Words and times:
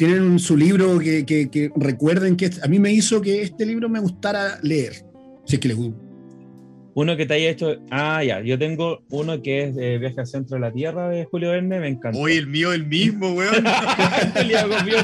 tienen 0.00 0.38
su 0.38 0.56
libro 0.56 0.98
que, 0.98 1.26
que, 1.26 1.70
recuerden 1.76 2.34
que 2.34 2.50
a 2.62 2.68
mí 2.68 2.78
me 2.78 2.90
hizo 2.90 3.20
que 3.20 3.42
este 3.42 3.66
libro 3.66 3.86
me 3.90 4.00
gustara 4.00 4.58
leer. 4.62 5.04
Si 5.44 5.56
es 5.56 5.60
que 5.60 5.68
les 5.68 5.76
gusta. 5.76 6.02
Uno 6.94 7.18
que 7.18 7.26
te 7.26 7.34
haya 7.34 7.50
hecho. 7.50 7.76
Ah, 7.90 8.24
ya. 8.24 8.40
Yo 8.40 8.58
tengo 8.58 9.02
uno 9.10 9.42
que 9.42 9.64
es 9.64 9.74
de 9.74 9.98
Viaje 9.98 10.20
al 10.20 10.26
Centro 10.26 10.54
de 10.54 10.62
la 10.62 10.72
Tierra 10.72 11.10
de 11.10 11.26
Julio 11.26 11.50
Verne. 11.50 11.80
Me 11.80 11.88
encanta. 11.88 12.18
Oye, 12.18 12.38
el 12.38 12.46
mío, 12.46 12.72
el 12.72 12.86
mismo, 12.86 13.34
weón. 13.34 13.56
Oye, 14.36 14.54
el 14.58 14.84
mío, 14.86 14.96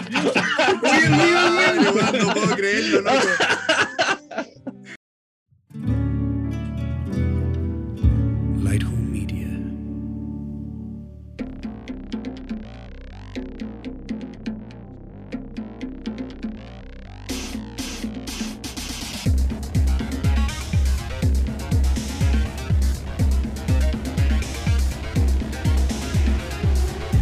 weón. 1.59 1.85
No 2.19 2.33
puedo 2.33 2.57
creerlo, 2.57 3.03
loco. 3.03 3.19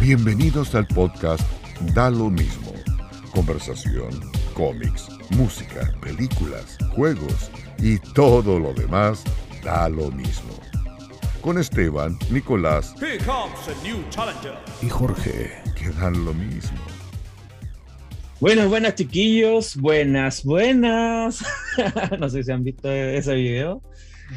Bienvenidos 0.05 0.75
al 0.75 0.85
podcast 0.85 1.41
Da 1.95 2.11
lo 2.11 2.29
mismo. 2.29 2.71
Conversación, 3.33 4.11
cómics, 4.53 5.07
música, 5.31 5.91
películas, 5.99 6.77
juegos 6.95 7.49
y 7.79 7.97
todo 8.13 8.59
lo 8.59 8.71
demás 8.75 9.23
da 9.63 9.89
lo 9.89 10.11
mismo. 10.11 10.53
Con 11.41 11.57
Esteban, 11.57 12.19
Nicolás 12.29 12.93
y 14.79 14.89
Jorge, 14.89 15.51
que 15.75 15.89
dan 15.99 16.23
lo 16.23 16.35
mismo. 16.35 16.77
Buenas, 18.39 18.69
buenas 18.69 18.93
chiquillos, 18.93 19.75
buenas, 19.75 20.43
buenas. 20.43 21.43
no 22.19 22.29
sé 22.29 22.43
si 22.43 22.51
han 22.51 22.63
visto 22.63 22.91
ese 22.91 23.33
video. 23.33 23.81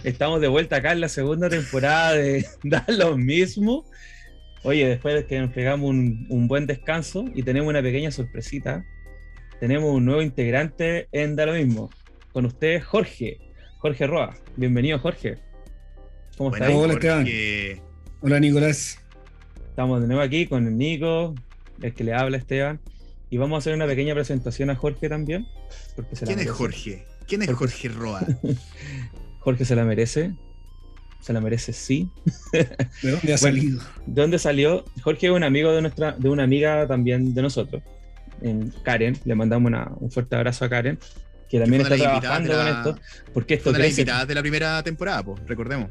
Estamos 0.03 0.41
de 0.41 0.49
vuelta 0.49 0.77
acá 0.77 0.93
en 0.93 1.03
la 1.03 1.11
segunda 1.11 1.51
temporada 1.51 2.15
de 2.15 2.47
Da 2.63 2.87
lo 2.89 3.19
mismo. 3.19 3.85
Oye, 4.65 4.89
después 4.89 5.15
de 5.15 5.27
que 5.27 5.39
nos 5.41 5.53
pegamos 5.53 5.91
un, 5.91 6.49
buen 6.49 6.67
descanso 6.67 7.27
y 7.35 7.43
tenemos 7.43 7.69
una 7.71 7.83
pequeña 7.83 8.11
sorpresita, 8.11 8.85
tenemos 9.61 9.95
un 9.95 10.05
nuevo 10.05 10.21
integrante 10.21 11.09
en 11.13 11.37
Da 11.37 11.47
lo 11.47 11.53
mismo. 11.53 11.91
Con 12.33 12.45
ustedes, 12.45 12.85
Jorge. 12.85 13.39
Jorge 13.79 14.07
Roa. 14.07 14.35
Bienvenido, 14.57 14.99
Jorge. 14.99 15.37
¿Cómo 16.37 16.53
estás? 16.53 16.73
Hola, 16.73 16.95
Esteban. 16.95 17.27
Hola, 18.21 18.41
Nicolás. 18.41 18.99
Estamos 19.69 20.01
de 20.01 20.09
nuevo 20.09 20.23
aquí 20.23 20.47
con 20.47 20.67
el 20.67 20.77
Nico, 20.77 21.35
el 21.81 21.95
que 21.95 22.03
le 22.03 22.13
habla 22.13 22.37
Esteban. 22.37 22.81
Y 23.31 23.37
vamos 23.37 23.57
a 23.57 23.59
hacer 23.59 23.75
una 23.75 23.87
pequeña 23.87 24.15
presentación 24.15 24.71
a 24.71 24.75
Jorge 24.75 25.09
también. 25.09 25.47
¿Quién 26.25 26.41
es 26.41 26.51
Jorge? 26.51 27.07
¿Quién 27.29 27.43
es 27.43 27.53
Jorge 27.53 27.89
Roa? 27.89 28.27
Jorge 29.41 29.65
se 29.65 29.77
la 29.77 29.85
merece 29.85 30.35
se 31.21 31.33
la 31.33 31.41
merece, 31.41 31.73
sí. 31.73 32.09
¿De 33.03 33.11
dónde 33.11 33.35
ha 33.35 33.39
salido? 33.39 33.81
¿De 34.07 34.23
dónde 34.23 34.39
salió? 34.39 34.85
Jorge 35.03 35.27
es 35.27 35.33
un 35.33 35.45
amigo 35.45 35.73
de 35.73 35.83
nuestra, 35.83 36.13
de 36.13 36.29
una 36.29 36.45
amiga 36.45 36.87
también 36.87 37.35
de 37.35 37.43
nosotros, 37.43 37.83
en 38.41 38.73
Karen. 38.83 39.19
Le 39.25 39.35
mandamos 39.35 39.73
un 39.99 40.11
fuerte 40.11 40.37
abrazo 40.37 40.65
a 40.65 40.69
Karen, 40.69 40.99
que 41.49 41.59
también 41.59 41.83
está 41.83 41.97
trabajando 41.97 42.55
con 42.55 42.69
esto. 42.69 42.99
Porque 43.33 43.55
esto 43.55 43.71
fue 43.71 43.79
la 43.79 43.89
invitada 43.89 44.27
de 44.27 44.35
la 44.35 44.41
primera 44.41 44.83
temporada, 44.83 45.23
pues, 45.23 45.41
recordemos. 45.47 45.91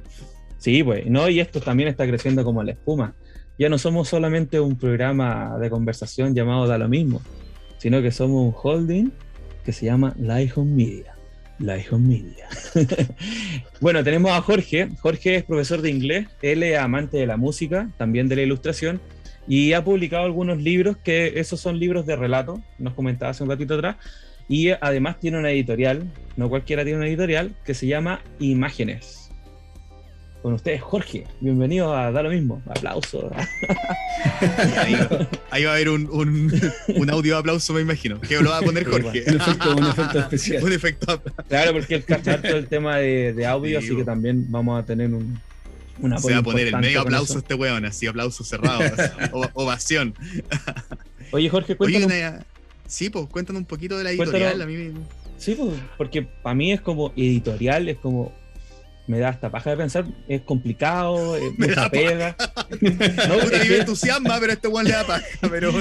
Sí, 0.58 0.84
pues, 0.84 1.06
no, 1.06 1.30
y 1.30 1.40
esto 1.40 1.62
también 1.62 1.90
está 1.90 2.08
creciendo 2.08 2.44
como 2.44 2.64
la 2.64 2.72
espuma. 2.72 3.14
Ya 3.60 3.70
no 3.70 3.78
somos 3.78 4.08
solamente 4.08 4.60
un 4.60 4.78
programa 4.78 5.58
de 5.60 5.70
conversación 5.70 6.36
llamado 6.36 6.68
Da 6.68 6.78
lo 6.78 6.88
mismo, 6.88 7.22
sino 7.80 8.02
que 8.02 8.12
somos 8.12 8.44
un 8.44 8.54
holding 8.56 9.12
que 9.66 9.74
se 9.74 9.86
llama 9.86 10.16
Life 10.18 10.60
on 10.60 10.76
Media. 10.76 11.17
La 11.60 11.78
hijo 11.78 11.98
Media. 11.98 12.48
bueno, 13.82 14.04
tenemos 14.04 14.32
a 14.32 14.42
Jorge. 14.42 14.90
Jorge 15.00 15.36
es 15.36 15.44
profesor 15.44 15.82
de 15.82 15.90
inglés, 15.90 16.28
él 16.42 16.64
es 16.64 16.78
amante 16.78 17.18
de 17.18 17.28
la 17.28 17.38
música, 17.38 17.90
también 17.98 18.28
de 18.28 18.36
la 18.36 18.42
ilustración, 18.44 19.02
y 19.48 19.74
ha 19.74 19.84
publicado 19.84 20.26
algunos 20.26 20.62
libros 20.62 20.98
que 20.98 21.40
esos 21.40 21.60
son 21.60 21.80
libros 21.80 22.06
de 22.06 22.16
relato, 22.16 22.62
nos 22.78 22.94
comentaba 22.94 23.32
hace 23.32 23.44
un 23.44 23.50
ratito 23.50 23.76
atrás, 23.76 23.96
y 24.48 24.70
además 24.70 25.20
tiene 25.20 25.40
una 25.40 25.52
editorial, 25.52 26.04
no 26.36 26.50
cualquiera 26.50 26.84
tiene 26.84 27.00
una 27.00 27.08
editorial, 27.08 27.54
que 27.66 27.74
se 27.74 27.88
llama 27.88 28.22
Imágenes 28.40 29.27
con 30.42 30.54
ustedes, 30.54 30.82
Jorge. 30.82 31.26
Bienvenido 31.40 31.96
a 31.96 32.12
Da 32.12 32.24
lo 32.24 32.30
mismo. 32.30 32.62
Aplauso. 32.68 33.32
Ahí, 35.52 35.64
va 35.64 35.72
a 35.72 35.74
haber 35.74 35.90
un, 35.90 36.10
un, 36.12 37.10
audio 37.10 37.34
de 37.34 37.40
aplauso, 37.40 37.74
me 37.74 37.82
imagino. 37.82 38.20
Que 38.22 38.40
lo 38.42 38.50
va 38.50 38.60
a 38.60 38.62
poner 38.62 38.86
Jorge. 38.86 39.24
un, 39.28 39.36
efecto, 39.36 39.76
un 39.76 39.86
efecto 39.86 40.20
especial. 40.20 40.64
un 40.64 40.74
efecto. 40.74 41.22
Claro, 41.48 41.74
porque 41.74 41.96
él 41.96 42.06
cacha 42.06 42.36
el 42.36 42.68
tema 42.68 42.98
de, 42.98 43.34
de 43.34 43.46
audio, 43.46 43.80
así 43.80 43.96
que 43.96 44.04
también 44.04 44.50
vamos 44.50 44.82
a 44.82 44.86
tener 44.86 45.14
un, 45.14 45.40
una 46.00 46.18
Se 46.20 46.32
va 46.32 46.40
a 46.40 46.44
poner 46.44 46.68
el 46.68 46.78
medio 46.78 47.02
aplauso 47.02 47.40
este 47.40 47.54
weón, 47.54 47.86
así, 47.86 48.08
aplauso 48.08 48.44
cerrado, 48.44 48.82
ovación. 49.54 50.14
Oye, 51.32 51.50
Jorge, 51.50 51.76
cuéntanos. 51.76 52.44
sí, 52.88 53.10
pues 53.10 53.28
cuéntanos 53.28 53.62
un 53.62 53.66
poquito 53.66 53.98
de 53.98 54.04
la 54.04 54.12
editorial. 54.12 54.62
A 54.62 54.66
mí 54.66 54.94
Sí, 55.38 55.54
pues, 55.54 55.80
porque 55.98 56.24
para 56.24 56.56
mí 56.56 56.72
es 56.72 56.82
como 56.82 57.14
editorial, 57.16 57.90
es 57.90 57.98
como 57.98 58.34
me 59.08 59.20
da 59.20 59.30
hasta 59.30 59.50
paja 59.50 59.72
de 59.72 59.78
pensar, 59.78 60.06
es 60.28 60.42
complicado, 60.42 61.36
es 61.38 61.58
mucha 61.58 61.90
pega. 61.90 62.36
no, 62.82 63.36
es 63.36 63.50
que... 63.50 63.78
entusiasma, 63.80 64.38
pero 64.40 64.54
este 64.54 64.68
one 64.68 64.90
le 64.90 64.96
da 64.96 65.08
paja. 65.08 65.26
Pero... 65.50 65.72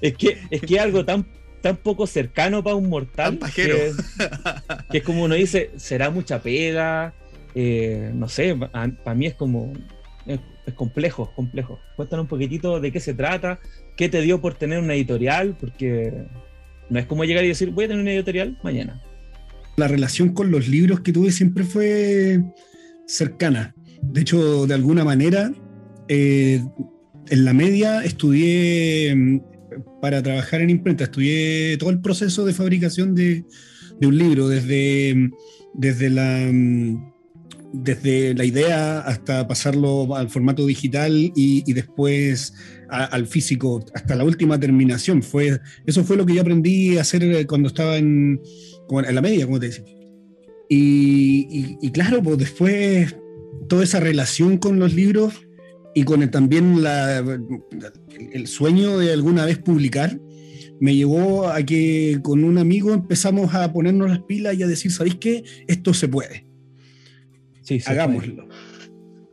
es, 0.00 0.16
que, 0.16 0.38
es 0.50 0.60
que 0.62 0.80
algo 0.80 1.04
tan, 1.04 1.26
tan 1.60 1.76
poco 1.76 2.06
cercano 2.06 2.64
para 2.64 2.76
un 2.76 2.88
mortal. 2.88 3.38
Que, 3.54 3.92
que, 4.90 4.98
es 4.98 5.04
como 5.04 5.24
uno 5.24 5.34
dice, 5.34 5.70
será 5.76 6.10
mucha 6.10 6.40
pega. 6.40 7.12
Eh, 7.54 8.10
no 8.14 8.28
sé, 8.28 8.56
para 8.56 9.14
mí 9.14 9.26
es 9.26 9.34
como. 9.34 9.74
Es, 10.26 10.40
es 10.66 10.74
complejo, 10.74 11.32
complejo. 11.36 11.78
Cuéntanos 11.94 12.24
un 12.24 12.28
poquitito 12.28 12.80
de 12.80 12.90
qué 12.90 13.00
se 13.00 13.14
trata, 13.14 13.60
qué 13.96 14.08
te 14.08 14.22
dio 14.22 14.40
por 14.40 14.54
tener 14.54 14.78
una 14.78 14.94
editorial, 14.94 15.56
porque 15.60 16.24
no 16.88 16.98
es 16.98 17.06
como 17.06 17.24
llegar 17.24 17.44
y 17.44 17.48
decir, 17.48 17.70
voy 17.70 17.84
a 17.84 17.88
tener 17.88 18.02
una 18.02 18.12
editorial 18.12 18.58
mañana 18.62 19.00
la 19.76 19.88
relación 19.88 20.30
con 20.30 20.50
los 20.50 20.68
libros 20.68 21.00
que 21.00 21.12
tuve 21.12 21.30
siempre 21.30 21.64
fue 21.64 22.42
cercana. 23.06 23.74
De 24.02 24.22
hecho, 24.22 24.66
de 24.66 24.74
alguna 24.74 25.04
manera, 25.04 25.52
eh, 26.08 26.64
en 27.28 27.44
la 27.44 27.52
media 27.52 28.04
estudié 28.04 29.14
mm, 29.14 29.40
para 30.00 30.22
trabajar 30.22 30.60
en 30.62 30.70
imprenta, 30.70 31.04
estudié 31.04 31.76
todo 31.78 31.90
el 31.90 32.00
proceso 32.00 32.44
de 32.44 32.54
fabricación 32.54 33.14
de, 33.14 33.44
un 34.00 34.16
libro, 34.16 34.48
desde, 34.48 35.14
mm, 35.14 35.30
desde, 35.74 36.10
la, 36.10 36.48
mm, 36.50 37.12
desde 37.74 38.34
la 38.34 38.44
idea 38.44 39.00
hasta 39.00 39.46
pasarlo 39.46 40.16
al 40.16 40.30
formato 40.30 40.64
digital 40.64 41.12
y, 41.34 41.72
después 41.72 42.54
al 42.88 43.26
físico, 43.26 43.84
hasta 43.94 44.14
la 44.14 44.24
última 44.24 44.58
terminación. 44.58 45.22
Fue, 45.22 45.60
eso 45.84 46.04
fue 46.04 46.16
lo 46.16 46.24
que 46.24 46.34
yo 46.34 46.40
aprendí 46.40 46.96
a 46.96 47.00
hacer 47.00 47.46
cuando 47.46 47.68
estaba 47.68 47.96
en, 47.96 48.40
en 48.90 49.14
la 49.14 49.22
media, 49.22 49.46
como 49.46 49.60
te 49.60 49.66
decía. 49.66 49.84
Y, 50.68 51.90
claro, 51.90 52.22
pues 52.22 52.38
después 52.38 53.16
toda 53.68 53.84
esa 53.84 54.00
relación 54.00 54.58
con 54.58 54.78
los 54.78 54.94
libros 54.94 55.46
y 55.94 56.02
con 56.02 56.28
también 56.30 56.82
la, 56.82 57.18
el 58.32 58.46
sueño 58.46 58.98
de 58.98 59.12
alguna 59.12 59.44
vez 59.44 59.58
publicar, 59.58 60.18
me 60.78 60.94
llevó 60.94 61.48
a 61.48 61.62
que 61.62 62.18
con 62.22 62.44
un 62.44 62.58
amigo 62.58 62.92
empezamos 62.92 63.54
a 63.54 63.72
ponernos 63.72 64.10
las 64.10 64.20
pilas 64.22 64.56
y 64.56 64.62
a 64.62 64.66
decir, 64.66 64.92
¿sabéis 64.92 65.16
qué? 65.16 65.42
Esto 65.66 65.94
se 65.94 66.08
puede. 66.08 66.46
Sí, 67.62 67.80
Hagámoslo. 67.86 68.48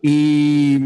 Y, 0.02 0.80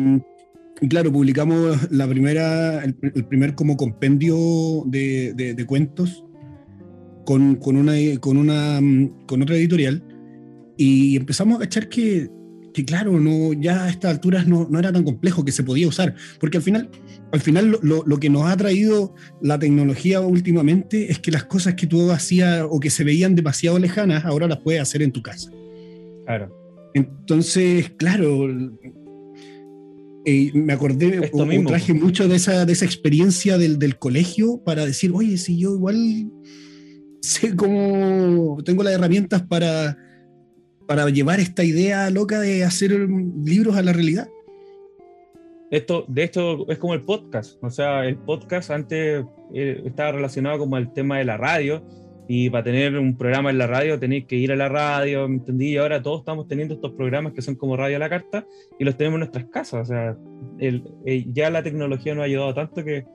claro, 0.90 1.12
publicamos 1.12 1.92
la 1.92 2.08
primera, 2.08 2.84
el, 2.84 2.96
primer 3.26 3.54
como 3.54 3.78
compendio 3.78 4.84
de, 4.88 5.34
de 5.34 5.66
cuentos 5.66 6.24
con, 7.28 7.56
con, 7.58 7.76
una, 7.76 7.92
con, 8.22 8.38
una, 8.38 8.80
con 9.26 9.42
otra 9.42 9.58
editorial 9.58 10.02
y 10.78 11.18
empezamos 11.18 11.58
a 11.58 11.60
cachar 11.60 11.90
que, 11.90 12.30
que 12.74 12.86
claro, 12.86 13.20
no, 13.20 13.52
ya 13.52 13.84
a 13.84 13.90
estas 13.90 14.12
alturas 14.12 14.48
no, 14.48 14.66
no, 14.72 14.80
era 14.80 14.94
tan 14.94 15.04
complejo 15.04 15.44
que 15.44 15.52
se 15.52 15.62
podía 15.62 15.90
usar, 15.90 16.16
porque 16.40 16.56
al 16.56 16.64
final, 16.64 16.90
al 17.34 17.42
final 17.42 17.80
lo, 17.82 18.06
lo, 18.06 18.18
que 18.18 18.30
nos 18.30 18.50
ha 18.50 18.56
traído 18.56 19.14
la 19.42 19.60
tecnología 19.60 20.22
últimamente 20.22 21.12
es 21.12 21.20
que 21.20 21.32
las 21.32 21.44
cosas 21.44 21.74
que 21.74 21.86
tú 21.86 22.10
hacías 22.12 22.66
o 22.70 22.80
que 22.80 22.90
se 22.90 23.04
veían 23.04 23.36
demasiado 23.36 23.78
lejanas, 23.78 24.24
ahora 24.24 24.48
las 24.48 24.60
puedes 24.60 24.82
hacer 24.82 25.02
en 25.02 25.12
tu 25.12 25.22
casa. 25.22 25.52
Claro. 26.26 26.56
Entonces, 26.94 27.92
claro, 27.98 28.48
eh, 30.24 30.52
me 30.54 30.72
acordé, 30.72 31.30
o, 31.34 31.66
traje 31.66 31.94
mucho 31.94 32.30
de 32.30 32.38
esa, 32.38 32.66
de 32.66 32.72
esa 32.72 32.86
experiencia 32.86 33.58
del, 33.58 33.80
del 33.80 33.98
colegio 33.98 34.64
para 34.64 34.86
decir, 34.86 35.12
oye, 35.14 35.38
si 35.38 35.60
yo 35.60 35.76
igual 35.76 36.32
sé 37.28 37.56
cómo 37.56 38.58
tengo 38.64 38.84
las 38.84 38.94
herramientas 38.94 39.44
para, 39.44 39.98
para 40.88 41.10
llevar 41.10 41.40
esta 41.40 41.64
idea 41.64 42.10
loca 42.10 42.40
de 42.40 42.64
hacer 42.64 42.92
libros 42.92 43.76
a 43.76 43.84
la 43.84 43.94
realidad. 43.94 44.28
Esto, 45.70 46.06
de 46.08 46.24
hecho, 46.24 46.70
es 46.70 46.78
como 46.78 46.94
el 46.94 47.02
podcast. 47.02 47.62
O 47.62 47.70
sea, 47.70 48.06
el 48.06 48.18
podcast 48.18 48.72
antes 48.72 49.26
eh, 49.54 49.82
estaba 49.86 50.14
relacionado 50.14 50.60
como 50.60 50.78
al 50.78 50.94
tema 50.94 51.18
de 51.18 51.26
la 51.26 51.38
radio. 51.38 51.84
Y 52.30 52.50
para 52.50 52.64
tener 52.64 52.98
un 52.98 53.18
programa 53.18 53.50
en 53.50 53.58
la 53.58 53.68
radio 53.68 53.98
tenéis 54.00 54.26
que 54.26 54.36
ir 54.36 54.52
a 54.52 54.56
la 54.58 54.68
radio, 54.68 55.28
¿me 55.30 55.36
entendí? 55.36 55.72
Y 55.72 55.78
ahora 55.78 56.02
todos 56.02 56.20
estamos 56.20 56.48
teniendo 56.48 56.74
estos 56.74 56.92
programas 56.92 57.32
que 57.32 57.42
son 57.42 57.56
como 57.56 57.78
radio 57.78 57.96
a 57.96 58.00
la 58.00 58.10
carta 58.10 58.46
y 58.78 58.84
los 58.84 58.98
tenemos 58.98 59.16
en 59.16 59.20
nuestras 59.20 59.46
casas. 59.46 59.82
O 59.82 59.86
sea, 59.86 60.18
el, 60.60 60.84
eh, 61.06 61.26
ya 61.32 61.50
la 61.50 61.64
tecnología 61.64 62.16
nos 62.16 62.24
ha 62.24 62.26
ayudado 62.26 62.54
tanto 62.54 62.84
que, 62.84 63.06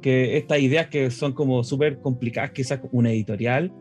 que 0.00 0.36
estas 0.36 0.60
ideas 0.60 0.88
que 0.88 1.10
son 1.10 1.32
como 1.32 1.62
súper 1.64 2.00
complicadas, 2.00 2.50
quizás 2.52 2.80
una 2.92 3.10
editorial, 3.12 3.72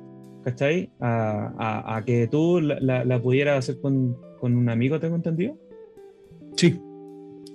¿cachai? 0.44 0.90
A, 1.00 1.54
a, 1.58 1.98
a 1.98 2.06
que 2.06 2.28
tú 2.28 2.60
la, 2.62 2.80
la, 2.80 3.06
la 3.06 3.22
pudieras 3.22 3.60
hacer 3.60 3.80
con, 3.82 4.18
con 4.40 4.56
un 4.56 4.70
amigo, 4.70 5.00
tengo 5.00 5.16
entendido. 5.16 5.58
Sí, 6.56 6.80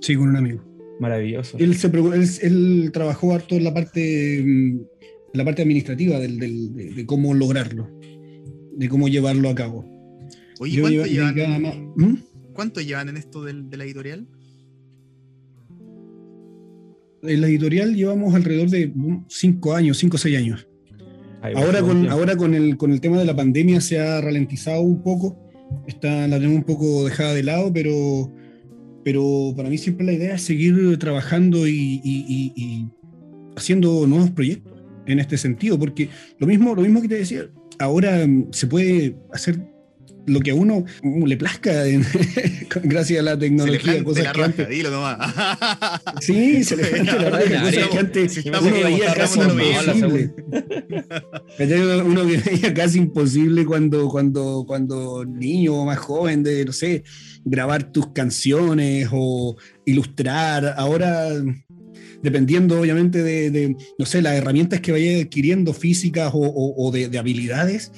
sí, 0.00 0.16
con 0.16 0.28
un 0.28 0.37
amigo. 0.37 0.62
Maravilloso. 1.00 1.58
Él, 1.58 1.75
se, 1.76 1.88
él, 1.88 2.25
él 2.43 2.90
trabajó 2.93 3.32
harto 3.34 3.56
en 3.56 3.64
la 3.64 3.75
parte, 3.75 4.43
mm, 4.44 4.46
en 4.78 4.87
la 5.32 5.44
parte 5.44 5.62
administrativa 5.62 6.19
del, 6.20 6.38
del- 6.38 6.72
de, 6.75 6.90
de 6.93 7.06
cómo 7.06 7.34
lograrlo, 7.34 7.88
de 8.76 8.88
cómo 8.88 9.08
llevarlo 9.08 9.49
a 9.49 9.55
cabo. 9.55 9.84
Oye, 10.60 10.81
¿cuánto 10.81 11.05
lleva- 11.06 11.32
llevan, 11.32 11.62
más- 11.62 11.76
¿Mm? 11.96 12.14
¿cuánto 12.52 12.81
llevan 12.81 13.08
en 13.08 13.17
esto 13.17 13.43
del- 13.43 13.69
de 13.69 13.76
la 13.76 13.84
editorial? 13.84 14.28
En 17.26 17.40
la 17.40 17.46
editorial 17.48 17.94
llevamos 17.94 18.34
alrededor 18.34 18.68
de 18.70 18.88
mm, 18.94 19.24
cinco 19.28 19.74
años, 19.74 19.98
cinco 19.98 20.16
o 20.16 20.18
seis 20.18 20.36
años. 20.36 20.66
Ahí, 21.42 21.52
Ahora 21.56 21.80
con, 21.82 22.08
ahora 22.08 22.36
con 22.36 22.54
el, 22.54 22.76
con 22.76 22.92
el 22.92 23.00
tema 23.00 23.18
de 23.18 23.24
la 23.24 23.36
pandemia 23.36 23.80
se 23.80 23.98
ha 23.98 24.20
ralentizado 24.20 24.80
un 24.80 25.02
poco, 25.02 25.38
está, 25.86 26.26
la 26.26 26.36
tenemos 26.36 26.58
un 26.58 26.64
poco 26.64 27.04
dejada 27.04 27.34
de 27.34 27.42
lado, 27.42 27.70
pero, 27.72 28.32
pero 29.04 29.52
para 29.56 29.68
mí 29.68 29.76
siempre 29.76 30.06
la 30.06 30.12
idea 30.12 30.34
es 30.36 30.42
seguir 30.42 30.98
trabajando 30.98 31.66
y, 31.68 32.00
y- 32.02 32.24
y- 32.28 32.52
y 32.56 32.88
haciendo 33.56 34.06
nuevos 34.06 34.30
proyectos 34.30 34.72
en 35.06 35.18
este 35.20 35.36
sentido, 35.36 35.78
porque 35.78 36.08
lo 36.38 36.46
mismo, 36.46 36.74
lo 36.74 36.80
mismo 36.82 37.02
que 37.02 37.08
te 37.08 37.16
decía, 37.16 37.42
ahora 37.78 38.26
mm, 38.26 38.46
se 38.52 38.66
puede 38.66 39.16
hacer 39.32 39.60
lo 40.26 40.40
que 40.40 40.50
a 40.52 40.54
uno 40.54 40.84
le 41.26 41.36
plazca 41.36 41.86
en- 41.86 42.04
gracias 42.84 43.20
a 43.20 43.22
la 43.22 43.32
Se 43.32 43.36
le 43.36 43.40
tecnología, 43.40 43.80
plante 43.82 44.04
cosas 44.04 44.24
la 44.24 44.32
que 44.32 44.38
raja, 44.38 44.50
antes... 44.50 44.68
dilo 44.68 44.90
nomás. 44.90 45.34
Sí, 46.20 46.64
se 46.64 46.76
le 46.76 46.84
planta 46.84 47.16
la 47.16 47.30
raja, 47.30 47.60
cosas 47.62 47.88
que 47.88 47.98
antes 47.98 48.44
uno 48.46 48.70
veía 48.84 49.14
casi 49.14 49.38
imposible. 49.40 50.32
Uno 52.04 52.24
veía 52.26 52.74
casi 52.74 52.98
imposible 52.98 53.64
cuando, 53.64 54.08
cuando, 54.08 54.64
cuando 54.66 55.24
niño 55.24 55.74
o 55.74 55.84
más 55.84 55.98
joven, 55.98 56.42
de, 56.42 56.64
no 56.64 56.72
sé, 56.72 57.02
grabar 57.44 57.92
tus 57.92 58.08
canciones 58.12 59.08
o 59.12 59.56
ilustrar. 59.84 60.74
Ahora, 60.76 61.28
dependiendo 62.22 62.80
obviamente 62.80 63.22
de, 63.22 63.50
de, 63.50 63.76
no 63.98 64.06
sé, 64.06 64.22
las 64.22 64.34
herramientas 64.34 64.80
que 64.80 64.92
vayas 64.92 65.22
adquiriendo 65.24 65.72
físicas 65.74 66.30
o, 66.34 66.38
o- 66.38 66.86
o 66.86 66.90
de, 66.90 67.08
de 67.08 67.18
habilidades, 67.18 67.92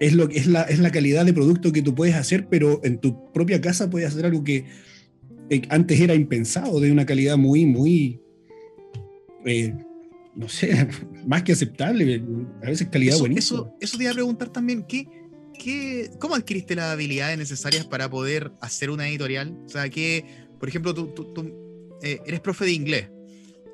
es, 0.00 0.12
lo, 0.14 0.28
que- 0.28 0.38
es, 0.38 0.46
la, 0.46 0.62
es 0.62 0.78
la 0.78 0.90
calidad 0.90 1.24
de 1.24 1.32
producto 1.32 1.72
que 1.72 1.82
tú 1.82 1.94
puedes 1.94 2.14
hacer, 2.14 2.46
pero 2.48 2.80
en 2.84 2.98
tu 2.98 3.32
propia 3.32 3.60
casa 3.60 3.88
puedes 3.90 4.08
hacer 4.08 4.26
algo 4.26 4.42
que 4.44 4.64
eh, 5.50 5.62
antes 5.68 6.00
era 6.00 6.14
impensado, 6.14 6.80
de 6.80 6.90
una 6.92 7.04
calidad 7.06 7.36
muy, 7.36 7.66
muy... 7.66 8.20
eh, 9.44 9.74
no 10.34 10.48
sé, 10.48 10.88
más 11.26 11.42
que 11.42 11.52
aceptable, 11.52 12.22
a 12.62 12.66
veces 12.66 12.88
calidad 12.88 13.14
Eso, 13.14 13.20
buenísima. 13.24 13.60
eso, 13.60 13.74
eso 13.80 13.96
te 13.98 14.04
iba 14.04 14.10
a 14.10 14.14
preguntar 14.14 14.48
también, 14.50 14.84
¿qué, 14.88 15.06
qué, 15.58 16.10
¿cómo 16.18 16.34
adquiriste 16.34 16.74
las 16.74 16.86
habilidades 16.92 17.38
necesarias 17.38 17.86
para 17.86 18.08
poder 18.10 18.50
hacer 18.60 18.90
una 18.90 19.08
editorial? 19.08 19.56
O 19.64 19.68
sea, 19.68 19.88
que, 19.90 20.24
por 20.58 20.68
ejemplo, 20.68 20.92
tú, 20.94 21.08
tú- 21.08 21.32
tú, 21.32 21.52
eh, 22.02 22.18
eres 22.26 22.40
profe 22.40 22.64
de 22.64 22.72
inglés. 22.72 23.08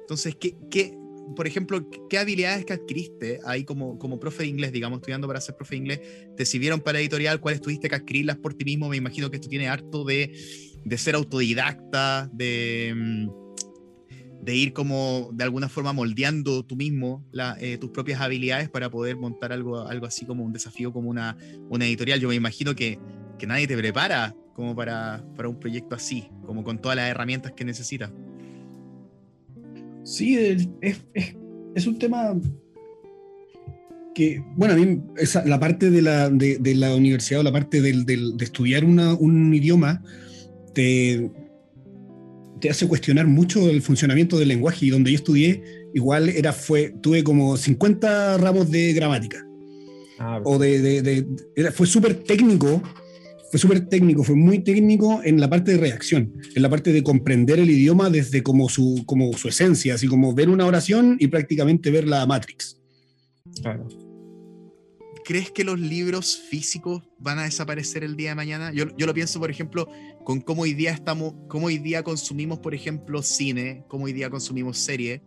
Entonces, 0.02 0.34
¿qué, 0.38 0.54
qué, 0.70 0.92
por 1.36 1.46
ejemplo, 1.46 1.88
qué 2.08 2.18
habilidades 2.18 2.64
que 2.64 2.72
adquiriste 2.72 3.40
ahí 3.44 3.64
como, 3.64 3.98
como 3.98 4.18
profe 4.18 4.44
de 4.44 4.48
inglés, 4.48 4.72
digamos, 4.72 4.98
estudiando 4.98 5.26
para 5.26 5.40
ser 5.40 5.56
profe 5.56 5.74
de 5.74 5.78
inglés, 5.78 6.00
te 6.36 6.44
sirvieron 6.44 6.80
para 6.80 7.00
editorial? 7.00 7.40
¿Cuáles 7.40 7.60
tuviste 7.60 7.88
que 7.88 7.94
adquirirlas 7.94 8.36
por 8.38 8.54
ti 8.54 8.64
mismo? 8.64 8.88
Me 8.88 8.96
imagino 8.96 9.30
que 9.30 9.36
esto 9.36 9.48
tiene 9.48 9.68
harto 9.68 10.04
de, 10.04 10.32
de 10.84 10.98
ser 10.98 11.14
autodidacta, 11.14 12.30
de... 12.32 12.92
mm, 12.96 13.40
de 14.42 14.56
ir 14.56 14.72
como 14.72 15.28
de 15.34 15.44
alguna 15.44 15.68
forma 15.68 15.92
moldeando 15.92 16.64
tú 16.64 16.74
mismo 16.74 17.26
la, 17.30 17.58
eh, 17.60 17.76
tus 17.76 17.90
propias 17.90 18.22
habilidades 18.22 18.70
para 18.70 18.88
poder 18.88 19.16
montar 19.16 19.52
algo, 19.52 19.86
algo 19.86 20.06
así 20.06 20.24
como 20.24 20.44
un 20.44 20.52
desafío, 20.52 20.92
como 20.92 21.10
una, 21.10 21.36
una 21.68 21.84
editorial. 21.84 22.20
Yo 22.20 22.28
me 22.28 22.36
imagino 22.36 22.74
que, 22.74 22.98
que 23.38 23.46
nadie 23.46 23.66
te 23.66 23.76
prepara 23.76 24.34
como 24.54 24.74
para, 24.74 25.24
para 25.36 25.48
un 25.48 25.60
proyecto 25.60 25.94
así, 25.94 26.28
como 26.46 26.64
con 26.64 26.80
todas 26.80 26.96
las 26.96 27.10
herramientas 27.10 27.52
que 27.52 27.64
necesitas. 27.64 28.10
Sí, 30.04 30.36
es, 30.36 30.68
es- 30.80 31.00
es- 31.74 31.86
un 31.86 31.98
tema 31.98 32.38
que, 34.14 34.42
bueno, 34.56 34.74
a 34.74 34.76
mí 34.76 35.00
esa, 35.16 35.44
la 35.46 35.60
parte 35.60 35.90
de 35.90 36.02
la, 36.02 36.28
de, 36.30 36.58
de 36.58 36.74
la 36.74 36.94
universidad 36.94 37.40
o 37.40 37.44
la 37.44 37.52
parte 37.52 37.80
del- 37.80 38.04
del- 38.04 38.36
de 38.36 38.44
estudiar 38.44 38.84
una- 38.84 39.14
un 39.14 39.52
idioma 39.54 40.02
te, 40.74 41.30
te 42.60 42.70
hace 42.70 42.86
cuestionar 42.88 43.26
mucho 43.26 43.70
el 43.70 43.80
funcionamiento 43.82 44.38
del 44.38 44.48
lenguaje. 44.48 44.86
Y 44.86 44.90
donde 44.90 45.10
yo 45.12 45.16
estudié 45.16 45.62
igual 45.94 46.28
era, 46.28 46.52
fue, 46.52 46.94
tuve 47.00 47.22
como 47.24 47.56
50 47.56 48.36
ramos 48.38 48.70
de 48.70 48.92
gramática. 48.92 49.46
Ah, 50.18 50.40
o 50.44 50.58
de, 50.58 50.80
de- 50.80 51.02
de- 51.02 51.26
era- 51.56 51.72
fue 51.72 51.86
súper 51.86 52.14
técnico, 52.14 52.82
fue 53.50 53.58
súper 53.58 53.88
técnico, 53.88 54.22
fue 54.22 54.36
muy 54.36 54.60
técnico 54.60 55.20
en 55.24 55.40
la 55.40 55.50
parte 55.50 55.72
de 55.72 55.78
redacción, 55.78 56.32
en 56.54 56.62
la 56.62 56.70
parte 56.70 56.92
de 56.92 57.02
comprender 57.02 57.58
el 57.58 57.68
idioma 57.68 58.08
desde 58.08 58.42
como 58.42 58.68
su, 58.68 59.02
como 59.06 59.32
su 59.32 59.48
esencia, 59.48 59.94
así 59.94 60.06
como 60.06 60.32
ver 60.34 60.48
una 60.48 60.66
oración 60.66 61.16
y 61.18 61.26
prácticamente 61.26 61.90
ver 61.90 62.06
la 62.06 62.26
Matrix. 62.26 62.80
claro. 63.60 63.88
¿Crees 65.22 65.52
que 65.52 65.62
los 65.62 65.78
libros 65.78 66.42
físicos 66.48 67.04
van 67.18 67.38
a 67.38 67.44
desaparecer 67.44 68.02
el 68.02 68.16
día 68.16 68.30
de 68.30 68.34
mañana? 68.34 68.72
Yo, 68.72 68.86
yo 68.96 69.06
lo 69.06 69.14
pienso, 69.14 69.38
por 69.38 69.48
ejemplo, 69.48 69.86
con 70.24 70.40
cómo 70.40 70.62
hoy 70.62 70.74
día 70.74 70.90
estamos, 70.90 71.34
cómo 71.46 71.66
hoy 71.66 71.78
día 71.78 72.02
consumimos, 72.02 72.58
por 72.58 72.74
ejemplo, 72.74 73.22
cine, 73.22 73.84
cómo 73.86 74.06
hoy 74.06 74.12
día 74.12 74.28
consumimos 74.28 74.78
serie. 74.78 75.22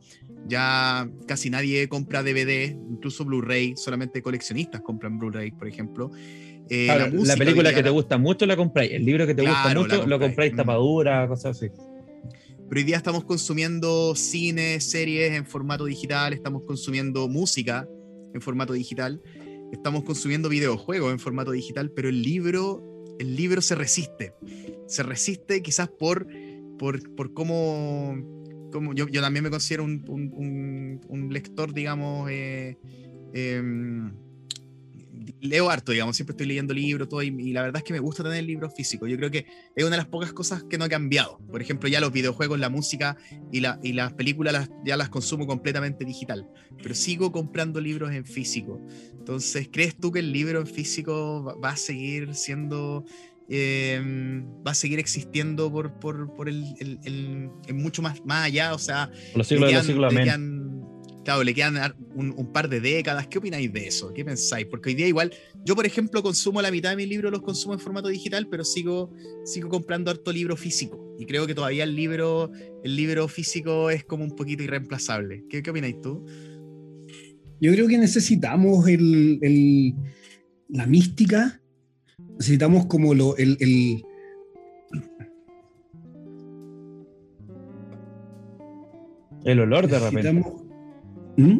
Ya 0.46 1.10
casi 1.26 1.50
nadie 1.50 1.88
compra 1.88 2.22
DVD, 2.22 2.76
incluso 2.90 3.24
Blu-ray, 3.24 3.76
solamente 3.78 4.22
coleccionistas 4.22 4.82
compran 4.82 5.20
Blu-ray, 5.20 5.52
por 5.52 5.70
ejemplo. 5.70 6.12
Eh, 6.70 6.86
Claro, 6.86 7.06
la, 7.08 7.12
música 7.12 7.38
película 7.38 7.74
que 7.74 7.84
te 7.84 7.90
gusta 7.90 8.18
mucho 8.18 8.46
la 8.46 8.56
compráis, 8.56 8.92
el 8.94 9.06
libro 9.06 9.28
que 9.28 9.36
te 9.36 9.42
gusta 9.42 9.64
Claro, 9.64 9.82
mucho 9.82 10.08
lo 10.08 10.20
compráis. 10.20 10.54
Mm. 10.54 10.58
tapadura, 10.58 11.28
cosas 11.28 11.58
así. 11.58 11.68
Pero 12.70 12.80
hoy 12.80 12.84
día 12.84 12.98
estamos 12.98 13.26
consumiendo 13.26 14.16
cine, 14.16 14.80
series 14.80 15.34
en 15.34 15.46
formato 15.46 15.86
digital, 15.86 16.34
estamos 16.34 16.64
consumiendo 16.64 17.28
música 17.28 17.88
en 18.34 18.42
formato 18.42 18.74
digital, 18.74 19.22
estamos 19.72 20.04
consumiendo 20.04 20.50
videojuegos 20.50 21.12
en 21.12 21.20
formato 21.20 21.52
digital, 21.52 21.92
pero 21.92 22.10
el 22.10 22.24
libro, 22.24 22.82
el 23.20 23.36
libro 23.36 23.62
se 23.62 23.76
resiste. 23.76 24.34
Se 24.88 25.04
resiste 25.04 25.62
quizás 25.62 25.90
por, 25.90 26.26
por, 26.80 27.14
por 27.16 27.34
cómo, 27.34 28.16
cómo- 28.72 28.94
yo, 28.96 29.08
yo 29.08 29.22
también 29.22 29.44
me 29.44 29.50
considero 29.52 29.84
un, 29.84 30.04
un- 30.08 30.34
un- 30.34 31.02
un 31.10 31.34
lector, 31.34 31.74
digamos, 31.74 32.30
eh, 32.32 32.78
em, 33.34 34.14
leo 35.42 35.70
harto, 35.70 35.92
digamos, 35.92 36.16
siempre 36.16 36.34
estoy 36.34 36.48
leyendo 36.48 36.74
libros, 36.74 37.08
todo, 37.10 37.22
y, 37.24 37.28
y 37.28 37.54
la 37.54 37.62
verdad 37.62 37.78
es 37.78 37.84
que 37.84 37.94
me 37.94 38.00
gusta 38.00 38.24
tener 38.24 38.44
libros 38.44 38.74
físicos. 38.76 39.10
Yo 39.10 39.18
creo 39.18 39.32
que 39.32 39.46
es 39.76 39.84
una 39.84 39.92
de 39.92 39.98
las 39.98 40.08
pocas 40.08 40.34
cosas 40.34 40.64
que 40.70 40.78
no 40.78 40.86
ha 40.86 40.90
cambiado. 40.90 41.40
Por 41.52 41.62
ejemplo, 41.62 41.88
ya 41.90 42.00
los 42.00 42.12
videojuegos, 42.12 42.60
la 42.60 42.70
música 42.70 43.18
y, 43.52 43.60
la, 43.62 43.80
y 43.84 43.94
las 43.94 44.14
películas 44.14 44.54
las- 44.54 44.70
ya 44.86 44.98
las 44.98 45.10
consumo 45.10 45.48
completamente 45.48 46.06
digital, 46.06 46.48
pero 46.82 46.96
sigo 46.96 47.32
comprando 47.32 47.80
libros 47.82 48.12
en 48.12 48.26
físico. 48.26 48.80
Entonces, 49.12 49.70
¿crees 49.72 49.96
tú 49.98 50.12
que 50.12 50.20
el 50.20 50.32
libro 50.32 50.60
en 50.60 50.68
físico 50.68 51.44
va, 51.44 51.56
va 51.56 51.70
a 51.72 51.78
seguir 51.78 52.36
siendo... 52.36 53.06
eh, 53.50 54.02
va 54.66 54.72
a 54.72 54.76
seguir 54.76 55.00
existiendo 55.00 55.72
por, 55.72 56.00
por, 56.00 56.34
por 56.34 56.48
el, 56.50 56.64
el- 56.80 57.50
mucho 57.74 58.02
más, 58.02 58.24
más 58.26 58.46
allá, 58.46 58.74
o 58.74 58.80
sea, 58.80 59.10
los 59.36 59.48
siglos 59.48 59.70
de 59.70 59.74
los 59.76 59.86
siglos, 59.86 60.14
quedan- 60.26 60.73
claro, 61.24 61.44
le 61.44 61.54
quedan 61.54 61.96
un 62.16 62.52
par 62.52 62.70
de 62.70 62.80
décadas. 62.80 63.28
¿Qué 63.28 63.38
opináis 63.38 63.72
de 63.72 63.88
eso? 63.88 64.14
¿Qué 64.14 64.24
pensáis? 64.26 64.66
Porque 64.68 64.90
hoy 64.90 64.96
día 64.96 65.08
igual, 65.08 65.32
yo 65.66 65.76
por 65.76 65.86
ejemplo 65.86 66.22
consumo 66.22 66.62
la 66.62 66.72
mitad 66.72 66.90
de 66.92 66.96
mis 66.98 67.08
libros, 67.08 67.32
los 67.32 67.42
consumo 67.42 67.74
en 67.74 67.80
formato 67.80 68.08
digital, 68.10 68.48
pero 68.50 68.64
sigo, 68.64 69.12
sigo 69.46 69.70
comprando 69.70 70.12
harto 70.12 70.32
libro 70.32 70.56
físico. 70.58 71.00
Y 71.20 71.26
creo 71.26 71.46
que 71.48 71.54
todavía 71.56 71.84
el 71.84 71.96
libro, 71.96 72.52
el 72.84 72.96
libro 72.96 73.28
físico 73.28 73.90
es 73.90 74.04
como 74.04 74.24
un 74.24 74.36
poquito 74.36 74.64
irreemplazable. 74.64 75.46
¿Qué, 75.50 75.62
qué 75.64 75.70
opináis 75.70 76.02
tú? 76.02 76.26
Yo 77.62 77.72
creo 77.72 77.88
que 77.88 77.98
necesitamos 77.98 78.88
el, 78.88 79.40
el- 79.42 79.94
la 80.70 80.88
mística, 80.88 81.62
necesitamos 82.38 82.88
como 82.88 83.14
lo, 83.14 83.38
el, 83.38 83.58
el- 83.60 84.04
El 89.46 89.60
olor 89.60 89.88
de 89.88 90.00
repente. 90.00 90.63
¿Mm? 91.38 91.60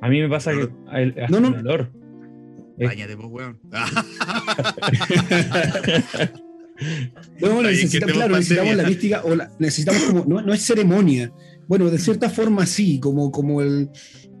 A 0.00 0.08
mí 0.08 0.20
me 0.20 0.28
pasa 0.28 0.52
que 0.52 0.68
el, 0.92 1.10
hasta 1.10 1.28
No, 1.28 1.40
no. 1.40 1.58
el 1.58 1.66
olor. 1.66 1.90
Báñate, 2.78 3.16
pues, 3.16 3.28
weón. 3.28 3.58
No, 7.40 7.62
necesitamos, 7.62 8.14
claro, 8.14 8.36
necesitamos 8.36 8.76
la 8.76 8.84
mística, 8.84 9.22
o 9.24 9.36
necesitamos 9.58 10.02
como, 10.04 10.24
no, 10.26 10.42
no, 10.42 10.54
es 10.54 10.62
ceremonia. 10.62 11.32
Bueno, 11.66 11.90
de 11.90 11.98
cierta 11.98 12.30
forma 12.30 12.66
sí, 12.66 13.00
como, 13.00 13.30
como 13.30 13.62
el 13.62 13.90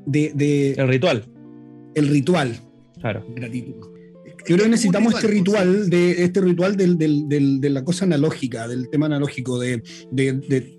de, 0.06 0.72
El 0.72 0.88
ritual. 0.88 1.24
El 1.94 2.08
ritual. 2.08 2.56
Claro. 3.00 3.26
Gratitud. 3.34 3.74
Yo 4.48 4.54
creo 4.54 4.64
que 4.64 4.68
necesitamos 4.68 5.14
este 5.14 5.26
ritual, 5.26 5.90
de, 5.90 6.24
este 6.24 6.40
ritual 6.40 6.76
del, 6.76 6.96
del, 6.96 7.60
de 7.60 7.70
la 7.70 7.84
cosa 7.84 8.04
analógica, 8.04 8.66
del 8.66 8.88
tema 8.88 9.06
analógico, 9.06 9.58
de, 9.58 9.82
de, 10.10 10.77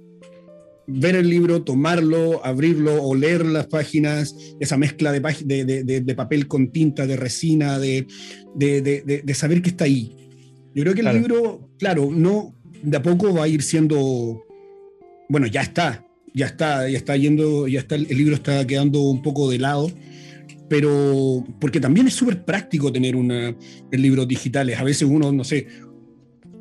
ver 0.90 1.16
el 1.16 1.30
libro, 1.30 1.64
tomarlo, 1.64 2.46
abrirlo, 2.46 3.02
o 3.04 3.16
leer 3.16 3.46
las 3.46 3.68
páginas, 3.68 4.36
esa 4.60 4.78
mezcla 4.78 5.12
de, 5.12 6.16
papel 6.16 6.48
con 6.48 6.72
tinta, 6.72 7.06
de 7.06 7.16
resina, 7.16 7.80
de, 7.80 8.06
saber 9.34 9.62
que 9.62 9.70
está 9.70 9.86
ahí. 9.86 10.16
Yo 10.74 10.84
creo 10.84 10.94
que 10.94 11.02
el 11.02 11.14
libro, 11.14 11.70
claro, 11.78 12.10
no 12.12 12.56
de 12.82 12.98
a 12.98 13.02
poco 13.02 13.34
va 13.34 13.44
a 13.44 13.48
ir 13.48 13.62
siendo, 13.62 14.46
bueno, 15.28 15.48
ya 15.48 15.62
está, 15.62 16.06
ya 16.34 16.46
está, 16.46 16.90
ya 16.90 16.98
está 16.98 17.16
yendo, 17.18 17.68
ya 17.68 17.80
está, 17.80 17.96
el 17.96 18.08
libro 18.08 18.36
está 18.36 18.66
quedando 18.66 19.02
un 19.02 19.22
poco 19.22 19.50
de 19.50 19.60
lado, 19.60 19.92
pero 20.70 21.44
porque 21.60 21.80
también 21.80 22.08
es 22.08 22.14
súper 22.14 22.46
práctico 22.46 22.92
tener 22.92 23.16
una, 23.16 23.56
el 23.92 24.02
libros 24.02 24.28
digitales. 24.28 24.80
A 24.80 24.84
veces 24.84 25.08
uno, 25.10 25.32
no 25.32 25.44
sé, 25.44 25.68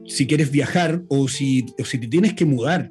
si 0.07 0.27
quieres 0.27 0.51
viajar 0.51 1.03
o 1.09 1.29
si, 1.29 1.67
o 1.79 1.85
si 1.85 1.99
te 1.99 2.09
tienes 2.09 2.35
que 2.35 2.47
mudar 2.47 2.91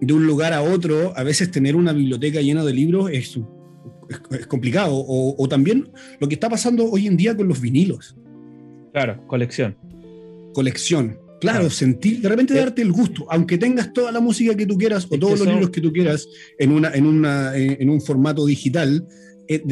de 0.00 0.12
un 0.12 0.26
lugar 0.26 0.52
a 0.52 0.62
otro, 0.62 1.12
a 1.16 1.22
veces 1.22 1.50
tener 1.50 1.76
una 1.76 1.92
biblioteca 1.92 2.40
llena 2.40 2.64
de 2.64 2.72
libros 2.72 3.10
es, 3.12 3.38
es, 4.30 4.46
complicado. 4.46 4.94
O, 4.94 5.34
o, 5.36 5.48
también 5.48 5.88
lo 6.20 6.28
que 6.28 6.34
está 6.34 6.48
pasando 6.48 6.90
hoy 6.90 7.06
en 7.06 7.16
día 7.16 7.36
con 7.36 7.48
los 7.48 7.60
vinilos. 7.60 8.16
Claro, 8.92 9.26
colección. 9.26 9.76
Colección. 10.54 11.18
Claro, 11.40 11.70
sentir, 11.70 12.20
de 12.20 12.28
repente 12.28 12.54
darte 12.54 12.82
el 12.82 12.90
gusto, 12.90 13.24
aunque 13.30 13.58
tengas 13.58 13.92
toda 13.92 14.10
la 14.10 14.18
música 14.18 14.56
que 14.56 14.66
tú 14.66 14.76
quieras 14.76 15.06
o 15.08 15.18
todos 15.18 15.38
los 15.38 15.46
libros 15.46 15.70
que 15.70 15.80
tú 15.80 15.92
quieras 15.92 16.26
en, 16.58 16.72
una, 16.72 16.92
en, 16.92 17.06
una, 17.06 17.56
en 17.56 17.88
un 17.88 18.00
formato 18.00 18.44
digital, 18.44 19.06
eh, 19.46 19.62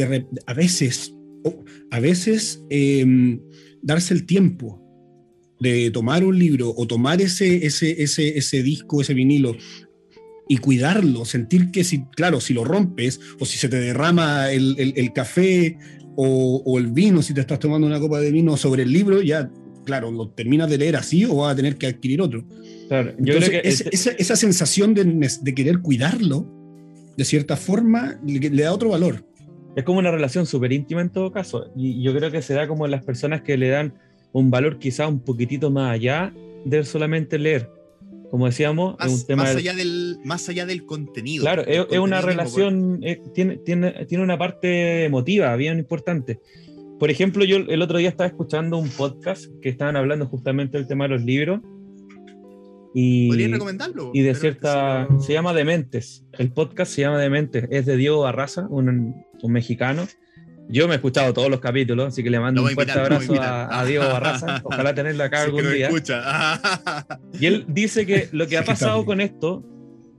a 0.47 0.54
veces, 0.54 1.12
a 1.90 1.99
veces 1.99 2.62
em, 2.71 3.40
darse 3.83 4.14
el 4.14 4.26
tiempo 4.26 4.80
de 5.59 5.90
tomar 5.90 6.23
un 6.25 6.38
libro 6.38 6.73
o 6.76 6.87
tomar 6.87 7.21
ese, 7.21 7.66
ese, 7.66 8.00
ese, 8.00 8.38
ese 8.38 8.62
disco, 8.62 9.00
ese 9.00 9.14
vinilo 9.14 9.56
y 10.49 10.59
cuidarlo, 10.59 11.25
sentir 11.25 11.71
que 11.71 11.85
si, 11.85 12.05
claro, 12.05 12.41
si 12.41 12.55
lo 12.55 12.65
rompes 12.65 13.21
o 13.41 13.45
si 13.45 13.59
se 13.59 13.69
te 13.69 13.81
derrama 13.81 14.50
el, 14.53 14.76
el, 14.79 15.12
café 15.12 15.76
o, 16.15 16.62
o, 16.65 16.79
el 16.79 16.88
vino, 16.88 17.23
si 17.23 17.35
te 17.35 17.41
estás 17.41 17.59
tomando 17.59 17.87
una 17.87 17.99
copa 17.99 18.21
de 18.21 18.31
vino 18.31 18.57
sobre 18.57 18.85
el 18.85 18.93
libro, 18.93 19.23
ya 19.23 19.50
claro, 19.87 20.11
lo 20.11 20.29
terminas 20.29 20.69
de 20.69 20.76
leer 20.76 20.97
así 20.97 21.25
o 21.25 21.37
vas 21.37 21.55
a 21.55 21.57
tener 21.57 21.76
que 21.76 21.87
adquirir 21.87 22.21
otro. 22.21 22.45
yo 23.19 23.37
creo 23.37 23.49
que 23.49 23.62
esa, 23.65 24.37
sensación 24.37 24.93
de, 24.93 25.55
querer 25.55 25.81
cuidarlo, 25.81 26.47
de 27.17 27.25
cierta 27.25 27.57
forma, 27.57 28.21
le, 28.26 28.50
da 28.50 28.75
otro 28.75 28.91
valor. 28.91 29.25
Es 29.75 29.85
como 29.85 29.99
una 29.99 30.11
relación 30.11 30.45
súper 30.45 30.73
íntima 30.73 31.00
en 31.00 31.11
todo 31.11 31.33
caso. 31.33 31.71
Y 31.75 32.03
yo 32.03 32.15
creo 32.15 32.31
que 32.31 32.43
se 32.43 32.53
da 32.53 32.69
como 32.69 32.85
en 32.85 32.91
las 32.91 33.05
personas 33.05 33.41
que 33.41 33.57
le 33.57 33.69
dan 33.69 33.95
un 34.33 34.50
valor 34.50 34.79
quizá 34.79 35.07
un 35.07 35.21
poquitito 35.21 35.71
más 35.71 35.95
allá 35.95 36.35
de 36.65 36.85
solamente 36.85 37.38
leer. 37.38 37.71
Como 38.30 38.47
decíamos, 38.47 38.97
más, 38.99 39.09
es 39.09 39.21
un 39.21 39.26
tema. 39.26 39.42
Más, 39.45 39.56
allá 39.56 39.75
del, 39.75 40.18
más 40.25 40.49
allá 40.49 40.66
del 40.66 40.85
contenido. 40.85 41.42
Claro, 41.42 41.64
es, 41.66 41.99
una 41.99 42.21
relación, 42.21 43.00
tiene, 43.35 43.59
tiene, 43.59 44.04
tiene 44.06 44.25
una 44.25 44.37
parte 44.37 45.04
emotiva 45.04 45.54
bien 45.56 45.78
importante. 45.78 46.40
Por 46.99 47.11
ejemplo, 47.11 47.45
yo 47.45 47.59
el 47.59 47.83
otro 47.83 47.99
día 47.99 48.09
estaba 48.09 48.26
escuchando 48.26 48.78
un 48.78 48.88
podcast 48.88 49.47
que 49.61 49.68
estaban 49.68 49.97
hablando 49.97 50.26
justamente 50.26 50.78
del 50.78 50.87
tema 50.87 51.04
de 51.04 51.11
los 51.11 51.23
libros. 51.23 51.61
Y, 52.95 53.28
¿Podrían 53.28 53.52
recomendarlo? 53.52 54.11
Y 54.14 54.23
de 54.23 54.35
cierta. 54.35 55.06
Se 55.21 55.35
llama 55.35 55.52
Dementes. 55.52 56.25
El 56.33 56.52
podcast 56.52 56.92
se 56.92 57.02
llama 57.02 57.18
Dementes. 57.18 57.68
Es 57.71 57.85
de 57.85 57.97
Diego 57.97 58.21
Barraza, 58.21 58.66
un, 58.71 59.14
un 59.42 59.52
mexicano. 59.52 60.06
Yo 60.68 60.88
me 60.88 60.94
he 60.94 60.96
escuchado 60.96 61.32
todos 61.32 61.49
los 61.49 61.61
capítulos, 61.61 62.08
así 62.08 62.23
que 62.23 62.30
le 62.30 62.40
mando 62.40 62.62
un 62.62 62.70
fuerte 62.70 62.92
abrazo 62.92 63.35
a, 63.40 63.85
Diego 63.85 64.04
Barraza. 64.04 64.61
Ojalá 64.64 64.94
tenerlo 64.94 65.25
acá 65.25 65.42
algún 65.42 65.62
día. 65.73 65.90
y 67.38 67.46
él 67.46 67.64
dice 67.68 68.04
que 68.04 68.28
lo 68.32 68.46
que 68.46 68.58
ha 68.58 68.64
pasado 68.64 69.04
con 69.04 69.20
esto 69.20 69.64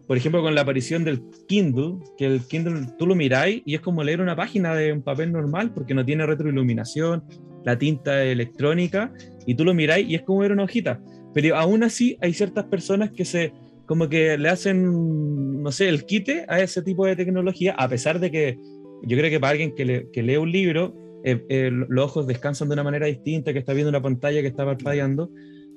por 0.07 0.15
ejemplo, 0.15 0.41
con 0.41 0.55
la 0.55 0.61
aparición 0.61 1.03
del 1.03 1.21
Kindle, 1.49 1.97
que 2.17 2.25
el 2.25 2.41
Kindle 2.47 2.87
tú 2.97 3.05
lo 3.05 3.13
miráis 3.13 3.61
y 3.65 3.75
es 3.75 3.81
como 3.81 4.03
leer 4.05 4.21
una 4.21 4.37
página 4.37 4.73
de 4.73 4.93
un 4.93 5.01
papel 5.01 5.33
normal 5.33 5.73
porque 5.73 5.93
no 5.93 6.05
tiene 6.05 6.25
retroiluminación, 6.25 7.25
la 7.65 7.77
tinta 7.77 8.23
electrónica, 8.23 9.11
y 9.45 9.55
tú 9.55 9.65
lo 9.65 9.73
miráis 9.73 10.07
y 10.07 10.15
es 10.15 10.21
como 10.21 10.39
ver 10.39 10.53
una 10.53 10.63
hojita. 10.63 11.01
Pero 11.33 11.57
aún 11.57 11.83
así 11.83 12.17
hay 12.21 12.33
ciertas 12.33 12.65
personas 12.65 13.11
que 13.11 13.25
se 13.25 13.51
como 13.85 14.09
que 14.09 14.37
le 14.37 14.49
hacen, 14.49 15.61
no 15.63 15.71
sé, 15.71 15.87
el 15.87 16.05
quite 16.05 16.45
a 16.49 16.59
ese 16.59 16.81
tipo 16.81 17.05
de 17.05 17.15
tecnología, 17.15 17.73
a 17.77 17.87
pesar 17.87 18.19
de 18.19 18.29
que 18.29 18.57
yo 19.03 19.17
creo 19.17 19.29
que 19.29 19.39
para 19.39 19.51
alguien 19.51 19.75
que, 19.75 20.09
que 20.11 20.23
lee 20.23 20.37
un 20.37 20.51
libro, 20.51 20.93
eh, 21.23 21.45
eh, 21.49 21.71
los 21.71 22.05
ojos 22.05 22.27
descansan 22.27 22.69
de 22.69 22.73
una 22.73 22.83
manera 22.83 23.07
distinta, 23.07 23.51
que 23.51 23.59
está 23.59 23.73
viendo 23.73 23.89
una 23.89 24.01
pantalla 24.01 24.41
que 24.41 24.47
está 24.47 24.65
parpadeando. 24.65 25.29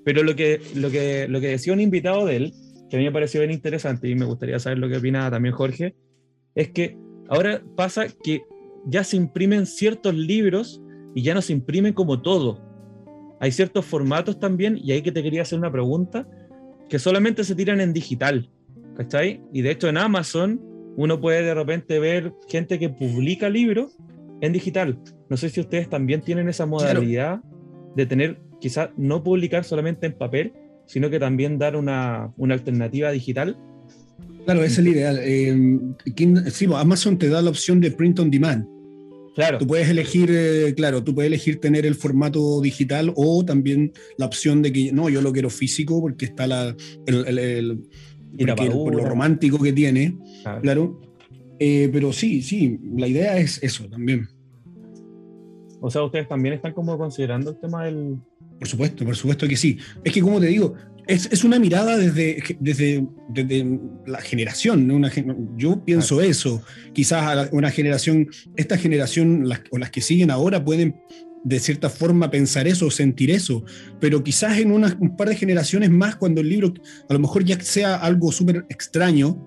Pero 0.05 0.23
lo 0.23 0.37
que, 0.37 0.61
decía 1.41 1.73
un 1.73 1.81
invitado 1.81 2.27
de 2.27 2.37
él, 2.37 2.55
que 2.89 2.97
a 2.97 2.99
mí 2.99 3.05
me 3.05 3.13
pareció 3.13 3.41
bien 3.41 3.51
interesante 3.51 4.09
y 4.09 4.15
me 4.15 4.25
gustaría 4.25 4.59
saber 4.59 4.79
lo 4.79 4.89
que 4.89 4.97
opina 4.97 5.31
también 5.31 5.55
Jorge, 5.55 5.95
es 6.55 6.71
que 6.71 6.97
ahora 7.29 7.63
pasa 7.77 8.07
que 8.23 8.43
ya 8.87 9.05
se 9.05 9.17
imprimen 9.17 9.67
ciertos 9.67 10.15
libros 10.15 10.81
y 11.15 11.23
ya 11.23 11.35
no 11.35 11.43
se 11.43 11.53
imprimen 11.53 11.93
como 11.95 12.23
todo. 12.23 12.61
Hay 13.41 13.53
ciertos 13.53 13.85
formatos 13.85 14.39
también, 14.39 14.79
y 14.81 14.93
ahí 14.93 15.03
que 15.03 15.13
te 15.13 15.23
quería 15.23 15.43
hacer 15.43 15.59
una 15.59 15.73
pregunta, 15.73 16.29
que 16.89 16.99
solamente 16.99 17.45
se 17.45 17.55
tiran 17.55 17.81
en 17.81 17.93
digital, 17.93 18.51
¿cachai? 18.97 19.41
Y 19.53 19.63
de 19.63 19.71
hecho 19.71 19.89
en 19.89 19.97
Amazon 19.97 20.61
uno 21.01 21.19
puede 21.19 21.43
de 21.43 21.55
repente 21.55 21.99
ver 21.99 22.35
gente 22.47 22.79
que 22.79 22.91
publica 22.91 23.49
libros 23.49 23.97
en 24.43 24.53
digital. 24.53 24.99
No 25.31 25.39
sé 25.39 25.49
si 25.49 25.59
ustedes 25.59 25.89
también 25.89 26.21
tienen 26.21 26.47
esa 26.47 26.67
modalidad 26.67 27.41
de 27.97 28.05
tener, 28.05 28.39
quizás 28.61 28.91
no 28.99 29.25
publicar 29.25 29.65
solamente 29.65 30.05
en 30.05 30.13
papel, 30.13 30.53
sino 30.85 31.09
que 31.09 31.19
también 31.19 31.59
dar 31.59 31.75
una, 31.75 32.35
una 32.37 32.53
alternativa 32.53 33.11
digital. 33.13 33.57
Claro, 34.45 34.63
ese 34.63 34.73
es 34.73 34.79
el 34.81 34.89
ideal. 34.89 35.19
Eh, 35.23 36.51
sí, 36.51 36.69
Amazon 36.71 37.17
te 37.17 37.31
da 37.31 37.41
la 37.41 37.49
opción 37.49 37.81
de 37.81 37.93
print 37.93 38.19
on 38.19 38.31
demand. 38.31 38.67
Claro. 39.35 39.57
Tú 39.57 39.67
puedes 39.67 39.89
elegir, 39.89 40.29
eh, 40.31 40.75
claro, 40.77 41.03
tú 41.03 41.15
puedes 41.15 41.29
elegir 41.29 41.61
tener 41.61 41.87
el 41.87 41.95
formato 41.95 42.61
digital 42.61 43.11
o 43.17 43.43
también 43.43 43.93
la 44.19 44.27
opción 44.27 44.61
de 44.61 44.71
que 44.71 44.93
no, 44.93 45.09
yo 45.09 45.23
lo 45.23 45.33
quiero 45.33 45.49
físico 45.49 45.99
porque 46.03 46.27
está 46.27 46.47
la, 46.47 46.77
el, 47.07 47.39
el, 47.39 47.89
por 48.39 48.95
lo 48.95 49.05
romántico 49.05 49.59
que 49.59 49.73
tiene, 49.73 50.17
claro. 50.63 51.01
Eh, 51.59 51.91
pero 51.93 52.13
sí, 52.13 52.43
sí, 52.43 52.79
la 52.97 53.07
idea 53.07 53.37
es 53.39 53.63
eso 53.63 53.85
también. 53.89 54.29
O 55.81 55.91
sea, 55.91 56.03
ustedes 56.03 56.29
también 56.29 56.55
están 56.55 56.73
como 56.73 56.97
considerando 56.97 57.51
el 57.51 57.61
tema 57.61 57.85
del, 57.85 58.19
por 58.61 58.69
supuesto, 58.69 59.07
por 59.07 59.17
supuesto 59.17 59.49
que 59.49 59.57
sí. 59.57 59.79
Es 60.05 60.13
que, 60.13 60.21
como 60.21 60.39
te 60.39 60.47
digo, 60.47 60.75
es, 61.07 61.45
una 61.45 61.59
mirada 61.59 61.97
desde, 61.97 62.43
desde, 62.61 63.09
la 64.07 64.21
generación. 64.21 64.91
Una, 64.91 65.11
yo 65.57 65.83
pienso 65.83 66.21
eso. 66.21 66.63
Quizás 66.93 67.49
una 67.53 67.71
generación, 67.71 68.29
esta 68.57 68.77
generación 68.77 69.51
o 69.71 69.79
las 69.79 69.91
que 69.91 70.03
siguen 70.03 70.31
ahora 70.31 70.63
pueden 70.63 71.01
de 71.45 71.59
cierta 71.59 71.89
forma 71.89 72.31
pensar 72.31 72.67
eso, 72.67 72.91
sentir 72.91 73.31
eso, 73.31 73.65
pero 73.99 74.23
quizás 74.23 74.59
en 74.59 74.73
un 74.73 75.17
par 75.17 75.29
de 75.29 75.37
generaciones 75.37 75.91
más, 75.91 76.17
cuando 76.17 76.41
el 76.41 76.49
libro 76.49 76.73
a 77.09 77.13
lo 77.13 77.19
mejor 77.19 77.45
ya 77.45 77.59
sea 77.61 77.97
algo 77.97 78.31
súper 78.31 78.67
extraño, 78.69 79.47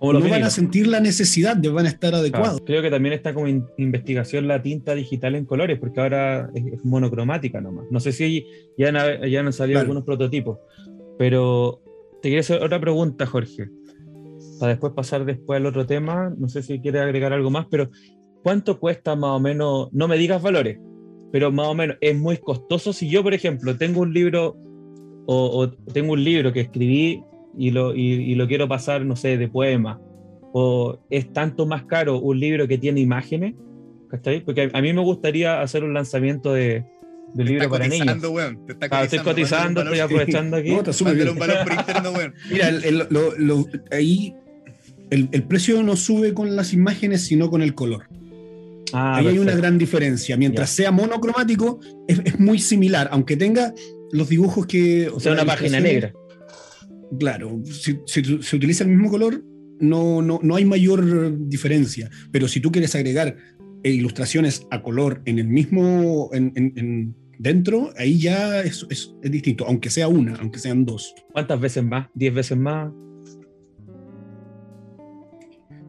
no 0.00 0.28
van 0.28 0.42
a 0.42 0.50
sentir 0.50 0.88
la 0.88 0.98
necesidad 0.98 1.56
de 1.56 1.68
van 1.68 1.86
a 1.86 1.90
estar 1.90 2.14
adecuados. 2.14 2.60
creo 2.66 2.82
que 2.82 2.90
también 2.90 3.12
está 3.12 3.32
como 3.32 3.46
investigación 3.76 4.48
la 4.48 4.60
tinta 4.60 4.94
digital 4.94 5.36
en 5.36 5.44
colores, 5.44 5.78
porque 5.78 6.00
ahora 6.00 6.50
es, 6.54 6.84
monocromática 6.84 7.60
nomás. 7.60 7.86
No 7.90 8.00
sé 8.00 8.10
si 8.12 8.46
ya 8.76 8.88
han, 8.88 9.30
ya 9.30 9.40
han 9.40 9.52
salido 9.52 9.78
algunos 9.78 10.02
prototipos, 10.02 10.58
pero 11.18 11.82
te 12.20 12.28
quería 12.28 12.40
hacer 12.40 12.62
otra 12.62 12.80
pregunta, 12.80 13.26
Jorge, 13.26 13.68
para 14.58 14.70
después 14.70 14.92
pasar 14.92 15.24
después 15.24 15.58
al 15.58 15.66
otro 15.66 15.86
tema. 15.86 16.34
No 16.36 16.48
sé 16.48 16.62
si 16.62 16.80
quieres 16.80 17.02
agregar 17.02 17.32
algo 17.32 17.50
más, 17.50 17.66
pero 17.70 17.90
¿cuánto 18.42 18.80
cuesta 18.80 19.14
más 19.14 19.30
o 19.30 19.40
menos? 19.40 19.88
No 19.92 20.08
me 20.08 20.16
digas 20.16 20.42
valores, 20.42 20.78
pero 21.32 21.50
más 21.50 21.66
o 21.66 21.74
menos 21.74 21.96
es 22.00 22.16
muy 22.16 22.36
costoso. 22.36 22.92
Si 22.92 23.08
yo, 23.08 23.22
por 23.22 23.34
ejemplo, 23.34 23.76
tengo 23.76 24.02
un 24.02 24.12
libro 24.12 24.56
o, 25.26 25.60
o 25.60 25.70
tengo 25.70 26.12
un 26.12 26.22
libro 26.22 26.52
que 26.52 26.60
escribí 26.60 27.24
y 27.56 27.70
lo, 27.70 27.94
y, 27.94 28.34
lo 28.34 28.46
quiero 28.46 28.68
pasar, 28.68 29.04
no 29.04 29.16
sé, 29.16 29.36
de 29.36 29.48
poema, 29.48 30.00
o 30.52 30.98
es 31.10 31.32
tanto 31.32 31.66
más 31.66 31.84
caro 31.84 32.18
un 32.18 32.38
libro 32.38 32.68
que 32.68 32.78
tiene 32.78 33.00
imágenes, 33.00 33.54
Porque 34.44 34.70
a, 34.72 34.82
mí 34.82 34.92
me 34.92 35.00
gustaría 35.00 35.60
hacer 35.60 35.84
un 35.84 35.94
lanzamiento 35.94 36.52
de, 36.52 36.84
de 37.34 37.44
libro 37.44 37.68
para 37.70 37.88
niños. 37.88 38.18
Ah, 38.90 39.04
estoy 39.04 39.20
cotizando, 39.20 39.82
estoy 39.82 40.00
aprovechando 40.00 40.56
aquí. 40.56 40.70
No, 40.70 40.82
un 41.32 41.38
valor 41.38 41.64
por 41.64 41.72
interno, 41.72 42.12
Mira, 42.50 42.68
el, 42.68 43.06
lo, 43.10 43.66
ahí 43.90 44.34
el, 45.10 45.28
el, 45.32 45.42
precio 45.44 45.82
no 45.82 45.96
sube 45.96 46.34
con 46.34 46.56
las 46.56 46.72
imágenes, 46.72 47.26
sino 47.26 47.50
con 47.50 47.62
el 47.62 47.74
color. 47.74 48.06
Ah, 48.92 49.16
ahí 49.16 49.26
hay 49.28 49.38
una 49.38 49.54
gran 49.54 49.78
diferencia. 49.78 50.36
Mientras 50.36 50.70
sea 50.70 50.90
monocromático, 50.90 51.80
es, 52.08 52.20
es, 52.24 52.38
muy 52.40 52.58
similar, 52.58 53.08
aunque 53.12 53.36
tenga 53.36 53.72
los 54.12 54.28
dibujos 54.28 54.66
que. 54.66 55.08
O 55.08 55.20
sea, 55.20 55.32
una 55.32 55.44
página 55.44 55.80
negra. 55.80 56.12
Claro, 57.18 57.60
si, 57.64 57.98
si 58.06 58.22
se 58.42 58.56
utiliza 58.56 58.84
el 58.84 58.90
mismo 58.90 59.10
color, 59.10 59.44
no, 59.80 60.22
no, 60.22 60.40
no 60.42 60.56
hay 60.56 60.64
mayor 60.64 61.36
diferencia. 61.48 62.10
Pero 62.30 62.48
si 62.48 62.60
tú 62.60 62.72
quieres 62.72 62.94
agregar 62.94 63.36
eh, 63.82 63.90
ilustraciones 63.90 64.66
a 64.70 64.82
color 64.82 65.22
en 65.26 65.38
el 65.38 65.48
mismo, 65.48 66.30
en, 66.32 66.52
en- 66.56 66.72
en- 66.76 67.16
dentro, 67.38 67.90
ahí 67.96 68.18
ya 68.18 68.60
es, 68.62 68.86
es- 68.90 69.14
es 69.22 69.30
distinto, 69.30 69.66
aunque 69.66 69.90
sea 69.90 70.08
una, 70.08 70.36
aunque 70.36 70.58
sean 70.58 70.84
dos. 70.86 71.14
¿Cuántas 71.32 71.60
veces 71.60 71.82
más? 71.84 72.08
¿Diez 72.14 72.32
veces 72.32 72.56
más? 72.56 72.90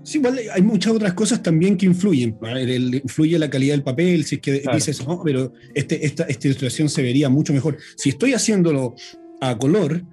Sí, 0.04 0.18
igual 0.18 0.38
hay 0.54 0.62
muchas 0.62 0.94
otras 0.94 1.14
cosas 1.14 1.42
también 1.42 1.78
que 1.78 1.86
influyen. 1.86 2.38
El- 2.56 2.96
influye 2.96 3.40
la 3.40 3.50
calidad 3.50 3.74
del 3.76 3.84
papel, 3.84 4.26
si 4.26 4.36
es 4.36 4.42
que 4.42 4.62
Claro. 4.62 4.78
dices, 4.78 5.06
no, 5.08 5.22
pero 5.24 5.54
este, 5.74 6.06
esta, 6.06 6.24
esta 6.26 6.48
ilustración 6.48 6.90
se 6.90 7.02
vería 7.02 7.30
mucho 7.30 7.54
mejor. 7.54 7.78
Si 7.96 8.10
estoy 8.10 8.34
haciéndolo 8.34 8.96
a 9.40 9.58
color, 9.58 10.04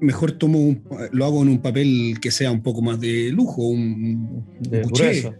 mejor 0.00 0.32
tomo 0.32 0.60
un- 0.60 0.82
lo 1.12 1.24
hago 1.24 1.42
en 1.42 1.48
un 1.48 1.62
papel 1.62 2.16
que 2.20 2.30
sea 2.30 2.50
un 2.50 2.62
poco 2.62 2.82
más 2.82 3.00
de 3.00 3.30
lujo, 3.30 3.62
un, 3.66 4.44
De 4.60 4.82
un 4.82 4.90
grueso. 4.90 5.34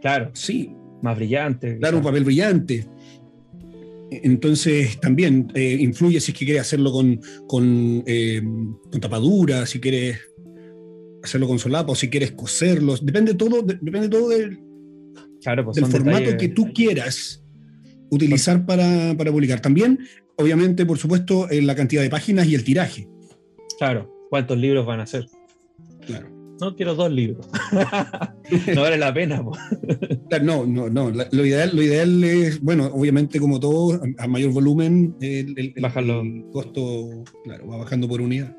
Claro, 0.00 0.30
Sí, 0.34 0.72
más 1.02 1.16
brillante. 1.16 1.78
Claro, 1.78 1.98
un 1.98 2.02
quizás. 2.02 2.10
papel 2.10 2.24
brillante. 2.24 2.86
Entonces 4.10 4.98
también 5.00 5.48
eh, 5.54 5.76
influye 5.80 6.18
si 6.20 6.32
es 6.32 6.38
que 6.38 6.44
quieres 6.46 6.62
hacerlo 6.62 6.90
con, 6.92 7.20
con, 7.46 8.02
eh, 8.06 8.40
con 8.90 9.00
tapadura, 9.00 9.66
si 9.66 9.80
quieres 9.80 10.18
hacerlo 11.22 11.48
con 11.48 11.58
solapa 11.58 11.92
o 11.92 11.94
si 11.94 12.08
quieres 12.10 12.32
coserlo. 12.32 12.94
Depende 13.02 13.34
todo, 13.34 13.62
de- 13.62 13.78
depende 13.80 14.08
todo 14.08 14.28
del, 14.30 14.58
Claro, 15.42 15.64
pues 15.64 15.76
del 15.76 15.86
formato 15.86 16.18
detalles- 16.30 16.36
que 16.38 16.48
tú 16.48 16.72
quieras 16.72 17.44
utilizar 18.10 18.64
para, 18.66 19.14
para 19.16 19.30
publicar. 19.30 19.60
También, 19.60 19.98
obviamente, 20.36 20.84
por 20.86 20.98
supuesto, 20.98 21.46
la 21.50 21.74
cantidad 21.74 22.02
de 22.02 22.10
páginas 22.10 22.46
y 22.46 22.54
el 22.54 22.64
tiraje. 22.64 23.08
Claro, 23.78 24.10
¿cuántos 24.30 24.58
libros 24.58 24.86
van 24.86 25.00
a 25.00 25.06
ser? 25.06 25.26
Claro. 26.06 26.28
No 26.60 26.74
quiero 26.74 26.96
dos 26.96 27.12
libros. 27.12 27.46
no 28.74 28.80
vale 28.80 28.98
la 28.98 29.14
pena. 29.14 29.44
po. 29.44 29.52
No, 30.42 30.66
no, 30.66 30.90
no. 30.90 31.10
Lo 31.30 31.46
ideal, 31.46 31.70
lo 31.72 31.82
ideal 31.82 32.24
es, 32.24 32.60
bueno, 32.60 32.86
obviamente, 32.86 33.38
como 33.38 33.60
todo, 33.60 34.00
a- 34.18 34.26
mayor 34.26 34.52
volumen, 34.52 35.14
el, 35.20 35.54
el- 35.56 35.72
el- 35.76 35.84
el 35.84 36.44
costo, 36.52 37.22
claro, 37.44 37.68
va 37.68 37.76
bajando 37.76 38.08
por 38.08 38.20
unidad. 38.20 38.56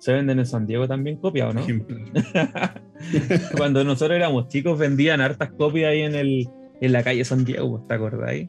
Se 0.00 0.14
venden 0.14 0.38
en 0.38 0.46
San 0.46 0.66
Diego 0.66 0.88
también 0.88 1.18
copias, 1.18 1.50
¿o 1.50 1.52
no? 1.52 1.64
Cuando 3.56 3.84
nosotros 3.84 4.16
éramos 4.16 4.48
chicos 4.48 4.78
vendían 4.78 5.20
hartas 5.20 5.52
copias 5.52 5.90
ahí 5.90 6.00
en, 6.00 6.14
el, 6.14 6.48
en 6.80 6.92
la 6.92 7.04
calle 7.04 7.22
San 7.24 7.44
Diego, 7.44 7.84
¿te 7.86 7.94
acordáis? 7.94 8.48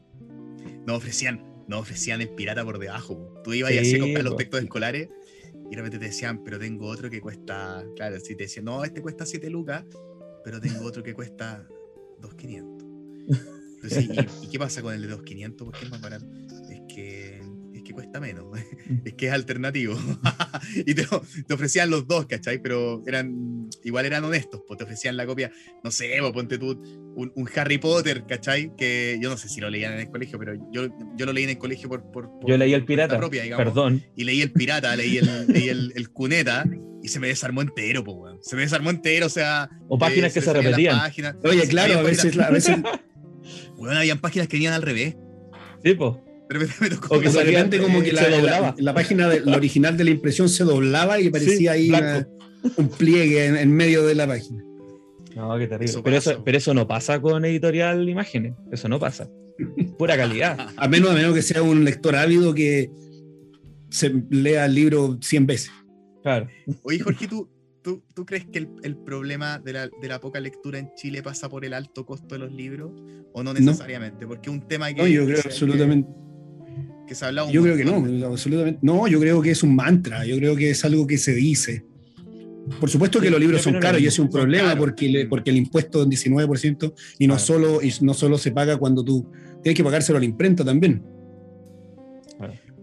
Nos 0.86 0.96
ofrecían, 0.96 1.44
nos 1.68 1.80
ofrecían 1.82 2.22
el 2.22 2.30
pirata 2.30 2.64
por 2.64 2.78
debajo. 2.78 3.18
po. 3.18 3.42
Tú 3.44 3.52
ibas 3.52 3.70
y 3.70 3.74
Sí, 3.74 3.80
hacías 3.80 4.00
comprar 4.00 4.24
los 4.24 4.36
textos 4.36 4.62
escolares 4.62 5.10
y 5.66 5.70
de 5.70 5.76
repente 5.76 5.98
te 5.98 6.06
decían, 6.06 6.42
pero 6.42 6.58
tengo 6.58 6.86
otro 6.86 7.10
que 7.10 7.20
cuesta, 7.20 7.84
claro, 7.96 8.18
si 8.18 8.34
te 8.34 8.44
decían, 8.44 8.64
no, 8.64 8.82
este 8.82 9.02
cuesta 9.02 9.26
7 9.26 9.50
lucas, 9.50 9.84
pero 10.44 10.58
tengo 10.58 10.86
otro 10.86 11.02
que 11.02 11.12
cuesta 11.12 11.68
2.500. 12.22 12.82
Entonces, 13.74 14.08
¿y, 14.08 14.46
y 14.46 14.48
qué 14.48 14.58
pasa 14.58 14.80
con 14.80 14.94
el 14.94 15.02
de 15.02 15.14
2.500? 15.14 15.56
¿Por 15.56 15.72
qué 15.72 15.84
es 15.84 15.90
más 15.90 16.00
barato? 16.00 16.24
Es 16.70 16.80
que, 16.88 17.42
que 17.92 17.94
cuesta 17.94 18.20
menos, 18.20 18.46
es 19.04 19.12
que 19.14 19.26
es 19.26 19.32
alternativo. 19.32 19.96
y 20.76 20.94
te, 20.94 21.06
te 21.46 21.54
ofrecían 21.54 21.90
los 21.90 22.06
dos, 22.06 22.26
¿cachai? 22.26 22.60
Pero 22.60 23.02
eran, 23.06 23.68
igual 23.84 24.06
eran 24.06 24.24
honestos, 24.24 24.62
pues 24.66 24.78
te 24.78 24.84
ofrecían 24.84 25.16
la 25.16 25.26
copia, 25.26 25.50
no 25.84 25.90
sé, 25.90 26.10
pues 26.20 26.32
ponte 26.32 26.58
tú 26.58 26.70
un, 27.14 27.32
un 27.34 27.48
Harry 27.56 27.78
Potter, 27.78 28.24
¿cachai? 28.26 28.72
Que 28.76 29.18
yo 29.22 29.28
no 29.30 29.36
sé 29.36 29.48
si 29.48 29.60
lo 29.60 29.70
leían 29.70 29.92
en 29.94 30.00
el 30.00 30.10
colegio, 30.10 30.38
pero 30.38 30.54
yo, 30.72 30.88
yo 31.16 31.26
lo 31.26 31.32
leí 31.32 31.44
en 31.44 31.50
el 31.50 31.58
colegio 31.58 31.88
por... 31.88 32.02
por- 32.10 32.30
por- 32.40 32.48
Yo 32.50 32.56
leí 32.56 32.72
el 32.74 32.84
pirata, 32.84 33.16
propia, 33.18 33.42
digamos. 33.42 33.64
perdón. 33.64 34.02
Y 34.16 34.24
leí 34.24 34.40
el 34.42 34.52
pirata, 34.52 34.94
leí 34.96 35.18
el, 35.18 35.46
leí 35.52 35.68
el, 35.68 35.92
el 35.94 36.10
cuneta 36.10 36.64
y 37.02 37.08
se 37.08 37.18
me 37.20 37.26
desarmó 37.28 37.62
entero, 37.62 38.02
pues, 38.04 38.16
weón. 38.16 38.38
Se 38.42 38.56
me 38.56 38.62
desarmó 38.62 38.90
entero, 38.90 39.26
o 39.26 39.30
sea... 39.30 39.68
O 39.88 39.98
páginas 39.98 40.30
eh, 40.30 40.34
que 40.34 40.40
se 40.40 40.52
las 40.54 40.64
repetían. 40.64 40.98
páginas. 40.98 41.36
Oye, 41.44 41.66
claro, 41.68 41.98
a 41.98 42.02
veces, 42.02 42.36
páginas- 42.36 42.48
a 42.48 42.50
veces 42.50 42.76
weón, 43.76 43.96
habían 43.96 44.20
páginas 44.20 44.48
que 44.48 44.56
venían 44.56 44.72
al 44.72 44.82
revés. 44.82 45.16
Sí, 45.84 45.94
pues. 45.94 46.12
De 46.52 46.58
repente 46.58 46.74
me 46.80 46.90
tocó... 46.90 47.14
O 47.16 47.20
que 47.20 47.26
de 47.26 47.32
salía- 47.32 47.58
repente 47.58 47.78
como 47.80 48.02
que 48.02 48.10
se 48.10 48.14
la, 48.16 48.28
la- 48.30 48.36
doblaba. 48.36 48.74
la 48.78 48.94
página 48.94 49.28
de, 49.28 49.40
la 49.40 49.56
original 49.56 49.96
de 49.96 50.04
la 50.04 50.10
impresión 50.10 50.48
se 50.48 50.64
doblaba 50.64 51.20
y 51.20 51.30
parecía 51.30 51.56
Sí, 51.56 51.68
ahí 51.68 51.88
una- 51.90 52.28
un 52.76 52.88
pliegue 52.88 53.46
en, 53.46 53.56
en 53.56 53.72
medio 53.72 54.04
de 54.06 54.14
la 54.14 54.26
página. 54.26 54.62
No, 55.34 55.56
qué 55.58 55.66
terrible. 55.66 55.86
Eso 55.90 56.02
pero, 56.02 56.16
eso, 56.16 56.30
pasó. 56.32 56.44
pero 56.44 56.58
eso 56.58 56.74
no 56.74 56.86
pasa 56.86 57.20
con 57.20 57.44
editorial 57.44 58.08
imágenes. 58.08 58.54
Eso 58.70 58.88
no 58.88 58.98
pasa. 59.00 59.28
Pura 59.98 60.16
calidad. 60.16 60.68
A 60.76 60.88
menos, 60.88 61.10
a 61.10 61.14
menos 61.14 61.34
que 61.34 61.42
sea 61.42 61.62
un 61.62 61.84
lector 61.84 62.14
ávido 62.16 62.52
que 62.54 62.90
se 63.90 64.12
lea 64.30 64.66
el 64.66 64.74
libro 64.74 65.18
100 65.20 65.46
veces. 65.46 65.70
Claro. 66.22 66.48
Oye, 66.82 66.98
Jorge, 67.00 67.26
¿tú, 67.28 67.48
tú, 67.82 68.02
tú 68.14 68.24
crees 68.24 68.46
que 68.46 68.58
el, 68.60 68.68
el 68.82 68.96
problema 68.96 69.58
de 69.58 69.72
la, 69.72 69.88
de 69.88 70.08
la 70.08 70.20
poca 70.20 70.38
lectura 70.40 70.78
en 70.78 70.90
Chile 70.96 71.22
pasa 71.22 71.48
por 71.48 71.64
el 71.64 71.74
alto 71.74 72.06
costo 72.06 72.34
de 72.34 72.38
los 72.38 72.52
libros? 72.52 72.92
¿O 73.32 73.42
no 73.42 73.52
necesariamente? 73.52 74.26
Porque 74.26 74.48
es 74.50 74.54
un 74.54 74.66
tema 74.68 74.92
que... 74.92 75.02
No, 75.02 75.08
yo 75.08 75.26
que 75.26 75.32
creo 75.32 75.42
absolutamente. 75.44 76.08
Que, 76.08 76.31
que 77.12 77.16
se 77.16 77.24
ha 77.24 77.28
hablado 77.28 77.48
un 77.48 77.52
Yo 77.52 77.62
creo 77.62 77.76
que 77.76 77.84
no, 77.84 78.26
absolutamente. 78.26 78.80
No, 78.82 79.06
yo 79.06 79.20
creo 79.20 79.40
que 79.42 79.50
es 79.50 79.62
un 79.62 79.74
mantra, 79.76 80.24
yo 80.26 80.36
creo 80.36 80.56
que 80.56 80.70
es 80.70 80.84
algo 80.84 81.06
que 81.06 81.18
se 81.18 81.34
dice. 81.34 81.84
Por 82.80 82.88
supuesto 82.88 83.18
que 83.20 83.26
Sí, 83.26 83.30
los 83.32 83.40
libros 83.40 83.62
son 83.62 83.78
caros 83.80 84.00
y 84.00 84.06
es 84.06 84.18
un 84.18 84.30
problema 84.30 84.68
caros. 84.68 84.78
porque, 84.84 85.08
le- 85.08 85.26
porque 85.26 85.50
el 85.50 85.56
impuesto 85.56 85.98
es 86.00 86.04
un 86.04 86.10
19% 86.10 86.94
y 87.18 87.26
no, 87.26 87.34
Claro. 87.34 87.44
solo, 87.46 87.82
y 87.82 87.92
no 88.02 88.14
solo 88.14 88.38
se 88.38 88.52
paga 88.52 88.76
cuando 88.76 89.04
tú 89.04 89.26
tienes 89.62 89.76
que 89.76 89.82
pagárselo 89.84 90.16
a 90.18 90.20
la 90.20 90.26
imprenta 90.26 90.64
también. 90.64 91.02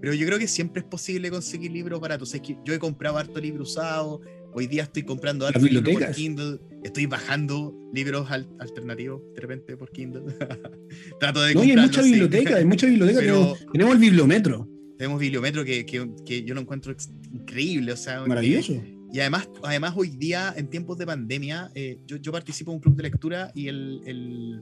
Pero 0.02 0.14
yo 0.14 0.26
creo 0.26 0.40
que 0.40 0.48
siempre 0.48 0.82
es 0.82 0.88
posible 0.88 1.30
conseguir 1.30 1.72
libros 1.72 2.00
baratos. 2.00 2.34
Es 2.34 2.40
que 2.42 2.58
yo 2.64 2.74
he 2.74 2.80
comprado 2.80 3.18
harto 3.18 3.40
libro 3.40 3.64
usado. 3.64 4.22
Hoy 4.54 4.68
día 4.68 4.84
estoy 4.84 5.04
comprando 5.04 5.48
libro 5.50 5.84
por. 5.84 6.12
Kindle. 6.16 6.60
Estoy 6.84 7.06
bajando 7.06 7.76
libros 7.94 8.30
al- 8.32 8.48
alternativos 8.60 9.22
de 9.36 9.42
repente 9.42 9.78
por 9.78 9.92
Kindle. 9.92 10.22
Trato 11.20 11.42
de 11.42 11.54
No, 11.54 11.64
y 11.64 11.72
hay 11.72 11.78
mucha 11.78 12.02
sí. 12.04 12.10
biblioteca, 12.12 12.56
hay 12.58 12.66
mucha 12.66 12.88
biblioteca. 12.88 13.20
Pero- 13.20 13.56
tenemos, 13.72 13.94
el 13.96 14.00
bibliometro, 14.00 14.68
Tenemos 14.98 15.20
bibliometro 15.20 15.64
que, 15.64 15.86
que, 15.86 16.10
que 16.26 16.44
yo 16.44 16.54
lo 16.56 16.62
encuentro 16.62 16.94
increíble. 17.34 17.92
O 17.94 17.98
sea, 17.98 18.24
que- 18.24 18.30
maravilloso. 18.30 18.82
Y 19.12 19.20
además, 19.20 19.50
además 19.64 19.94
hoy 19.98 20.10
día, 20.10 20.54
en 20.56 20.70
tiempos 20.70 20.98
de 21.00 21.06
pandemia, 21.08 21.72
eh, 21.74 21.98
yo, 22.06 22.18
yo 22.18 22.32
participo 22.32 22.72
en 22.72 22.76
un 22.76 22.82
club 22.82 22.96
de 22.96 23.04
lectura 23.04 23.52
y 23.56 23.68
el, 23.68 24.02
el, 24.06 24.62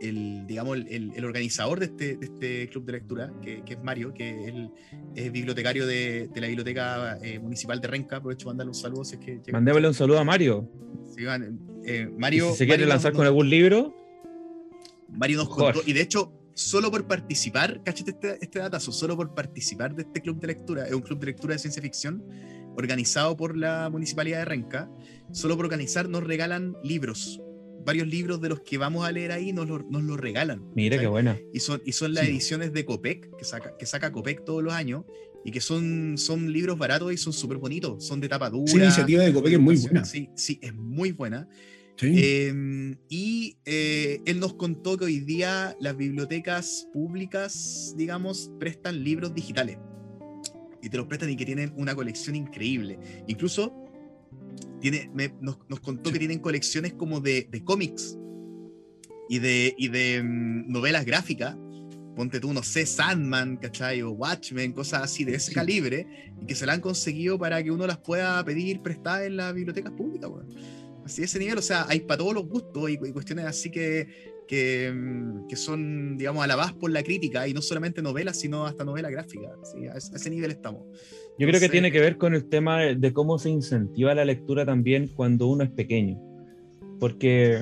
el, 0.00 0.46
digamos, 0.46 0.78
el, 0.88 1.24
organizador 1.24 1.78
de 1.80 1.86
este, 1.86 2.16
de 2.16 2.26
este 2.26 2.68
club 2.68 2.84
de 2.84 2.92
lectura, 2.92 3.32
que, 3.42 3.62
que 3.64 3.74
es 3.74 3.82
Mario, 3.82 4.12
que 4.12 4.30
es, 4.30 4.48
el, 4.48 4.70
es 5.14 5.32
bibliotecario 5.32 5.86
de, 5.86 6.28
de 6.32 6.40
la 6.40 6.46
Biblioteca 6.48 7.18
eh, 7.22 7.38
Municipal 7.38 7.80
de 7.80 7.88
Renca, 7.88 8.16
aprovecho 8.16 8.44
para 8.46 8.52
mandarle 8.52 8.70
un 8.70 8.74
saludo. 8.74 9.04
Si 9.04 9.16
es 9.16 9.20
que 9.20 9.52
Mandémosle 9.52 9.88
un 9.88 9.94
saludo 9.94 10.18
a 10.18 10.24
Mario. 10.24 10.68
Sí, 11.14 11.24
eh, 11.84 12.10
Mario, 12.16 12.50
si 12.52 12.58
se 12.58 12.66
quiere 12.66 12.82
Mario 12.82 12.86
lanzar 12.88 13.12
nos- 13.12 13.18
con 13.18 13.26
algún 13.26 13.48
libro, 13.48 13.94
Mario 15.08 15.38
nos 15.38 15.48
contó, 15.48 15.80
y 15.86 15.92
de 15.92 16.00
hecho, 16.00 16.32
solo 16.54 16.90
por 16.90 17.06
participar, 17.06 17.82
cáchate 17.84 18.10
este, 18.12 18.38
este 18.40 18.58
datazo, 18.58 18.90
solo 18.92 19.16
por 19.16 19.34
participar 19.34 19.94
de 19.94 20.02
este 20.02 20.20
club 20.20 20.40
de 20.40 20.48
lectura, 20.48 20.86
es 20.86 20.92
un 20.92 21.02
club 21.02 21.20
de 21.20 21.26
lectura 21.26 21.54
de 21.54 21.58
ciencia 21.58 21.80
ficción 21.82 22.24
organizado 22.76 23.36
por 23.36 23.56
la 23.56 23.88
Municipalidad 23.90 24.38
de 24.38 24.44
Renca, 24.44 24.90
solo 25.30 25.56
por 25.56 25.66
organizar 25.66 26.08
nos 26.08 26.24
regalan 26.24 26.76
libros. 26.82 27.40
Varios 27.84 28.08
libros 28.08 28.40
de 28.40 28.48
los 28.48 28.60
que 28.60 28.78
vamos 28.78 29.06
a 29.06 29.12
leer 29.12 29.32
ahí 29.32 29.52
nos 29.52 29.68
los 29.68 29.84
nos 29.90 30.02
los 30.02 30.18
regalan. 30.18 30.62
mire 30.74 30.96
¿cachai? 30.96 31.04
qué 31.04 31.10
buena. 31.10 31.38
Y 31.52 31.60
son, 31.60 31.82
y 31.84 31.92
son 31.92 32.14
las 32.14 32.24
Sí. 32.24 32.30
ediciones 32.30 32.72
de 32.72 32.84
Copec, 32.84 33.36
que 33.36 33.44
saca, 33.44 33.76
que 33.78 33.86
saca 33.86 34.10
Copec 34.12 34.44
todos 34.44 34.62
los 34.62 34.72
años, 34.72 35.04
y 35.44 35.50
que 35.50 35.60
son, 35.60 36.16
son 36.16 36.50
libros 36.52 36.78
baratos 36.78 37.12
y 37.12 37.16
son 37.18 37.32
súper 37.34 37.58
bonitos, 37.58 38.04
son 38.06 38.20
de 38.20 38.28
tapa 38.28 38.48
dura. 38.50 38.64
Esa 38.66 38.78
iniciativa 38.84 39.22
de 39.22 39.32
Copec 39.32 39.52
es 39.52 39.60
muy 39.60 39.76
buena. 39.76 40.04
Sí, 40.04 40.30
sí, 40.34 40.58
es 40.62 40.74
muy 40.74 41.12
buena. 41.12 41.46
Sí. 41.96 42.12
Eh, 42.16 42.96
y 43.08 43.58
eh, 43.66 44.20
él 44.24 44.40
nos 44.40 44.54
contó 44.54 44.96
que 44.96 45.04
hoy 45.04 45.20
día 45.20 45.76
las 45.78 45.96
bibliotecas 45.96 46.88
públicas, 46.92 47.94
digamos, 47.96 48.50
prestan 48.58 49.04
libros 49.04 49.34
digitales. 49.34 49.78
Y 50.82 50.88
te 50.88 50.96
los 50.96 51.06
prestan 51.06 51.30
y 51.30 51.36
que 51.36 51.46
tienen 51.46 51.72
una 51.76 51.94
colección 51.94 52.36
increíble. 52.36 52.98
Incluso 53.26 53.83
tiene, 54.90 55.10
me- 55.14 55.34
nos, 55.40 55.58
nos 55.68 55.80
contó 55.80 56.12
que 56.12 56.18
tienen 56.18 56.38
colecciones 56.40 56.92
como 56.92 57.20
de, 57.20 57.48
de 57.50 57.64
cómics 57.64 58.18
y 59.28 59.38
de, 59.38 59.74
y 59.78 59.88
de 59.88 60.22
mm, 60.22 60.70
novelas 60.70 61.04
gráficas. 61.06 61.56
Ponte 62.14 62.38
tú, 62.38 62.52
no 62.52 62.62
sé, 62.62 62.86
Sandman, 62.86 63.56
¿cachai? 63.56 64.02
O 64.02 64.10
Watchmen, 64.12 64.72
cosas 64.72 65.02
así 65.02 65.24
de 65.24 65.34
ese 65.36 65.48
Sí. 65.48 65.54
calibre, 65.54 66.06
y 66.40 66.46
que 66.46 66.54
se 66.54 66.64
la 66.66 66.74
han 66.74 66.80
conseguido 66.80 67.38
para 67.38 67.62
que 67.62 67.70
uno 67.72 67.86
las 67.86 67.98
pueda 67.98 68.44
pedir 68.44 68.82
prestadas 68.82 69.26
en 69.26 69.36
las 69.36 69.52
bibliotecas 69.54 69.92
públicas, 69.92 70.30
weón. 70.30 70.46
Así 71.04 71.22
de 71.22 71.26
ese 71.26 71.38
nivel, 71.38 71.58
o 71.58 71.62
sea, 71.62 71.86
hay 71.88 72.00
para 72.00 72.18
todos 72.18 72.34
los 72.34 72.46
gustos 72.46 72.88
y, 72.88 72.92
y 72.94 73.12
cuestiones 73.12 73.46
así 73.46 73.70
que, 73.70 74.06
que, 74.46 74.92
mm, 74.94 75.48
que 75.48 75.56
son, 75.56 76.16
digamos, 76.16 76.44
alabadas 76.44 76.74
por 76.74 76.90
la 76.90 77.02
crítica, 77.02 77.48
y 77.48 77.52
no 77.54 77.60
solamente 77.62 78.00
novelas, 78.00 78.38
sino 78.38 78.64
hasta 78.64 78.84
novelas 78.84 79.10
gráficas. 79.10 79.50
¿sí? 79.72 79.86
A 79.88 79.96
ese 79.96 80.30
nivel 80.30 80.50
estamos. 80.52 80.84
Yo 81.36 81.46
creo 81.48 81.58
que 81.60 81.66
Entonces- 81.66 81.70
tiene 81.70 81.90
que 81.92 82.00
ver 82.00 82.16
con 82.16 82.34
el 82.34 82.48
tema 82.48 82.78
de- 82.80 82.94
de 82.96 83.12
cómo 83.12 83.38
se 83.38 83.50
incentiva 83.50 84.14
la 84.14 84.24
lectura 84.24 84.64
también 84.64 85.08
cuando 85.14 85.48
uno 85.48 85.64
es 85.64 85.70
pequeño. 85.70 86.18
Porque 87.00 87.58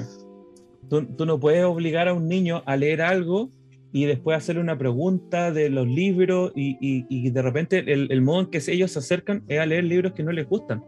tú, 0.91 1.07
tú 1.17 1.25
no 1.27 1.41
puedes 1.41 1.65
obligar 1.65 2.09
a 2.09 2.13
un 2.15 2.29
niño 2.29 2.63
a 2.67 2.77
leer 2.77 3.01
algo 3.01 3.49
y 3.93 4.05
después 4.05 4.37
hacerle 4.37 4.61
una 4.63 4.77
pregunta 4.77 5.53
de 5.53 5.71
los 5.71 5.87
libros 5.87 6.53
y, 6.55 6.77
y- 6.81 7.07
y 7.09 7.31
de 7.31 7.43
repente 7.43 7.79
el, 7.93 8.11
el 8.13 8.21
modo 8.23 8.41
en 8.43 8.47
que 8.47 8.61
ellos 8.69 8.91
se 8.91 8.99
acercan 8.99 9.43
es 9.49 9.59
a 9.59 9.67
leer 9.67 9.85
libros 9.85 10.13
que 10.13 10.23
no 10.23 10.33
les 10.33 10.47
gustan. 10.47 10.83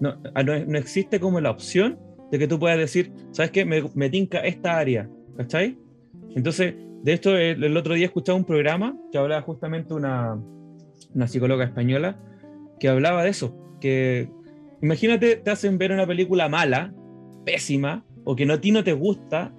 No, 0.00 0.14
ah, 0.34 0.42
no, 0.42 0.58
no 0.64 0.78
existe 0.78 1.18
como 1.20 1.40
la 1.40 1.50
opción 1.50 1.98
de 2.30 2.38
que 2.38 2.46
tú 2.46 2.58
puedas 2.58 2.78
decir, 2.78 3.12
¿sabes 3.32 3.50
qué? 3.50 3.64
Me, 3.64 3.82
me 3.94 4.10
tinca 4.10 4.40
esta 4.40 4.78
área, 4.78 5.08
¿cachai? 5.36 5.76
Entonces, 6.36 6.74
de 7.02 7.12
esto, 7.12 7.36
el, 7.36 7.64
el 7.64 7.76
otro 7.76 7.94
día 7.94 8.06
escuchaba 8.06 8.36
un 8.38 8.44
programa 8.44 8.96
que 9.10 9.18
hablaba 9.18 9.42
justamente 9.42 9.94
una, 9.94 10.38
una 11.14 11.28
psicóloga 11.28 11.64
española 11.64 12.18
que 12.80 12.88
hablaba 12.88 13.24
de 13.24 13.30
eso, 13.30 13.56
que 13.80 14.28
imagínate, 14.82 15.36
te 15.36 15.50
hacen 15.50 15.78
ver 15.78 15.92
una 15.92 16.06
película 16.06 16.48
mala, 16.48 16.92
pésima, 17.44 18.04
o 18.24 18.36
que 18.36 18.46
no, 18.46 18.54
a 18.54 18.60
ti 18.60 18.70
no 18.70 18.84
te 18.84 18.92
gusta, 18.92 19.52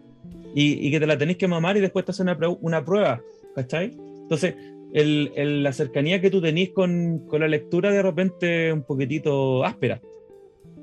y, 0.56 0.86
y 0.88 0.92
que 0.92 1.00
te 1.00 1.08
la 1.08 1.18
tenés 1.18 1.38
que 1.38 1.48
mamar 1.48 1.78
y 1.78 1.82
después 1.82 2.06
te 2.06 2.12
hacen 2.12 2.30
una, 2.30 2.38
una 2.62 2.84
prueba, 2.86 3.22
¿cachai? 3.56 3.96
Entonces, 4.22 4.56
el- 4.94 5.32
el- 5.36 5.64
la 5.64 5.74
cercanía 5.74 6.20
que 6.22 6.30
tú 6.32 6.42
tenés 6.42 6.70
con, 6.72 7.20
con 7.28 7.42
la 7.42 7.48
lectura 7.48 7.92
de 7.92 8.02
repente 8.02 8.74
un 8.74 8.84
poquitito 8.84 9.64
áspera, 9.66 10.02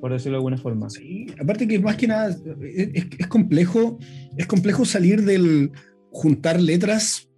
por 0.01 0.13
decirlo 0.13 0.33
de 0.37 0.39
alguna 0.39 0.59
forma. 0.59 0.89
Sí, 0.91 1.27
aparte 1.41 1.67
que 1.67 1.79
más 1.79 1.97
que 1.97 2.07
nada 2.07 2.29
es, 2.29 2.39
es- 3.19 3.27
complejo, 3.29 3.99
es 4.37 4.47
complejo 4.47 4.85
salir 4.85 5.23
del 5.23 5.73
juntar 6.11 6.61
letras, 6.61 7.29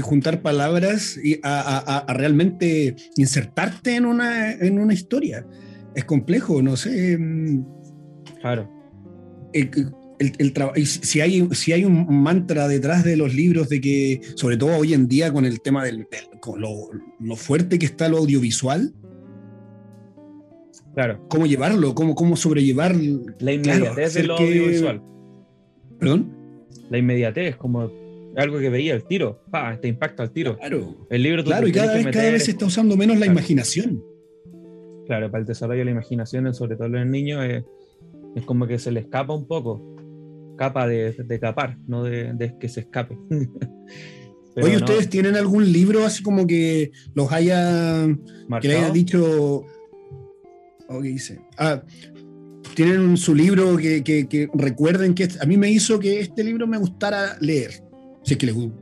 juntar 0.00 0.42
palabras 0.42 1.18
y 1.22 1.38
a, 1.42 1.60
a- 1.60 1.78
a- 1.78 1.98
a 1.98 2.14
realmente 2.14 2.96
insertarte 3.16 3.96
en 3.96 4.06
una, 4.06 4.52
en 4.52 4.78
una 4.78 4.94
historia. 4.94 5.46
Es 5.94 6.04
complejo, 6.04 6.62
no 6.62 6.76
sé. 6.76 7.16
mm, 7.18 7.64
Claro. 8.40 8.68
el, 9.52 9.70
el- 10.18 10.32
el 10.38 10.54
y 10.76 10.86
si 10.86 11.20
hay, 11.20 11.48
si 11.52 11.72
hay 11.72 11.84
un 11.84 12.06
mantra 12.22 12.66
detrás 12.68 13.04
de 13.04 13.16
los 13.16 13.34
libros 13.34 13.68
de 13.68 13.80
que, 13.80 14.20
sobre 14.36 14.56
todo 14.56 14.76
hoy 14.78 14.94
en 14.94 15.06
día 15.08 15.32
con 15.32 15.44
el 15.44 15.60
tema 15.60 15.84
del, 15.84 15.98
del- 16.10 16.40
con 16.40 16.60
lo, 16.60 16.88
lo 17.20 17.36
fuerte 17.36 17.78
que 17.78 17.86
está 17.86 18.08
lo 18.08 18.18
audiovisual, 18.18 18.94
Claro, 20.94 21.26
cómo 21.28 21.46
llevarlo, 21.46 21.94
cómo, 21.94 22.14
cómo 22.14 22.36
sobrellevar. 22.36 22.94
la 23.38 23.52
inmediatez 23.52 23.96
de 23.96 24.04
hacer 24.04 24.26
lo 24.26 24.36
que- 24.36 24.44
audiovisual. 24.44 25.02
Perdón. 25.98 26.32
La 26.90 26.98
inmediatez, 26.98 27.56
como 27.56 27.90
algo 28.36 28.58
que 28.58 28.70
veía 28.70 28.94
el 28.94 29.04
tiro, 29.04 29.42
pa, 29.50 29.78
te 29.80 29.88
impacta 29.88 30.22
al 30.22 30.32
tiro. 30.32 30.56
Claro. 30.58 31.06
El 31.10 31.22
libro 31.22 31.44
Claro, 31.44 31.66
y 31.68 31.72
cada 31.72 31.94
vez, 31.94 32.06
cada 32.06 32.30
vez 32.30 32.44
se 32.44 32.52
está 32.52 32.66
usando 32.66 32.96
menos 32.96 33.16
la 33.18 33.26
Claro. 33.26 33.32
imaginación. 33.38 34.02
Claro, 35.06 35.30
para 35.30 35.40
el 35.42 35.46
desarrollo 35.46 35.80
de 35.80 35.84
la 35.86 35.90
imaginación, 35.90 36.52
sobre 36.54 36.76
todo 36.76 36.86
en 36.86 36.92
los 36.92 37.06
niños, 37.06 37.44
es, 37.44 37.64
es 38.36 38.44
como 38.44 38.66
que 38.66 38.78
se 38.78 38.90
le 38.92 39.00
escapa 39.00 39.34
un 39.34 39.46
poco. 39.46 39.88
Capa 40.56 40.86
de, 40.86 41.12
de 41.12 41.40
capar, 41.40 41.76
no 41.86 42.04
de, 42.04 42.32
de 42.34 42.56
que 42.58 42.68
se 42.68 42.80
escape. 42.80 43.18
Pero 44.54 44.66
Oye, 44.66 44.76
no, 44.76 44.84
¿ustedes 44.84 45.08
tienen 45.08 45.34
algún 45.34 45.72
libro 45.72 46.04
así 46.04 46.22
como 46.22 46.46
que 46.46 46.92
los 47.14 47.32
haya, 47.32 48.06
que 48.60 48.68
le 48.68 48.76
haya 48.76 48.90
dicho... 48.90 49.64
Oh, 50.88 51.00
¿qué 51.00 51.08
dice? 51.08 51.40
Ah, 51.56 51.82
tienen 52.74 53.16
su 53.16 53.34
libro 53.34 53.76
que, 53.78 54.04
que- 54.04 54.28
que 54.28 54.48
recuerden 54.52 55.14
que 55.14 55.26
a 55.40 55.46
mí 55.46 55.56
me 55.56 55.70
hizo 55.70 55.98
que 55.98 56.20
este 56.20 56.44
libro 56.44 56.66
me 56.66 56.76
gustara 56.76 57.36
leer. 57.40 57.70
Si 58.24 58.34
es 58.34 58.38
que 58.38 58.46
les 58.46 58.54
gusta. 58.54 58.78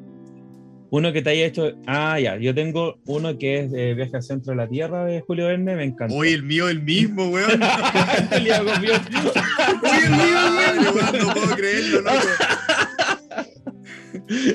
Uno 0.93 1.13
que 1.13 1.23
te 1.23 1.31
haya 1.31 1.47
hecho. 1.47 1.71
Ah, 1.87 2.19
ya. 2.19 2.37
Yo 2.37 2.53
tengo 2.55 2.99
uno 3.07 3.39
que 3.39 3.61
es 3.61 3.71
de 3.71 3.95
Viaje 3.95 4.17
al 4.17 4.23
Centro 4.25 4.51
de 4.51 4.57
la 4.57 4.69
Tierra 4.69 5.05
de 5.05 5.21
Julio 5.21 5.47
Verne, 5.47 5.77
me 5.77 5.85
encanta. 5.85 6.13
Oye, 6.15 6.35
el 6.35 6.43
mío, 6.43 6.69
el 6.69 6.83
mismo, 6.83 7.29
weón. 7.29 7.61
Con 8.31 8.43
Dios. 8.45 8.61
Oye, 8.61 10.05
el 10.05 10.11
mío, 10.11 10.37
weón. 10.57 10.97
weón, 10.97 11.27
No 11.27 11.33
puedo 11.35 11.57
creerlo, 11.57 12.01
loco. 12.01 12.17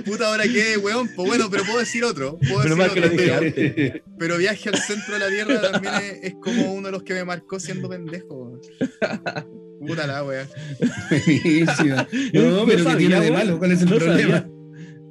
Puta, 0.05 0.27
ahora 0.27 0.43
qué, 0.43 0.77
weón. 0.77 1.09
Pues 1.15 1.27
bueno, 1.27 1.47
pero 1.49 1.63
puedo 1.63 1.79
decir 1.79 2.03
otro. 2.03 2.37
Puedo 2.39 2.63
Menos 2.63 2.77
decir 2.77 2.77
mal 2.77 2.93
que 2.93 2.99
lo 2.99 3.05
otro, 3.07 3.17
dije 3.17 3.31
pero- 3.31 3.47
antes. 3.93 4.01
Pero 4.19 4.37
viaje 4.37 4.69
al 4.69 4.77
centro 4.77 5.13
de 5.13 5.19
la 5.19 5.27
Tierra 5.29 5.71
también 5.71 5.93
es, 5.95 6.19
es 6.23 6.35
como 6.41 6.73
uno 6.73 6.87
de 6.87 6.91
los 6.91 7.03
que 7.03 7.13
me 7.13 7.23
marcó 7.25 7.59
siendo 7.59 7.87
pendejo. 7.89 8.59
Puta 9.87 10.05
la 10.07 10.23
wea. 10.23 10.47
Buenísima. 11.09 12.07
No, 12.33 12.41
No 12.41 12.65
pero 12.65 12.77
¿qué 12.77 12.83
sabía, 12.83 12.97
tiene 12.97 13.15
de 13.15 13.31
weón. 13.31 13.33
malo? 13.33 13.57
¿Cuál 13.59 13.71
es 13.71 13.81
el 13.81 13.89
No 13.89 13.95
problema? 13.97 14.37
sabía. 14.39 14.49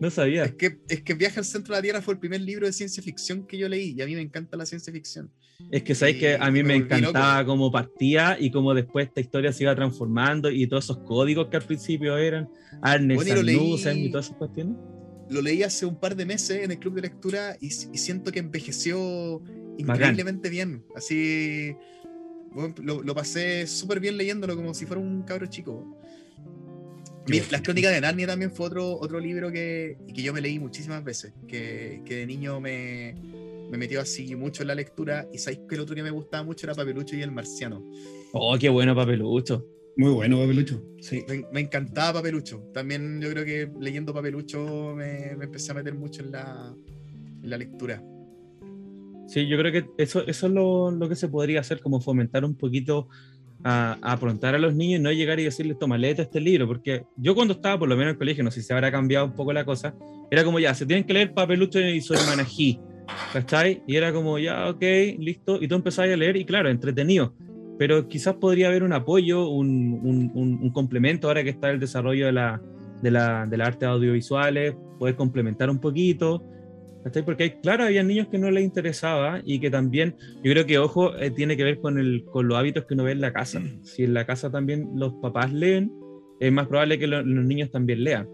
No 0.04 0.10
sabía. 0.10 0.44
Es 0.44 0.52
que, 0.54 0.78
es 0.88 1.00
que 1.02 1.14
Viaje 1.14 1.38
al 1.40 1.46
centro 1.46 1.74
de 1.74 1.78
la 1.78 1.82
Tierra 1.82 2.02
fue 2.02 2.12
el 2.14 2.20
primer 2.20 2.42
libro 2.42 2.66
de 2.66 2.72
ciencia 2.74 3.02
ficción 3.02 3.46
que 3.46 3.56
yo 3.56 3.68
leí 3.70 3.94
y 3.96 4.02
a 4.02 4.06
mí 4.06 4.14
me 4.14 4.20
encanta 4.20 4.54
la 4.56 4.66
ciencia 4.66 4.92
ficción. 4.92 5.30
Es 5.70 5.82
que 5.82 5.94
sabéis 5.94 6.18
que 6.18 6.34
a 6.34 6.50
mí 6.50 6.62
me 6.62 6.68
me 6.68 6.74
encantaba 6.76 7.44
cómo 7.46 7.72
partía 7.72 8.36
y 8.38 8.50
cómo 8.50 8.74
después 8.74 9.06
esta 9.06 9.20
historia 9.22 9.50
se 9.52 9.62
iba 9.62 9.74
transformando 9.74 10.50
y 10.50 10.66
todos 10.66 10.84
esos 10.84 10.98
códigos 10.98 11.48
que 11.48 11.56
al 11.56 11.62
principio 11.62 12.18
eran 12.18 12.50
Arnes, 12.82 13.16
Bueno, 13.16 13.40
y 13.40 13.44
leí- 13.44 14.04
y 14.06 14.10
todas 14.10 14.26
esas 14.26 14.36
cuestiones. 14.36 14.76
Lo 15.30 15.40
leí 15.40 15.62
hace 15.62 15.86
un 15.86 15.98
par 15.98 16.14
de 16.16 16.26
meses 16.26 16.62
en 16.62 16.70
el 16.72 16.78
club 16.78 16.96
de 16.96 17.00
lectura 17.02 17.56
y, 17.58 17.68
y 17.68 17.70
siento 17.96 18.30
que 18.30 18.40
envejeció 18.40 19.40
increíblemente 19.78 20.50
bien. 20.50 20.84
Así 20.94 21.74
lo, 22.82 23.02
lo 23.02 23.14
pasé 23.14 23.66
súper 23.66 24.00
bien 24.00 24.16
leyéndolo 24.18 24.54
como 24.54 24.74
si 24.74 24.84
fuera 24.84 25.00
un 25.00 25.22
cabro 25.22 25.46
chico. 25.46 25.98
Mi- 27.28 27.40
Las 27.50 27.62
crónicas 27.62 27.92
de 27.92 28.00
Narnia 28.00 28.26
también 28.26 28.50
fue 28.52 28.66
otro, 28.66 28.98
otro 28.98 29.18
libro 29.18 29.50
que, 29.50 29.96
que 30.14 30.22
yo 30.22 30.32
me 30.32 30.40
leí 30.40 30.58
muchísimas 30.58 31.02
veces, 31.02 31.32
que, 31.48 32.02
que 32.04 32.16
de 32.16 32.26
niño 32.26 32.60
me, 32.60 33.14
me 33.70 33.78
metió 33.78 34.00
así 34.00 34.34
mucho 34.37 34.62
en 34.62 34.68
la 34.68 34.74
lectura 34.74 35.26
y 35.32 35.38
sabéis 35.38 35.60
que 35.68 35.74
el 35.74 35.80
otro 35.80 35.94
que 35.94 36.02
me 36.02 36.10
gustaba 36.10 36.42
mucho 36.42 36.66
era 36.66 36.74
Papelucho 36.74 37.16
y 37.16 37.22
el 37.22 37.32
Marciano. 37.32 37.82
Oh, 38.32 38.56
qué 38.58 38.68
bueno 38.68 38.94
papelucho. 38.94 39.66
Muy 39.96 40.10
bueno, 40.10 40.38
Papelucho. 40.38 40.82
Sí. 41.00 41.24
Me, 41.28 41.44
me 41.52 41.60
encantaba 41.60 42.14
Papelucho. 42.14 42.68
También 42.74 43.20
yo 43.20 43.30
creo 43.30 43.44
que 43.44 43.70
leyendo 43.80 44.12
Papelucho 44.12 44.92
me, 44.96 45.37
me 45.37 45.44
empecé 45.44 45.70
a 45.70 45.74
meter 45.76 45.94
mucho 45.94 46.22
en 46.22 46.32
la, 46.32 46.74
en 47.42 47.48
la 47.48 47.56
lectura. 47.56 48.02
Sí, 49.28 49.46
yo 49.48 49.56
creo 49.56 49.72
que 49.72 49.87
eso, 49.96 50.26
eso 50.26 50.46
es 50.48 50.52
lo, 50.52 50.90
lo 50.90 51.08
que 51.08 51.14
se 51.16 51.28
podría 51.28 51.60
hacer, 51.60 51.80
como 51.80 52.00
fomentar 52.00 52.44
un 52.44 52.56
poquito 52.56 53.08
a, 53.64 53.96
a 54.03 54.12
afrontar 54.12 54.55
a 54.55 54.59
los 54.59 54.74
niños 54.74 55.00
no 55.00 55.11
llegar 55.11 55.40
y 55.40 55.44
decirles, 55.44 55.79
toma, 55.79 55.96
léete 55.98 56.22
este 56.22 56.40
libro, 56.40 56.66
porque 56.66 57.05
yo 57.16 57.35
cuando 57.35 57.55
estaba, 57.55 57.79
por 57.79 57.88
lo 57.88 57.96
menos 57.96 58.11
en 58.11 58.14
el 58.14 58.18
colegio, 58.18 58.44
no 58.44 58.50
sé 58.50 58.61
si 58.61 58.66
se 58.66 58.74
habrá 58.74 58.92
cambiado 58.92 59.24
un 59.27 59.33
poco 59.35 59.53
la 59.53 59.64
cosa, 59.64 59.94
era 60.31 60.44
como 60.44 60.59
ya, 60.61 60.74
se 60.74 60.85
tienen 60.87 61.05
que 61.05 61.14
leer 61.14 61.33
Papelucho 61.33 61.81
y 61.81 62.00
su 62.00 62.12
hermana 62.14 62.44
G, 62.44 62.79
¿cachai? 63.33 63.83
Y 63.87 63.96
era 63.96 64.12
como 64.12 64.38
ya, 64.38 64.68
ok, 64.68 64.83
listo, 65.18 65.59
y 65.62 65.66
tú 65.68 65.74
empezabas 65.77 66.11
a 66.12 66.16
leer 66.16 66.37
y 66.37 66.44
claro, 66.44 66.68
entretenido, 66.68 67.35
pero 67.79 68.07
quizás 68.07 68.35
podría 68.35 68.68
haber 68.68 68.83
un 68.83 68.92
apoyo, 68.92 69.48
un, 69.48 69.98
un- 70.03 70.31
un- 70.35 70.59
un 70.62 70.70
complemento 70.72 71.29
ahora 71.29 71.42
que 71.42 71.50
está 71.50 71.70
el 71.70 71.81
desarrollo 71.81 72.27
de 72.27 72.33
la, 72.33 72.61
de 73.03 73.11
la, 73.11 73.46
de 73.46 73.57
las 73.57 73.68
artes 73.68 73.88
audiovisuales, 73.88 74.74
poder 74.98 75.16
complementar 75.16 75.70
un 75.70 75.81
poquito, 75.81 76.42
¿cachai? 77.04 77.24
Porque 77.24 77.42
hay, 77.44 77.50
claro, 77.62 77.84
había 77.84 78.02
niños 78.02 78.28
que 78.28 78.38
no 78.38 78.50
les 78.50 78.64
interesaba 78.64 79.40
y 79.44 79.60
que 79.60 79.70
también, 79.70 80.16
yo 80.42 80.50
creo 80.52 80.66
que, 80.66 80.78
ojo, 80.78 81.16
eh, 81.16 81.30
tiene 81.30 81.56
que 81.56 81.62
ver 81.64 81.78
con, 81.78 81.98
el, 81.98 82.24
con 82.24 82.48
los 82.48 82.58
hábitos 82.58 82.86
que 82.86 82.94
uno 82.94 83.04
ve 83.04 83.12
en 83.12 83.20
la 83.20 83.32
casa. 83.32 83.62
Si 83.82 84.02
en 84.04 84.14
la 84.14 84.26
casa 84.26 84.50
también 84.50 84.88
los 84.96 85.12
papás 85.22 85.52
leen, 85.52 85.92
es 86.40 86.50
más 86.52 86.66
probable 86.66 86.98
que 86.98 87.06
lo- 87.06 87.22
los 87.22 87.44
niños 87.44 87.70
también 87.70 88.02
lean. 88.02 88.26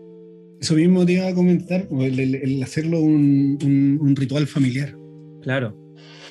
Eso 0.60 0.74
mismo 0.74 1.04
te 1.04 1.12
iba 1.14 1.26
a 1.28 1.34
comentar, 1.34 1.86
el, 1.90 2.18
el- 2.20 2.34
el 2.36 2.62
hacerlo 2.62 3.00
un, 3.00 3.58
un- 3.62 3.98
un 4.00 4.16
ritual 4.16 4.46
familiar. 4.46 4.96
Claro. 5.42 5.76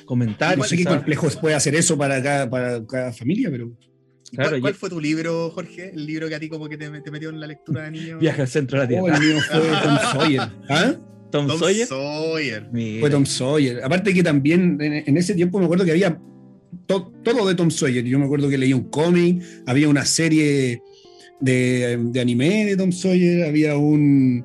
Comentar. 0.04 0.56
No 0.58 0.64
sé 0.64 0.76
qué 0.76 0.84
complejo 0.84 1.28
puede 1.40 1.54
hacer 1.54 1.74
eso 1.74 1.96
para 1.96 2.22
cada, 2.22 2.48
para 2.50 2.84
cada 2.86 3.12
familia, 3.12 3.50
pero 3.50 3.70
¿Y 4.32 4.36
Claro, 4.36 4.50
¿Cuál, 4.50 4.60
cuál 4.60 4.74
fue 4.74 4.88
tu 4.90 5.00
libro, 5.00 5.50
Jorge? 5.50 5.90
El 5.92 6.06
libro 6.06 6.28
que 6.28 6.36
a 6.36 6.40
ti 6.40 6.48
como 6.48 6.68
que 6.68 6.76
te, 6.78 6.88
te 7.00 7.10
metió 7.10 7.30
en 7.30 7.40
la 7.40 7.48
lectura 7.48 7.82
de 7.84 7.90
niño. 7.90 8.18
Viaje 8.20 8.42
al 8.42 8.46
centro 8.48 8.80
de 8.80 8.94
la 8.94 9.02
oh, 9.02 9.04
Tierra. 9.06 9.18
el 9.18 9.22
mío 9.34 9.40
fue 9.50 9.60
Tom 9.82 9.98
Sawyer. 10.12 10.40
¿Ah? 10.68 10.94
Tom, 11.30 11.46
Tom 11.46 11.58
Sawyer. 11.86 12.68
Fue 13.00 13.10
Tom 13.10 13.24
Sawyer. 13.26 13.82
Aparte 13.84 14.12
que 14.14 14.22
también 14.22 14.78
en, 14.80 14.92
en 15.06 15.16
ese 15.16 15.34
tiempo 15.34 15.58
me 15.58 15.64
acuerdo 15.64 15.84
que 15.84 15.90
había 15.92 16.20
to- 16.86 17.12
todo 17.22 17.46
de 17.48 17.54
Tom 17.54 17.70
Sawyer. 17.70 18.04
Yo 18.04 18.18
me 18.18 18.24
acuerdo 18.24 18.48
que 18.48 18.58
leía 18.58 18.76
un 18.76 18.90
cómic, 18.90 19.42
había 19.66 19.88
una 19.88 20.04
serie 20.04 20.82
de, 21.40 21.98
de 22.10 22.20
anime 22.20 22.66
de 22.66 22.76
Tom 22.76 22.92
Sawyer, 22.92 23.44
había 23.46 23.76
un 23.76 24.44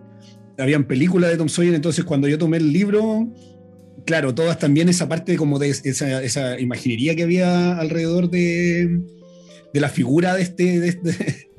habían 0.58 0.86
películas 0.88 1.32
de 1.32 1.38
Tom 1.38 1.50
Sawyer, 1.50 1.74
entonces 1.74 2.06
cuando 2.06 2.30
yo 2.30 2.38
tomé 2.38 2.56
el 2.58 2.72
libro, 2.72 3.28
claro, 4.06 4.34
todas 4.34 4.58
también 4.58 4.88
esa 4.88 5.10
parte 5.10 5.36
como 5.36 5.60
de 5.60 5.70
esa, 5.70 6.24
esa 6.24 6.58
imaginería 6.60 7.14
que 7.16 7.24
había 7.24 7.78
alrededor 7.78 8.30
de, 8.30 9.02
de 9.74 9.80
la 9.82 9.90
figura 9.90 10.34
de 10.34 10.44
este, 10.44 10.80
de, 10.80 10.88
este- 10.88 11.10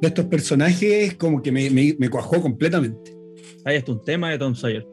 de 0.00 0.06
estos 0.08 0.26
personajes, 0.26 1.14
como 1.14 1.42
que 1.42 1.50
me, 1.50 1.70
me, 1.70 1.96
me 1.98 2.08
cuajó 2.08 2.40
completamente. 2.40 3.16
Ahí 3.64 3.76
está 3.76 3.92
un 3.92 4.02
tema 4.04 4.30
de 4.30 4.38
Tom 4.38 4.54
Sawyer. 4.54 4.86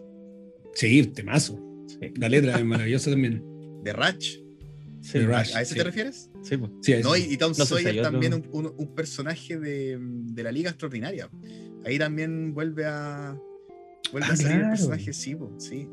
Sí, 0.73 1.03
temazo. 1.07 1.59
Sí. 1.87 2.11
La 2.17 2.29
letra 2.29 2.57
es 2.57 2.65
maravillosa 2.65 3.09
también. 3.11 3.43
De 3.83 3.93
Ratch. 3.93 4.37
Sí, 5.01 5.19
¿A, 5.19 5.21
Rush, 5.21 5.55
a 5.55 5.61
ese 5.61 5.73
sí. 5.73 5.77
te 5.77 5.83
refieres? 5.85 6.29
sí, 6.41 6.57
pues. 6.57 6.71
Sí. 6.81 6.95
No, 7.01 7.15
y, 7.15 7.21
y 7.21 7.37
Tom 7.37 7.53
No 7.57 7.65
sé 7.65 7.77
si 7.77 7.83
Sawyer 7.83 8.03
también 8.03 8.33
un, 8.33 8.43
un- 8.51 8.73
un 8.75 8.95
personaje 8.95 9.57
de, 9.57 9.97
de 10.01 10.43
la 10.43 10.51
Liga 10.51 10.69
Extraordinaria. 10.71 11.29
Ahí 11.85 11.97
también 11.97 12.53
vuelve 12.53 12.85
a 12.85 13.39
vuelve 14.11 14.27
Ah, 14.27 14.33
a 14.33 14.35
salir 14.35 14.51
el 14.53 14.57
claro. 14.59 14.69
personaje, 14.75 15.13
sí, 15.13 15.35
po, 15.35 15.53
sí. 15.57 15.87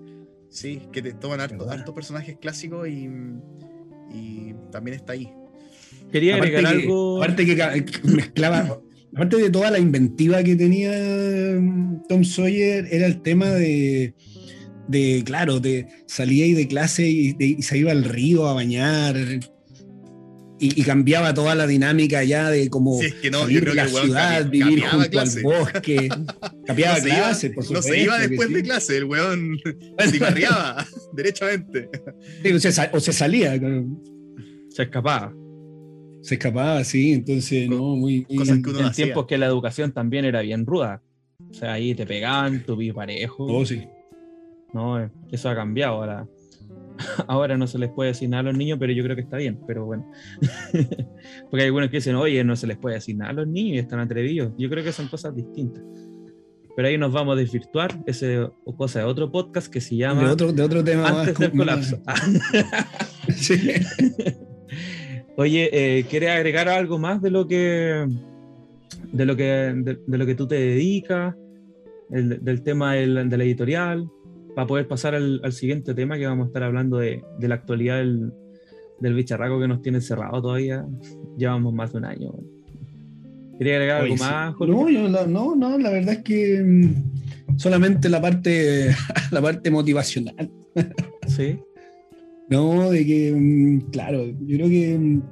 Sí, 0.48 0.82
que 0.90 1.02
te 1.02 1.12
toman 1.12 1.40
harto- 1.40 1.68
hartos 1.70 1.94
personajes 1.94 2.36
clásicos 2.40 2.88
y, 2.88 3.08
y 4.12 4.54
también 4.72 4.96
está 4.96 5.12
ahí. 5.12 5.28
Quería 6.10 6.36
Aparte 6.36 6.56
agregar 6.56 6.76
que, 6.76 6.82
algo. 6.82 7.16
aparte 7.22 7.46
que 7.46 7.84
mezclaba, 8.08 8.80
aparte 9.14 9.36
de 9.36 9.50
toda 9.50 9.70
la 9.70 9.78
inventiva 9.78 10.42
que 10.42 10.56
tenía 10.56 10.90
mm, 11.60 12.02
Tom 12.08 12.24
Sawyer, 12.24 12.86
era 12.90 13.06
el 13.06 13.22
tema 13.22 13.50
de, 13.50 14.14
de 14.88 15.22
claro, 15.24 15.60
de 15.60 15.86
salía 16.06 16.44
ahí 16.44 16.52
de 16.54 16.66
clase 16.68 17.08
y, 17.08 17.32
de- 17.32 17.46
y 17.58 17.62
se 17.62 17.78
iba 17.78 17.92
al 17.92 18.04
río 18.04 18.46
a 18.48 18.54
bañar. 18.54 19.16
Y, 20.60 20.80
y 20.80 20.84
cambiaba 20.84 21.34
toda 21.34 21.56
la 21.56 21.66
dinámica 21.66 22.22
ya 22.22 22.48
de 22.48 22.70
como 22.70 22.98
Si 23.00 23.06
es 23.06 23.14
que 23.14 23.28
no, 23.30 23.40
yo 23.40 23.44
salir 23.44 23.60
creo 23.62 23.74
de 23.74 23.80
que 23.80 23.92
la 23.92 24.00
ciudad, 24.02 24.50
vivir 24.50 24.80
junto 24.86 25.10
clase. 25.10 25.38
al 25.38 25.42
bosque. 25.44 26.08
Capiaba 26.64 26.96
no 26.98 27.02
se 27.02 27.08
iba- 27.48 27.54
por 27.54 27.70
no 27.72 27.82
se 27.82 28.00
iba 28.00 28.18
después 28.20 28.48
sí. 28.48 28.54
de 28.54 28.62
clase, 28.62 28.96
el 28.98 29.04
weón 29.04 29.58
cigarreaba, 30.10 30.86
derechamente. 31.12 31.88
Sí, 32.42 32.52
o, 32.52 32.60
se, 32.60 32.90
o 32.92 33.00
se 33.00 33.12
salía. 33.12 33.60
Se 34.70 34.84
escapaba. 34.84 35.34
Se 36.24 36.34
escapaba, 36.36 36.82
sí, 36.84 37.12
entonces, 37.12 37.68
Co- 37.68 37.74
no, 37.74 37.82
muy... 37.96 38.24
muy- 38.28 38.36
cosas 38.36 38.58
que 38.62 38.70
uno 38.70 38.78
en 38.80 38.84
hacía. 38.86 39.04
tiempos 39.06 39.26
que 39.26 39.36
la 39.38 39.46
educación 39.46 39.92
también 39.92 40.24
era 40.24 40.40
bien 40.40 40.64
ruda. 40.66 41.02
O 41.50 41.52
sea, 41.54 41.74
ahí 41.74 41.94
te 41.94 42.06
pegaban, 42.06 42.64
tu 42.64 42.78
parejo. 42.94 43.44
Oh, 43.44 43.64
sí. 43.66 43.86
No, 44.72 45.00
eh, 45.00 45.10
eso 45.30 45.48
ha 45.50 45.54
cambiado 45.54 45.94
ahora. 45.96 46.26
Ahora 47.26 47.56
no 47.58 47.66
se 47.66 47.76
les 47.78 47.90
puede 47.90 48.10
decir 48.12 48.28
nada 48.28 48.40
a 48.40 48.44
los 48.44 48.56
niños, 48.56 48.78
pero 48.80 48.92
yo 48.92 49.02
creo 49.02 49.16
que 49.16 49.22
está 49.22 49.36
bien, 49.36 49.60
pero 49.66 49.84
bueno. 49.84 50.10
Porque 51.50 51.62
hay 51.62 51.66
algunos 51.66 51.90
que 51.90 51.96
dicen, 51.96 52.14
oye, 52.14 52.42
no 52.44 52.54
se 52.56 52.66
les 52.68 52.76
puede 52.78 52.94
decir 52.96 53.16
nada 53.16 53.30
a 53.30 53.34
los 53.34 53.48
niños 53.48 53.74
y 53.76 53.78
están 53.80 53.98
atrevidos. 54.00 54.52
Yo 54.56 54.70
creo 54.70 54.82
que 54.84 54.92
son 54.92 55.08
cosas 55.08 55.34
distintas. 55.34 55.82
Pero 56.76 56.88
ahí 56.88 56.96
nos 56.96 57.12
vamos 57.12 57.34
a 57.34 57.40
desvirtuar, 57.40 58.00
ese 58.06 58.38
o 58.40 58.76
cosa 58.76 59.00
de 59.00 59.04
otro 59.06 59.30
podcast 59.30 59.66
que 59.68 59.80
se 59.80 59.96
llama 59.96 60.24
De 60.24 60.30
otro, 60.30 60.52
de 60.52 60.62
otro 60.62 60.82
tema 60.84 61.12
más 61.12 61.36
del 61.38 61.50
colapso. 61.52 62.00
Sí. 63.36 63.58
Oye, 65.36 65.68
eh, 65.72 66.04
¿quieres 66.08 66.30
agregar 66.30 66.68
algo 66.68 66.98
más 66.98 67.20
de 67.20 67.30
lo 67.30 67.46
que 67.48 68.06
de 69.12 69.26
lo 69.26 69.36
que 69.36 69.42
de, 69.44 69.98
de 70.06 70.18
lo 70.18 70.26
que 70.26 70.34
tú 70.34 70.46
te 70.46 70.54
dedicas, 70.56 71.34
el- 72.10 72.42
del 72.44 72.62
tema 72.62 72.94
del- 72.94 73.28
de 73.28 73.36
la 73.38 73.44
editorial, 73.44 74.08
para 74.54 74.66
poder 74.66 74.86
pasar 74.86 75.14
al, 75.14 75.40
al 75.42 75.52
siguiente 75.52 75.94
tema 75.94 76.16
que 76.16 76.26
vamos 76.26 76.44
a 76.44 76.46
estar 76.48 76.62
hablando 76.62 76.98
de, 76.98 77.22
de 77.38 77.48
la 77.48 77.56
actualidad 77.56 77.98
del, 77.98 78.32
del 79.00 79.14
bicharraco 79.14 79.58
que 79.60 79.66
nos 79.68 79.82
tiene 79.82 79.98
encerrado 79.98 80.40
todavía. 80.40 80.86
Llevamos 81.38 81.74
más 81.74 81.92
de 81.92 81.98
un 81.98 82.04
año. 82.04 82.32
¿Quería 83.58 83.74
agregar 83.74 83.96
algo 84.02 84.14
Oye, 84.14 84.18
sí. 84.22 84.24
más, 84.30 84.54
Jorge? 84.54 84.72
No, 84.72 84.88
yo 84.90 85.08
la- 85.08 85.26
no, 85.26 85.54
no, 85.56 85.78
la 85.78 85.90
verdad 85.90 86.14
es 86.14 86.22
que 86.22 86.62
mm, 86.64 87.58
solamente 87.58 88.08
la 88.08 88.20
parte, 88.20 88.90
la 89.32 89.42
parte 89.42 89.70
motivacional, 89.70 90.50
Sí. 91.26 91.58
¿No? 92.50 92.90
De 92.90 93.04
que, 93.06 93.32
mm, 93.34 93.90
claro, 93.90 94.26
yo 94.26 94.56
creo 94.56 94.68
que. 94.68 94.98
mm, 94.98 95.22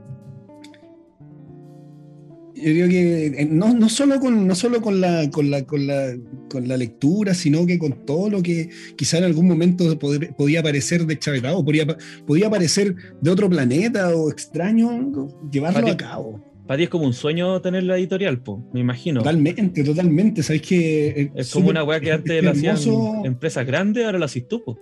Yo 2.54 2.70
creo 2.70 2.88
que 2.88 3.26
eh, 3.26 3.48
no, 3.50 3.74
no 3.74 3.88
solo, 3.88 4.20
con, 4.20 4.46
no 4.46 4.54
solo 4.54 4.80
con, 4.80 5.00
la, 5.00 5.28
con, 5.30 5.50
la, 5.50 5.64
con, 5.64 5.84
la, 5.86 6.16
con 6.48 6.68
la 6.68 6.76
lectura, 6.76 7.34
sino 7.34 7.66
que 7.66 7.76
con 7.78 8.04
todo 8.06 8.30
lo 8.30 8.40
que 8.42 8.68
quizá 8.96 9.18
en 9.18 9.24
algún 9.24 9.48
momento 9.48 9.98
poder- 9.98 10.32
podía 10.36 10.62
parecer 10.62 11.04
deschavetado, 11.06 11.64
podía, 11.64 11.86
podía 12.24 12.48
parecer 12.50 12.94
de 13.20 13.30
otro 13.30 13.48
planeta 13.50 14.14
o 14.14 14.30
extraño, 14.30 15.28
llevarlo 15.50 15.80
Pati- 15.88 15.90
a 15.92 15.96
cabo. 15.96 16.40
Para 16.66 16.76
ti 16.78 16.84
es 16.84 16.88
como 16.90 17.06
un 17.06 17.14
sueño 17.14 17.60
tener 17.62 17.82
la 17.82 17.98
editorial, 17.98 18.40
po, 18.40 18.62
me 18.72 18.78
imagino. 18.80 19.20
Totalmente, 19.22 19.82
totalmente. 19.82 20.42
Sabes 20.44 20.62
que 20.62 21.32
Es 21.34 21.50
como 21.50 21.68
una 21.70 21.82
weá 21.82 21.98
que 22.00 22.12
antes 22.12 22.44
la 22.44 22.52
hacían 22.52 22.76
empresas 23.24 23.66
grandes, 23.66 24.04
ahora 24.04 24.20
la 24.20 24.26
haces 24.26 24.46
tú, 24.46 24.62
po. 24.62 24.78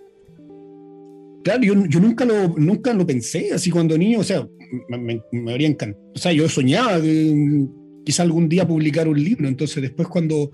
Claro, 1.43 1.63
yo, 1.63 1.87
yo 1.87 2.01
nunca, 2.01 2.25
lo, 2.25 2.49
nunca 2.59 2.93
lo 2.93 3.07
pensé 3.07 3.53
así 3.53 3.71
cuando 3.71 3.97
niño, 3.97 4.21
o 4.21 4.25
sea, 4.25 4.47
me, 4.89 4.99
me- 4.99 5.23
me 5.33 5.53
habría 5.53 5.69
encantado. 5.69 6.05
O 6.15 6.19
sea, 6.19 6.33
yo 6.33 6.49
soñaba 6.49 7.01
que 7.01 7.67
quizá 8.05 8.23
algún 8.23 8.49
día 8.49 8.67
publicar 8.67 9.09
un 9.09 9.23
libro, 9.23 9.49
entonces 9.49 9.81
después 9.83 10.09
cuando 10.09 10.51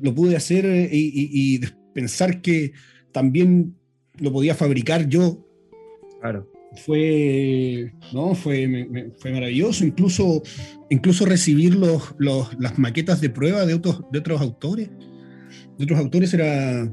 lo 0.00 0.14
pude 0.14 0.36
hacer 0.36 0.64
eh, 0.64 0.88
y, 0.90 0.98
y- 1.08 1.30
y 1.54 1.58
des- 1.58 1.76
pensar 1.94 2.40
que 2.40 2.72
también 3.12 3.74
lo 4.18 4.32
podía 4.32 4.54
fabricar 4.54 5.06
yo, 5.08 5.46
Claro. 6.20 6.50
fue, 6.84 7.92
no, 8.14 8.34
fue, 8.34 8.66
me- 8.68 8.86
me- 8.86 9.10
fue 9.18 9.32
maravilloso. 9.32 9.84
Incluso, 9.84 10.42
incluso 10.88 11.26
recibir 11.26 11.74
los, 11.74 12.14
los- 12.18 12.48
las 12.58 12.78
maquetas 12.78 13.20
de 13.20 13.28
prueba 13.28 13.66
de 13.66 13.74
otros, 13.74 14.00
de 14.10 14.18
otros 14.20 14.40
autores. 14.40 14.88
De 15.78 15.84
otros 15.84 15.98
autores 15.98 16.32
era, 16.32 16.90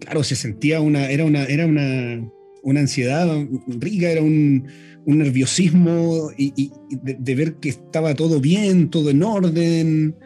claro, 0.00 0.22
se 0.22 0.36
sentía 0.36 0.80
una, 0.82 1.08
era 1.10 1.24
una, 1.24 1.44
era 1.44 1.66
una, 1.66 2.30
una 2.66 2.80
ansiedad 2.80 3.28
rica, 3.68 4.10
era 4.10 4.22
un, 4.22 4.66
un 5.06 5.18
nerviosismo 5.18 6.30
y, 6.36 6.72
de, 6.90 7.34
ver 7.34 7.54
que 7.54 7.68
estaba 7.70 8.14
todo 8.14 8.40
bien, 8.40 8.90
todo 8.90 9.10
en 9.10 9.22
orden. 9.22 10.16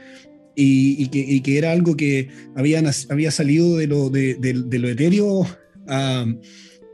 Y, 0.57 1.09
que, 1.09 1.40
que 1.42 1.59
era 1.59 1.72
algo 1.72 1.96
que 1.96 2.29
había, 2.55 2.83
había 3.09 3.31
salido 3.31 3.79
de 3.79 3.87
lo, 3.87 4.11
de, 4.11 4.79
lo 4.79 4.88
etéreo 4.88 5.46
a, 5.87 6.26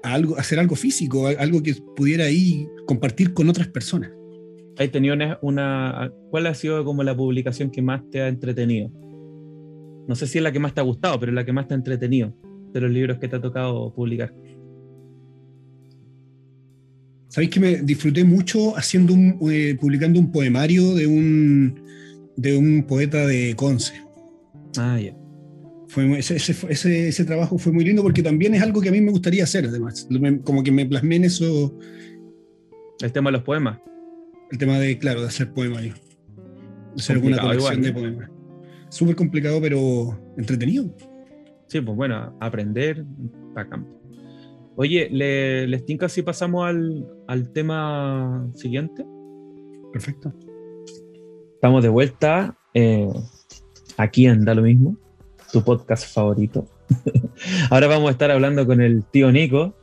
algo, 0.03 0.37
hacer 0.37 0.59
algo 0.61 0.77
físico, 0.77 1.27
algo 1.27 1.63
que 1.63 1.75
pudiera 1.97 2.27
ahí 2.27 2.69
compartir 2.87 3.33
con 3.33 3.49
otras 3.49 3.69
personas. 3.69 4.11
¿Has 4.79 4.91
tenido 4.91 5.17
¿Cuál 5.41 6.47
ha 6.47 6.55
sido 6.55 6.85
como 6.85 7.03
la 7.03 7.17
publicación 7.17 7.71
que 7.71 7.83
más 7.83 8.03
te 8.11 8.21
ha 8.21 8.29
entretenido? 8.29 8.91
No 10.07 10.15
sé 10.15 10.27
si 10.27 10.39
es 10.39 10.45
la 10.45 10.53
que 10.53 10.61
más 10.61 10.75
te 10.75 10.81
ha 10.81 10.85
gustado, 10.85 11.19
pero 11.19 11.33
la 11.33 11.45
que 11.45 11.53
más 11.53 11.67
te 11.67 11.75
ha 11.75 11.77
entretenido 11.77 12.35
de 12.73 12.81
los 12.81 12.91
libros 12.91 13.19
que 13.19 13.27
te 13.27 13.37
ha 13.37 13.41
tocado 13.41 13.93
publicar. 13.95 14.33
Sabéis 17.37 17.51
que 17.51 17.61
me 17.61 17.77
disfruté 17.83 18.25
mucho 18.25 18.75
haciendo 18.79 19.13
un, 19.13 19.39
eh, 19.53 19.77
publicando 19.79 20.19
un 20.19 20.33
poemario 20.33 20.95
de 20.95 21.07
un, 21.07 21.79
de 22.35 22.57
un 22.57 22.83
poeta 22.85 23.27
de 23.27 23.53
Conce. 23.55 23.93
Ah, 24.79 24.99
ya. 24.99 25.15
Fue, 25.87 26.07
muy- 26.07 26.21
ese, 26.21 26.37
ese, 26.37 26.55
fue- 26.55 26.73
ese- 26.73 27.25
trabajo 27.27 27.59
fue 27.59 27.73
muy 27.73 27.85
lindo 27.85 28.03
porque 28.03 28.23
también 28.23 28.55
es 28.55 28.63
algo 28.63 28.81
que 28.81 28.89
a 28.89 28.93
mí 28.93 29.03
me 29.03 29.11
gustaría 29.11 29.45
hacer, 29.45 29.67
además. 29.67 30.09
Como 30.45 30.63
que 30.63 30.73
me 30.73 30.87
plasmé 30.87 31.17
en 31.17 31.25
eso, 31.25 31.79
El 33.03 33.13
tema 33.13 33.29
de 33.29 33.33
los 33.37 33.43
poemas. 33.43 33.81
el 34.51 34.57
tema 34.57 34.79
de, 34.79 34.97
claro, 34.97 35.21
de 35.21 35.27
hacer 35.27 35.53
poemario. 35.53 35.93
De 35.93 37.01
hacer 37.03 37.17
alguna 37.17 37.39
colección 37.39 37.83
de 37.83 37.89
igual, 37.91 38.15
poemas. 38.15 38.31
Súper 38.89 39.15
complicado, 39.15 39.61
pero 39.61 40.19
entretenido. 40.39 40.87
Sí, 41.67 41.83
pues 41.83 41.97
bueno, 41.99 42.35
aprender, 42.41 43.05
bacán. 43.53 43.87
Oye, 44.79 45.09
¿le, 45.11 45.67
¿les 45.67 45.87
tinca 45.87 46.07
si 46.09 46.21
pasamos 46.21 46.67
al, 46.67 47.07
al 47.27 47.51
tema 47.53 48.47
siguiente? 48.55 49.07
Perfecto. 49.91 50.35
Estamos 51.55 51.83
de 51.83 51.89
vuelta 51.89 52.59
eh, 52.75 53.09
aquí 53.97 54.27
en 54.27 54.45
Da 54.45 54.55
lo 54.55 54.61
mismo, 54.61 54.99
tu 55.51 55.65
podcast 55.65 56.13
favorito. 56.13 56.69
Ahora 57.71 57.87
vamos 57.87 58.09
a 58.09 58.13
estar 58.13 58.31
hablando 58.31 58.67
con 58.67 58.83
el 58.83 59.03
tío 59.05 59.33
Nico, 59.33 59.75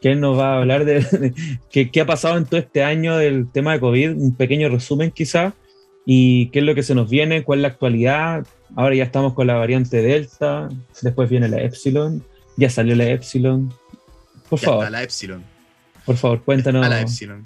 que 0.00 0.12
él 0.12 0.20
nos 0.20 0.38
va 0.38 0.54
a 0.54 0.58
hablar 0.60 0.86
de, 0.86 1.00
de 1.00 1.34
qué, 1.70 1.90
qué 1.90 2.00
ha 2.00 2.06
pasado 2.06 2.38
en 2.38 2.46
todo 2.46 2.58
este 2.58 2.82
año 2.82 3.18
del 3.18 3.52
tema 3.52 3.74
de 3.74 3.80
COVID, 3.80 4.12
un 4.12 4.34
pequeño 4.34 4.70
resumen 4.70 5.10
quizá, 5.10 5.52
y 6.06 6.46
qué 6.48 6.60
es 6.60 6.64
lo 6.64 6.74
que 6.74 6.82
se 6.82 6.94
nos 6.94 7.10
viene, 7.10 7.44
cuál 7.44 7.58
es 7.58 7.62
la 7.62 7.68
actualidad. 7.68 8.46
Ahora 8.76 8.94
ya 8.94 9.04
estamos 9.04 9.34
con 9.34 9.46
la 9.46 9.56
variante 9.56 10.00
Delta, 10.00 10.70
después 11.02 11.28
viene 11.28 11.50
la 11.50 11.60
Epsilon, 11.60 12.24
ya 12.56 12.70
salió 12.70 12.96
la 12.96 13.10
Epsilon. 13.10 13.70
Por 14.52 14.60
Ya 14.60 14.66
favor, 14.66 14.84
está 14.84 14.90
la 14.90 15.02
Epsilon. 15.02 15.42
por 16.04 16.16
favor, 16.18 16.42
cuéntanos. 16.44 16.84
A 16.84 16.88
la 16.90 17.00
Epsilon. 17.00 17.42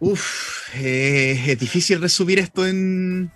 Uf, 0.00 0.74
eh, 0.76 1.44
es 1.48 1.58
difícil 1.58 2.00
resumir 2.00 2.38
esto 2.38 2.66
en, 2.66 3.30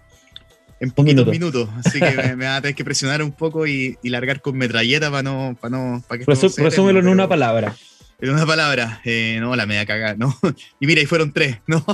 en 0.80 0.90
poquitos 0.92 1.26
minuto. 1.26 1.66
minutos. 1.66 1.68
Así 1.84 1.98
que 2.00 2.10
me, 2.16 2.36
me 2.36 2.46
va 2.46 2.56
a 2.56 2.62
tener 2.62 2.74
que 2.74 2.84
presionar 2.84 3.22
un 3.22 3.32
poco 3.32 3.66
y, 3.66 3.98
y 4.02 4.08
largar 4.08 4.40
con 4.40 4.56
metralleta 4.56 5.10
para 5.10 5.22
no, 5.22 5.56
para 5.60 5.76
no, 5.76 6.02
para 6.08 6.18
que 6.20 6.24
Resu- 6.26 6.56
no 6.56 6.64
resúmelo 6.64 7.00
en 7.00 7.08
una 7.08 7.28
palabra. 7.28 7.74
En 8.20 8.30
una 8.30 8.46
palabra. 8.46 9.00
eh, 9.04 9.38
no, 9.40 9.54
la 9.56 9.66
media 9.66 9.84
cagada, 9.84 10.14
¿no? 10.16 10.34
Y 10.80 10.86
mira, 10.86 11.02
y 11.02 11.06
fueron 11.06 11.32
tres, 11.32 11.58
¿no? 11.66 11.84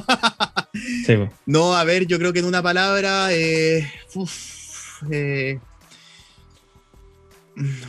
Sí. 1.06 1.14
No, 1.46 1.74
a 1.74 1.82
ver, 1.82 2.06
yo 2.06 2.18
creo 2.18 2.32
que 2.32 2.38
en 2.40 2.44
una 2.44 2.62
palabra. 2.62 3.28
eh, 3.32 3.90
uf, 4.14 5.02
eh, 5.10 5.58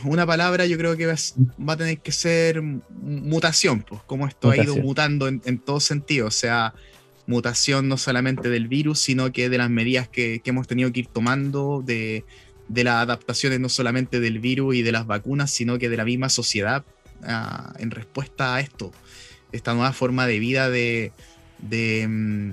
una 0.04 0.26
palabra 0.26 0.66
yo 0.66 0.76
creo 0.76 0.96
que 0.96 1.06
va, 1.06 1.14
a 1.14 1.76
tener 1.76 1.98
que 1.98 2.12
ser 2.12 2.62
mutación, 2.62 3.82
pues, 3.82 4.02
como 4.06 4.26
esto 4.26 4.50
ha 4.50 4.56
ido 4.56 4.76
mutando 4.76 5.28
en, 5.28 5.42
en 5.44 5.58
todo 5.58 5.80
sentido. 5.80 6.26
O 6.26 6.32
sea, 6.32 6.74
mutación 7.26 7.88
no 7.88 7.96
solamente 7.96 8.50
del 8.50 8.68
virus, 8.68 9.00
sino 9.00 9.32
que 9.32 9.48
de 9.48 9.58
las 9.58 9.70
medidas 9.70 10.08
que, 10.08 10.40
que 10.40 10.50
hemos 10.50 10.66
tenido 10.66 10.92
que 10.92 11.00
ir 11.00 11.06
tomando, 11.06 11.82
de, 11.84 12.24
de 12.68 12.84
las 12.84 13.02
adaptaciones 13.02 13.60
no 13.60 13.68
solamente 13.68 14.20
del 14.20 14.38
virus 14.38 14.76
y 14.76 14.82
de 14.82 14.92
las 14.92 15.06
vacunas, 15.06 15.50
sino 15.50 15.78
que 15.78 15.88
de 15.88 15.96
la 15.96 16.04
misma 16.04 16.28
sociedad 16.28 16.84
ah, 17.24 17.72
en 17.78 17.90
respuesta 17.90 18.54
a 18.54 18.60
esto. 18.60 18.92
Esta 19.52 19.74
nueva 19.74 19.92
forma 19.92 20.26
de 20.26 20.38
vida 20.38 20.70
de. 20.70 21.12
de 21.58 22.06
mm, 22.08 22.52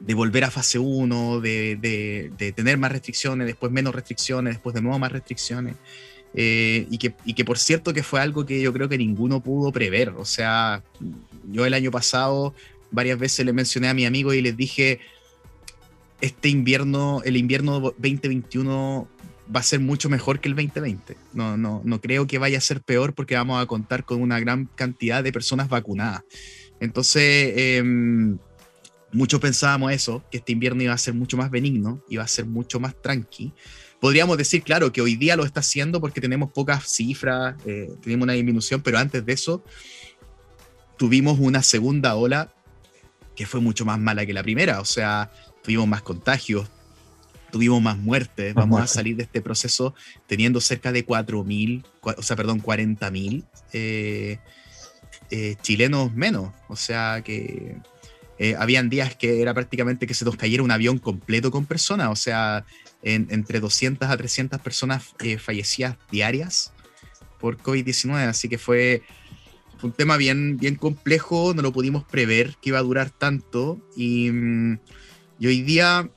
de 0.00 0.14
volver 0.14 0.44
a 0.44 0.50
fase 0.50 0.78
1, 0.78 1.40
de, 1.40 1.76
de- 1.80 2.30
de 2.36 2.52
tener 2.52 2.78
más 2.78 2.92
restricciones, 2.92 3.46
después 3.46 3.72
menos 3.72 3.94
restricciones, 3.94 4.54
después 4.54 4.74
de 4.74 4.82
nuevo 4.82 4.98
más 4.98 5.12
restricciones. 5.12 5.76
Eh, 6.34 6.86
y, 6.90 6.98
que, 6.98 7.14
y 7.24 7.32
que 7.32 7.44
por 7.46 7.56
cierto 7.58 7.94
que 7.94 8.02
fue 8.02 8.20
algo 8.20 8.44
que 8.44 8.60
yo 8.60 8.72
creo 8.72 8.88
que 8.88 8.98
ninguno 8.98 9.40
pudo 9.42 9.72
prever. 9.72 10.10
O 10.10 10.24
sea, 10.24 10.82
yo 11.50 11.64
el 11.64 11.72
año 11.74 11.90
pasado 11.90 12.54
varias 12.90 13.18
veces 13.18 13.46
le 13.46 13.52
mencioné 13.54 13.88
a 13.88 13.94
mi 13.94 14.04
amigo 14.04 14.34
y 14.34 14.42
les 14.42 14.56
dije, 14.56 15.00
este 16.20 16.48
invierno, 16.48 17.22
el 17.24 17.36
invierno 17.36 17.80
2021 17.80 19.08
va 19.54 19.60
a 19.60 19.62
ser 19.62 19.80
mucho 19.80 20.08
mejor 20.10 20.40
que 20.40 20.48
el 20.48 20.54
2020. 20.56 21.16
No, 21.32 21.56
no, 21.56 21.80
no 21.84 22.00
creo 22.00 22.26
que 22.26 22.38
vaya 22.38 22.58
a 22.58 22.60
ser 22.60 22.82
peor 22.82 23.14
porque 23.14 23.34
vamos 23.36 23.62
a 23.62 23.66
contar 23.66 24.04
con 24.04 24.20
una 24.20 24.38
gran 24.40 24.66
cantidad 24.74 25.22
de 25.24 25.32
personas 25.32 25.68
vacunadas. 25.68 26.22
Entonces, 26.80 27.52
em, 27.56 28.38
muchos 29.16 29.40
pensábamos 29.40 29.92
eso, 29.92 30.22
que 30.30 30.38
este 30.38 30.52
invierno 30.52 30.82
iba 30.82 30.92
a 30.92 30.98
ser 30.98 31.14
mucho 31.14 31.36
más 31.36 31.50
benigno, 31.50 32.02
iba 32.08 32.22
a 32.22 32.28
ser 32.28 32.46
mucho 32.46 32.78
más 32.78 32.94
tranqui. 33.00 33.52
Podríamos 34.00 34.36
decir, 34.36 34.62
claro, 34.62 34.92
que 34.92 35.00
hoy 35.00 35.16
día 35.16 35.36
lo 35.36 35.44
está 35.44 35.60
haciendo 35.60 36.00
porque 36.00 36.20
tenemos 36.20 36.52
pocas 36.52 36.86
cifras, 36.88 37.56
eh, 37.64 37.90
tenemos 38.02 38.24
una 38.24 38.34
disminución, 38.34 38.82
pero 38.82 38.98
antes 38.98 39.24
de 39.24 39.32
eso 39.32 39.64
tuvimos 40.96 41.38
una 41.38 41.62
segunda 41.62 42.14
ola 42.14 42.52
que 43.34 43.46
fue 43.46 43.60
mucho 43.60 43.84
más 43.84 43.98
mala 43.98 44.26
que 44.26 44.32
la 44.32 44.42
primera. 44.42 44.80
O 44.80 44.84
sea, 44.84 45.30
tuvimos 45.62 45.86
más 45.86 46.02
contagios, 46.02 46.68
tuvimos 47.50 47.80
más 47.80 47.98
muertes. 47.98 48.54
Vamos 48.54 48.80
a 48.80 48.86
salir 48.86 49.16
de 49.16 49.24
este 49.24 49.40
proceso 49.40 49.94
teniendo 50.26 50.60
cerca 50.60 50.92
de 50.92 51.06
4.000, 51.06 51.84
o 52.02 52.22
sea, 52.22 52.36
perdón, 52.36 52.62
40.000 52.62 53.44
eh, 53.72 54.38
eh, 55.30 55.56
chilenos 55.62 56.14
menos. 56.14 56.52
O 56.68 56.76
sea, 56.76 57.22
que 57.24 57.76
eh, 58.38 58.54
habían 58.58 58.88
días 58.88 59.16
que 59.16 59.40
era 59.40 59.54
prácticamente 59.54 60.06
que 60.06 60.14
se 60.14 60.24
nos 60.24 60.36
cayera 60.36 60.62
un 60.62 60.70
avión 60.70 60.98
completo 60.98 61.50
con 61.50 61.66
personas. 61.66 62.08
O 62.10 62.16
sea, 62.16 62.64
entre 63.02 63.60
200 63.60 64.08
a 64.08 64.16
300 64.16 64.60
personas 64.60 65.14
fallecidas 65.38 65.96
diarias 66.10 66.72
por 67.38 67.56
COVID-19. 67.58 68.28
Así 68.28 68.48
que 68.48 68.58
fue 68.58 69.02
fue 69.78 69.90
un 69.90 69.94
tema 69.94 70.16
bien, 70.16 70.56
bien 70.56 70.76
complejo, 70.76 71.52
no 71.54 71.62
lo 71.62 71.72
pudimos 71.72 72.04
prever 72.04 72.56
que 72.60 72.70
iba 72.70 72.78
a 72.78 72.82
durar 72.82 73.10
tanto 73.10 73.78
y, 73.94 74.30
mm, 74.30 74.78
y, 75.38 75.46
hoy 75.46 75.62
día 75.62 76.08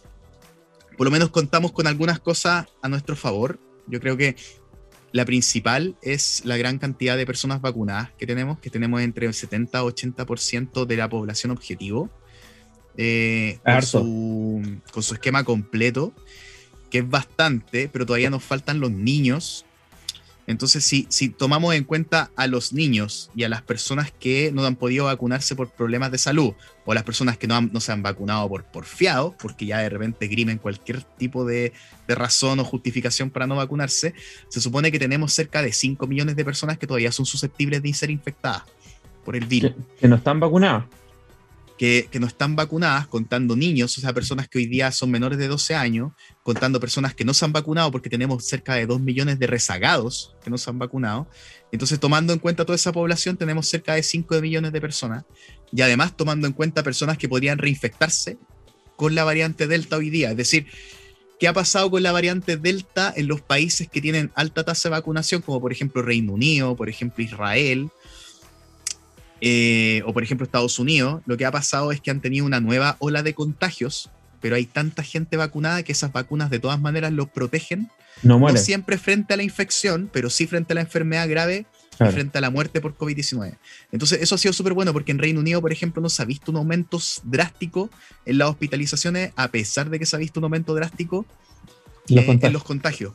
por 0.98 1.06
lo 1.06 1.12
menos 1.12 1.30
contamos 1.30 1.72
con 1.72 1.88
algunas 1.88 2.20
cosas 2.20 2.68
a 2.82 2.90
nuestro 2.90 3.16
favor. 3.16 3.60
Yo 3.88 4.00
creo 4.00 4.18
que 4.18 4.36
la 5.12 5.26
principal 5.26 5.96
es 6.02 6.44
la 6.46 6.58
gran 6.58 6.78
cantidad 6.78 7.18
de 7.18 7.26
personas 7.26 7.62
vacunadas 7.62 8.12
que 8.18 8.28
tenemos, 8.28 8.60
que 8.60 8.70
tenemos 8.70 9.02
entre 9.02 9.26
el 9.26 9.34
70 9.34 9.80
y 9.80 9.82
80% 9.82 10.86
de 10.86 10.98
la 10.98 11.10
población 11.10 11.52
objetivo, 11.52 12.10
eh, 12.98 13.60
con, 13.64 13.82
su, 13.82 14.80
con 14.92 15.04
su 15.04 15.14
esquema 15.14 15.44
completo, 15.44 16.14
que 16.90 17.00
es 17.00 17.10
bastante, 17.10 17.90
pero 17.92 18.06
todavía 18.06 18.30
nos 18.30 18.44
faltan 18.44 18.80
los 18.80 18.92
niños 18.92 19.66
entonces, 20.50 20.84
si, 20.84 21.30
tomamos 21.30 21.76
en 21.76 21.84
cuenta 21.84 22.32
a 22.36 22.48
los 22.48 22.74
niños 22.74 23.30
y 23.36 23.44
a 23.44 23.50
las 23.50 23.62
personas 23.62 24.12
que 24.12 24.52
no 24.52 24.66
han 24.66 24.78
podido 24.78 25.06
vacunarse 25.06 25.56
por 25.56 25.70
problemas 25.70 26.12
de 26.12 26.18
salud, 26.18 26.56
o 26.86 26.94
las 26.96 27.04
personas 27.04 27.38
que 27.38 27.46
no, 27.46 27.62
no 27.62 27.80
se 27.80 27.92
han 27.92 28.02
vacunado 28.02 28.50
por 28.50 28.64
porfiado, 28.64 29.36
porque 29.40 29.68
ya 29.68 29.78
de 29.78 29.90
repente 29.90 30.26
grimen 30.26 30.58
cualquier 30.58 31.04
tipo 31.04 31.46
de, 31.46 31.72
razón 32.08 32.60
o 32.60 32.64
justificación 32.64 33.30
para 33.30 33.46
no 33.46 33.58
vacunarse, 33.58 34.16
se 34.48 34.60
supone 34.60 34.92
que 34.92 34.98
tenemos 34.98 35.34
cerca 35.34 35.62
de 35.62 35.72
5 35.72 36.08
millones 36.08 36.36
de 36.36 36.44
personas 36.44 36.80
que 36.80 36.88
todavía 36.88 37.12
son 37.12 37.28
susceptibles 37.28 37.84
de 37.84 37.94
ser 37.94 38.10
infectadas 38.10 38.64
por 39.24 39.36
el 39.36 39.46
virus. 39.46 39.74
Que 40.00 40.08
no 40.08 40.16
están 40.16 40.40
vacunadas 40.40 40.86
que, 41.80 42.10
no 42.20 42.28
están 42.28 42.58
vacunadas, 42.58 43.08
contando 43.08 43.56
niños, 43.56 43.98
o 43.98 44.02
sea, 44.02 44.12
personas 44.12 44.50
que 44.50 44.58
hoy 44.58 44.66
día 44.66 44.92
son 44.92 45.10
menores 45.12 45.40
de 45.40 45.48
12 45.48 45.76
años, 45.76 46.12
contando 46.44 46.78
personas 46.78 47.16
que 47.16 47.24
no 47.24 47.34
se 47.34 47.46
han 47.46 47.54
vacunado, 47.54 47.90
porque 47.90 48.10
tenemos 48.10 48.46
cerca 48.46 48.76
de 48.76 48.86
2 48.86 49.00
millones 49.00 49.40
de 49.40 49.48
rezagados 49.48 50.36
que 50.44 50.50
no 50.50 50.58
se 50.58 50.70
han 50.70 50.78
vacunado. 50.78 51.30
Entonces, 51.72 51.98
tomando 51.98 52.34
en 52.34 52.40
cuenta 52.40 52.66
toda 52.66 52.76
esa 52.76 52.92
población, 52.92 53.38
tenemos 53.38 53.70
cerca 53.70 53.94
de 53.94 54.04
5 54.04 54.42
millones 54.42 54.74
de 54.74 54.82
personas. 54.82 55.24
Y 55.72 55.82
además, 55.82 56.18
tomando 56.18 56.48
en 56.48 56.54
cuenta 56.54 56.84
personas 56.84 57.18
que 57.18 57.30
podrían 57.30 57.58
reinfectarse 57.58 58.38
con 58.98 59.16
la 59.16 59.24
variante 59.24 59.66
Delta 59.66 59.96
hoy 59.96 60.10
día. 60.10 60.32
Es 60.32 60.38
decir, 60.38 60.68
¿qué 61.40 61.48
ha 61.48 61.54
pasado 61.54 61.90
con 61.90 62.04
la 62.04 62.12
variante 62.12 62.58
Delta 62.58 63.14
en 63.16 63.30
los 63.30 63.40
países 63.40 63.88
que 63.88 64.02
tienen 64.02 64.34
alta 64.36 64.66
tasa 64.66 64.90
de 64.90 64.96
vacunación, 64.96 65.42
como 65.42 65.62
por 65.62 65.72
ejemplo 65.72 66.02
Reino 66.02 66.34
Unido, 66.34 66.76
por 66.76 66.90
ejemplo 66.90 67.24
Israel? 67.24 67.90
Eh, 69.42 70.02
o 70.06 70.14
por 70.14 70.24
ejemplo 70.24 70.46
Estados 70.46 70.80
Unidos, 70.80 71.22
lo 71.26 71.38
que 71.38 71.46
ha 71.46 71.52
pasado 71.52 71.92
es 71.92 72.02
que 72.02 72.12
han 72.12 72.22
tenido 72.22 72.46
una 72.46 72.60
nueva 72.60 72.98
ola 73.00 73.24
de 73.24 73.34
contagios, 73.34 74.10
pero 74.42 74.56
hay 74.56 74.66
tanta 74.66 75.04
gente 75.04 75.38
vacunada 75.38 75.84
que 75.84 75.92
esas 75.92 76.12
vacunas 76.12 76.50
de 76.50 76.60
todas 76.60 76.80
maneras 76.80 77.12
los 77.14 77.30
protegen, 77.30 77.90
no, 78.22 78.40
no 78.40 78.58
siempre 78.58 78.98
frente 78.98 79.34
a 79.34 79.38
la 79.38 79.44
infección, 79.44 80.10
pero 80.12 80.30
sí 80.30 80.46
frente 80.46 80.74
a 80.74 80.76
la 80.76 80.82
enfermedad 80.82 81.30
grave 81.30 81.66
y 82.08 82.12
frente 82.12 82.38
a 82.38 82.42
la 82.42 82.50
muerte 82.50 82.82
por 82.82 82.98
COVID-19. 82.98 83.58
Entonces 83.92 84.20
eso 84.22 84.36
ha 84.36 84.38
sido 84.38 84.54
súper 84.54 84.74
bueno 84.74 84.94
porque 84.94 85.12
en 85.12 85.20
Reino 85.20 85.40
Unido, 85.40 85.62
por 85.62 85.72
ejemplo, 85.72 86.02
no 86.02 86.10
se 86.10 86.22
ha 86.22 86.26
visto 86.26 86.52
un 86.52 86.58
aumento 86.58 87.00
drástico 87.24 87.90
en 88.26 88.38
las 88.38 88.50
hospitalizaciones, 88.50 89.32
a 89.36 89.50
pesar 89.50 89.90
de 89.90 90.00
que 90.00 90.06
se 90.06 90.16
ha 90.16 90.20
visto 90.20 90.40
un 90.40 90.46
aumento 90.46 90.74
drástico 90.76 91.26
eh, 92.10 92.40
en 92.42 92.54
los 92.54 92.64
contagios. 92.64 93.14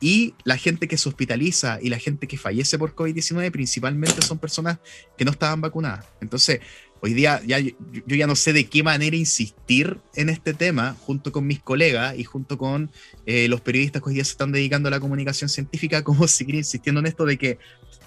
Y 0.00 0.34
la 0.44 0.56
gente 0.56 0.86
que 0.86 0.96
se 0.96 1.08
hospitaliza 1.08 1.78
y 1.82 1.88
la 1.88 1.98
gente 1.98 2.28
que 2.28 2.38
fallece 2.38 2.78
por 2.78 2.94
COVID-19 2.94 3.50
principalmente 3.50 4.22
son 4.22 4.38
personas 4.38 4.78
que 5.16 5.24
no 5.24 5.32
estaban 5.32 5.60
vacunadas. 5.60 6.06
Entonces, 6.20 6.60
hoy 7.00 7.14
día 7.14 7.40
ya, 7.44 7.58
yo 7.58 7.74
ya 8.06 8.26
no 8.26 8.36
sé 8.36 8.52
de 8.52 8.66
qué 8.66 8.82
manera 8.82 9.16
insistir 9.16 9.98
en 10.14 10.28
este 10.28 10.54
tema 10.54 10.96
junto 11.00 11.32
con 11.32 11.46
mis 11.46 11.60
colegas 11.60 12.16
y 12.16 12.24
junto 12.24 12.58
con 12.58 12.90
eh, 13.26 13.48
los 13.48 13.60
periodistas 13.60 14.02
que 14.02 14.08
hoy 14.08 14.14
día 14.14 14.24
se 14.24 14.32
están 14.32 14.52
dedicando 14.52 14.88
a 14.88 14.90
la 14.90 15.00
comunicación 15.00 15.48
científica, 15.48 16.02
como 16.02 16.28
seguir 16.28 16.54
insistiendo 16.54 17.00
en 17.00 17.06
esto 17.06 17.24
de 17.24 17.36
que 17.36 17.58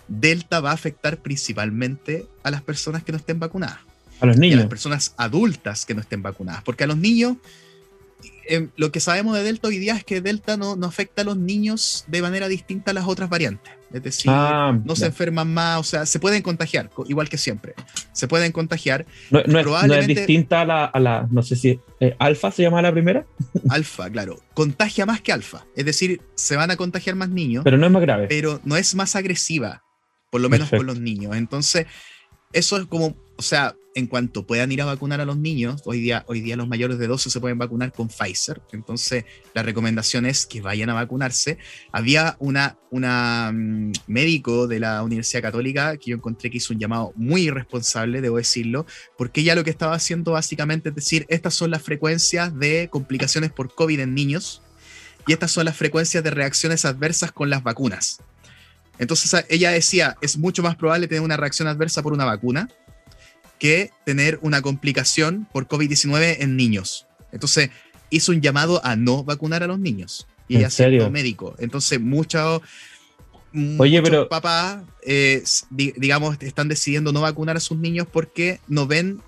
Delta 0.08 0.60
va 0.60 0.71
a 0.71 0.73
afectar 0.73 1.21
principalmente 1.21 2.25
a 2.43 2.51
las 2.51 2.62
personas 2.62 3.04
que 3.04 3.12
no 3.12 3.17
estén 3.17 3.39
vacunadas. 3.39 3.80
A 4.19 4.27
los 4.27 4.38
niños. 4.38 4.60
a 4.60 4.62
las 4.62 4.69
personas 4.69 5.13
adultas 5.17 5.86
que 5.86 5.95
no 5.95 6.01
estén 6.01 6.21
vacunadas. 6.21 6.63
Porque 6.63 6.84
a 6.84 6.88
los 6.88 6.97
niños 6.97 7.38
Em, 8.47 8.69
lo 8.75 8.91
que 8.91 8.99
sabemos 8.99 9.36
de 9.36 9.43
Delta 9.43 9.67
hoy 9.67 9.77
día 9.77 9.95
es 9.95 10.04
que 10.04 10.21
Delta 10.21 10.58
no, 10.58 10.75
no, 10.75 10.88
afecta 10.88 11.21
a 11.21 11.25
los 11.25 11.38
niños 11.38 12.06
de 12.08 12.21
manera 12.21 12.47
distinta 12.47 12.91
a 12.91 12.93
las 12.93 13.08
otras 13.08 13.30
variantes. 13.30 13.73
Es 13.93 14.04
decir, 14.04 14.32
ah, 14.34 14.77
no 14.86 14.95
se 14.95 15.06
enferman 15.06 15.54
más, 15.54 15.80
o 15.80 15.84
sea, 15.84 16.06
se 16.06 16.19
pueden 16.19 16.41
contagiar, 16.41 16.89
igual 17.08 17.27
que 17.27 17.38
siempre. 17.38 17.73
Se 18.13 18.27
pueden 18.27 18.54
contagiar. 18.54 19.06
No, 19.30 19.39
es, 19.39 20.08
distinta 20.08 20.62
a 20.62 20.99
la, 20.99 21.27
no 21.30 21.43
sé 21.43 21.56
si, 21.58 21.80
eh, 21.99 22.15
alfa 22.17 22.51
se 22.51 22.63
llama 22.63 22.82
la 22.82 22.91
primera. 22.91 23.25
Alfa, 23.69 24.10
claro. 24.10 24.39
Contagia 24.54 25.06
más 25.06 25.21
que 25.21 25.32
alfa. 25.32 25.65
Es 25.75 25.86
decir, 25.86 26.21
se 26.36 26.56
van 26.56 26.71
a 26.71 26.77
contagiar 26.77 27.15
más 27.15 27.30
niños. 27.30 27.63
Pero 27.63 27.77
no 27.77 27.86
es 27.86 27.91
más 27.91 28.01
grave. 28.01 28.27
Pero 28.27 28.62
no 28.63 28.77
es 28.77 28.95
más 28.95 29.15
agresiva, 29.15 29.84
por 30.30 30.41
lo 30.41 30.49
menos 30.49 30.69
con 30.69 30.86
los 30.86 30.99
niños. 30.99 31.36
Entonces, 31.36 31.86
eso 32.54 32.77
es 32.77 32.86
como, 32.86 33.15
o 33.36 33.41
sea, 33.41 33.75
en 33.95 34.08
cuanto 34.08 34.45
puedan 34.45 34.71
ir 34.71 34.82
a 34.82 34.86
vacunar 34.86 35.21
a 35.21 35.25
los 35.25 35.38
niños, 35.38 35.82
hoy 35.86 35.99
día, 35.99 36.25
los 36.56 36.67
mayores 36.67 36.97
de 36.97 37.08
12 37.08 37.30
se 37.30 37.39
pueden 37.39 37.58
vacunar 37.58 37.91
con 37.91 38.08
Pfizer, 38.08 38.62
entonces 38.71 39.25
la 39.54 39.63
recomendación 39.63 40.25
es 40.25 40.45
que 40.45 40.62
vayan 40.62 40.89
a 40.89 40.93
vacunarse. 40.93 41.58
Había 41.91 42.38
una, 42.39 42.77
una 42.89 43.51
mm, 43.54 43.91
médico 44.08 44.67
de 44.67 44.80
la 44.80 45.04
Universidad 45.04 45.41
Católica 45.41 45.97
que 45.97 46.12
yo 46.12 46.15
encontré 46.15 46.49
que 46.49 46.58
hizo 46.58 46.73
un 46.73 46.80
llamado 46.80 47.12
muy 47.15 47.43
irresponsable, 47.43 48.21
debo 48.21 48.38
decirlo, 48.38 48.86
porque 49.17 49.41
ella 49.41 49.56
lo 49.56 49.63
que 49.63 49.69
estaba 49.69 49.95
haciendo 49.95 50.32
básicamente 50.32 50.89
es 50.89 50.95
decir, 50.95 51.25
estas 51.30 51.54
son 51.54 51.71
las 51.71 51.82
frecuencias 51.82 52.58
de 52.58 52.89
complicaciones 52.89 53.51
por 53.51 53.73
COVID 53.73 53.99
en 53.99 54.13
niños 54.13 54.62
y 55.27 55.34
estas 55.34 55.51
son 55.51 55.65
las 55.65 55.77
frecuencias 55.77 56.23
de 56.23 56.32
reacciones 56.32 56.86
adversas 56.86 57.32
con 57.32 57.49
las 57.49 57.63
vacunas. 57.63 58.19
Entonces 58.97 59.45
ella 59.49 59.71
decía, 59.71 60.15
es 60.21 60.38
mucho 60.38 60.62
más 60.62 60.75
probable 60.75 61.08
tener 61.08 61.23
una 61.23 61.38
reacción 61.38 61.67
adversa 61.67 62.04
por 62.04 62.13
una 62.13 62.25
vacuna 62.25 62.69
que 63.62 63.91
tener 64.08 64.39
una 64.41 64.63
complicación 64.63 65.47
por 65.54 65.67
COVID-19 65.67 66.38
en 66.39 66.58
niños. 66.58 67.06
Entonces, 67.32 67.69
hizo 68.10 68.32
un 68.32 68.41
llamado 68.41 68.84
a 68.84 68.95
no 68.95 69.24
vacunar 69.24 69.62
a 69.62 69.67
los 69.67 69.78
niños. 69.78 70.28
Y 70.47 70.58
ella 70.58 70.71
serio? 70.71 71.12
médico. 71.12 71.56
Entonces, 71.60 72.02
muchos 72.02 72.63
Oye, 73.78 74.02
pero... 74.02 74.28
papás, 74.28 74.82
eh, 75.04 75.43
digamos, 75.69 76.38
están 76.41 76.69
decidiendo 76.69 77.12
no 77.12 77.21
vacunar 77.21 77.56
a 77.56 77.60
sus 77.60 77.78
niños 77.78 78.08
porque 78.12 78.60
no 78.67 78.88
ven 78.88 79.21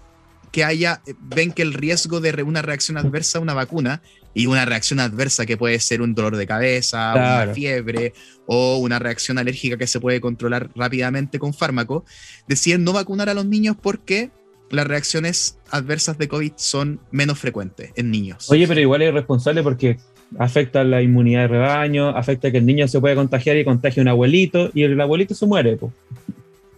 que 0.54 0.64
haya, 0.64 1.02
ven 1.20 1.52
que 1.52 1.64
el 1.64 1.74
riesgo 1.74 2.22
de 2.22 2.44
una 2.44 2.62
reacción 2.62 2.96
adversa 2.98 3.40
a 3.40 3.42
una 3.42 3.56
vacuna 3.56 4.04
y 4.36 4.46
una 4.46 4.66
reacción 4.66 5.00
adversa 5.00 5.48
que 5.48 5.58
puede 5.58 5.80
ser 5.80 6.04
un 6.04 6.14
dolor 6.14 6.38
de 6.38 6.46
cabeza, 6.46 7.14
una 7.16 7.54
fiebre 7.56 8.14
o 8.46 8.78
una 8.78 9.00
reacción 9.00 9.40
alérgica 9.40 9.78
que 9.78 9.88
se 9.88 10.00
puede 10.00 10.22
controlar 10.22 10.70
rápidamente 10.76 11.40
con 11.40 11.56
fármaco, 11.56 12.06
deciden 12.48 12.84
no 12.84 12.94
vacunar 12.94 13.30
a 13.30 13.34
los 13.34 13.48
niños 13.48 13.76
porque 13.82 14.30
las 14.70 14.86
reacciones 14.86 15.58
adversas 15.72 16.20
de 16.20 16.28
COVID 16.28 16.54
son 16.56 17.00
menos 17.10 17.40
frecuentes 17.40 17.92
en 17.96 18.12
niños. 18.12 18.48
Oye, 18.52 18.68
pero 18.68 18.80
igual 18.80 19.02
es 19.02 19.12
responsable 19.12 19.64
porque 19.64 19.98
afecta 20.38 20.84
la 20.84 21.02
inmunidad 21.02 21.42
de 21.42 21.48
rebaño, 21.48 22.10
afecta 22.10 22.52
que 22.52 22.60
el 22.60 22.66
niño 22.68 22.88
se 22.88 23.00
puede 23.00 23.16
contagiar 23.16 23.58
y 23.58 23.66
contagie 23.66 24.02
a 24.02 24.04
un 24.04 24.10
abuelito 24.10 24.70
y 24.76 24.84
el 24.84 25.02
abuelito 25.02 25.34
se 25.34 25.48
muere. 25.48 25.80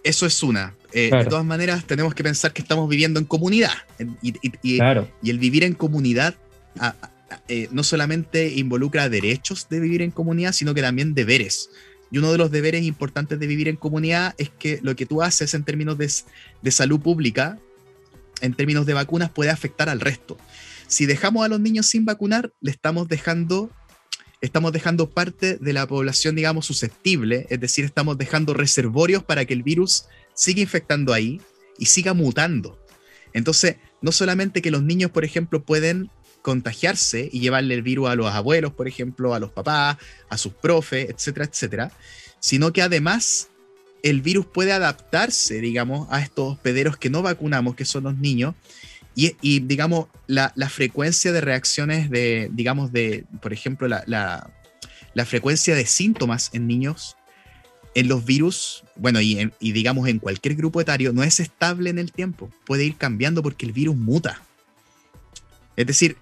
Eso 0.06 0.24
es 0.24 0.42
una. 0.42 0.74
Eh, 0.92 1.10
de 1.10 1.24
todas 1.24 1.44
maneras, 1.44 1.84
tenemos 1.84 2.14
que 2.14 2.22
pensar 2.22 2.52
que 2.52 2.62
estamos 2.62 2.88
viviendo 2.88 3.18
en 3.18 3.26
comunidad. 3.26 3.72
Y, 4.22 4.34
y 4.62 5.30
el 5.30 5.38
vivir 5.38 5.64
en 5.64 5.74
comunidad 5.74 6.36
eh, 7.48 7.68
no 7.72 7.82
solamente 7.82 8.54
involucra 8.54 9.08
derechos 9.08 9.68
de 9.68 9.80
vivir 9.80 10.02
en 10.02 10.10
comunidad, 10.10 10.52
sino 10.52 10.74
que 10.74 10.82
también 10.82 11.14
deberes. 11.14 11.70
Y 12.10 12.18
uno 12.18 12.30
de 12.30 12.38
los 12.38 12.52
deberes 12.52 12.84
importantes 12.84 13.38
de 13.40 13.46
vivir 13.46 13.68
en 13.68 13.76
comunidad 13.76 14.34
es 14.38 14.50
que 14.50 14.78
lo 14.82 14.94
que 14.94 15.06
tú 15.06 15.22
haces 15.22 15.54
en 15.54 15.64
términos 15.64 15.98
de, 15.98 16.70
salud 16.70 17.00
pública, 17.00 17.58
en 18.40 18.54
términos 18.54 18.86
de 18.86 18.94
vacunas, 18.94 19.30
puede 19.30 19.50
afectar 19.50 19.88
al 19.88 20.00
resto. 20.00 20.38
si 20.86 21.06
dejamos 21.06 21.44
a 21.44 21.48
los 21.48 21.58
niños 21.58 21.86
sin 21.86 22.04
vacunar, 22.04 22.52
le 22.60 22.70
estamos 22.70 23.08
dejando, 23.08 23.70
estamos 24.40 24.72
dejando 24.72 25.10
parte 25.10 25.56
de 25.56 25.72
la 25.72 25.86
población, 25.86 26.36
digamos, 26.36 26.66
susceptible, 26.66 27.46
es 27.50 27.60
decir, 27.60 27.84
estamos 27.84 28.18
dejando 28.18 28.54
reservorios 28.54 29.22
para 29.24 29.44
que 29.44 29.54
el 29.54 29.62
virus 29.62 30.06
siga 30.34 30.60
infectando 30.60 31.12
ahí 31.12 31.40
y 31.78 31.86
siga 31.86 32.14
mutando. 32.14 32.78
Entonces, 33.32 33.76
no 34.00 34.12
solamente 34.12 34.62
que 34.62 34.70
los 34.70 34.82
niños, 34.82 35.10
por 35.10 35.24
ejemplo, 35.24 35.62
pueden 35.62 36.10
contagiarse 36.42 37.28
y 37.32 37.40
llevarle 37.40 37.74
el 37.74 37.82
virus 37.82 38.08
a 38.08 38.14
los 38.14 38.32
abuelos, 38.32 38.72
por 38.72 38.86
ejemplo, 38.86 39.34
a 39.34 39.40
los 39.40 39.50
papás, 39.50 39.96
a 40.28 40.38
sus 40.38 40.52
profes, 40.52 41.10
etcétera, 41.10 41.46
etcétera, 41.46 41.92
sino 42.38 42.72
que 42.72 42.82
además 42.82 43.48
el 44.02 44.22
virus 44.22 44.46
puede 44.46 44.72
adaptarse, 44.72 45.60
digamos, 45.60 46.06
a 46.10 46.20
estos 46.20 46.52
hospederos 46.52 46.96
que 46.96 47.10
no 47.10 47.22
vacunamos, 47.22 47.74
que 47.74 47.84
son 47.84 48.04
los 48.04 48.16
niños, 48.16 48.54
y, 49.16 49.60
digamos, 49.60 50.08
la, 50.26 50.52
frecuencia 50.68 51.32
de 51.32 51.40
reacciones 51.40 52.10
de, 52.10 52.50
digamos, 52.52 52.92
de, 52.92 53.24
por 53.40 53.54
ejemplo, 53.54 53.88
la, 53.88 54.04
la, 54.06 55.24
frecuencia 55.24 55.74
de 55.74 55.86
síntomas 55.86 56.50
en 56.52 56.66
niños, 56.66 57.16
en 57.94 58.08
los 58.08 58.26
virus, 58.26 58.84
bueno, 58.94 59.22
y, 59.22 59.50
y 59.58 59.72
digamos 59.72 60.06
en 60.08 60.18
cualquier 60.18 60.54
grupo 60.54 60.82
etario, 60.82 61.14
no 61.14 61.22
es 61.22 61.40
estable 61.40 61.88
en 61.88 61.98
el 61.98 62.12
tiempo, 62.12 62.50
puede 62.66 62.84
ir 62.84 62.96
cambiando 62.96 63.42
porque 63.42 63.64
el 63.64 63.72
virus 63.72 63.96
muta. 63.96 64.42
Es 65.76 65.86
decir, 65.86 66.18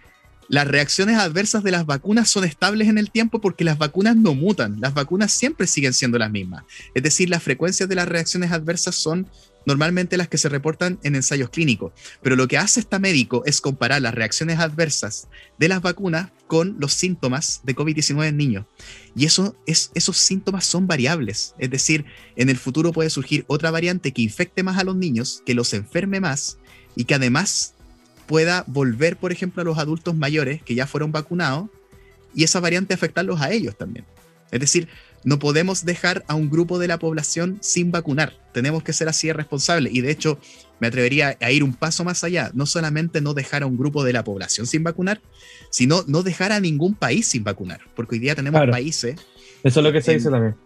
las 0.49 0.68
reacciones 0.68 1.16
adversas 1.16 1.64
de 1.64 1.72
las 1.72 1.86
vacunas 1.86 2.30
son 2.30 2.45
estables 2.45 2.88
en 2.88 2.99
el 2.99 3.11
tiempo 3.11 3.40
porque 3.40 3.64
las 3.64 3.76
vacunas 3.76 4.14
no 4.14 4.34
mutan, 4.34 4.80
las 4.80 4.95
vacunas 4.95 5.32
siempre 5.32 5.66
siguen 5.66 5.95
siendo 5.95 6.16
las 6.16 6.30
mismas. 6.30 6.62
Es 6.95 7.03
decir, 7.03 7.28
las 7.28 7.42
frecuencias 7.42 7.88
de 7.88 7.97
las 7.97 8.09
reacciones 8.09 8.53
adversas 8.53 8.95
son 8.95 9.28
normalmente 9.66 10.16
las 10.16 10.28
que 10.28 10.38
se 10.38 10.48
reportan 10.48 10.98
en 11.02 11.14
ensayos 11.14 11.50
clínicos. 11.50 11.92
Pero 12.22 12.36
lo 12.36 12.48
que 12.48 12.58
hace 12.58 12.80
este 12.80 12.98
médico 12.98 13.42
es 13.46 13.60
comparar 13.60 14.02
las 14.02 14.14
reacciones 14.14 14.58
adversas 14.58 15.28
de 15.58 15.68
las 15.68 15.82
vacunas 15.82 16.30
con 16.46 16.76
los 16.78 16.92
síntomas 16.92 17.60
de 17.64 17.74
COVID-19 17.74 18.28
en 18.28 18.36
niños. 18.36 18.66
Y 19.16 19.24
eso 19.24 19.56
es, 19.66 19.90
esos 19.94 20.16
síntomas 20.16 20.64
son 20.66 20.86
variables. 20.86 21.54
Es 21.58 21.70
decir, 21.70 22.04
en 22.36 22.48
el 22.50 22.56
futuro 22.56 22.92
puede 22.92 23.10
surgir 23.10 23.44
otra 23.46 23.70
variante 23.70 24.12
que 24.12 24.22
infecte 24.22 24.62
más 24.62 24.78
a 24.78 24.84
los 24.84 24.96
niños, 24.96 25.42
que 25.46 25.54
los 25.54 25.72
enferme 25.72 26.20
más 26.20 26.58
y 26.96 27.04
que 27.04 27.14
además 27.14 27.74
pueda 28.26 28.64
volver, 28.66 29.16
por 29.16 29.32
ejemplo, 29.32 29.62
a 29.62 29.64
los 29.64 29.78
adultos 29.78 30.14
mayores 30.14 30.62
que 30.62 30.74
ya 30.74 30.86
fueron 30.86 31.12
vacunados 31.12 31.68
y 32.34 32.44
esa 32.44 32.60
variante 32.60 32.94
afectarlos 32.94 33.40
a 33.40 33.52
ellos 33.52 33.76
también. 33.76 34.04
Es 34.50 34.60
decir, 34.60 34.88
no 35.25 35.39
podemos 35.39 35.85
dejar 35.85 36.25
a 36.29 36.35
un 36.35 36.51
grupo 36.51 36.79
de 36.79 36.87
la 36.87 36.99
población 36.99 37.59
sin 37.61 37.91
vacunar. 37.91 38.35
Tenemos 38.53 38.83
que 38.83 38.93
ser 38.93 39.09
así 39.09 39.27
de 39.27 39.33
responsables. 39.33 39.93
Y 39.93 40.03
de 40.03 40.11
hecho, 40.11 40.39
me 40.81 40.87
atrevería 40.87 41.37
a 41.41 41.51
ir 41.51 41.64
un 41.64 41.72
paso 41.72 42.05
más 42.05 42.25
allá. 42.25 42.51
No 42.55 42.66
solamente 42.66 43.20
no 43.20 43.33
dejar 43.33 43.62
a 43.62 43.66
un 43.66 43.77
grupo 43.77 44.05
de 44.05 44.12
la 44.12 44.22
población 44.22 44.66
sin 44.66 44.85
vacunar, 44.85 45.20
sino 45.70 46.05
no 46.07 46.22
dejar 46.22 46.53
a 46.53 46.61
ningún 46.61 46.95
país 46.95 47.27
sin 47.27 47.43
vacunar. 47.43 47.81
Porque 47.97 48.16
hoy 48.16 48.18
día 48.20 48.35
tenemos 48.35 48.61
países. 48.70 49.16
Eso 49.62 49.81
es 49.81 49.85
lo 49.85 49.93
que 49.93 50.03
se 50.03 50.12
dice 50.12 50.31
también. 50.31 50.57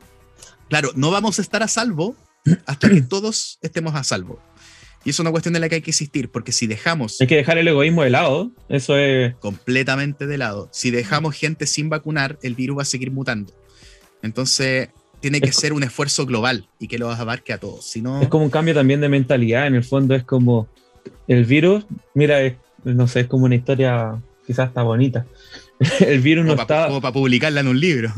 Claro, 0.68 0.90
no 0.96 1.10
vamos 1.10 1.38
a 1.38 1.42
estar 1.42 1.62
a 1.62 1.68
salvo 1.68 2.16
hasta 2.66 2.90
que 2.90 3.00
todos 3.08 3.58
estemos 3.62 3.94
a 3.94 4.02
salvo. 4.02 4.40
Y 5.04 5.10
es 5.10 5.20
una 5.20 5.30
cuestión 5.30 5.54
de 5.54 5.60
la 5.60 5.68
que 5.68 5.76
hay 5.76 5.80
que 5.80 5.90
insistir, 5.90 6.30
porque 6.30 6.50
si 6.50 6.66
dejamos... 6.66 7.20
Hay 7.20 7.28
que 7.28 7.36
dejar 7.36 7.56
el 7.56 7.68
egoísmo 7.68 8.02
de 8.02 8.10
lado, 8.10 8.50
eso 8.68 8.98
es... 8.98 9.36
Completamente 9.36 10.26
de 10.26 10.36
lado. 10.36 10.68
Si 10.72 10.90
dejamos 10.90 11.36
gente 11.36 11.66
sin 11.66 11.88
vacunar, 11.88 12.38
el 12.42 12.56
virus 12.56 12.78
va 12.78 12.82
a 12.82 12.84
seguir 12.84 13.12
mutando. 13.12 13.54
Entonces, 14.22 14.88
tiene 15.20 15.40
que 15.40 15.52
ser 15.52 15.72
un 15.72 15.82
esfuerzo 15.82 16.26
global 16.26 16.68
y 16.78 16.88
que 16.88 16.98
lo 16.98 17.10
abarque 17.10 17.52
a 17.52 17.58
todos. 17.58 17.84
Si 17.84 18.02
Es 18.20 18.28
como 18.28 18.44
un 18.44 18.50
cambio 18.50 18.74
también 18.74 19.00
de 19.00 19.08
mentalidad, 19.08 19.66
en 19.66 19.74
el 19.74 19.84
fondo 19.84 20.14
es 20.14 20.24
como 20.24 20.68
el 21.26 21.44
virus, 21.44 21.86
mira, 22.14 22.38
no 22.84 23.08
sé, 23.08 23.20
es 23.20 23.26
como 23.26 23.44
una 23.46 23.54
historia 23.54 24.20
quizás 24.46 24.68
está 24.68 24.82
bonita. 24.82 25.26
el 26.00 26.20
virus 26.20 26.44
no 26.44 26.54
está... 26.54 26.86
Como 26.86 27.00
para 27.00 27.12
publicarla 27.12 27.60
en 27.60 27.68
un 27.68 27.78
libro. 27.78 28.12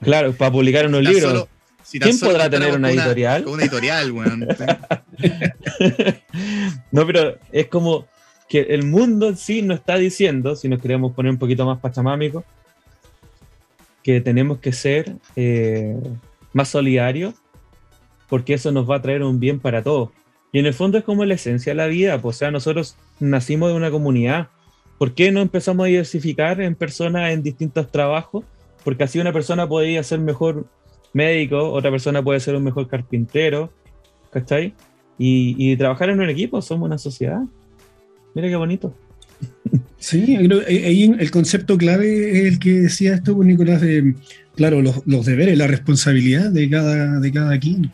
Claro, 0.00 0.32
para 0.32 0.50
publicar 0.50 0.84
en 0.84 0.94
un 0.94 1.04
libro. 1.04 1.48
¿Quién 1.90 2.18
podrá 2.18 2.50
tener 2.50 2.74
una 2.74 2.90
editorial? 2.90 3.46
Una, 3.46 3.62
editorial, 3.62 4.10
weón. 4.10 4.48
no, 6.90 7.06
pero 7.06 7.38
es 7.52 7.68
como 7.68 8.06
que 8.48 8.60
el 8.60 8.84
mundo 8.84 9.28
en 9.28 9.36
sí 9.36 9.62
nos 9.62 9.78
está 9.78 9.96
diciendo, 9.96 10.56
si 10.56 10.68
nos 10.68 10.80
queremos 10.80 11.12
poner 11.12 11.30
un 11.30 11.38
poquito 11.38 11.64
más 11.64 11.78
pachamámico, 11.78 12.44
que 14.06 14.20
tenemos 14.20 14.58
que 14.58 14.70
ser 14.70 15.16
eh, 15.34 15.98
más 16.52 16.68
solidarios, 16.68 17.34
porque 18.28 18.54
eso 18.54 18.70
nos 18.70 18.88
va 18.88 18.94
a 18.98 19.02
traer 19.02 19.24
un 19.24 19.40
bien 19.40 19.58
para 19.58 19.82
todos. 19.82 20.10
Y 20.52 20.60
en 20.60 20.66
el 20.66 20.74
fondo 20.74 20.96
es 20.96 21.02
como 21.02 21.24
la 21.24 21.34
esencia 21.34 21.72
de 21.72 21.76
la 21.76 21.88
vida, 21.88 22.22
pues, 22.22 22.36
o 22.36 22.38
sea, 22.38 22.52
nosotros 22.52 22.96
nacimos 23.18 23.68
de 23.70 23.74
una 23.74 23.90
comunidad. 23.90 24.46
¿Por 24.96 25.12
qué 25.12 25.32
no 25.32 25.40
empezamos 25.40 25.82
a 25.82 25.88
diversificar 25.88 26.60
en 26.60 26.76
personas 26.76 27.32
en 27.32 27.42
distintos 27.42 27.90
trabajos? 27.90 28.44
Porque 28.84 29.02
así 29.02 29.18
una 29.18 29.32
persona 29.32 29.68
podría 29.68 30.04
ser 30.04 30.20
mejor 30.20 30.66
médico, 31.12 31.72
otra 31.72 31.90
persona 31.90 32.22
puede 32.22 32.38
ser 32.38 32.54
un 32.54 32.62
mejor 32.62 32.86
carpintero, 32.86 33.72
¿cachai? 34.30 34.72
Y, 35.18 35.56
y 35.58 35.76
trabajar 35.76 36.10
en 36.10 36.20
un 36.20 36.30
equipo, 36.30 36.62
somos 36.62 36.86
una 36.86 36.98
sociedad. 36.98 37.40
Mira 38.36 38.46
qué 38.46 38.54
bonito. 38.54 38.94
Sí, 39.98 40.36
ahí 40.36 41.14
el 41.18 41.30
concepto 41.30 41.76
clave 41.76 42.38
es 42.38 42.46
el 42.46 42.58
que 42.60 42.72
decía 42.82 43.14
esto 43.14 43.34
con 43.36 43.48
Nicolás 43.48 43.80
de, 43.80 44.14
claro, 44.54 44.80
los, 44.80 45.02
los, 45.04 45.26
deberes, 45.26 45.58
la 45.58 45.66
responsabilidad 45.66 46.50
de 46.50 46.70
cada, 46.70 47.18
de 47.18 47.32
cada 47.32 47.58
quien. 47.58 47.92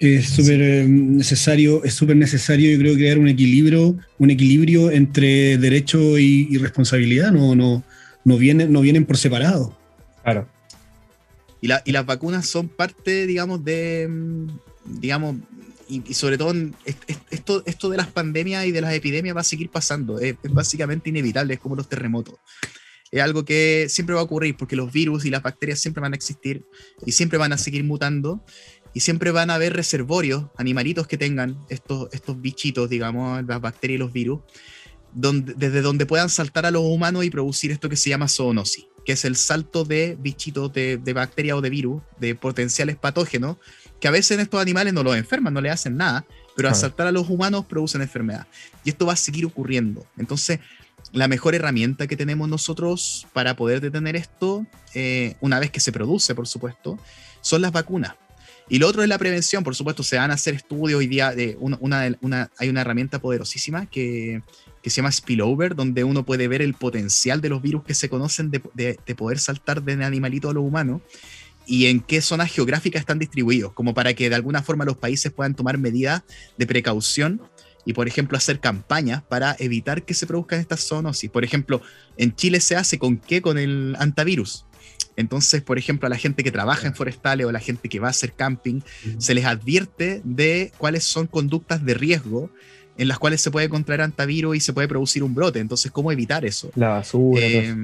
Es 0.00 0.30
súper 0.30 0.62
eh, 0.62 0.86
necesario, 0.88 1.84
es 1.84 1.94
súper 1.94 2.16
necesario, 2.16 2.72
yo 2.72 2.78
creo, 2.78 2.94
crear 2.94 3.18
un 3.18 3.28
equilibrio, 3.28 3.98
un 4.18 4.30
equilibrio 4.30 4.90
entre 4.90 5.58
derecho 5.58 6.18
y, 6.18 6.56
responsabilidad, 6.56 7.32
no, 7.32 7.54
no, 7.54 7.84
no, 8.24 8.38
vienen, 8.38 8.72
no 8.72 8.80
vienen 8.80 9.04
por 9.04 9.18
separado. 9.18 9.76
Claro. 10.24 10.48
Y, 11.60 11.68
las 11.68 12.06
vacunas 12.06 12.46
son 12.46 12.68
parte, 12.68 13.26
digamos, 13.26 13.62
de, 13.62 14.08
mm, 14.08 14.46
digamos, 15.00 15.36
y, 15.90 16.14
sobre 16.14 16.38
todo 16.38 16.54
esto, 17.30 17.62
esto 17.66 17.90
de 17.90 17.96
las 17.96 18.06
pandemias 18.06 18.66
y 18.66 18.72
de 18.72 18.80
las 18.80 18.94
epidemias 18.94 19.36
va 19.36 19.40
a 19.40 19.44
seguir 19.44 19.70
pasando, 19.70 20.18
es, 20.20 20.36
básicamente 20.44 21.10
inevitable, 21.10 21.54
es 21.54 21.60
como 21.60 21.76
los 21.76 21.88
terremotos. 21.88 22.36
Es 23.10 23.20
algo 23.22 23.44
que 23.44 23.86
siempre 23.88 24.14
va 24.14 24.20
a 24.20 24.24
ocurrir 24.24 24.56
porque 24.56 24.76
los 24.76 24.92
virus 24.92 25.24
y 25.24 25.30
las 25.30 25.42
bacterias 25.42 25.80
siempre 25.80 26.00
van 26.00 26.12
a 26.12 26.16
existir 26.16 26.64
y 27.04 27.12
siempre 27.12 27.38
van 27.38 27.52
a 27.52 27.58
seguir 27.58 27.82
mutando 27.82 28.44
y 28.94 29.00
siempre 29.00 29.32
van 29.32 29.50
a 29.50 29.56
haber 29.56 29.72
reservorios, 29.72 30.44
animalitos 30.56 31.08
que 31.08 31.18
tengan 31.18 31.58
estos, 31.68 32.08
estos 32.12 32.40
bichitos, 32.40 32.88
digamos, 32.88 33.44
las 33.46 33.60
bacterias 33.60 33.96
y 33.96 33.98
los 33.98 34.12
virus, 34.12 34.40
desde 35.12 35.82
donde 35.82 36.06
puedan 36.06 36.28
saltar 36.28 36.66
a 36.66 36.70
los 36.70 36.82
humanos 36.82 37.24
y 37.24 37.30
producir 37.30 37.72
esto 37.72 37.88
que 37.88 37.96
se 37.96 38.10
llama 38.10 38.28
zoonosis 38.28 38.86
que 39.04 39.12
es 39.12 39.24
el 39.24 39.36
salto 39.36 39.84
de 39.84 40.16
bichitos 40.20 40.72
de, 40.72 40.98
de 40.98 41.12
bacterias 41.12 41.56
o 41.56 41.60
de 41.60 41.70
virus, 41.70 42.02
de 42.18 42.34
potenciales 42.34 42.96
patógenos, 42.96 43.56
que 44.00 44.08
a 44.08 44.10
veces 44.10 44.38
estos 44.38 44.60
animales 44.60 44.92
no 44.94 45.02
los 45.02 45.16
enferman, 45.16 45.52
no 45.52 45.60
le 45.60 45.70
hacen 45.70 45.96
nada, 45.96 46.24
pero 46.56 46.68
al 46.68 46.74
saltar 46.74 47.06
a 47.06 47.12
los 47.12 47.28
humanos 47.28 47.66
producen 47.66 48.02
enfermedad. 48.02 48.46
Y 48.84 48.90
esto 48.90 49.06
va 49.06 49.12
a 49.12 49.16
seguir 49.16 49.46
ocurriendo. 49.46 50.06
Entonces, 50.16 50.60
la 51.12 51.28
mejor 51.28 51.54
herramienta 51.54 52.06
que 52.06 52.16
tenemos 52.16 52.48
nosotros 52.48 53.26
para 53.32 53.56
poder 53.56 53.80
detener 53.80 54.16
esto, 54.16 54.66
eh, 54.94 55.34
una 55.40 55.58
vez 55.58 55.70
que 55.70 55.80
se 55.80 55.92
produce, 55.92 56.34
por 56.34 56.46
supuesto, 56.46 56.98
son 57.40 57.62
las 57.62 57.72
vacunas. 57.72 58.14
Y 58.68 58.78
lo 58.78 58.86
otro 58.86 59.02
es 59.02 59.08
la 59.08 59.18
prevención, 59.18 59.64
por 59.64 59.74
supuesto, 59.74 60.02
se 60.04 60.16
van 60.16 60.30
a 60.30 60.34
hacer 60.34 60.54
estudios 60.54 60.98
hoy 60.98 61.08
día, 61.08 61.32
de 61.32 61.56
una, 61.58 61.76
una, 62.20 62.50
hay 62.56 62.68
una 62.68 62.80
herramienta 62.82 63.18
poderosísima 63.20 63.86
que, 63.86 64.42
que 64.80 64.90
se 64.90 64.96
llama 64.96 65.10
Spillover, 65.10 65.74
donde 65.74 66.04
uno 66.04 66.24
puede 66.24 66.46
ver 66.46 66.62
el 66.62 66.74
potencial 66.74 67.40
de 67.40 67.48
los 67.48 67.60
virus 67.62 67.82
que 67.82 67.94
se 67.94 68.08
conocen 68.08 68.50
de, 68.50 68.62
de, 68.74 69.14
poder 69.16 69.40
saltar 69.40 69.82
de 69.82 70.04
animalito 70.04 70.48
a 70.48 70.54
lo 70.54 70.62
humano 70.62 71.02
y 71.70 71.86
en 71.86 72.00
qué 72.00 72.20
zonas 72.20 72.50
geográficas 72.50 72.98
están 72.98 73.20
distribuidos, 73.20 73.72
como 73.74 73.94
para 73.94 74.12
que 74.12 74.28
de 74.28 74.34
alguna 74.34 74.60
forma 74.60 74.84
los 74.84 74.96
países 74.96 75.30
puedan 75.30 75.54
tomar 75.54 75.78
medidas 75.78 76.24
de 76.58 76.66
precaución 76.66 77.40
y, 77.86 77.92
por 77.92 78.08
ejemplo, 78.08 78.36
hacer 78.36 78.58
campañas 78.58 79.22
para 79.22 79.54
evitar 79.56 80.02
que 80.02 80.12
se 80.12 80.26
produzcan 80.26 80.58
estas 80.58 80.80
zoonosis. 80.80 81.30
Por 81.30 81.44
ejemplo, 81.44 81.80
en 82.16 82.34
Chile 82.34 82.58
se 82.58 82.74
hace 82.74 82.98
con 82.98 83.18
qué? 83.18 83.40
Con 83.40 83.56
el 83.56 83.94
antivirus. 84.00 84.66
Entonces, 85.14 85.62
por 85.62 85.78
ejemplo, 85.78 86.08
a 86.08 86.10
la 86.10 86.16
gente 86.16 86.42
que 86.42 86.50
trabaja 86.50 86.88
en 86.88 86.96
forestales 86.96 87.46
o 87.46 87.50
a 87.50 87.52
la 87.52 87.60
gente 87.60 87.88
que 87.88 88.00
va 88.00 88.08
a 88.08 88.10
hacer 88.10 88.32
camping, 88.32 88.80
se 89.18 89.32
les 89.34 89.44
advierte 89.44 90.22
de 90.24 90.72
cuáles 90.76 91.04
son 91.04 91.28
conductas 91.28 91.84
de 91.84 91.94
riesgo 91.94 92.50
en 92.98 93.06
las 93.06 93.20
cuales 93.20 93.40
se 93.42 93.52
puede 93.52 93.68
contraer 93.68 94.00
antivirus 94.00 94.56
y 94.56 94.60
se 94.60 94.72
puede 94.72 94.88
producir 94.88 95.22
un 95.22 95.36
brote. 95.36 95.60
Entonces, 95.60 95.92
¿cómo 95.92 96.10
evitar 96.10 96.44
eso? 96.44 96.72
La 96.74 96.88
basura. 96.88 97.40
Eh, 97.40 97.76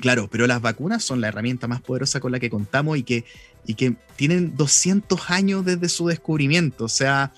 claro, 0.00 0.28
pero 0.30 0.46
las 0.46 0.60
vacunas 0.60 1.04
son 1.04 1.20
la 1.20 1.28
herramienta 1.28 1.68
más 1.68 1.80
poderosa 1.80 2.20
con 2.20 2.32
la 2.32 2.40
que 2.40 2.50
contamos 2.50 2.98
y 2.98 3.02
que, 3.02 3.24
y 3.66 3.74
que 3.74 3.96
tienen 4.16 4.56
200 4.56 5.30
años 5.30 5.64
desde 5.64 5.88
su 5.88 6.06
descubrimiento. 6.08 6.84
O 6.84 6.88
sea, 6.88 7.32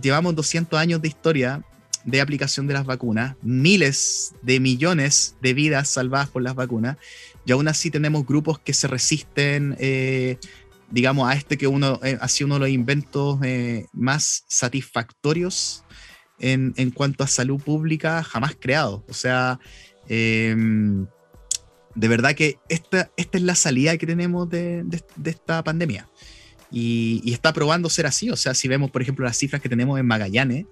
llevamos 0.00 0.34
200 0.34 0.78
años 0.78 1.02
de 1.02 1.08
historia 1.08 1.62
de 2.04 2.20
aplicación 2.20 2.68
de 2.68 2.74
las 2.74 2.86
vacunas, 2.86 3.34
miles 3.42 4.32
de 4.42 4.60
millones 4.60 5.34
de 5.42 5.54
vidas 5.54 5.88
salvadas 5.88 6.28
por 6.28 6.42
las 6.42 6.54
vacunas, 6.54 6.96
y 7.44 7.52
aún 7.52 7.66
así 7.66 7.90
tenemos 7.90 8.24
grupos 8.24 8.60
que 8.60 8.72
se 8.72 8.86
resisten, 8.86 9.76
eh, 9.80 10.38
digamos, 10.90 11.28
a 11.28 11.34
este 11.34 11.58
que 11.58 11.66
uno 11.66 11.98
eh, 12.04 12.16
ha 12.20 12.28
sido 12.28 12.46
uno 12.46 12.54
de 12.56 12.60
los 12.60 12.68
inventos 12.68 13.40
más 13.92 14.44
satisfactorios 14.46 15.84
en, 16.38 16.74
en 16.76 16.90
cuanto 16.90 17.24
a 17.24 17.26
salud 17.26 17.60
pública 17.60 18.22
jamás 18.22 18.56
creado. 18.58 19.04
O 19.08 19.14
sea, 19.14 19.58
em, 20.08 21.06
de 21.96 22.08
verdad 22.08 22.34
que 22.34 22.58
esta, 22.68 23.10
esta 23.16 23.38
es 23.38 23.42
la 23.44 23.54
salida 23.56 23.96
que 23.96 24.06
tenemos 24.06 24.48
de, 24.48 24.84
de- 24.84 25.30
esta 25.30 25.64
pandemia. 25.64 26.06
Y, 26.70 27.20
y 27.24 27.32
está 27.32 27.52
probando 27.52 27.88
ser 27.90 28.06
así. 28.06 28.30
O 28.30 28.36
sea, 28.36 28.54
si 28.54 28.68
vemos, 28.68 28.90
por 28.90 29.02
ejemplo, 29.02 29.24
las 29.24 29.36
cifras 29.38 29.60
que 29.62 29.68
tenemos 29.68 29.98
en 29.98 30.06
Magallanes, 30.06 30.66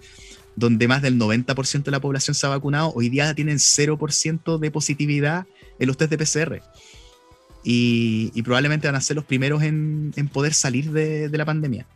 donde 0.55 0.87
más 0.87 1.03
del 1.03 1.18
90% 1.18 1.83
de 1.83 1.91
la 1.91 2.01
población 2.01 2.35
se 2.35 2.47
ha 2.47 2.51
vacunado, 2.51 2.93
hoy 2.95 3.09
día 3.09 3.35
tienen 3.35 3.57
0% 3.59 4.59
de 4.59 4.70
positividad 4.70 5.47
en 5.79 5.87
los 5.89 5.97
test 5.97 6.11
de 6.12 6.18
PCR. 6.18 6.62
Y, 7.64 8.31
y 8.35 8.43
probablemente 8.43 8.87
van 8.87 8.95
a 8.97 9.01
ser 9.01 9.16
los 9.16 9.25
primeros 9.25 9.62
en, 9.62 10.12
en 10.16 10.29
poder 10.29 10.53
salir 10.53 10.93
de, 10.93 11.29
de 11.31 11.39
la 11.39 11.47
pandemia. 11.47 11.87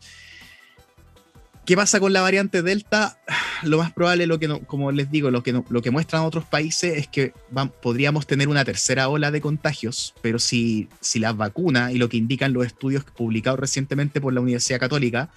¿Qué 1.68 1.76
pasa 1.76 2.00
con 2.00 2.14
la 2.14 2.22
variante 2.22 2.62
Delta? 2.62 3.18
Lo 3.62 3.76
más 3.76 3.92
probable, 3.92 4.26
lo 4.26 4.38
que 4.38 4.48
como 4.66 4.90
les 4.90 5.10
digo, 5.10 5.30
lo 5.30 5.42
que, 5.42 5.52
no- 5.52 5.66
lo 5.68 5.82
que 5.82 5.90
muestran 5.90 6.22
otros 6.22 6.46
países 6.46 6.96
es 6.96 7.08
que 7.08 7.34
podríamos 7.82 8.26
tener 8.26 8.48
una 8.48 8.64
tercera 8.64 9.10
ola 9.10 9.30
de 9.30 9.42
contagios, 9.42 10.14
pero 10.22 10.38
si, 10.38 10.88
si 11.02 11.18
la 11.18 11.34
vacuna, 11.34 11.92
y 11.92 11.98
lo 11.98 12.08
que 12.08 12.16
indican 12.16 12.54
los 12.54 12.64
estudios 12.64 13.04
publicados 13.04 13.60
recientemente 13.60 14.18
por 14.18 14.32
la 14.32 14.40
Universidad 14.40 14.80
Católica, 14.80 15.28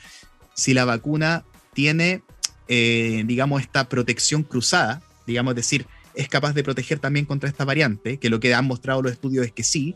si 0.53 0.73
la 0.73 0.85
vacuna 0.85 1.43
tiene, 1.73 2.21
eh, 2.69 3.23
digamos, 3.25 3.59
esta 3.61 3.89
protección 3.89 4.43
cruzada, 4.43 5.01
digamos, 5.27 5.51
es 5.51 5.55
decir, 5.57 5.85
es 6.15 6.29
capaz 6.29 6.53
de 6.53 6.63
proteger 6.63 6.99
también 6.99 7.25
contra 7.25 7.49
esta 7.49 7.65
variante, 7.65 8.19
que 8.19 8.29
lo 8.29 8.39
que 8.39 8.53
han 8.53 8.63
mostrado 8.67 9.01
los 9.01 9.11
estudios 9.11 9.45
es 9.45 9.51
que 9.51 9.63
sí, 9.63 9.95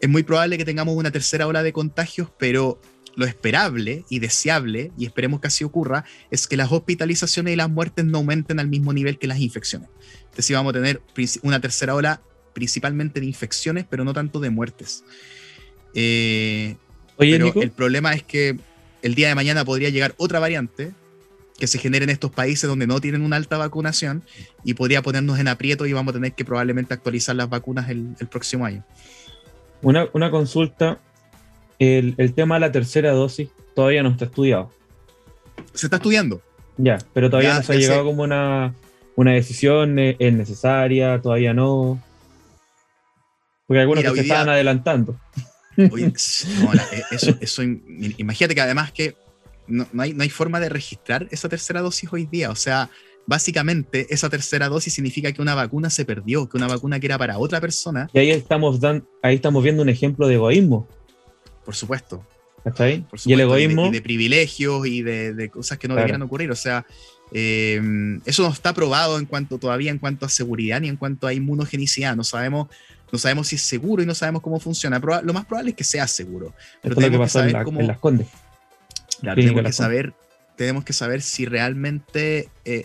es 0.00 0.08
muy 0.08 0.22
probable 0.22 0.56
que 0.56 0.64
tengamos 0.64 0.96
una 0.96 1.10
tercera 1.10 1.46
ola 1.46 1.62
de 1.62 1.74
contagios, 1.74 2.30
pero 2.38 2.80
lo 3.16 3.26
esperable 3.26 4.04
y 4.08 4.18
deseable, 4.18 4.92
y 4.96 5.06
esperemos 5.06 5.40
que 5.40 5.48
así 5.48 5.64
ocurra, 5.64 6.04
es 6.30 6.46
que 6.46 6.56
las 6.56 6.70
hospitalizaciones 6.70 7.52
y 7.52 7.56
las 7.56 7.70
muertes 7.70 8.04
no 8.04 8.18
aumenten 8.18 8.60
al 8.60 8.68
mismo 8.68 8.92
nivel 8.92 9.18
que 9.18 9.26
las 9.26 9.38
infecciones. 9.40 9.88
Entonces 10.24 10.54
vamos 10.56 10.70
a 10.70 10.80
tener 10.80 11.02
una 11.42 11.60
tercera 11.60 11.94
ola 11.94 12.22
principalmente 12.52 13.20
de 13.20 13.26
infecciones, 13.26 13.84
pero 13.88 14.04
no 14.04 14.12
tanto 14.12 14.40
de 14.40 14.50
muertes. 14.50 15.04
Eh, 15.94 16.76
Oye, 17.16 17.32
pero 17.32 17.44
Nico, 17.46 17.62
el 17.62 17.70
problema 17.70 18.12
es 18.12 18.22
que 18.22 18.56
el 19.02 19.14
día 19.14 19.28
de 19.28 19.34
mañana 19.34 19.64
podría 19.64 19.88
llegar 19.88 20.14
otra 20.16 20.38
variante 20.38 20.92
que 21.58 21.66
se 21.66 21.78
genere 21.78 22.04
en 22.04 22.10
estos 22.10 22.30
países 22.30 22.68
donde 22.68 22.86
no 22.86 23.00
tienen 23.00 23.22
una 23.22 23.36
alta 23.36 23.58
vacunación 23.58 24.22
y 24.64 24.74
podría 24.74 25.02
ponernos 25.02 25.38
en 25.38 25.48
aprieto 25.48 25.84
y 25.84 25.92
vamos 25.92 26.12
a 26.12 26.14
tener 26.14 26.32
que 26.32 26.44
probablemente 26.44 26.94
actualizar 26.94 27.36
las 27.36 27.50
vacunas 27.50 27.90
el, 27.90 28.14
el 28.18 28.28
próximo 28.28 28.64
año. 28.64 28.84
una, 29.82 30.08
una 30.14 30.30
consulta. 30.30 31.00
El, 31.80 32.14
el 32.18 32.32
tema 32.34 32.54
de 32.56 32.60
la 32.60 32.70
tercera 32.72 33.10
dosis 33.12 33.48
todavía 33.74 34.02
no 34.04 34.10
está 34.10 34.26
estudiado. 34.26 34.70
Se 35.74 35.86
está 35.86 35.96
estudiando. 35.96 36.40
Ya, 36.76 36.98
pero 37.12 37.28
todavía 37.30 37.50
Ya, 37.50 37.56
no 37.56 37.62
se 37.64 37.72
ha 37.72 37.74
sé. 37.74 37.80
llegado 37.80 38.04
como 38.04 38.22
una, 38.22 38.74
una 39.16 39.32
decisión, 39.32 39.98
eh, 39.98 40.14
es 40.18 40.32
necesaria, 40.32 41.20
todavía 41.20 41.52
no. 41.54 42.00
Porque 43.66 43.80
algunos 43.80 44.02
Mira, 44.02 44.10
que 44.10 44.16
se 44.16 44.20
hoy 44.20 44.24
día- 44.26 44.34
estaban 44.34 44.48
adelantando. 44.54 45.18
No, 45.76 46.74
la- 46.74 46.82
eh, 46.92 47.02
eso, 47.10 47.34
eso 47.40 47.62
im- 47.62 48.14
imagínate 48.18 48.54
que 48.54 48.60
además 48.60 48.92
que 48.92 49.14
no, 49.66 49.86
no 49.92 50.02
hay, 50.02 50.12
no 50.12 50.22
hay 50.22 50.28
forma 50.28 50.60
de 50.60 50.68
registrar 50.68 51.26
esa 51.30 51.48
tercera 51.48 51.80
dosis 51.80 52.12
hoy 52.12 52.26
día. 52.26 52.50
O 52.50 52.56
sea, 52.56 52.90
básicamente 53.26 54.06
esa 54.10 54.28
tercera 54.28 54.68
dosis 54.68 54.92
significa 54.92 55.32
que 55.32 55.40
una 55.40 55.54
vacuna 55.54 55.88
se 55.88 56.04
perdió, 56.04 56.48
que 56.48 56.58
una 56.58 56.66
vacuna 56.68 57.00
que 57.00 57.06
era 57.06 57.16
para 57.16 57.38
otra 57.38 57.60
persona, 57.60 58.10
Y 58.12 58.18
ahí 58.18 58.30
estamos, 58.30 58.80
dan, 58.80 59.06
ahí 59.22 59.36
estamos 59.36 59.62
viendo 59.62 59.82
un 59.82 59.88
ejemplo 59.88 60.26
de 60.28 60.34
egoísmo. 60.34 60.86
Por 61.64 61.74
supuesto. 61.76 62.26
¿Cachai? 62.64 63.00
por 63.08 63.18
y 63.24 63.32
el 63.32 63.40
supuesto, 63.40 63.42
egoísmo. 63.42 63.82
Y 63.82 63.84
de, 63.84 63.88
y 63.88 63.92
de 63.92 64.02
privilegios 64.02 64.86
y 64.86 65.02
de, 65.02 65.32
de 65.34 65.48
cosas 65.48 65.78
que 65.78 65.88
no 65.88 65.94
Claro. 65.94 66.06
debieran 66.06 66.22
ocurrir. 66.22 66.50
O 66.50 66.56
sea, 66.56 66.84
eh, 67.32 67.80
eso 68.26 68.42
no 68.42 68.50
está 68.52 68.74
probado 68.74 69.18
en 69.18 69.24
cuanto 69.26 69.56
todavía 69.58 69.90
en 69.90 69.98
cuanto 69.98 70.26
a 70.26 70.28
seguridad 70.28 70.80
ni 70.80 70.88
en 70.88 70.96
cuanto 70.96 71.26
a 71.26 71.32
inmunogenicidad. 71.32 72.14
No 72.16 72.24
sabemos, 72.24 72.68
no 73.10 73.18
sabemos 73.18 73.48
si 73.48 73.56
es 73.56 73.62
seguro 73.62 74.02
y 74.02 74.06
no 74.06 74.14
sabemos 74.14 74.42
cómo 74.42 74.60
funciona. 74.60 75.00
Proba- 75.00 75.22
lo 75.22 75.32
más 75.32 75.46
probable 75.46 75.70
es 75.70 75.76
que 75.76 75.84
sea 75.84 76.06
seguro. 76.06 76.52
pero 76.82 76.92
esto 76.94 76.94
es 76.94 76.94
lo 76.94 76.94
que 76.96 77.04
tenemos 77.06 77.18
que 77.18 77.24
pasó 77.26 77.38
en, 77.38 77.42
saber 77.44 77.52
la- 77.54 77.64
cómo- 77.64 77.80
en 77.80 77.86
las 77.86 77.98
Condes. 77.98 78.26
Claro, 79.20 79.36
tenemos 79.36 79.56
que 79.56 79.62
las 79.62 79.76
saber, 79.76 80.12
tenemos 80.56 80.84
que 80.84 80.92
saber 80.92 81.22
si 81.22 81.46
realmente, 81.46 82.48
eh, 82.66 82.84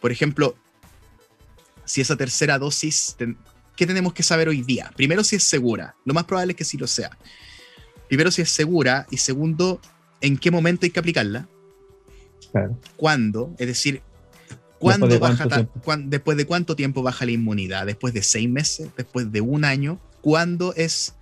por 0.00 0.12
ejemplo, 0.12 0.54
si 1.84 2.00
esa 2.00 2.16
tercera 2.16 2.58
dosis, 2.58 3.14
ten- 3.18 3.36
¿qué 3.76 3.86
tenemos 3.86 4.12
que 4.12 4.22
saber 4.22 4.48
hoy 4.48 4.62
día? 4.62 4.92
Primero, 4.94 5.24
si 5.24 5.36
es 5.36 5.42
segura. 5.44 5.94
Lo 6.04 6.14
más 6.14 6.24
probable 6.24 6.52
es 6.52 6.56
que 6.56 6.64
sí 6.64 6.76
lo 6.78 6.86
sea. 6.86 7.10
Primero, 8.10 8.30
si 8.30 8.42
es 8.42 8.50
segura. 8.50 9.06
Y 9.10 9.16
segundo, 9.16 9.80
¿en 10.20 10.36
qué 10.36 10.50
momento 10.50 10.84
hay 10.84 10.90
que 10.90 11.00
aplicarla? 11.00 11.48
Claro. 12.52 12.78
¿Cuándo? 12.96 13.54
Es 13.58 13.66
decir, 13.68 14.02
¿Después 14.48 14.98
¿cuándo 14.98 15.06
de 15.08 15.18
baja 15.18 15.44
cuán- 15.84 16.10
¿después 16.10 16.36
de 16.36 16.44
cuánto 16.46 16.74
tiempo 16.76 17.02
baja 17.02 17.24
la 17.24 17.30
inmunidad? 17.32 17.86
¿Después 17.86 18.12
de 18.14 18.22
seis 18.22 18.48
meses? 18.48 18.88
¿Después 18.96 19.30
de 19.32 19.40
un 19.40 19.64
año? 19.64 20.00
¿Cuándo 20.22 20.74
es 20.74 21.14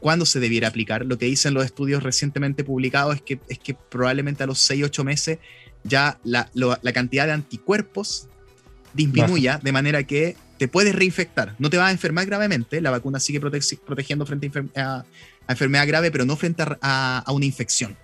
cuándo 0.00 0.26
se 0.26 0.40
debiera 0.40 0.68
aplicar? 0.68 1.06
Lo 1.06 1.16
que 1.16 1.26
dicen 1.26 1.54
los 1.54 1.64
estudios 1.64 2.02
recientemente 2.02 2.64
publicados 2.64 3.14
es 3.16 3.22
que, 3.22 3.40
es 3.48 3.58
que 3.58 3.74
probablemente 3.74 4.42
a 4.42 4.46
los 4.46 4.58
6, 4.58 4.84
8 4.84 5.04
meses 5.04 5.38
ya 5.84 6.18
la, 6.24 6.50
lo- 6.54 6.76
la 6.82 6.92
cantidad 6.92 7.26
de 7.26 7.32
anticuerpos 7.32 8.28
disminuya 8.94 9.58
de 9.62 9.72
manera 9.72 10.02
que 10.04 10.36
te 10.58 10.68
puedes 10.68 10.94
reinfectar. 10.94 11.54
No 11.58 11.70
te 11.70 11.76
vas 11.78 11.88
a 11.88 11.92
enfermar 11.92 12.26
gravemente, 12.26 12.80
la 12.80 12.90
vacuna 12.90 13.18
sigue 13.20 13.40
prote- 13.40 13.78
protegiendo 13.78 14.26
frente 14.26 14.50
a, 14.76 15.04
a- 15.46 15.52
enfermedad 15.52 15.86
grave, 15.86 16.10
pero 16.10 16.24
no 16.24 16.36
frente 16.36 16.62
a, 16.62 16.78
a- 16.80 17.18
a 17.26 17.32
una 17.32 17.44
infección. 17.44 17.96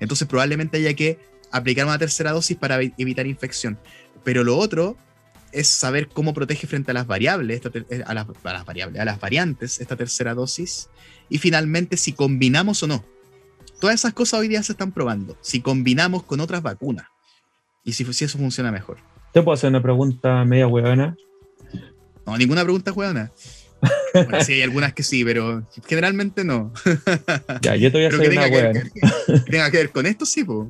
Entonces 0.00 0.26
probablemente 0.28 0.78
haya 0.78 0.94
que 0.94 1.18
aplicar 1.50 1.84
una 1.86 1.98
tercera 1.98 2.32
dosis 2.32 2.56
para 2.56 2.80
evi- 2.80 2.94
evitar 2.98 3.26
infección. 3.26 3.78
Pero 4.24 4.44
lo 4.44 4.56
otro 4.56 4.96
es 5.52 5.68
saber 5.68 6.08
cómo 6.08 6.32
protege 6.32 6.66
frente 6.66 6.92
a 6.92 6.94
las 6.94 7.06
variables, 7.06 7.60
eh, 7.90 8.02
a, 8.06 8.14
las, 8.14 8.26
a 8.44 8.52
las 8.52 8.64
variables, 8.64 9.00
a 9.00 9.04
las 9.04 9.20
variantes, 9.20 9.80
esta 9.80 9.96
tercera 9.96 10.34
dosis. 10.34 10.88
Y 11.28 11.38
finalmente, 11.38 11.96
si 11.96 12.12
combinamos 12.12 12.82
o 12.82 12.86
no. 12.86 13.04
Todas 13.80 13.96
esas 13.96 14.12
cosas 14.14 14.40
hoy 14.40 14.48
día 14.48 14.62
se 14.62 14.72
están 14.72 14.92
probando. 14.92 15.36
Si 15.40 15.60
combinamos 15.60 16.22
con 16.22 16.40
otras 16.40 16.62
vacunas. 16.62 17.06
Y 17.84 17.92
si, 17.92 18.04
si 18.12 18.24
eso 18.24 18.38
funciona 18.38 18.70
mejor. 18.72 18.98
¿Te 19.32 19.42
puedo 19.42 19.54
hacer 19.54 19.70
una 19.70 19.82
pregunta 19.82 20.44
media 20.44 20.68
huevona? 20.68 21.16
No, 22.24 22.38
ninguna 22.38 22.62
pregunta, 22.62 22.92
juegana. 22.92 23.32
Bueno, 24.14 24.44
sí, 24.44 24.52
hay 24.54 24.62
algunas 24.62 24.92
que 24.92 25.02
sí, 25.02 25.24
pero 25.24 25.66
generalmente 25.86 26.44
no. 26.44 26.72
Ya, 27.62 27.76
yo 27.76 27.90
te 27.90 27.98
voy 27.98 28.04
a 28.04 28.08
hacer 28.08 28.20
una 28.20 28.28
tenga 28.50 28.72
que, 28.72 28.82
tenga 29.50 29.70
que 29.70 29.76
ver 29.78 29.90
con 29.90 30.06
esto, 30.06 30.26
sí, 30.26 30.44
pues. 30.44 30.68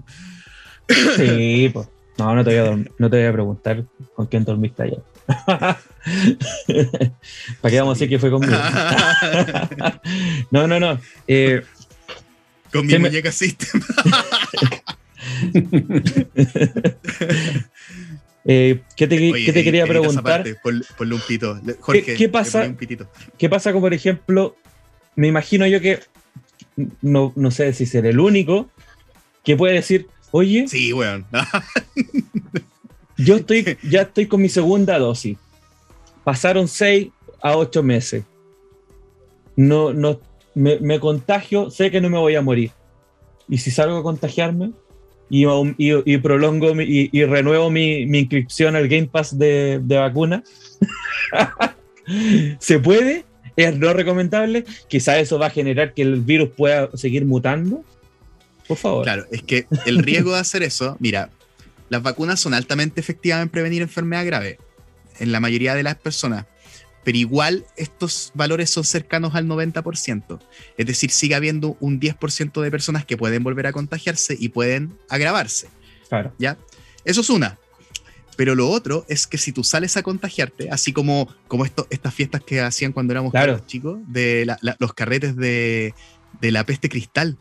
Sí, 1.16 1.70
pues. 1.72 1.88
No, 2.18 2.34
no 2.34 2.44
te, 2.44 2.60
voy 2.60 2.68
a, 2.68 2.76
no 2.98 3.10
te 3.10 3.16
voy 3.16 3.26
a 3.26 3.32
preguntar 3.32 3.84
con 4.14 4.26
quién 4.26 4.44
dormiste 4.44 4.82
ayer. 4.82 5.02
¿Para 7.60 7.70
qué 7.70 7.78
vamos 7.80 7.92
a 7.92 7.94
decir 7.94 8.08
que 8.10 8.18
fue 8.18 8.30
conmigo? 8.30 8.52
no, 10.50 10.66
no, 10.66 10.78
no. 10.78 11.00
Eh, 11.26 11.62
Con 12.70 12.84
mi 12.86 12.92
Sí, 12.92 12.98
me- 12.98 13.08
muñeca 13.08 13.32
System. 13.32 13.80
eh, 18.44 18.80
¿Qué 18.96 19.06
te, 19.06 19.16
Oye, 19.16 19.44
qué 19.44 19.52
te 19.52 19.60
edita- 19.60 19.64
quería 19.64 19.86
preguntar? 19.86 20.22
parte, 20.22 20.56
ponle 20.62 21.14
un 21.14 21.20
pito. 21.20 21.60
Jorge, 21.80 22.14
¿Qué- 22.14 22.28
pasa? 22.28 22.60
ponle 22.60 22.70
un 22.72 22.76
pitito. 22.76 23.06
¿Qué 23.38 23.48
pasa 23.48 23.72
con, 23.72 23.80
por 23.80 23.94
ejemplo, 23.94 24.56
me 25.16 25.28
imagino 25.28 25.66
yo 25.66 25.80
que, 25.80 26.00
no, 27.00 27.32
no 27.36 27.50
sé 27.50 27.72
si 27.72 27.86
seré 27.86 28.10
el 28.10 28.20
único, 28.20 28.68
que 29.44 29.56
puede 29.56 29.74
decir, 29.74 30.06
oye, 30.30 30.66
Sí, 30.68 30.92
weón. 30.92 31.26
yo 33.18 33.36
estoy, 33.36 33.76
ya 33.82 34.02
estoy 34.02 34.26
con 34.26 34.40
mi 34.42 34.48
segunda 34.48 34.98
dosis. 34.98 35.38
Pasaron 36.24 36.68
seis 36.68 37.08
a 37.42 37.56
ocho 37.56 37.82
meses. 37.82 38.24
No, 39.56 39.92
no, 39.92 40.20
me, 40.54 40.78
me 40.80 40.98
contagio, 41.00 41.70
sé 41.70 41.90
que 41.90 42.00
no 42.00 42.08
me 42.08 42.18
voy 42.18 42.34
a 42.36 42.42
morir. 42.42 42.70
Y 43.48 43.58
si 43.58 43.70
salgo 43.70 43.98
a 43.98 44.02
contagiarme 44.02 44.72
y, 45.34 46.18
prolongo 46.18 46.74
mi- 46.74 47.08
y, 47.10 47.24
renuevo 47.24 47.70
mi, 47.70 48.04
mi 48.04 48.18
inscripción 48.20 48.76
al 48.76 48.86
Game 48.86 49.06
Pass 49.06 49.38
de, 49.38 49.80
de 49.82 49.96
vacuna, 49.96 50.44
¿se 52.58 52.78
puede? 52.78 53.24
¿Es 53.56 53.76
no 53.76 53.92
recomendable? 53.92 54.64
Quizá 54.88 55.18
eso 55.18 55.38
va 55.38 55.46
a 55.46 55.50
generar 55.50 55.94
que 55.94 56.02
el 56.02 56.20
virus 56.20 56.50
pueda 56.56 56.90
seguir 56.96 57.24
mutando. 57.24 57.84
Por 58.66 58.76
favor. 58.76 59.04
Claro, 59.04 59.24
es 59.30 59.42
que 59.42 59.66
el 59.86 59.98
riesgo 60.02 60.32
de 60.34 60.40
hacer 60.40 60.62
eso, 60.62 60.96
mira, 61.00 61.30
las 61.88 62.02
vacunas 62.02 62.40
son 62.40 62.54
altamente 62.54 63.00
efectivas 63.00 63.42
en 63.42 63.48
prevenir 63.48 63.82
enfermedad 63.82 64.24
grave 64.24 64.58
en 65.18 65.32
la 65.32 65.40
mayoría 65.40 65.74
de 65.74 65.82
las 65.82 65.96
personas, 65.96 66.46
pero 67.04 67.18
igual 67.18 67.64
estos 67.76 68.30
valores 68.34 68.70
son 68.70 68.84
cercanos 68.84 69.34
al 69.34 69.46
90%. 69.46 70.38
Es 70.78 70.86
decir, 70.86 71.10
sigue 71.10 71.34
habiendo 71.34 71.76
un 71.80 72.00
10% 72.00 72.60
de 72.62 72.70
personas 72.70 73.04
que 73.04 73.16
pueden 73.16 73.42
volver 73.42 73.66
a 73.66 73.72
contagiarse 73.72 74.36
y 74.38 74.50
pueden 74.50 74.96
agravarse. 75.08 75.68
Claro. 76.08 76.32
¿ya? 76.38 76.56
Eso 77.04 77.22
es 77.22 77.30
una. 77.30 77.58
Pero 78.36 78.54
lo 78.54 78.70
otro 78.70 79.04
es 79.08 79.26
que 79.26 79.36
si 79.36 79.52
tú 79.52 79.62
sales 79.64 79.96
a 79.96 80.02
contagiarte, 80.02 80.70
así 80.70 80.92
como, 80.92 81.28
como 81.48 81.64
esto, 81.64 81.86
estas 81.90 82.14
fiestas 82.14 82.42
que 82.42 82.60
hacían 82.60 82.92
cuando 82.92 83.12
éramos 83.12 83.30
Claro. 83.32 83.58
chicos, 83.66 83.98
de 84.06 84.46
la- 84.46 84.58
la- 84.62 84.76
los 84.78 84.94
carretes 84.94 85.36
de, 85.36 85.94
de 86.40 86.50
la 86.52 86.64
peste 86.64 86.88
cristal. 86.88 87.36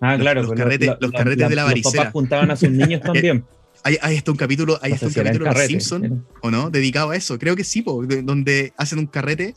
Ah, 0.00 0.12
Los- 0.12 0.20
claro. 0.20 0.40
los 0.42 0.48
pues 0.50 0.60
carretes- 0.60 0.96
los 1.00 1.12
carretes 1.12 1.48
de 1.48 1.54
la 1.56 1.62
Los 1.62 1.70
varicela. 1.70 1.96
papás 2.02 2.12
juntaban 2.12 2.50
a 2.50 2.56
sus 2.56 2.70
niños 2.70 3.00
también. 3.04 3.44
Hay, 3.84 3.98
hay 4.00 4.16
hasta 4.16 4.30
un 4.30 4.36
capítulo, 4.36 4.78
hay 4.80 4.90
No 4.90 4.94
hasta 4.94 5.06
un 5.08 5.12
capítulo 5.12 5.44
de 5.44 5.50
era- 5.50 6.14
¿o 6.42 6.50
no? 6.50 6.70
Dedicado 6.70 7.10
a 7.10 7.16
eso. 7.16 7.38
Creo 7.38 7.56
que 7.56 7.64
sí, 7.64 7.82
po, 7.82 8.04
de- 8.06 8.22
donde 8.22 8.72
hacen 8.76 8.98
un 9.00 9.06
carrete 9.06 9.54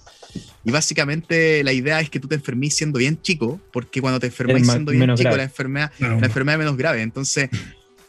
y 0.63 0.71
básicamente 0.71 1.63
la 1.63 1.73
idea 1.73 1.99
es 2.01 2.09
que 2.09 2.19
tú 2.19 2.27
te 2.27 2.35
enfermís 2.35 2.75
siendo 2.75 2.97
bien 2.99 3.21
chico, 3.21 3.59
porque 3.71 4.01
cuando 4.01 4.19
te 4.19 4.27
enfermáis 4.27 4.65
siendo 4.67 4.91
bien 4.91 5.03
chico, 5.15 5.21
grave. 5.29 5.37
la 5.37 5.43
enfermedad, 5.43 5.91
Claro. 5.97 6.19
la 6.19 6.25
enfermedad 6.25 6.55
es 6.55 6.59
menos 6.59 6.77
grave. 6.77 7.01
Entonces, 7.03 7.49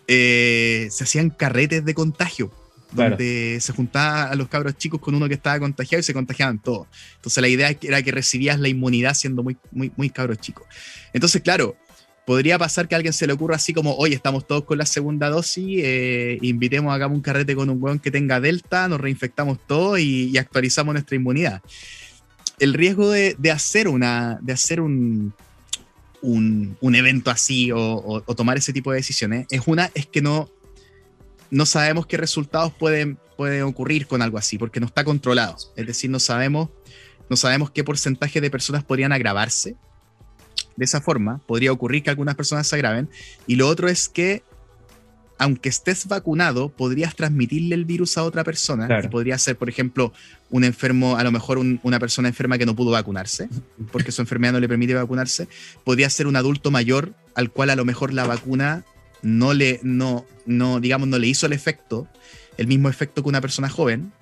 eh, 0.09 0.89
se 0.91 1.05
hacían 1.05 1.31
carretes 1.31 1.85
de 1.85 1.95
contagio, 1.95 2.51
Claro. 2.95 3.11
donde 3.11 3.59
se 3.61 3.73
juntaban 3.73 4.33
a 4.33 4.35
los 4.37 4.49
cabros 4.49 4.79
chicos 4.79 5.01
con 5.01 5.15
uno 5.15 5.29
que 5.29 5.35
estaba 5.35 5.59
contagiado 5.59 6.01
y 6.01 6.05
se 6.05 6.15
contagiaban 6.15 6.63
todos. 6.63 6.87
Entonces, 7.17 7.41
la 7.43 7.49
idea 7.49 7.77
era 7.83 8.03
que 8.03 8.13
recibías 8.13 8.59
la 8.59 8.69
inmunidad 8.69 9.15
siendo 9.15 9.43
muy, 9.43 9.57
muy, 9.73 9.93
muy 9.97 10.09
cabros 10.11 10.39
chicos. 10.39 10.65
Entonces, 11.13 11.43
claro, 11.43 11.77
podría 12.27 12.59
pasar 12.59 12.89
que 12.89 12.95
a 12.95 12.99
alguien 12.99 13.13
se 13.15 13.27
le 13.27 13.33
ocurra 13.33 13.57
así 13.57 13.73
como, 13.73 13.95
oye, 13.97 14.15
estamos 14.15 14.47
todos 14.47 14.65
con 14.65 14.77
la 14.79 14.85
segunda 14.85 15.31
dosis, 15.31 15.81
eh, 15.83 16.39
invitemos, 16.43 16.93
hagamos 16.93 17.17
un 17.17 17.23
carrete 17.23 17.55
con 17.55 17.71
un 17.71 17.81
weón 17.81 17.99
que 18.01 18.11
tenga 18.11 18.41
delta, 18.41 18.89
nos 18.89 19.01
reinfectamos 19.01 19.59
todos 19.67 20.01
y, 20.01 20.31
y 20.31 20.37
actualizamos 20.37 20.93
nuestra 20.93 21.15
inmunidad. 21.17 21.63
El 22.59 22.75
riesgo 22.75 23.11
de, 23.11 23.37
de 23.39 23.51
hacer, 23.53 23.87
una, 23.87 24.39
de 24.43 24.53
hacer 24.53 24.81
un, 24.81 25.33
un, 26.21 26.77
un 26.81 26.95
evento 26.97 27.31
así 27.31 27.71
o, 27.71 27.79
o- 27.79 28.23
o 28.27 28.35
tomar 28.35 28.57
ese 28.59 28.73
tipo 28.73 28.91
de 28.91 28.97
decisiones 28.97 29.47
es 29.51 29.63
una, 29.67 29.91
es 29.95 30.07
que 30.07 30.21
no, 30.21 30.51
no 31.51 31.65
sabemos 31.65 32.07
qué 32.07 32.17
resultados 32.17 32.73
pueden, 32.73 33.19
pueden 33.37 33.63
ocurrir 33.63 34.09
con 34.09 34.21
algo 34.21 34.37
así, 34.37 34.59
porque 34.59 34.81
no 34.81 34.87
está 34.87 35.05
controlado. 35.05 35.57
Es 35.77 35.87
decir, 35.87 36.11
no 36.11 36.19
sabemos, 36.19 36.71
no 37.31 37.37
sabemos 37.37 37.71
qué 37.71 37.85
porcentaje 37.85 38.41
de 38.41 38.51
personas 38.51 38.83
podrían 38.83 39.13
agravarse 39.13 39.77
de 40.77 40.85
esa 40.85 41.01
forma. 41.01 41.39
Podría 41.47 41.73
ocurrir 41.73 42.03
que 42.03 42.11
algunas 42.11 42.35
personas 42.35 42.67
se 42.67 42.75
agraven. 42.77 43.09
Y 43.47 43.57
lo 43.57 43.69
otro 43.69 43.89
es 43.89 44.09
que, 44.09 44.43
aunque 45.39 45.69
estés 45.69 46.07
vacunado, 46.09 46.69
podrías 46.71 47.15
transmitirle 47.15 47.75
el 47.75 47.85
virus 47.85 48.17
a 48.19 48.23
otra 48.25 48.43
persona. 48.45 48.87
Claro. 48.87 49.11
Podría 49.11 49.37
ser, 49.39 49.57
por 49.57 49.69
ejemplo, 49.69 50.13
un 50.51 50.65
enfermo, 50.65 51.17
a 51.17 51.25
lo 51.25 51.33
mejor 51.33 51.59
un- 51.59 51.79
una 51.83 51.99
persona 51.99 52.29
enferma 52.29 52.57
que 52.59 52.67
no 52.67 52.75
pudo 52.77 52.91
vacunarse, 52.91 53.49
porque 53.93 54.13
su 54.13 54.23
enfermedad 54.23 54.53
no 54.55 54.61
le 54.61 54.69
permite 54.69 54.95
vacunarse. 54.95 55.49
Podría 55.85 56.09
ser 56.11 56.27
un 56.27 56.37
adulto 56.37 56.71
mayor 56.71 57.13
al 57.35 57.51
cual 57.51 57.71
a 57.71 57.77
lo 57.77 57.85
mejor 57.85 58.13
la 58.15 58.27
vacuna 58.27 58.85
no 59.23 59.55
le, 59.55 59.81
no, 59.83 60.25
no, 60.47 60.79
digamos, 60.81 61.09
no 61.09 61.19
le 61.19 61.27
hizo 61.27 61.47
el 61.47 61.53
efecto, 61.53 62.07
el 62.59 62.67
mismo 62.67 62.89
efecto 62.89 63.23
que 63.23 63.29
una 63.29 63.41
persona 63.41 63.69
joven, 63.69 64.13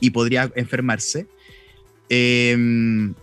y 0.00 0.10
podría 0.10 0.50
enfermarse. 0.56 1.26
Em, 2.08 3.14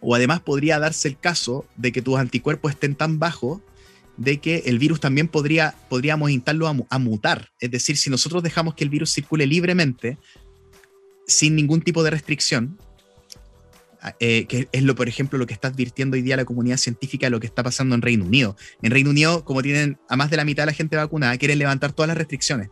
o 0.00 0.14
además 0.14 0.40
podría 0.40 0.78
darse 0.78 1.08
el 1.08 1.18
caso 1.18 1.66
de 1.76 1.92
que 1.92 2.02
tus 2.02 2.18
anticuerpos 2.18 2.72
estén 2.72 2.94
tan 2.94 3.18
bajos 3.18 3.60
de 4.16 4.38
que 4.38 4.64
el 4.66 4.78
virus 4.78 5.00
también 5.00 5.28
podría, 5.28 5.74
podríamos 5.88 6.30
instarlo 6.30 6.68
a, 6.68 6.72
mu- 6.72 6.86
a 6.90 6.98
mutar. 6.98 7.50
Es 7.58 7.70
decir, 7.70 7.96
si 7.96 8.10
nosotros 8.10 8.42
dejamos 8.42 8.74
que 8.74 8.84
el 8.84 8.90
virus 8.90 9.12
circule 9.12 9.46
libremente, 9.46 10.18
sin 11.26 11.56
ningún 11.56 11.80
tipo 11.80 12.02
de 12.02 12.10
restricción, 12.10 12.78
eh, 14.18 14.46
que 14.46 14.68
es 14.72 14.82
lo, 14.82 14.94
por 14.94 15.08
ejemplo, 15.08 15.38
lo 15.38 15.46
que 15.46 15.54
está 15.54 15.68
advirtiendo 15.68 16.16
hoy 16.16 16.22
día 16.22 16.36
la 16.36 16.44
comunidad 16.44 16.78
científica 16.78 17.28
lo 17.30 17.38
que 17.38 17.46
está 17.46 17.62
pasando 17.62 17.94
en 17.94 18.02
Reino 18.02 18.24
Unido. 18.24 18.56
En 18.82 18.90
Reino 18.90 19.10
Unido, 19.10 19.44
como 19.44 19.62
tienen 19.62 19.98
a 20.08 20.16
más 20.16 20.30
de 20.30 20.38
la 20.38 20.44
mitad 20.44 20.62
de 20.62 20.68
la 20.68 20.72
gente 20.72 20.96
vacunada, 20.96 21.36
quieren 21.38 21.58
levantar 21.58 21.92
todas 21.92 22.08
las 22.08 22.16
restricciones. 22.16 22.70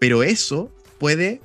Pero 0.00 0.22
eso 0.22 0.72
puede 0.98 1.40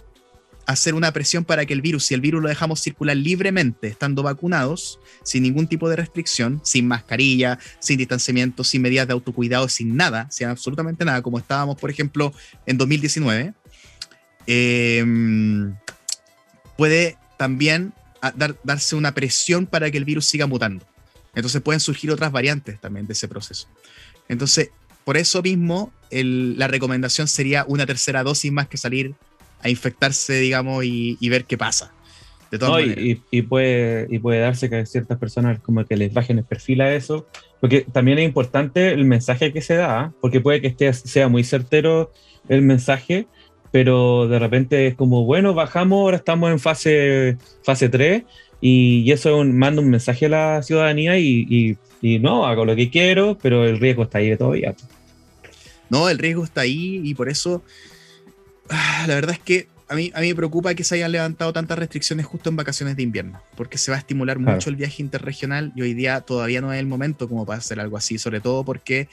hacer 0.67 0.93
una 0.93 1.11
presión 1.13 1.45
para 1.45 1.65
que 1.65 1.73
el 1.73 1.81
virus, 1.81 2.05
si 2.05 2.13
el 2.13 2.21
virus 2.21 2.41
lo 2.43 2.49
dejamos 2.49 2.81
circular 2.81 3.15
libremente, 3.17 3.87
estando 3.87 4.21
vacunados, 4.21 4.99
sin 5.23 5.43
ningún 5.43 5.67
tipo 5.67 5.89
de 5.89 5.95
restricción, 5.95 6.59
sin 6.63 6.87
mascarilla, 6.87 7.57
sin 7.79 7.97
distanciamiento, 7.97 8.63
sin 8.63 8.81
medidas 8.81 9.07
de 9.07 9.13
autocuidado, 9.13 9.69
sin 9.69 9.95
nada, 9.95 10.29
sin 10.29 10.47
absolutamente 10.47 11.05
nada, 11.05 11.21
como 11.21 11.39
estábamos, 11.39 11.77
por 11.77 11.89
ejemplo, 11.89 12.33
en 12.65 12.77
2019, 12.77 13.53
eh, 14.45 15.05
puede 16.77 17.17
también 17.37 17.93
a- 18.21 18.31
dar- 18.31 18.57
darse 18.63 18.95
una 18.95 19.13
presión 19.13 19.65
para 19.65 19.89
que 19.91 19.97
el 19.97 20.05
virus 20.05 20.25
siga 20.25 20.47
mutando. 20.47 20.85
Entonces 21.35 21.61
pueden 21.61 21.79
surgir 21.79 22.11
otras 22.11 22.31
variantes 22.31 22.79
también 22.79 23.07
de 23.07 23.13
ese 23.13 23.27
proceso. 23.27 23.67
Entonces, 24.27 24.69
por 25.05 25.17
eso 25.17 25.41
mismo, 25.41 25.93
la 26.11 26.67
recomendación 26.67 27.27
sería 27.27 27.63
una 27.67 27.85
tercera 27.85 28.23
dosis 28.23 28.51
más 28.51 28.67
que 28.67 28.77
salir 28.77 29.13
a 29.61 29.69
infectarse, 29.69 30.33
digamos, 30.39 30.83
y, 30.85 31.17
y 31.19 31.29
ver 31.29 31.45
qué 31.45 31.57
pasa. 31.57 31.93
De 32.51 32.57
todas 32.57 32.75
No, 32.75 32.79
maneras. 32.79 33.19
y, 33.31 33.41
puede, 33.41 34.07
y 34.09 34.19
puede 34.19 34.39
darse 34.39 34.69
que 34.69 34.77
a 34.77 34.85
ciertas 34.85 35.17
personas 35.17 35.59
como 35.59 35.83
que 35.85 35.97
les 35.97 36.13
bajen 36.13 36.37
el 36.39 36.45
perfil 36.45 36.79
a 36.81 36.95
eso, 36.95 37.27
porque 37.59 37.81
también 37.91 38.19
es 38.19 38.25
importante 38.25 38.91
el 38.93 39.03
mensaje 39.03 39.51
que 39.51 39.61
se 39.61 39.75
da, 39.75 39.99
¿ah? 39.99 40.13
porque 40.21 40.39
puede 40.39 40.61
que 40.61 40.67
esté, 40.67 40.93
sea 40.93 41.27
muy 41.27 41.43
certero 41.43 42.11
el 42.47 42.61
mensaje, 42.61 43.27
pero 43.71 44.29
de 44.29 44.39
repente 44.39 44.87
es 44.87 44.95
como, 44.95 45.25
bueno, 45.25 45.53
bajamos, 45.53 45.97
ahora 45.99 46.17
estamos 46.17 46.49
en 46.51 46.59
fase, 46.59 47.37
fase 47.63 47.89
3, 47.89 48.23
y, 48.61 49.11
eso 49.11 49.29
es 49.29 49.35
un- 49.41 49.57
manda 49.57 49.81
un 49.81 49.89
mensaje 49.89 50.27
a 50.27 50.29
la 50.29 50.63
ciudadanía 50.63 51.17
y, 51.19 51.45
y- 51.49 51.77
y 52.01 52.19
no, 52.19 52.45
hago 52.47 52.63
lo 52.63 52.75
que 52.77 52.89
quiero, 52.89 53.37
pero 53.41 53.65
el 53.65 53.77
riesgo 53.79 54.03
está 54.03 54.19
ahí 54.19 54.37
todavía. 54.37 54.73
No, 55.89 56.09
el 56.09 56.17
riesgo 56.17 56.43
está 56.43 56.61
ahí 56.61 57.01
y 57.03 57.13
por 57.13 57.29
eso 57.29 57.63
la 58.69 59.15
verdad 59.15 59.31
es 59.31 59.39
que 59.39 59.67
a 59.89 59.95
mí, 59.95 60.11
a 60.13 60.19
mí 60.19 60.27
me 60.29 60.35
preocupa 60.35 60.73
que 60.75 60.83
se 60.83 60.95
hayan 60.95 61.11
levantado 61.13 61.53
tantas 61.53 61.79
restricciones 61.79 62.25
justo 62.25 62.49
en 62.49 62.57
vacaciones 62.57 62.97
de 62.97 63.03
invierno, 63.03 63.41
porque 63.55 63.77
se 63.77 63.89
va 63.91 63.97
a 63.97 63.99
estimular 63.99 64.37
Claro. 64.37 64.53
mucho 64.53 64.69
el 64.69 64.75
viaje 64.75 65.01
interregional 65.01 65.71
y 65.75 65.81
hoy 65.81 65.93
día 65.93 66.21
todavía 66.21 66.59
no 66.59 66.73
es 66.73 66.79
el 66.79 66.87
momento 66.87 67.29
como 67.29 67.45
para 67.45 67.59
hacer 67.59 67.79
algo 67.79 67.95
así, 67.97 68.17
sobre 68.17 68.41
todo 68.41 68.65
porque 68.65 69.07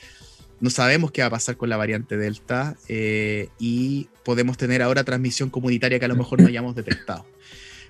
no 0.61 0.71
sabemos 0.71 1.13
qué 1.13 1.21
va 1.21 1.29
a 1.29 1.31
pasar 1.31 1.57
con 1.57 1.69
la 1.69 1.77
variante 1.77 2.17
Delta 2.17 2.75
eh, 2.89 3.49
y 3.59 4.09
podemos 4.25 4.57
tener 4.57 4.83
ahora 4.83 5.05
transmisión 5.05 5.51
comunitaria 5.51 5.99
que 5.99 6.05
a 6.07 6.09
lo 6.09 6.17
mejor 6.17 6.41
no 6.41 6.49
hayamos 6.49 6.75
detectado. 6.75 7.27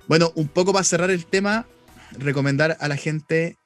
Bueno, 0.07 0.31
un 0.35 0.47
poco 0.47 0.71
para 0.71 0.83
cerrar 0.83 1.09
el 1.09 1.25
tema, 1.25 1.65
recomendar 2.19 2.77
a 2.79 2.87
la 2.87 2.97
gente 2.97 3.57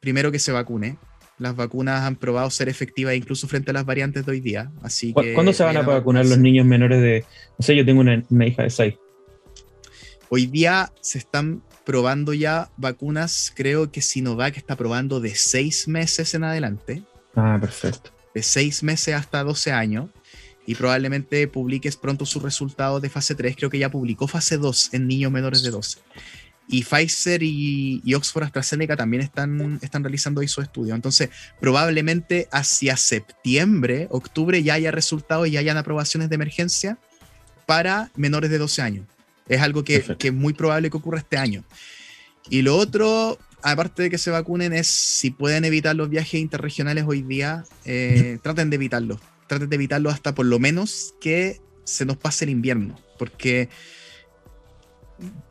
primero 0.00 0.30
que 0.30 0.38
se 0.38 0.52
vacune. 0.52 0.98
Las 1.38 1.54
vacunas 1.54 2.02
han 2.02 2.16
probado 2.16 2.50
ser 2.50 2.68
efectivas 2.68 3.14
incluso 3.14 3.46
frente 3.48 3.70
a 3.70 3.74
las 3.74 3.84
variantes 3.86 4.26
de 4.26 4.32
hoy 4.32 4.40
día. 4.40 4.70
Así 4.82 5.12
¿Cu- 5.12 5.22
que 5.22 5.34
¿Cuándo 5.34 5.52
se 5.52 5.62
van 5.62 5.76
a 5.76 5.82
vacunar 5.82 6.26
los 6.26 6.38
niños 6.38 6.66
menores 6.66 7.00
de, 7.00 7.24
no 7.58 7.64
sé, 7.64 7.76
yo 7.76 7.84
tengo 7.84 8.00
una, 8.00 8.22
una 8.28 8.46
hija 8.46 8.62
de 8.64 8.70
6? 8.70 8.94
Hoy 10.30 10.46
día 10.46 10.92
se 11.00 11.18
están 11.18 11.62
probando 11.84 12.34
ya 12.34 12.70
vacunas, 12.76 13.52
creo 13.56 13.90
que 13.90 14.02
Sinovac 14.02 14.56
está 14.58 14.76
probando 14.76 15.20
de 15.20 15.34
seis 15.34 15.88
meses 15.88 16.34
en 16.34 16.44
adelante, 16.44 17.02
Ah, 17.34 17.56
perfecto. 17.60 18.10
de 18.34 18.42
seis 18.42 18.82
meses 18.82 19.14
hasta 19.14 19.42
12 19.42 19.72
años, 19.72 20.10
y 20.66 20.74
probablemente 20.74 21.48
publiques 21.48 21.96
pronto 21.96 22.26
sus 22.26 22.42
resultados 22.42 23.00
de 23.00 23.08
fase 23.08 23.34
3, 23.34 23.56
creo 23.56 23.70
que 23.70 23.78
ya 23.78 23.90
publicó 23.90 24.28
fase 24.28 24.58
2 24.58 24.90
en 24.92 25.06
niños 25.06 25.32
menores 25.32 25.62
de 25.62 25.70
12. 25.70 26.00
Y 26.68 26.84
Pfizer 26.84 27.42
y, 27.42 28.02
y 28.04 28.14
Oxford 28.14 28.44
AstraZeneca 28.44 28.94
también 28.94 29.22
están, 29.22 29.78
están 29.80 30.04
realizando 30.04 30.46
su 30.46 30.60
estudio. 30.60 30.94
Entonces, 30.94 31.30
probablemente 31.60 32.48
hacia 32.52 32.96
septiembre, 32.96 34.06
octubre, 34.10 34.62
ya 34.62 34.74
haya 34.74 34.90
resultados 34.90 35.48
y 35.48 35.52
ya 35.52 35.60
hayan 35.60 35.78
aprobaciones 35.78 36.28
de 36.28 36.34
emergencia 36.34 36.98
para 37.66 38.10
menores 38.16 38.50
de 38.50 38.58
12 38.58 38.82
años. 38.82 39.06
Es 39.48 39.62
algo 39.62 39.82
que 39.82 40.04
es 40.18 40.32
muy 40.32 40.52
probable 40.52 40.90
que 40.90 40.96
ocurra 40.98 41.18
este 41.18 41.38
año. 41.38 41.64
Y 42.50 42.62
lo 42.62 42.76
otro, 42.76 43.38
aparte 43.62 44.04
de 44.04 44.10
que 44.10 44.18
se 44.18 44.30
vacunen, 44.30 44.72
es 44.72 44.86
si 44.86 45.30
pueden 45.30 45.64
evitar 45.64 45.96
los 45.96 46.08
viajes 46.08 46.40
interregionales 46.40 47.04
hoy 47.06 47.22
día, 47.22 47.64
eh, 47.84 48.38
traten 48.42 48.70
de 48.70 48.76
evitarlos. 48.76 49.20
Traten 49.46 49.68
de 49.68 49.76
evitarlos 49.76 50.14
hasta 50.14 50.34
por 50.34 50.46
lo 50.46 50.58
menos 50.58 51.14
que 51.20 51.60
se 51.84 52.04
nos 52.04 52.16
pase 52.16 52.44
el 52.44 52.50
invierno. 52.50 52.98
Porque 53.18 53.68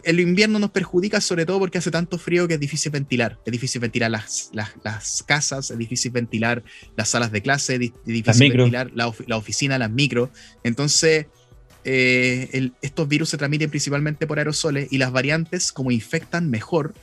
el 0.04 0.20
invierno 0.20 0.60
nos 0.60 0.72
perjudica 0.72 1.20
sobre 1.20 1.46
todo 1.46 1.60
porque 1.60 1.78
hace 1.78 1.92
tanto 1.92 2.18
frío 2.18 2.48
que 2.48 2.54
es 2.54 2.60
difícil 2.60 2.92
ventilar. 2.92 3.38
Es 3.46 3.52
difícil 3.52 3.82
ventilar 3.82 4.10
las, 4.12 4.50
las, 4.54 4.72
las 4.84 5.24
casas, 5.24 5.72
es 5.72 5.78
difícil 5.78 6.12
ventilar 6.12 6.64
las 6.96 7.10
salas 7.10 7.32
de 7.32 7.42
clase, 7.42 7.74
es 7.74 7.80
di- 7.80 7.94
es 8.06 8.06
difícil 8.06 8.48
ventilar 8.64 8.92
la, 8.96 9.14
la 9.28 9.38
oficina, 9.38 9.78
las 9.78 9.92
micro. 9.92 10.32
Entonces, 10.64 11.26
eh, 11.84 12.50
el- 12.54 12.74
estos 12.82 13.08
virus 13.08 13.30
se 13.30 13.38
transmiten 13.38 13.70
principalmente 13.70 14.26
por 14.28 14.38
aerosoles 14.40 14.88
y 14.92 14.98
las 14.98 15.12
variantes, 15.12 15.72
como 15.72 15.92
infectan 15.92 16.50
mejor, 16.50 16.94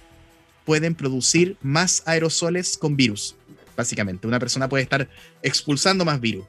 pueden 0.64 0.94
producir 0.94 1.58
más 1.60 2.02
aerosoles 2.06 2.78
con 2.78 2.96
virus, 2.96 3.36
básicamente. 3.76 4.26
Una 4.26 4.38
persona 4.38 4.68
puede 4.68 4.82
estar 4.84 5.10
expulsando 5.42 6.06
más 6.06 6.20
virus. 6.20 6.46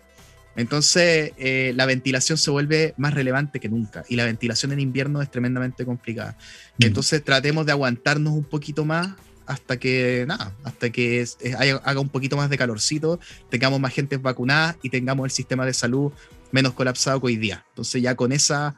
Entonces, 0.56 1.34
eh, 1.38 1.74
la 1.76 1.86
ventilación 1.86 2.38
se 2.38 2.50
vuelve 2.52 2.94
más 2.98 3.14
relevante 3.14 3.60
que 3.60 3.70
nunca. 3.70 4.04
Y 4.10 4.16
la 4.16 4.26
ventilación 4.26 4.72
en 4.72 4.80
invierno 4.80 5.22
es 5.22 5.30
tremendamente 5.30 5.86
complicada. 5.86 6.38
Mm. 6.78 6.86
Entonces, 6.86 7.24
tratemos 7.24 7.66
de 7.66 7.74
aguantarnos 7.74 8.34
un 8.34 8.44
poquito 8.46 8.86
más 8.86 9.16
hasta 9.46 9.78
que, 9.78 10.26
nada, 10.28 10.56
hasta 10.64 10.90
que 10.90 11.22
es- 11.22 11.38
es- 11.40 11.56
haya- 11.56 11.82
haga 11.84 12.00
un 12.00 12.10
poquito 12.10 12.36
más 12.38 12.50
de 12.50 12.58
calorcito, 12.58 13.20
tengamos 13.50 13.80
más 13.80 13.94
gente 13.94 14.18
vacunada 14.18 14.76
y 14.82 14.90
tengamos 14.90 15.26
el 15.26 15.32
sistema 15.32 15.66
de 15.66 15.74
salud 15.74 16.12
menos 16.52 16.74
colapsado 16.74 17.20
que 17.20 17.28
hoy 17.28 17.36
día. 17.36 17.66
Entonces, 17.70 18.02
ya 18.02 18.16
con 18.16 18.32
esa, 18.32 18.76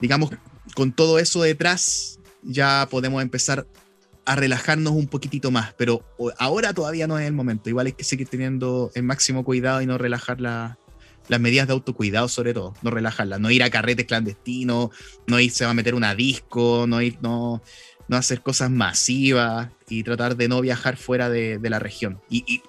digamos, 0.00 0.30
con 0.74 0.92
todo 0.92 1.18
eso 1.18 1.42
detrás, 1.42 2.18
ya 2.42 2.88
podemos 2.90 3.22
empezar 3.22 3.66
a 4.24 4.36
relajarnos 4.36 4.92
un 4.92 5.08
poquitito 5.08 5.50
más, 5.50 5.74
pero 5.74 6.04
ahora 6.38 6.72
todavía 6.72 7.06
no 7.06 7.18
es 7.18 7.26
el 7.26 7.32
momento. 7.32 7.68
Igual 7.68 7.86
hay 7.86 7.92
que 7.92 8.04
seguir 8.04 8.28
teniendo 8.28 8.90
el 8.94 9.02
máximo 9.02 9.44
cuidado 9.44 9.82
y 9.82 9.86
no 9.86 9.98
relajar 9.98 10.40
la- 10.40 10.78
las 11.28 11.40
medidas 11.40 11.66
de 11.66 11.72
autocuidado 11.72 12.28
sobre 12.28 12.54
todo, 12.54 12.74
no 12.82 12.90
relajarlas, 12.90 13.40
no 13.40 13.50
ir 13.50 13.62
a 13.62 13.70
carretes 13.70 14.06
clandestinos, 14.06 14.90
no 15.26 15.40
irse 15.40 15.64
a 15.64 15.74
meter 15.74 15.94
una 15.94 16.14
disco, 16.14 16.86
no 16.88 17.00
ir, 17.00 17.18
no, 17.22 17.62
no 18.08 18.16
hacer 18.16 18.42
cosas 18.42 18.70
masivas 18.70 19.68
y 19.88 20.02
tratar 20.02 20.36
de 20.36 20.48
no 20.48 20.60
viajar 20.60 20.96
fuera 20.96 21.28
de, 21.28 21.58
la 21.62 21.78
región 21.78 22.20
y, 22.28 22.62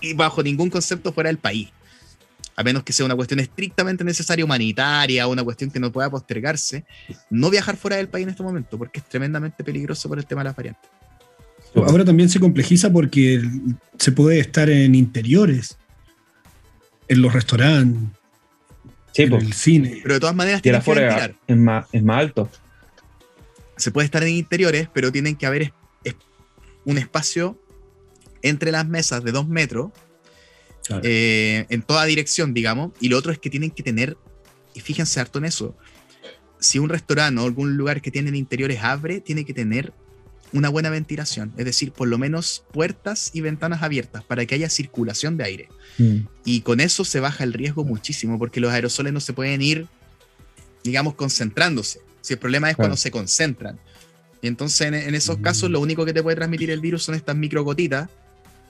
y, 0.00 0.14
bajo 0.14 0.42
ningún 0.42 0.70
concepto 0.70 1.12
fuera 1.12 1.28
del 1.28 1.38
país. 1.38 1.68
A 2.54 2.62
menos 2.62 2.82
que 2.82 2.92
sea 2.92 3.06
una 3.06 3.16
cuestión 3.16 3.40
estrictamente 3.40 4.04
necesaria, 4.04 4.44
humanitaria, 4.44 5.26
una 5.26 5.42
cuestión 5.42 5.70
que 5.70 5.80
no 5.80 5.90
pueda 5.90 6.10
postergarse, 6.10 6.84
no 7.30 7.48
viajar 7.48 7.76
fuera 7.76 7.96
del 7.96 8.08
país 8.08 8.24
en 8.24 8.30
este 8.30 8.42
momento, 8.42 8.76
porque 8.76 8.98
es 8.98 9.08
tremendamente 9.08 9.64
peligroso 9.64 10.08
por 10.08 10.18
el 10.18 10.26
tema 10.26 10.42
de 10.42 10.44
las 10.46 10.56
variantes. 10.56 10.90
Ahora 11.74 12.04
también 12.04 12.28
se 12.28 12.38
complejiza 12.38 12.92
porque 12.92 13.42
se 13.98 14.12
puede 14.12 14.38
estar 14.40 14.68
en 14.68 14.94
interiores, 14.94 15.78
en 17.08 17.22
los 17.22 17.32
restaurantes, 17.32 18.10
en 19.14 19.32
el 19.32 19.52
cine. 19.52 20.00
Pero 20.02 20.14
de 20.14 20.20
todas 20.20 20.34
maneras, 20.34 20.62
tiene 20.62 20.80
que 20.80 21.34
Es 21.46 21.56
más, 21.56 21.86
es 21.92 22.02
más 22.02 22.18
alto 22.18 22.50
se 23.82 23.90
puede 23.90 24.04
estar 24.04 24.22
en 24.22 24.30
interiores, 24.30 24.88
pero 24.92 25.12
tienen 25.12 25.36
que 25.36 25.46
haber 25.46 25.72
un 26.84 26.98
espacio 26.98 27.60
entre 28.42 28.72
las 28.72 28.86
mesas 28.86 29.22
de 29.22 29.32
dos 29.32 29.46
metros 29.46 29.92
eh, 31.02 31.66
en 31.68 31.82
toda 31.82 32.04
dirección, 32.04 32.54
digamos. 32.54 32.92
Y 33.00 33.08
lo 33.08 33.18
otro 33.18 33.32
es 33.32 33.38
que 33.38 33.50
tienen 33.50 33.70
que 33.70 33.82
tener, 33.82 34.16
y 34.74 34.80
fíjense 34.80 35.20
harto 35.20 35.38
en 35.38 35.44
eso, 35.44 35.76
si 36.58 36.78
un 36.78 36.88
restaurante 36.88 37.40
o 37.40 37.44
algún 37.44 37.76
lugar 37.76 38.02
que 38.02 38.10
tiene 38.10 38.36
interiores 38.36 38.82
abre, 38.82 39.20
tiene 39.20 39.44
que 39.44 39.54
tener 39.54 39.92
una 40.52 40.68
buena 40.68 40.90
ventilación, 40.90 41.52
es 41.56 41.64
decir, 41.64 41.92
por 41.92 42.08
lo 42.08 42.18
menos 42.18 42.64
puertas 42.72 43.30
y 43.32 43.40
ventanas 43.40 43.82
abiertas 43.82 44.22
para 44.22 44.44
que 44.44 44.54
haya 44.54 44.68
circulación 44.68 45.36
de 45.36 45.44
aire. 45.44 45.68
Mm. 45.98 46.18
Y 46.44 46.60
con 46.62 46.80
eso 46.80 47.04
se 47.04 47.20
baja 47.20 47.44
el 47.44 47.52
riesgo 47.52 47.84
muchísimo, 47.84 48.38
porque 48.38 48.60
los 48.60 48.72
aerosoles 48.72 49.12
no 49.12 49.20
se 49.20 49.32
pueden 49.32 49.62
ir, 49.62 49.86
digamos, 50.84 51.14
concentrándose. 51.14 52.00
Si 52.20 52.34
el 52.34 52.38
problema 52.38 52.70
es 52.70 52.76
cuando 52.76 52.96
se 52.96 53.10
concentran. 53.10 53.78
Y 54.42 54.48
entonces 54.48 54.92
en, 54.92 55.14
esos 55.14 55.38
casos 55.38 55.70
lo 55.70 55.80
único 55.80 56.04
que 56.04 56.12
te 56.12 56.22
puede 56.22 56.36
transmitir 56.36 56.70
el 56.70 56.80
virus 56.80 57.04
son 57.04 57.14
estas 57.14 57.36
microgotitas 57.36 58.08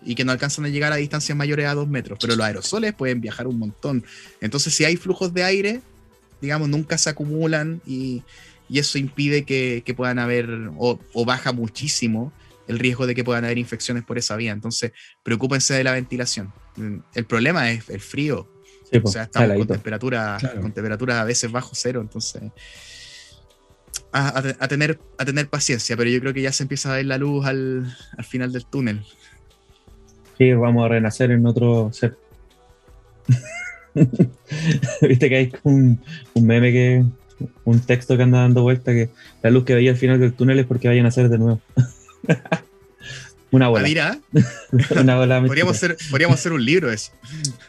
y 0.04 0.14
que 0.14 0.24
no 0.24 0.32
alcanzan 0.32 0.66
a 0.66 0.68
llegar 0.68 0.92
a 0.92 0.96
distancias 0.96 1.36
mayores 1.36 1.66
a 1.66 1.74
dos 1.74 1.88
metros. 1.88 2.18
Pero 2.20 2.36
los 2.36 2.44
aerosoles 2.44 2.92
pueden 2.92 3.20
viajar 3.20 3.46
un 3.46 3.58
montón. 3.58 4.04
Entonces 4.40 4.74
si 4.74 4.84
hay 4.84 4.96
flujos 4.96 5.32
de 5.32 5.44
aire, 5.44 5.80
digamos, 6.42 6.68
nunca 6.68 6.98
se 6.98 7.08
acumulan 7.08 7.80
y, 7.86 8.22
eso 8.68 8.96
impide 8.96 9.44
que, 9.44 9.94
puedan 9.94 10.18
haber 10.18 10.48
o, 10.78 10.98
baja 11.26 11.52
muchísimo 11.52 12.32
el 12.72 12.78
riesgo 12.78 13.06
de 13.06 13.14
que 13.14 13.24
puedan 13.24 13.44
haber 13.44 13.58
infecciones 13.58 14.04
por 14.04 14.18
esa 14.18 14.36
vía. 14.36 14.52
Entonces, 14.52 14.92
preocúpense 15.22 15.74
de 15.74 15.84
la 15.84 15.92
ventilación. 15.92 16.52
El 17.14 17.24
problema 17.24 17.70
es 17.70 17.88
el 17.90 18.00
frío. 18.00 18.48
o 19.02 19.08
sea, 19.08 19.24
estamos 19.24 19.56
con 19.58 19.66
temperatura, 19.66 20.38
con 20.60 20.72
temperatura 20.72 21.20
a 21.20 21.24
veces 21.24 21.50
bajo 21.50 21.70
cero, 21.74 22.00
entonces 22.00 22.42
a, 24.12 24.68
tener, 24.68 24.98
a 25.18 25.24
tener 25.24 25.48
paciencia, 25.48 25.96
pero 25.96 26.10
yo 26.10 26.20
creo 26.20 26.34
que 26.34 26.42
ya 26.42 26.52
se 26.52 26.64
empieza 26.64 26.92
a 26.92 26.96
ver 26.96 27.06
la 27.06 27.18
luz 27.18 27.46
al, 27.46 27.94
final 28.24 28.52
del 28.52 28.66
túnel. 28.66 29.02
Sí, 30.38 30.52
vamos 30.52 30.84
a 30.84 30.88
renacer 30.88 31.30
en 31.30 31.46
otro 31.46 31.90
ser. 31.92 32.16
Viste 35.02 35.28
que 35.28 35.36
hay 35.36 35.52
un, 35.62 36.00
meme 36.34 36.72
que. 36.72 37.04
un 37.64 37.80
texto 37.80 38.16
que 38.16 38.22
anda 38.22 38.40
dando 38.40 38.62
vuelta 38.62 38.92
que 38.92 39.10
la 39.42 39.50
luz 39.50 39.64
que 39.64 39.74
veía 39.74 39.90
al 39.90 39.96
final 39.96 40.18
del 40.18 40.32
túnel 40.32 40.58
es 40.58 40.66
porque 40.66 40.88
vayan 40.88 41.04
a 41.06 41.08
nacer 41.08 41.28
de 41.28 41.38
nuevo. 41.38 41.60
Una 43.50 43.68
bola. 43.68 43.84
Ah, 43.84 43.88
mira. 43.88 44.18
Una 45.00 45.16
bola 45.16 45.42
podríamos, 45.42 45.76
hacer, 45.76 45.96
podríamos 46.10 46.38
hacer 46.38 46.52
un 46.52 46.64
libro 46.64 46.90
eso. 46.90 47.12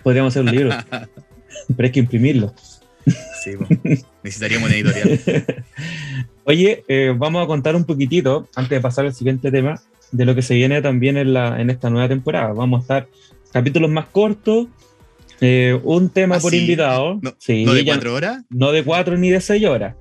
Podríamos 0.02 0.34
hacer 0.34 0.44
un 0.44 0.52
libro. 0.52 0.72
pero 1.76 1.86
hay 1.86 1.92
que 1.92 2.00
imprimirlo. 2.00 2.54
Sí, 3.44 3.52
necesitaríamos 4.24 4.70
una 4.70 4.78
editorial. 4.78 5.20
Oye, 6.46 6.86
eh, 6.88 7.14
vamos 7.18 7.44
a 7.44 7.48
contar 7.48 7.76
un 7.76 7.84
poquitito, 7.84 8.48
antes 8.56 8.70
de 8.70 8.82
pasar 8.82 9.06
al 9.06 9.14
siguiente 9.14 9.52
tema, 9.52 9.82
de 10.14 10.26
lo 10.26 10.36
que 10.36 10.42
se 10.42 10.56
viene 10.56 10.82
también 10.82 11.18
en, 11.18 11.34
la, 11.34 11.60
en 11.60 11.70
esta 11.70 11.90
nueva 11.90 12.08
temporada. 12.08 12.54
Vamos 12.54 12.80
a 12.80 12.82
estar 12.82 13.10
capítulos 13.52 13.92
más 13.92 14.06
cortos, 14.06 14.68
eh, 15.42 15.78
un 15.84 16.10
tema 16.10 16.38
¿Ah, 16.38 16.40
por 16.40 16.54
invitado. 16.54 17.20
No, 17.22 17.36
¿No 17.66 17.74
de 17.74 17.84
cuatro 17.84 18.14
horas? 18.14 18.44
No 18.50 18.72
de 18.72 18.84
cuatro 18.84 19.18
ni 19.18 19.30
de 19.30 19.42
seis 19.42 19.66
horas. 19.66 19.96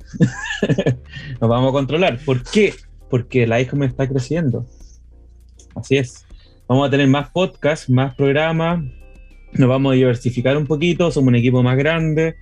Nos 1.40 1.50
vamos 1.50 1.70
a 1.70 1.72
controlar. 1.72 2.20
¿Por 2.24 2.44
qué? 2.44 2.74
Porque 3.12 3.46
la 3.46 3.62
me 3.74 3.84
está 3.84 4.08
creciendo. 4.08 4.66
Así 5.74 5.98
es. 5.98 6.24
Vamos 6.66 6.88
a 6.88 6.90
tener 6.90 7.06
más 7.08 7.28
podcasts, 7.28 7.90
más 7.90 8.14
programas. 8.14 8.82
Nos 9.52 9.68
vamos 9.68 9.92
a 9.92 9.96
diversificar 9.96 10.56
un 10.56 10.66
poquito. 10.66 11.12
Somos 11.12 11.28
un 11.28 11.34
equipo 11.34 11.62
más 11.62 11.76
grande. 11.76 12.36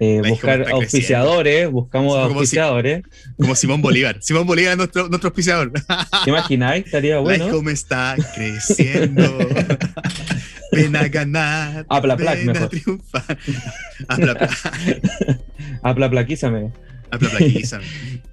Eh, 0.00 0.22
buscar 0.26 0.70
auspiciadores, 0.70 1.70
buscamos 1.70 2.16
auspiciadores. 2.16 3.02
como 3.36 3.54
Simón 3.56 3.82
Bolívar. 3.82 4.16
Simón 4.22 4.46
Bolívar 4.46 4.72
es 4.72 4.78
nuestro, 4.78 5.10
nuestro 5.10 5.28
auspiciador. 5.28 5.70
¿Te 6.24 6.30
imagináis? 6.30 6.86
Estaría 6.86 7.18
bueno. 7.18 7.50
cómo 7.50 7.68
está 7.68 8.16
creciendo. 8.34 9.22
ven 10.72 10.96
a 10.96 11.08
ganar. 11.08 11.84
Apla 11.90 12.16
plac, 12.16 12.38
ven 12.38 12.46
mejor. 12.46 12.62
a 12.62 12.68
triunfar. 12.70 13.38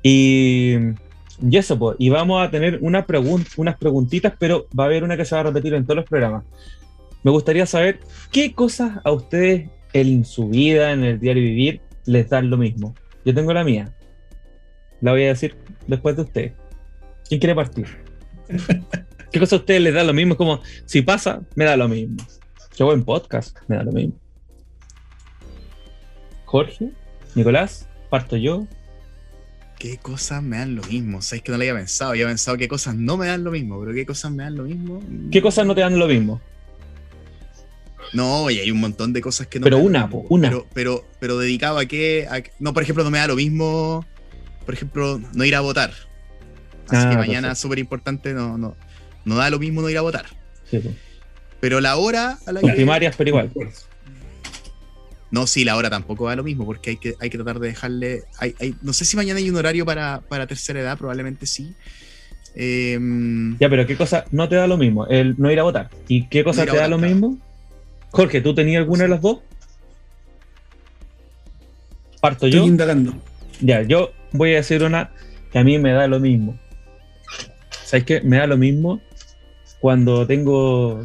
Y, 0.02 0.76
y 1.42 1.58
eso, 1.58 1.78
pues. 1.78 1.96
Y 2.00 2.10
vamos 2.10 2.46
a 2.46 2.52
tener 2.52 2.80
una 2.82 3.06
pregun 3.06 3.46
unas 3.58 3.78
preguntitas, 3.78 4.34
pero 4.38 4.68
va 4.78 4.84
a 4.84 4.88
haber 4.88 5.04
una 5.04 5.18
que 5.18 5.26
se 5.26 5.36
va 5.36 5.42
a 5.42 5.46
repetir 5.46 5.74
en 5.74 5.84
todos 5.84 5.98
los 5.98 6.06
programas. 6.06 6.44
Me 7.24 7.32
gustaría 7.32 7.66
saber 7.66 8.00
qué 8.32 8.54
cosas 8.54 9.00
a 9.04 9.12
ustedes 9.12 9.70
en 9.94 10.26
su 10.26 10.50
vida, 10.50 10.92
en 10.92 11.04
el 11.04 11.20
diario 11.20 11.44
vivir, 11.44 11.82
les 12.06 12.30
dan 12.30 12.50
lo 12.50 12.58
mismo. 12.58 12.94
Yo 13.26 13.34
tengo 13.34 13.54
la 13.54 13.64
mía. 13.64 13.96
La 15.02 15.12
voy 15.12 15.24
a 15.24 15.28
decir 15.30 15.56
después 15.88 16.16
de 16.16 16.22
usted. 16.24 16.54
¿Quién 17.28 17.40
quiere 17.40 17.56
partir? 17.56 17.88
¿Qué 19.32 19.40
cosa 19.40 19.56
a 19.56 19.60
ustedes 19.60 19.82
les 19.82 19.94
da 19.94 20.04
lo 20.04 20.14
mismo? 20.14 20.34
Es 20.34 20.38
como, 20.38 20.60
si 20.86 21.02
pasa, 21.02 21.42
me 21.56 21.66
da 21.66 21.78
lo 21.78 21.88
mismo. 21.88 22.18
Yo 22.78 22.86
voy 22.86 22.96
en 22.96 23.04
podcast, 23.04 23.58
me 23.68 23.78
da 23.78 23.84
lo 23.84 23.92
mismo. 23.92 24.16
Jorge, 26.46 26.92
Nicolás, 27.36 27.88
parto 28.10 28.36
yo. 28.38 28.68
¿Qué 29.78 29.98
cosas 29.98 30.42
me 30.42 30.58
dan 30.58 30.76
lo 30.76 30.84
mismo? 30.84 31.22
Sabes 31.22 31.44
que 31.44 31.52
no 31.52 31.58
lo 31.58 31.64
había 31.64 31.76
pensado. 31.76 32.12
Había 32.12 32.28
pensado 32.28 32.58
qué 32.58 32.68
cosas 32.68 32.96
no 32.96 33.18
me 33.18 33.28
dan 33.28 33.44
lo 33.44 33.52
mismo, 33.52 33.80
pero 33.80 33.94
qué 33.94 34.06
cosas 34.06 34.32
me 34.32 34.44
dan 34.44 34.56
lo 34.56 34.64
mismo. 34.64 35.02
¿Qué 35.32 35.42
cosas 35.42 35.66
no 35.66 35.76
te 35.76 35.82
dan 35.82 36.00
lo 36.00 36.08
mismo? 36.08 36.42
No, 38.14 38.50
y 38.50 38.60
hay 38.60 38.72
un 38.72 38.80
montón 38.80 39.12
de 39.12 39.22
cosas 39.22 39.48
que 39.48 39.60
no. 39.60 39.64
Pero 39.64 39.80
una, 39.80 40.10
una. 40.30 40.50
Pero, 40.50 40.68
pero, 40.74 41.06
pero, 41.20 41.38
dedicado 41.38 41.80
a 41.80 41.86
qué. 41.86 42.28
no, 42.60 42.74
por 42.74 42.84
ejemplo, 42.84 43.04
no 43.04 43.12
me 43.12 43.18
da 43.18 43.28
lo 43.28 43.36
mismo. 43.36 44.06
Por 44.66 44.74
ejemplo, 44.74 45.20
no 45.34 45.44
ir 45.44 45.56
a 45.56 45.62
votar. 45.62 45.92
Así 46.90 47.08
que 47.08 47.16
ah, 47.16 47.18
mañana, 47.18 47.56
súper 47.56 47.80
importante, 47.80 48.34
no, 48.34 48.58
no, 48.58 48.76
no 49.26 49.36
da 49.36 49.50
lo 49.50 49.60
mismo 49.60 49.82
no 49.82 49.90
ir 49.90 49.98
a 49.98 50.02
votar. 50.02 50.26
Sí, 50.70 50.82
Pero 51.60 51.82
la 51.82 51.96
hora 51.96 52.38
a 52.46 52.52
la 52.52 52.62
que. 52.62 52.72
primarias, 52.72 53.16
pero 53.18 53.30
igual. 53.30 53.52
No, 55.34 55.48
sí, 55.48 55.66
la 55.66 55.76
hora 55.76 55.90
tampoco 55.90 56.28
da 56.28 56.36
lo 56.36 56.44
mismo, 56.44 56.64
porque 56.64 56.92
hay 56.92 56.98
que, 56.98 57.16
hay 57.20 57.32
que 57.32 57.40
tratar 57.40 57.60
de 57.60 57.70
dejarle. 57.70 58.22
Hay, 58.38 58.54
hay, 58.60 58.76
no 58.84 58.94
sé 58.94 59.04
si 59.04 59.18
mañana 59.18 59.40
hay 59.40 59.50
un 59.50 59.56
horario 59.56 59.84
para, 59.84 60.22
para 60.30 60.46
tercera 60.46 60.80
edad, 60.80 60.96
probablemente 60.96 61.48
sí. 61.48 61.74
Em, 62.54 63.58
ya, 63.58 63.68
pero 63.68 63.88
¿qué 63.88 63.98
cosa 63.98 64.26
no 64.30 64.48
te 64.48 64.54
da 64.54 64.68
lo 64.68 64.78
mismo? 64.78 65.08
El 65.08 65.34
no 65.40 65.52
ir 65.52 65.60
a 65.60 65.64
votar. 65.64 65.90
¿Y 66.08 66.28
qué 66.28 66.44
cosa 66.44 66.68
te 66.68 66.78
da 66.78 66.88
lo 66.88 67.00
mismo? 67.00 67.40
Jorge, 68.12 68.42
¿tú 68.42 68.54
tenías 68.54 68.82
alguna 68.82 69.06
de 69.06 69.10
las 69.10 69.22
dos? 69.22 69.40
Parto 72.22 72.46
Estoy 72.46 72.60
yo. 72.60 72.68
indagando. 72.68 73.16
Ya, 73.60 73.82
yo 73.82 74.12
voy 74.34 74.54
a 74.54 74.58
decir 74.58 74.84
una 74.84 75.10
que 75.52 75.58
a 75.58 75.64
mí 75.64 75.80
me 75.80 75.94
da 75.94 76.06
lo 76.06 76.20
mismo. 76.20 76.60
¿Sabes 77.84 78.06
qué? 78.06 78.22
Me 78.22 78.38
da 78.38 78.46
lo 78.46 78.58
mismo 78.58 79.02
cuando 79.80 80.28
tengo, 80.28 81.04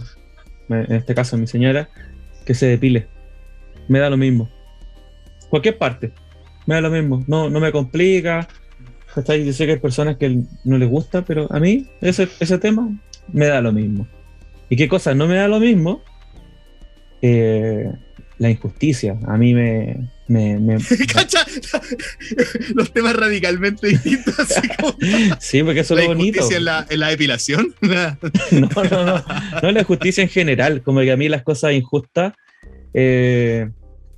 en 0.69 0.93
este 0.93 1.15
caso 1.15 1.39
mi 1.39 1.47
señora, 1.47 1.89
que 2.45 2.53
se 2.53 2.67
depile. 2.67 3.09
Me 3.89 3.99
da 3.99 4.11
lo 4.11 4.17
mismo. 4.17 4.49
Cualquier 5.49 5.79
parte. 5.79 6.13
Me 6.67 6.75
da 6.75 6.83
lo 6.83 6.91
mismo. 6.91 7.25
No, 7.27 7.49
no 7.51 7.61
me 7.61 7.73
complica. 7.73 8.47
Yo 9.17 9.53
sé 9.53 9.67
que 9.67 9.73
hay 9.73 9.79
personas 9.79 10.17
que 10.17 10.43
no 10.65 10.79
les 10.79 10.89
gusta, 10.89 11.25
pero 11.25 11.49
a 11.51 11.59
mí 11.59 11.87
ese, 12.01 12.29
ese 12.39 12.59
tema 12.59 12.89
me 13.33 13.47
da 13.47 13.61
lo 13.61 13.73
mismo. 13.73 14.07
¿Y 14.69 14.77
qué 14.77 14.89
cosa 14.89 15.15
no 15.15 15.27
me 15.27 15.37
da 15.37 15.49
lo 15.49 15.59
mismo? 15.59 16.03
Eh, 17.23 17.91
la 18.39 18.51
injusticia. 18.51 19.19
A 19.27 19.37
mí 19.37 19.55
me. 19.55 20.09
me, 20.29 20.79
¿Cacha? 21.13 21.45
Los 22.75 22.93
temas 22.93 23.17
radicalmente 23.17 23.89
distintos. 23.89 24.37
sí, 25.41 25.63
porque 25.63 25.81
eso 25.81 25.95
es 25.95 26.03
lo 26.03 26.09
bonito. 26.09 26.39
¿La 26.39 26.39
injusticia 26.39 26.87
en 26.91 27.01
la, 27.01 27.09
depilación? 27.09 27.75
no, 27.81 28.85
no, 28.85 29.05
no. 29.05 29.25
No 29.63 29.73
la 29.73 29.85
justicia 29.85 30.23
en 30.23 30.29
general. 30.29 30.83
Como 30.83 31.01
que 31.01 31.13
a 31.13 31.17
mí 31.17 31.29
las 31.29 31.43
cosas 31.43 31.73
injustas 31.73 32.35
eh, 32.95 33.71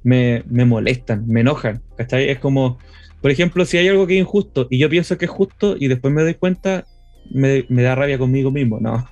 me, 0.02 0.44
me, 0.48 0.64
molestan, 0.64 1.26
me 1.26 1.40
enojan. 1.40 1.82
¿cachai? 1.96 2.30
Es 2.30 2.38
como, 2.38 2.78
por 3.20 3.30
ejemplo, 3.30 3.64
si 3.64 3.78
hay 3.78 3.88
algo 3.88 4.06
que 4.06 4.14
es 4.14 4.20
injusto 4.20 4.66
y 4.70 4.78
yo 4.78 4.88
pienso 4.88 5.18
que 5.18 5.26
es 5.26 5.30
justo 5.30 5.76
y 5.78 5.88
después 5.88 6.12
me 6.12 6.22
doy 6.22 6.34
cuenta, 6.34 6.86
me, 7.30 7.64
da 7.68 7.94
rabia 7.94 8.18
conmigo 8.18 8.50
mismo. 8.50 8.78
No, 8.80 9.08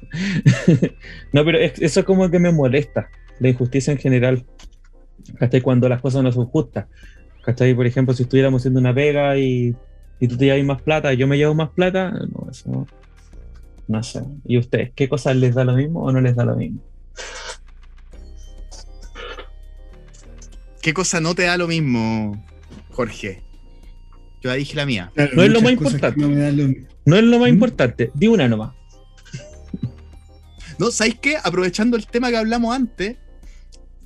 no 1.33 1.45
pero 1.45 1.59
eso 1.59 2.01
es 2.01 2.07
como 2.07 2.31
que 2.31 2.39
me 2.39 2.53
molesta 2.53 3.09
la 3.41 3.49
injusticia 3.49 3.93
en 3.93 3.99
general. 3.99 4.45
¿Cachai? 5.39 5.61
Cuando 5.61 5.89
las 5.89 6.01
cosas 6.01 6.23
no 6.23 6.33
son 6.33 6.47
justas. 6.47 6.87
¿Cachai? 7.45 7.75
Por 7.75 7.87
ejemplo, 7.87 8.15
si 8.15 8.23
estuviéramos 8.23 8.63
haciendo 8.63 8.81
una 8.81 8.95
pega 8.95 9.37
y, 9.37 9.75
y 10.21 10.29
tú 10.29 10.37
te 10.37 10.47
llevas 10.47 10.65
más 10.65 10.83
plata 10.83 11.13
yo 11.15 11.27
me 11.27 11.37
llevo 11.37 11.55
más 11.55 11.71
plata, 11.71 12.11
no, 12.11 12.51
eso 12.51 12.87
no 13.89 14.03
sé. 14.03 14.23
¿Y 14.45 14.59
ustedes, 14.59 14.93
qué 14.95 15.09
cosas 15.09 15.35
les 15.37 15.55
da 15.55 15.65
lo 15.65 15.73
mismo 15.73 16.03
o 16.03 16.13
no 16.13 16.21
les 16.21 16.37
da 16.37 16.45
lo 16.45 16.55
mismo? 16.55 16.81
¿Qué 20.83 20.95
cosa 20.95 21.21
no 21.21 21.35
te 21.35 21.43
da 21.43 21.57
lo 21.57 21.67
mismo, 21.69 22.45
Jorge? 22.91 23.43
Yo 24.41 24.51
ya 24.51 24.55
dije 24.55 24.77
la 24.77 24.87
mía. 24.87 25.11
Claro, 25.15 25.33
No 25.35 25.43
es 25.43 25.51
lo 25.51 25.61
más 25.61 25.73
importante. 25.73 26.21
no 26.21 26.29
lo- 26.29 26.75
No 27.05 27.17
es 27.17 27.23
lo 27.25 27.39
más 27.39 27.49
¿Mm? 27.49 27.53
importante, 27.55 28.11
di 28.15 28.27
una 28.29 28.49
nomás. 28.49 28.73
No, 30.79 30.91
¿sabéis 30.93 31.17
qué? 31.21 31.37
Aprovechando 31.43 31.97
el 31.97 32.07
tema 32.07 32.31
que 32.31 32.37
hablamos 32.37 32.75
antes, 32.75 33.17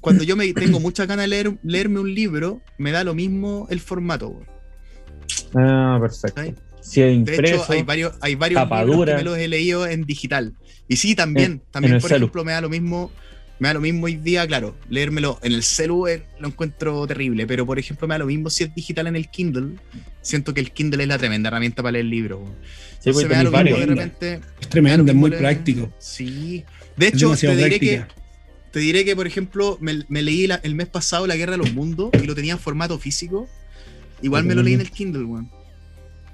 cuando 0.00 0.24
yo 0.24 0.36
me 0.36 0.50
tengo 0.54 0.80
muchas 0.80 1.06
ganas 1.06 1.24
de 1.24 1.28
leer, 1.28 1.58
leerme 1.62 2.00
un 2.00 2.14
libro, 2.14 2.62
me 2.78 2.92
da 2.92 3.04
lo 3.04 3.14
mismo 3.14 3.66
el 3.70 3.80
formato. 3.80 4.40
Ah, 5.54 5.98
perfecto. 6.00 6.42
Si 6.80 7.00
es 7.00 7.08
De 7.08 7.12
impreso, 7.12 7.62
hecho, 7.62 7.72
hay 7.72 7.82
varios, 7.82 8.14
hay 8.20 8.34
varios 8.34 8.60
libros 8.68 9.06
que 9.06 9.14
me 9.14 9.22
los 9.22 9.38
he 9.38 9.46
leído 9.48 9.86
en 9.86 10.04
digital. 10.04 10.54
Y 10.88 10.96
sí, 10.96 11.14
también, 11.14 11.52
En- 11.52 11.62
también 11.70 11.94
en 11.94 12.00
por 12.00 12.08
celu. 12.08 12.24
ejemplo, 12.24 12.44
me 12.44 12.52
da 12.52 12.60
lo 12.60 12.70
mismo. 12.70 13.12
Me 13.62 13.68
da 13.68 13.74
lo 13.74 13.80
mismo 13.80 14.06
hoy 14.06 14.16
día, 14.16 14.44
claro, 14.44 14.76
leérmelo 14.90 15.38
en 15.40 15.52
el 15.52 15.62
celu 15.62 16.06
lo 16.40 16.48
encuentro 16.48 17.06
terrible, 17.06 17.46
pero 17.46 17.64
por 17.64 17.78
ejemplo 17.78 18.08
me 18.08 18.14
da 18.14 18.18
lo 18.18 18.26
mismo 18.26 18.50
si 18.50 18.64
es 18.64 18.74
digital 18.74 19.06
en 19.06 19.14
el 19.14 19.28
Kindle. 19.28 19.76
Siento 20.20 20.52
que 20.52 20.58
el 20.58 20.72
Kindle 20.72 21.04
es 21.04 21.08
la 21.08 21.16
tremenda 21.16 21.46
herramienta 21.46 21.80
para 21.80 21.92
leer 21.92 22.06
libros. 22.06 22.40
weón. 22.42 22.56
sí, 22.98 23.12
pues, 23.12 23.24
me 23.28 23.34
da 23.36 23.44
mismo 23.44 23.50
de 23.58 23.62
varios. 23.70 23.78
repente. 23.86 24.40
Es 24.60 24.68
tremendo, 24.68 25.04
es 25.12 25.14
muy 25.16 25.30
leer- 25.30 25.38
práctico. 25.38 25.92
Sí. 26.00 26.64
De 26.96 27.06
Es 27.06 27.14
hecho, 27.14 27.36
te 27.36 27.54
diré, 27.54 27.78
que, 27.78 28.04
te 28.72 28.80
diré 28.80 29.04
que, 29.04 29.14
por 29.14 29.28
ejemplo, 29.28 29.78
me, 29.80 30.02
me 30.08 30.22
leí 30.22 30.48
la- 30.48 30.60
el 30.64 30.74
mes 30.74 30.88
pasado 30.88 31.28
La 31.28 31.36
Guerra 31.36 31.52
de 31.52 31.58
los 31.58 31.72
Mundos 31.72 32.10
y 32.20 32.26
lo 32.26 32.34
tenía 32.34 32.54
en 32.54 32.58
formato 32.58 32.98
físico. 32.98 33.48
Igual 34.22 34.42
me 34.42 34.56
lo 34.56 34.64
leí 34.64 34.74
en 34.74 34.80
el 34.80 34.90
Kindle, 34.90 35.22
weón. 35.22 35.48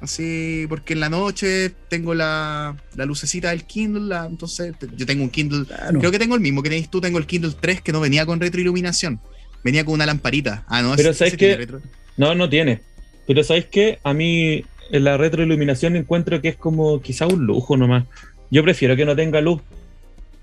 Así, 0.00 0.66
porque 0.68 0.92
en 0.92 1.00
la 1.00 1.08
noche 1.08 1.72
tengo 1.88 2.14
la, 2.14 2.76
la 2.94 3.04
lucecita 3.04 3.50
del 3.50 3.64
Kindle, 3.64 4.02
la- 4.08 4.26
entonces 4.26 4.72
yo 4.96 5.04
tengo 5.06 5.24
un 5.24 5.30
Kindle, 5.30 5.64
Claro. 5.66 5.98
creo 5.98 6.12
que 6.12 6.18
tengo 6.20 6.36
el 6.36 6.40
mismo 6.40 6.62
que 6.62 6.68
tenéis 6.68 6.88
tú, 6.88 7.00
tengo 7.00 7.18
el 7.18 7.26
Kindle 7.26 7.52
3 7.60 7.80
que 7.80 7.90
no 7.90 7.98
venía 8.00 8.24
con 8.24 8.38
retroiluminación, 8.38 9.20
venía 9.64 9.84
con 9.84 9.94
una 9.94 10.06
lamparita. 10.06 10.64
Ah, 10.68 10.82
no, 10.82 10.94
Pero 10.94 11.10
ese- 11.10 11.18
¿sabes 11.18 11.32
ese 11.34 11.38
tiene 11.38 11.56
retro. 11.56 11.80
No, 12.16 12.34
no 12.36 12.48
tiene. 12.48 12.80
Pero 13.26 13.42
¿sabes 13.42 13.66
qué? 13.66 13.98
A 14.04 14.14
mí 14.14 14.62
en 14.90 15.04
la 15.04 15.16
retroiluminación 15.16 15.96
encuentro 15.96 16.40
que 16.40 16.48
es 16.48 16.56
como 16.56 17.02
quizá 17.02 17.26
un 17.26 17.44
lujo 17.44 17.76
nomás. 17.76 18.04
Yo 18.50 18.62
prefiero 18.62 18.94
que 18.96 19.04
no 19.04 19.14
tenga 19.16 19.40
luz. 19.40 19.60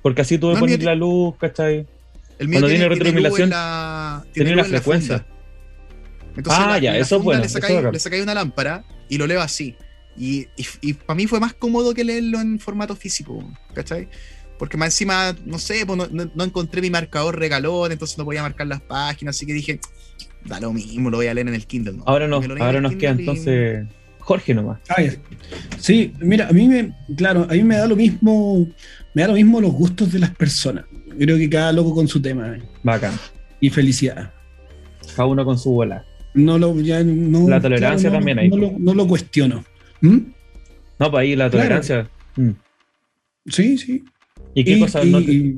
Porque 0.01 0.21
así 0.21 0.37
tú 0.37 0.51
No, 0.53 0.59
pones 0.59 0.83
la 0.83 0.93
luz, 0.95 1.35
¿cachai? 1.39 1.87
El 2.37 2.47
mío 2.49 2.59
Cuando 2.59 2.67
tiene 2.67 2.87
retroiluminación, 2.89 3.43
en 3.45 3.49
la- 3.51 4.23
Tiene 4.33 4.51
luz 4.51 4.57
la 4.57 4.63
frecuencia. 4.65 5.25
Entonces, 6.38 6.61
Ah, 6.63 6.71
la- 6.71 6.79
ya, 6.79 6.91
en 6.91 6.97
la 6.99 7.01
eso 7.05 7.19
bueno, 7.21 7.39
Le 7.41 7.45
eso 7.47 7.53
sacáis, 7.53 7.71
es 7.71 7.77
bacán. 7.77 7.93
le 7.93 7.99
sacáis 7.99 8.23
una 8.23 8.33
lámpara 8.33 8.83
y 9.09 9.17
lo 9.17 9.27
leo 9.27 9.41
así. 9.41 9.75
Y, 10.17 10.47
y, 10.81 10.93
para 10.93 11.15
mí 11.15 11.27
fue 11.27 11.39
más 11.39 11.53
cómodo 11.53 11.93
que 11.93 12.03
leerlo 12.03 12.39
en 12.39 12.59
formato 12.59 12.95
físico, 12.95 13.43
¿cachai? 13.73 14.07
Porque 14.57 14.77
más 14.77 14.88
encima, 14.88 15.36
no 15.45 15.59
sé, 15.59 15.86
pues 15.86 15.97
no, 15.97 16.07
no- 16.09 16.31
no 16.33 16.43
encontré 16.43 16.81
mi 16.81 16.89
marcador 16.89 17.38
regalón, 17.38 17.91
entonces 17.91 18.17
no 18.17 18.23
podía 18.23 18.41
marcar 18.41 18.67
las 18.67 18.81
páginas, 18.81 19.36
así 19.36 19.45
que 19.45 19.51
dije, 19.53 19.79
da 20.45 20.59
lo 20.61 20.71
mismo, 20.71 21.09
lo 21.09 21.17
voy 21.17 21.27
a 21.27 21.33
leer 21.33 21.47
en 21.49 21.55
el 21.55 21.65
Kindle. 21.67 21.93
¿no? 21.97 22.03
Ahora, 22.07 22.27
no, 22.27 22.39
Me 22.39 22.47
lo 22.47 22.55
leí 22.55 22.61
en 22.61 22.67
ahora 22.67 22.79
nos 22.81 22.95
queda 22.95 23.11
y- 23.11 23.19
entonces 23.19 23.86
Jorge 24.19 24.53
nomás. 24.53 24.79
Ah. 24.89 25.01
Sí, 25.79 26.13
mira, 26.19 26.47
a 26.47 26.51
mí 26.51 26.67
me, 26.67 26.95
claro, 27.17 27.43
a 27.49 27.53
mí 27.53 27.63
me 27.63 27.75
da 27.77 27.86
lo 27.86 27.95
mismo, 27.95 28.67
me 29.13 29.21
da 29.21 29.27
lo 29.27 29.33
mismo 29.36 29.59
los 29.61 29.71
gustos 29.71 30.11
de 30.13 30.19
las 30.19 30.31
personas. 30.31 30.86
Creo 31.19 31.38
que 31.38 31.49
cada 31.49 31.71
loco 31.73 31.93
con 31.93 32.07
su 32.07 32.21
tema. 32.21 32.55
eh. 32.55 32.63
Bacán. 32.83 33.13
Y 33.59 33.69
felicidad. 33.69 34.31
Cada 35.15 35.27
uno 35.27 35.45
con 35.45 35.57
su 35.57 35.69
bola. 35.71 36.03
No 36.36 36.57
lo, 36.59 36.79
ya 36.81 37.03
no, 37.03 37.47
La 37.49 37.59
tolerancia 37.61 38.09
no, 38.09 38.17
también 38.17 38.36
no, 38.38 38.41
hay. 38.43 38.49
No, 38.49 38.57
lo, 38.57 38.73
no 38.77 38.93
lo 38.93 39.07
cuestiono. 39.07 39.63
¿Mm? 40.01 40.17
No, 40.99 41.11
para 41.11 41.19
ahí 41.19 41.36
la 41.36 41.49
Claro. 41.49 41.63
tolerancia. 41.63 42.09
Mm. 42.36 42.49
Sí, 43.47 43.77
sí. 43.77 44.03
¿Y 44.53 44.63
qué 44.63 44.71
Y- 44.77 44.79
cosas 44.81 45.05
y- 45.05 45.09
no 45.11 45.21
te- 45.23 45.55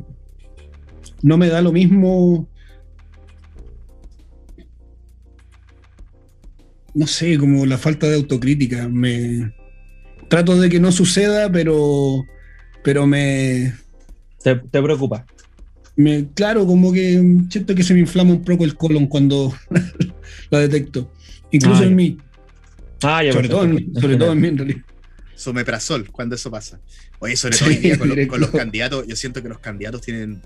no 1.24 1.38
me 1.38 1.48
da 1.50 1.62
lo 1.62 1.72
mismo. 1.72 2.48
No 6.94 7.06
sé, 7.08 7.38
como 7.38 7.66
la 7.66 7.78
falta 7.78 8.08
de 8.08 8.16
autocrítica. 8.16 8.88
Me 8.88 9.54
trato 10.30 10.60
de 10.60 10.70
que 10.70 10.80
no 10.80 10.92
suceda, 10.92 11.52
pero, 11.52 12.24
pero 12.84 13.06
me, 13.06 13.74
te, 14.44 14.56
te 14.56 14.82
preocupa? 14.82 15.26
me, 15.96 16.28
claro, 16.36 16.66
como 16.68 16.92
que 16.94 17.20
siento 17.50 17.74
que 17.74 17.82
se 17.84 17.94
me 17.96 18.02
inflama 18.02 18.32
un 18.32 18.44
poco 18.44 18.64
el 18.64 18.76
colon 18.76 19.08
cuando 19.08 19.52
lo 20.50 20.58
detecto. 20.60 21.12
Incluso 21.52 21.82
Ah, 21.84 21.86
en 21.86 21.96
mí, 21.96 22.18
Ah, 23.04 23.24
ya, 23.24 23.32
sobre, 23.34 23.48
todo 23.50 23.64
en, 23.64 23.94
sobre 23.96 24.16
todo 24.18 24.32
en 24.32 24.42
mí 24.42 24.48
en 24.48 24.58
realidad. 24.58 24.82
Someprazol, 25.36 26.10
cuando 26.12 26.36
eso 26.36 26.50
pasa. 26.50 26.80
Oye, 27.20 27.36
sobre 27.38 27.56
Sí, 27.56 27.60
todo 27.60 27.70
hoy 27.70 27.76
día 27.78 27.98
con, 27.98 28.08
los- 28.08 28.16
directo. 28.16 28.32
con 28.32 28.42
los 28.42 28.50
candidatos, 28.50 29.06
yo 29.08 29.16
siento 29.16 29.42
que 29.44 29.50
los 29.50 29.60
candidatos 29.60 30.02
tienen 30.02 30.42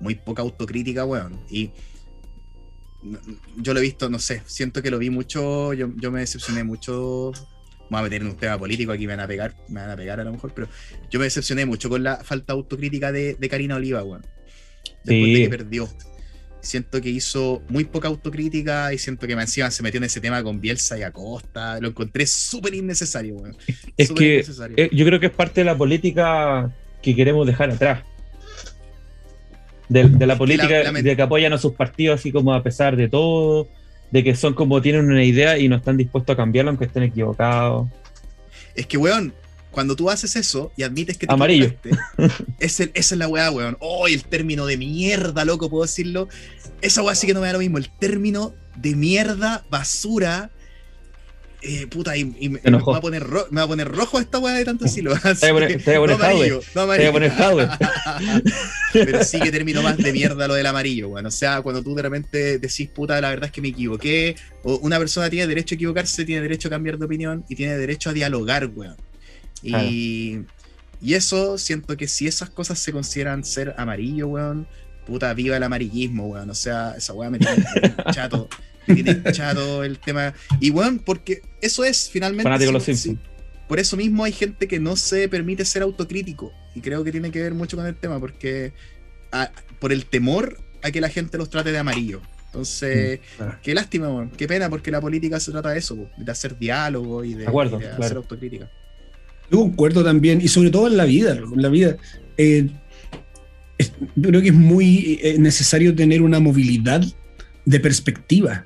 muy 0.00 0.14
poca 0.14 0.40
autocrítica, 0.42 1.04
weón. 1.04 1.38
Y 1.50 1.70
yo 3.56 3.74
lo 3.74 3.80
he 3.80 3.82
visto, 3.82 4.08
no 4.08 4.18
sé, 4.18 4.42
siento 4.46 4.80
que 4.82 4.90
lo 4.90 4.98
vi 4.98 5.10
mucho, 5.10 5.72
yo, 5.74 5.90
yo 5.96 6.10
me 6.12 6.20
decepcioné 6.20 6.62
mucho. 6.64 7.32
Me 7.90 7.98
voy 7.98 8.00
a 8.00 8.02
meter 8.04 8.22
en 8.22 8.28
un 8.28 8.36
tema 8.36 8.56
político, 8.58 8.92
aquí 8.92 9.06
me 9.06 9.12
van 9.14 9.20
a 9.24 9.28
pegar, 9.28 9.54
me 9.68 9.80
van 9.80 9.90
a 9.90 9.96
pegar 9.96 10.18
a 10.20 10.24
lo 10.24 10.32
mejor, 10.32 10.54
pero 10.54 10.68
yo 11.10 11.18
me 11.18 11.26
decepcioné 11.26 11.66
mucho 11.66 11.90
con 11.90 12.02
la 12.02 12.16
falta 12.24 12.52
de 12.54 12.58
autocrítica 12.58 13.12
de, 13.12 13.34
de 13.34 13.48
Karina 13.50 13.76
Oliva, 13.76 14.02
weón. 14.02 14.22
Después 15.04 15.24
Sí. 15.24 15.34
de 15.34 15.40
que 15.42 15.48
perdió. 15.50 15.88
Siento 16.62 17.00
que 17.00 17.10
hizo 17.10 17.60
muy 17.68 17.84
poca 17.84 18.06
autocrítica 18.08 18.94
y 18.94 18.98
siento 18.98 19.26
que 19.26 19.32
encima 19.32 19.70
se 19.70 19.82
metió 19.82 19.98
en 19.98 20.04
ese 20.04 20.20
tema 20.20 20.42
con 20.44 20.60
Bielsa 20.60 20.96
y 20.96 21.02
Acosta. 21.02 21.78
Lo 21.80 21.88
encontré 21.88 22.24
súper 22.26 22.72
innecesario, 22.74 23.34
weón. 23.34 23.56
Es 23.96 24.10
que 24.12 24.34
innecesario. 24.36 24.76
eh, 24.78 24.88
yo 24.92 25.04
creo 25.04 25.18
que 25.20 25.26
es 25.26 25.32
parte 25.32 25.60
de 25.62 25.64
la 25.64 25.76
política 25.76 26.70
que 27.02 27.14
queremos 27.16 27.46
dejar 27.46 27.70
atrás. 27.70 28.04
De, 29.88 30.08
de 30.08 30.26
la 30.26 30.38
política 30.38 30.84
la- 30.84 30.92
la- 30.92 31.02
de 31.02 31.16
que 31.16 31.22
apoyan 31.22 31.52
a 31.52 31.58
sus 31.58 31.72
partidos 31.74 32.20
así 32.20 32.32
como 32.32 32.54
a 32.54 32.62
pesar 32.62 32.96
de 32.96 33.08
todo, 33.08 33.68
de 34.10 34.22
que 34.24 34.34
son 34.34 34.54
como 34.54 34.80
tienen 34.80 35.04
una 35.10 35.24
idea 35.24 35.58
y 35.58 35.68
no 35.68 35.76
están 35.76 35.96
dispuestos 35.96 36.32
a 36.32 36.36
cambiarla 36.36 36.70
aunque 36.70 36.84
estén 36.86 37.02
equivocados. 37.02 37.88
Es 38.74 38.86
que, 38.86 38.96
weón, 38.96 39.34
cuando 39.72 39.96
tú 39.96 40.08
haces 40.10 40.36
eso 40.36 40.70
y 40.76 40.84
admites 40.84 41.18
que 41.18 41.26
te 41.26 41.32
Amarillo. 41.34 41.74
es 42.60 42.78
el- 42.78 42.92
esa 42.94 43.14
es 43.14 43.18
la 43.18 43.26
weá, 43.26 43.50
weón. 43.50 43.76
Oh, 43.80 44.06
el 44.06 44.22
término 44.24 44.66
de 44.66 44.76
mierda, 44.76 45.44
loco, 45.44 45.68
puedo 45.68 45.82
decirlo. 45.82 46.28
Esa 46.80 47.02
weá 47.02 47.14
sí 47.16 47.26
que 47.26 47.34
no 47.34 47.40
me 47.40 47.48
da 47.48 47.54
lo 47.54 47.58
mismo. 47.58 47.78
El 47.78 47.90
término 47.90 48.54
de 48.76 48.94
mierda, 48.94 49.64
basura. 49.70 50.50
eh, 51.64 51.86
puta, 51.86 52.16
y, 52.16 52.34
y 52.40 52.48
me, 52.48 52.58
va 52.60 52.96
a 52.98 53.00
poner 53.00 53.22
ro- 53.22 53.46
me 53.52 53.60
va 53.60 53.66
a 53.66 53.68
poner 53.68 53.86
rojo 53.86 54.18
esta 54.18 54.40
weá 54.40 54.52
de 54.54 54.64
tanto 54.64 54.84
decirlo. 54.84 55.14
Te 55.16 55.28
voy 55.32 55.48
a 55.50 55.52
poner- 55.52 55.68
que- 55.68 55.78
te 55.78 55.96
voy 55.96 56.12
a 56.12 56.16
poner 56.16 56.18
no 56.18 56.24
amarillo, 56.24 56.60
Te 56.60 56.66
voy 56.74 56.82
amarillo. 56.82 57.08
a 57.10 57.50
poner. 57.52 57.68
Pero 58.92 59.24
sí 59.24 59.38
que 59.40 59.50
termino 59.52 59.80
más 59.82 59.96
de 59.96 60.12
mierda 60.12 60.48
lo 60.48 60.54
del 60.54 60.66
amarillo, 60.66 61.08
weón. 61.08 61.26
O 61.26 61.30
sea, 61.30 61.62
cuando 61.62 61.80
tú 61.82 61.94
de 61.94 62.02
repente 62.02 62.58
decís, 62.58 62.88
puta, 62.88 63.20
la 63.20 63.30
verdad 63.30 63.46
es 63.46 63.52
que 63.52 63.60
me 63.62 63.68
equivoqué, 63.68 64.34
o 64.64 64.76
una 64.78 64.98
persona 64.98 65.30
tiene 65.30 65.46
derecho 65.46 65.74
a 65.74 65.76
equivocarse, 65.76 66.24
tiene 66.24 66.42
derecho 66.42 66.66
a 66.68 66.72
cambiar 66.72 66.98
de 66.98 67.04
opinión 67.06 67.44
y 67.48 67.54
tiene 67.54 67.76
derecho 67.78 68.10
a 68.10 68.12
dialogar, 68.12 68.66
weón. 68.66 68.96
Y, 69.62 70.40
y 71.00 71.14
eso, 71.14 71.58
siento 71.58 71.96
que 71.96 72.08
si 72.08 72.26
esas 72.26 72.50
cosas 72.50 72.78
se 72.78 72.92
consideran 72.92 73.44
ser 73.44 73.74
amarillo, 73.78 74.28
weón, 74.28 74.66
puta, 75.06 75.32
viva 75.34 75.56
el 75.56 75.62
amarillismo, 75.62 76.26
weón. 76.28 76.50
O 76.50 76.54
sea, 76.54 76.94
esa 76.96 77.12
weá 77.12 77.30
me 77.30 77.38
tiene 77.38 77.64
chato. 78.12 78.48
Me 78.86 78.94
tiene 79.02 79.22
chato 79.32 79.84
el 79.84 79.98
tema. 79.98 80.34
Y 80.60 80.70
weón, 80.70 80.98
porque 80.98 81.42
eso 81.60 81.84
es 81.84 82.08
finalmente. 82.10 82.44
Fanático 82.44 82.72
los 82.72 82.82
Simpsons. 82.84 83.18
por 83.68 83.78
eso 83.78 83.96
mismo 83.96 84.24
hay 84.24 84.32
gente 84.32 84.66
que 84.68 84.80
no 84.80 84.96
se 84.96 85.28
permite 85.28 85.64
ser 85.64 85.82
autocrítico. 85.82 86.52
Y 86.74 86.80
creo 86.80 87.04
que 87.04 87.12
tiene 87.12 87.30
que 87.30 87.40
ver 87.42 87.54
mucho 87.54 87.76
con 87.76 87.86
el 87.86 87.94
tema, 87.94 88.18
porque 88.18 88.72
a- 89.30 89.50
por 89.78 89.92
el 89.92 90.06
temor 90.06 90.58
a 90.82 90.90
que 90.90 91.00
la 91.00 91.08
gente 91.08 91.38
los 91.38 91.48
trate 91.50 91.70
de 91.70 91.78
amarillo. 91.78 92.20
Entonces, 92.46 93.20
Mm, 93.38 93.42
ah. 93.44 93.58
qué 93.62 93.74
lástima, 93.74 94.08
weón. 94.08 94.30
Qué 94.30 94.46
pena, 94.48 94.68
porque 94.68 94.90
la 94.90 95.00
política 95.00 95.38
se 95.40 95.52
trata 95.52 95.70
de 95.70 95.78
eso, 95.78 96.10
de 96.18 96.30
hacer 96.32 96.58
diálogo 96.58 97.24
y 97.24 97.34
de, 97.34 97.46
acuerdo, 97.46 97.78
y 97.80 97.84
de 97.84 97.88
hacer 97.90 98.16
autocrítica. 98.18 98.70
Yo 99.52 99.58
concuerdo 99.60 100.02
también, 100.02 100.40
y 100.40 100.48
sobre 100.48 100.70
todo 100.70 100.86
en 100.88 100.96
la 100.96 101.04
vida, 101.04 101.32
en 101.36 101.62
la 101.62 101.68
vida. 101.68 101.96
eh, 102.38 102.68
es- 103.78 103.92
yo 104.16 104.28
creo 104.30 104.40
que 104.40 104.48
es 104.48 104.54
muy 104.54 105.18
eh, 105.22 105.36
necesario 105.38 105.94
tener 105.94 106.22
una 106.22 106.40
movilidad 106.40 107.04
de 107.66 107.80
perspectiva. 107.80 108.64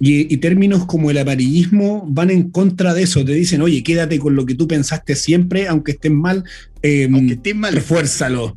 Y, 0.00 0.32
y 0.32 0.36
términos 0.38 0.86
como 0.86 1.10
el 1.10 1.18
amarillismo 1.18 2.04
van 2.08 2.30
en 2.30 2.50
contra 2.50 2.94
de 2.94 3.02
eso. 3.02 3.24
Te 3.24 3.32
dicen, 3.32 3.62
oye, 3.62 3.82
quédate 3.82 4.18
con 4.18 4.36
lo 4.36 4.46
que 4.46 4.54
tú 4.54 4.68
pensaste 4.68 5.14
siempre, 5.16 5.66
aunque 5.68 5.92
estés 5.92 6.12
mal, 6.12 6.44
eh, 6.82 7.08
Aunque 7.12 7.34
estés 7.34 7.54
mal. 7.56 7.74
refuérzalo. 7.74 8.56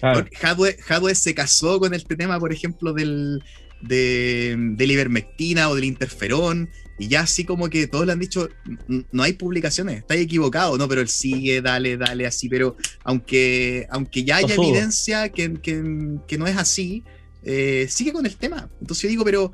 Claro. 0.00 0.26
Hadwe, 0.42 0.76
Hadwe 0.88 1.14
se 1.14 1.34
casó 1.34 1.78
con 1.78 1.94
este 1.94 2.16
tema, 2.16 2.38
por 2.40 2.52
ejemplo, 2.52 2.92
del, 2.92 3.42
de, 3.80 4.54
del 4.76 4.90
ivermectina 4.90 5.68
o 5.70 5.74
del 5.74 5.84
interferón, 5.84 6.68
y 6.98 7.08
ya 7.08 7.20
así 7.22 7.44
como 7.44 7.68
que 7.68 7.86
todos 7.86 8.06
le 8.06 8.12
han 8.12 8.18
dicho, 8.20 8.48
"N- 8.88 9.04
no 9.10 9.22
hay 9.22 9.32
publicaciones, 9.34 9.98
estáis 9.98 10.22
equivocado, 10.22 10.76
no, 10.78 10.86
pero 10.88 11.00
él 11.00 11.08
sigue, 11.08 11.60
dale, 11.62 11.96
dale, 11.96 12.26
así, 12.26 12.48
pero 12.48 12.76
aunque, 13.04 13.86
aunque 13.90 14.24
ya 14.24 14.36
haya 14.36 14.54
evidencia 14.54 15.28
que, 15.30 15.54
que- 15.54 16.18
que 16.26 16.38
no 16.38 16.46
es 16.46 16.56
así, 16.56 17.02
eh, 17.44 17.86
sigue 17.88 18.12
con 18.12 18.24
el 18.26 18.36
tema. 18.36 18.70
Entonces 18.80 19.02
yo 19.04 19.08
digo, 19.08 19.24
pero 19.24 19.52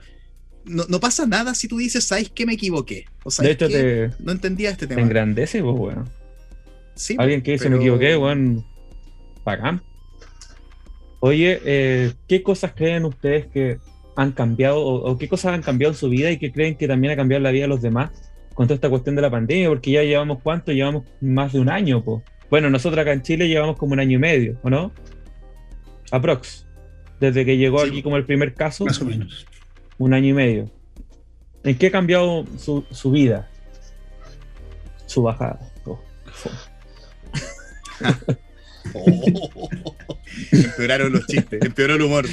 no, 0.64 0.84
no, 0.88 1.00
pasa 1.00 1.24
nada 1.26 1.54
si 1.54 1.68
tú 1.68 1.78
dices, 1.78 2.04
¿sabes 2.04 2.30
qué 2.34 2.44
me 2.44 2.52
equivoqué? 2.54 3.06
O 3.24 3.30
de 3.30 3.50
hecho, 3.50 3.68
te, 3.68 4.10
no 4.18 4.32
entendía 4.32 4.70
este 4.70 4.86
tema. 4.86 4.96
Te 5.00 5.02
engrandece, 5.04 5.62
pues, 5.62 5.74
weón. 5.78 6.10
Sí, 6.94 7.14
Alguien 7.18 7.42
que 7.42 7.52
dice, 7.52 7.64
pero... 7.64 7.76
me 7.76 7.82
equivoqué, 7.82 8.16
weón. 8.16 8.66
Bacán. 9.44 9.82
Oye, 11.20 11.60
eh, 11.64 12.12
¿qué 12.28 12.42
cosas 12.42 12.72
creen 12.76 13.04
ustedes 13.04 13.46
que 13.46 13.78
han 14.18 14.32
cambiado 14.32 14.80
o, 14.84 15.12
o, 15.12 15.16
qué 15.16 15.28
cosas 15.28 15.54
han 15.54 15.62
cambiado 15.62 15.92
en 15.92 15.96
su 15.96 16.08
vida 16.08 16.28
y 16.32 16.38
que 16.38 16.50
creen 16.50 16.74
que 16.74 16.88
también 16.88 17.12
ha 17.12 17.16
cambiado 17.16 17.40
la 17.40 17.52
vida 17.52 17.62
de 17.62 17.68
los 17.68 17.80
demás 17.80 18.10
con 18.52 18.66
toda 18.66 18.74
esta 18.74 18.90
cuestión 18.90 19.14
de 19.14 19.22
la 19.22 19.30
pandemia? 19.30 19.68
Porque 19.68 19.92
ya 19.92 20.02
llevamos 20.02 20.40
cuánto, 20.42 20.72
llevamos 20.72 21.04
más 21.20 21.52
de 21.52 21.60
un 21.60 21.70
año, 21.70 22.02
pues. 22.02 22.24
Bueno, 22.50 22.68
nosotros 22.68 23.00
acá 23.00 23.12
en 23.12 23.22
Chile 23.22 23.46
llevamos 23.46 23.76
como 23.76 23.92
un 23.92 24.00
año 24.00 24.16
y 24.16 24.20
medio, 24.20 24.58
¿o 24.64 24.70
no? 24.70 24.90
Aprox. 26.10 26.66
Desde 27.20 27.44
que 27.44 27.56
llegó 27.56 27.84
sí, 27.84 27.90
aquí 27.90 28.02
como 28.02 28.16
el 28.16 28.24
primer 28.24 28.54
caso. 28.54 28.84
Más 28.84 29.00
o 29.00 29.04
menos. 29.04 29.46
Un 29.98 30.14
año 30.14 30.30
y 30.30 30.32
medio. 30.32 30.70
¿En 31.62 31.78
qué 31.78 31.86
ha 31.86 31.90
cambiado 31.92 32.44
su, 32.56 32.84
su 32.90 33.12
vida? 33.12 33.48
Su 35.06 35.22
bajada. 35.22 35.60
Oh. 35.84 36.00
Oh. 38.94 39.60
Empeoraron 40.52 41.12
los 41.12 41.26
chistes, 41.26 41.60
empeoró 41.62 41.94
el 41.94 42.02
humor. 42.02 42.26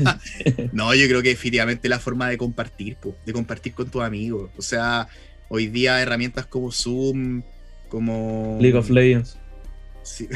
no, 0.72 0.94
yo 0.94 1.06
creo 1.06 1.22
que 1.22 1.30
definitivamente 1.30 1.88
la 1.88 1.98
forma 1.98 2.28
de 2.28 2.38
compartir, 2.38 2.96
po, 2.96 3.16
de 3.24 3.32
compartir 3.32 3.72
con 3.72 3.88
tus 3.88 4.02
amigos. 4.02 4.50
O 4.56 4.62
sea, 4.62 5.08
hoy 5.48 5.68
día 5.68 6.00
herramientas 6.00 6.46
como 6.46 6.72
Zoom, 6.72 7.42
como. 7.88 8.58
League 8.60 8.76
of 8.76 8.90
Legends. 8.90 9.38
Sí. 10.02 10.28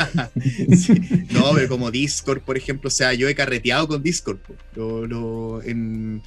sí. 0.76 0.94
No, 1.30 1.52
pero 1.54 1.68
como 1.68 1.90
Discord, 1.90 2.42
por 2.42 2.56
ejemplo. 2.56 2.88
O 2.88 2.90
sea, 2.90 3.14
yo 3.14 3.28
he 3.28 3.34
carreteado 3.34 3.88
con 3.88 4.02
Discord 4.02 4.38
po, 4.38 4.54
lo, 4.74 5.06
lo, 5.06 5.62
en, 5.62 6.22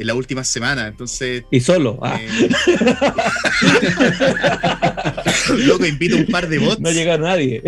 en 0.00 0.06
la 0.06 0.14
última 0.14 0.44
semana. 0.44 0.86
Entonces. 0.88 1.44
Y 1.50 1.60
solo. 1.60 1.98
Ah. 2.02 2.18
Eh, 2.20 2.48
loco, 5.66 5.86
invito 5.86 6.16
un 6.16 6.26
par 6.26 6.48
de 6.48 6.58
bots. 6.58 6.80
No 6.80 6.90
llega 6.90 7.18
nadie. 7.18 7.62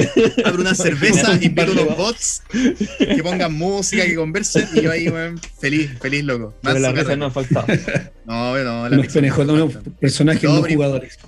Abro 0.44 0.62
una 0.62 0.74
cerveza, 0.76 1.34
invito 1.34 1.72
unos 1.72 1.96
bots 1.96 2.42
que 2.50 3.22
pongan 3.22 3.52
música, 3.52 4.04
que 4.04 4.14
conversen. 4.14 4.66
Y 4.74 4.82
yo 4.82 4.90
ahí, 4.90 5.08
bueno, 5.08 5.38
feliz, 5.60 5.90
feliz, 6.00 6.24
loco. 6.24 6.54
Pero 6.62 6.78
la 6.78 6.92
risa 6.92 7.16
no 7.16 7.26
ha 7.26 7.30
faltado. 7.30 7.66
No, 8.24 8.56
no, 8.56 8.88
la 8.88 8.96
Unos 8.96 9.12
penejos, 9.12 9.48
unos 9.48 9.74
personajes 10.00 10.44
no, 10.44 10.60
no 10.60 10.62
jugadores. 10.62 11.18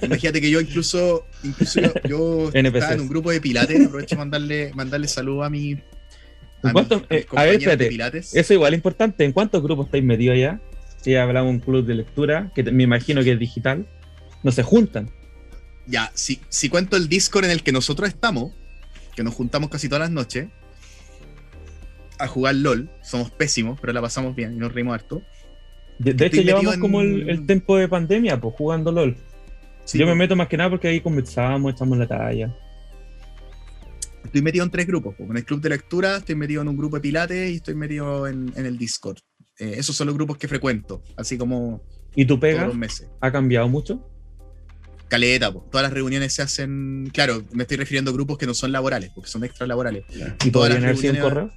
Imagínate 0.00 0.40
que 0.40 0.50
yo 0.50 0.58
incluso, 0.58 1.26
incluso 1.42 1.82
yo, 1.82 1.92
yo 2.08 2.50
estaba 2.50 2.94
en 2.94 3.00
un 3.02 3.08
grupo 3.08 3.30
de 3.30 3.42
pilates. 3.42 3.86
Aprovecho 3.86 4.14
de 4.14 4.18
mandarle, 4.18 4.70
mandarle 4.74 5.06
saludos 5.06 5.44
a 5.46 5.50
mi. 5.50 5.76
¿En 6.64 6.72
cuántos, 6.72 7.02
eh, 7.10 7.26
a 7.36 7.44
ver, 7.44 7.54
espérate. 7.56 8.18
Eso 8.18 8.54
igual 8.54 8.72
es 8.74 8.78
importante. 8.78 9.24
¿En 9.24 9.32
cuántos 9.32 9.62
grupos 9.62 9.86
estáis 9.86 10.04
metidos 10.04 10.36
allá? 10.36 10.60
Si 11.00 11.14
hablamos 11.14 11.50
un 11.50 11.60
club 11.60 11.84
de 11.84 11.94
lectura, 11.94 12.50
que 12.54 12.62
me 12.64 12.82
imagino 12.84 13.22
que 13.22 13.32
es 13.32 13.38
digital, 13.38 13.86
no 14.42 14.50
se 14.50 14.62
juntan. 14.62 15.10
Ya, 15.86 16.10
si, 16.14 16.40
si 16.48 16.70
cuento 16.70 16.96
el 16.96 17.08
Discord 17.08 17.44
en 17.44 17.50
el 17.50 17.62
que 17.62 17.72
nosotros 17.72 18.08
estamos, 18.08 18.54
que 19.14 19.22
nos 19.22 19.34
juntamos 19.34 19.68
casi 19.68 19.88
todas 19.88 20.00
las 20.00 20.10
noches 20.10 20.48
a 22.18 22.26
jugar 22.26 22.54
LOL, 22.54 22.88
somos 23.02 23.30
pésimos, 23.30 23.78
pero 23.80 23.92
la 23.92 24.00
pasamos 24.00 24.34
bien 24.34 24.54
y 24.54 24.56
nos 24.56 24.72
reímos 24.72 24.94
harto. 24.94 25.22
De, 25.98 26.14
de 26.14 26.26
hecho, 26.26 26.40
llevamos 26.40 26.74
en... 26.74 26.80
como 26.80 27.02
el, 27.02 27.28
el, 27.28 27.46
tiempo 27.46 27.76
de 27.76 27.86
pandemia, 27.86 28.40
pues 28.40 28.54
jugando 28.56 28.90
LOL. 28.90 29.16
Sí, 29.84 29.98
Yo 29.98 30.06
pues. 30.06 30.16
me 30.16 30.24
meto 30.24 30.36
más 30.36 30.48
que 30.48 30.56
nada 30.56 30.70
porque 30.70 30.88
ahí 30.88 31.00
conversamos, 31.00 31.74
echamos 31.74 31.98
la 31.98 32.06
talla. 32.06 32.54
Estoy 34.34 34.42
metido 34.42 34.64
en 34.64 34.70
tres 34.72 34.88
grupos. 34.88 35.14
En 35.20 35.36
el 35.36 35.44
club 35.44 35.60
de 35.60 35.68
lectura, 35.68 36.16
estoy 36.16 36.34
metido 36.34 36.60
en 36.60 36.66
un 36.66 36.76
grupo 36.76 36.96
de 36.96 37.02
pilates 37.02 37.52
y 37.52 37.54
estoy 37.54 37.76
metido 37.76 38.26
en, 38.26 38.52
en 38.56 38.66
el 38.66 38.76
Discord. 38.76 39.18
Eh, 39.60 39.74
esos 39.76 39.94
son 39.94 40.08
los 40.08 40.16
grupos 40.16 40.38
que 40.38 40.48
frecuento, 40.48 41.04
así 41.16 41.38
como. 41.38 41.80
¿Y 42.16 42.24
tu 42.24 42.40
pega? 42.40 42.68
¿Ha 43.20 43.30
cambiado 43.30 43.68
mucho? 43.68 44.04
Caleta, 45.06 45.52
pues. 45.52 45.70
todas 45.70 45.84
las 45.84 45.92
reuniones 45.92 46.32
se 46.32 46.42
hacen. 46.42 47.10
Claro, 47.12 47.44
me 47.52 47.62
estoy 47.62 47.76
refiriendo 47.76 48.10
a 48.10 48.14
grupos 48.14 48.36
que 48.36 48.44
no 48.44 48.54
son 48.54 48.72
laborales, 48.72 49.12
porque 49.14 49.30
son 49.30 49.44
extra 49.44 49.68
laborales. 49.68 50.02
¿Y 50.44 50.50
todas 50.50 50.74
las 50.74 50.82
reuniones. 50.82 51.22
correo? 51.22 51.52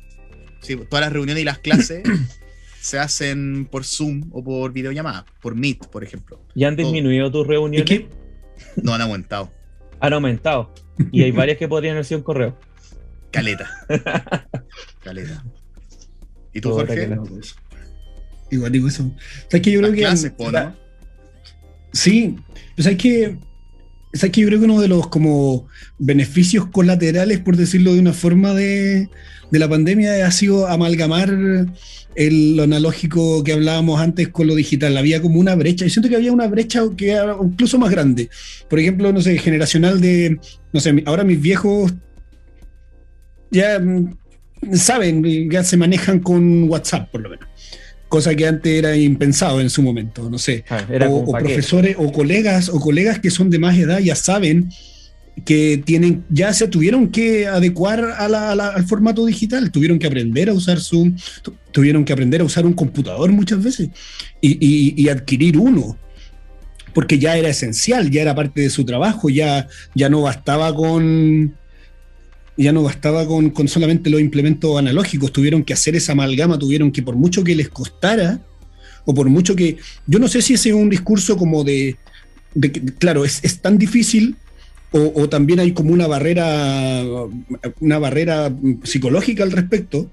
Sí, 0.61 0.75
todas 0.75 1.03
las 1.03 1.11
reuniones 1.11 1.41
y 1.41 1.45
las 1.45 1.57
clases 1.57 2.03
se 2.79 2.99
hacen 2.99 3.65
por 3.71 3.85
Zoom 3.85 4.29
o 4.31 4.43
por 4.43 4.71
videollamada, 4.71 5.25
por 5.41 5.55
Meet, 5.55 5.87
por 5.87 6.03
ejemplo. 6.03 6.45
¿Y 6.53 6.63
han 6.63 6.75
disminuido 6.75 7.31
tus 7.31 7.47
reuniones? 7.47 8.03
No 8.75 8.93
han 8.93 9.01
aumentado. 9.01 9.51
Han 9.99 10.13
aumentado. 10.13 10.71
Y 11.11 11.23
hay 11.23 11.31
varias 11.31 11.57
que 11.57 11.67
podrían 11.67 11.93
haber 11.93 12.05
sido 12.05 12.19
en 12.19 12.23
correo. 12.23 12.57
Caleta. 13.31 13.69
Caleta. 15.03 15.43
¿Y 16.53 16.61
tú, 16.61 16.71
Jorge? 16.71 17.17
Igual 18.49 18.71
digo 18.71 18.87
eso. 18.87 19.03
O 19.03 19.51
sea, 19.51 19.61
que 19.61 19.71
yo 19.71 19.79
creo 19.79 19.91
que. 19.91 19.99
Clases, 19.99 20.33
¿no? 20.39 20.75
Sí, 21.93 22.37
o 22.77 22.81
sea, 22.81 22.91
es 22.91 22.97
que, 22.97 23.37
o 24.17 24.19
sea, 24.19 24.31
que 24.31 24.41
yo 24.41 24.47
creo 24.47 24.59
que 24.59 24.65
uno 24.65 24.81
de 24.81 24.87
los 24.87 25.09
como 25.09 25.67
beneficios 25.99 26.65
colaterales, 26.71 27.39
por 27.39 27.55
decirlo 27.55 27.93
de 27.93 27.99
una 27.99 28.13
forma, 28.13 28.55
de, 28.55 29.09
de 29.51 29.59
la 29.59 29.69
pandemia 29.69 30.25
ha 30.25 30.31
sido 30.31 30.67
amalgamar 30.67 31.29
el, 32.15 32.57
lo 32.57 32.63
analógico 32.63 33.43
que 33.43 33.53
hablábamos 33.53 34.01
antes 34.01 34.29
con 34.29 34.47
lo 34.47 34.55
digital. 34.55 34.97
Había 34.97 35.21
como 35.21 35.39
una 35.39 35.53
brecha. 35.53 35.85
Yo 35.85 35.91
siento 35.91 36.09
que 36.09 36.15
había 36.15 36.31
una 36.31 36.47
brecha 36.47 36.81
que 36.97 37.11
era 37.11 37.37
incluso 37.39 37.77
más 37.77 37.91
grande. 37.91 38.27
Por 38.67 38.79
ejemplo, 38.79 39.13
no 39.13 39.21
sé, 39.21 39.37
generacional 39.37 40.01
de, 40.01 40.39
no 40.73 40.79
sé, 40.79 41.03
ahora 41.05 41.23
mis 41.23 41.39
viejos 41.39 41.93
ya 43.51 43.79
saben, 44.73 45.47
ya 45.51 45.63
se 45.63 45.77
manejan 45.77 46.21
con 46.21 46.63
WhatsApp, 46.63 47.11
por 47.11 47.21
lo 47.21 47.29
menos 47.29 47.47
cosa 48.09 48.35
que 48.35 48.47
antes 48.47 48.71
era 48.71 48.95
impensado 48.95 49.61
en 49.61 49.69
su 49.69 49.81
momento, 49.81 50.29
no 50.29 50.37
sé. 50.37 50.63
Ah, 50.69 50.85
o, 51.09 51.17
o 51.17 51.31
profesores 51.31 51.95
o 51.99 52.11
colegas 52.11 52.69
o 52.69 52.79
colegas 52.79 53.19
que 53.19 53.31
son 53.31 53.49
de 53.49 53.59
más 53.59 53.77
edad 53.77 53.99
ya 53.99 54.15
saben 54.15 54.69
que 55.45 55.81
tienen, 55.85 56.25
ya 56.29 56.53
se 56.53 56.67
tuvieron 56.67 57.09
que 57.09 57.47
adecuar 57.47 58.03
a 58.03 58.27
la, 58.27 58.51
a 58.51 58.55
la, 58.55 58.69
al 58.69 58.85
formato 58.85 59.25
digital, 59.25 59.71
tuvieron 59.71 59.99
que 59.99 60.07
aprender 60.07 60.49
a 60.49 60.53
usar 60.53 60.79
Zoom, 60.79 61.15
tuvieron 61.71 62.05
que 62.05 62.13
aprender 62.13 62.41
a 62.41 62.43
usar 62.43 62.65
un 62.65 62.73
computador 62.73 63.31
muchas 63.31 63.63
veces 63.63 63.89
y, 64.41 64.57
y, 64.59 65.01
y 65.01 65.09
adquirir 65.09 65.57
uno, 65.57 65.97
porque 66.93 67.19
ya 67.19 67.37
era 67.37 67.49
esencial, 67.49 68.09
ya 68.09 68.21
era 68.21 68.33
parte 68.33 68.61
de 68.61 68.69
su 68.69 68.83
trabajo, 68.83 69.29
ya, 69.29 69.67
ya 69.93 70.09
no 70.09 70.21
bastaba 70.21 70.73
con, 70.73 71.55
ya 72.57 72.71
no 72.71 72.83
bastaba 72.83 73.25
con, 73.27 73.51
con, 73.51 73.67
solamente 73.67 74.09
los 74.09 74.19
implementos 74.19 74.77
analógicos, 74.77 75.31
tuvieron 75.31 75.63
que 75.63 75.73
hacer 75.73 75.95
esa 75.95 76.13
amalgama, 76.13 76.57
tuvieron 76.57 76.91
que 76.91 77.03
por 77.03 77.15
mucho 77.15 77.43
que 77.43 77.55
les 77.55 77.69
costara, 77.69 78.41
o 79.05 79.13
por 79.13 79.29
mucho 79.29 79.55
que, 79.55 79.77
yo 80.07 80.19
no 80.19 80.27
sé 80.27 80.41
si 80.41 80.55
ese 80.55 80.69
es 80.69 80.75
un 80.75 80.89
discurso 80.89 81.37
como 81.37 81.63
de, 81.63 81.97
de 82.55 82.71
claro, 82.71 83.23
es, 83.23 83.43
es, 83.43 83.59
tan 83.59 83.77
difícil, 83.77 84.35
o, 84.91 85.13
o, 85.15 85.29
también 85.29 85.59
hay 85.59 85.71
como 85.71 85.93
una 85.93 86.07
barrera, 86.07 87.03
una 87.79 87.99
barrera 87.99 88.51
psicológica 88.83 89.43
al 89.43 89.51
respecto, 89.51 90.09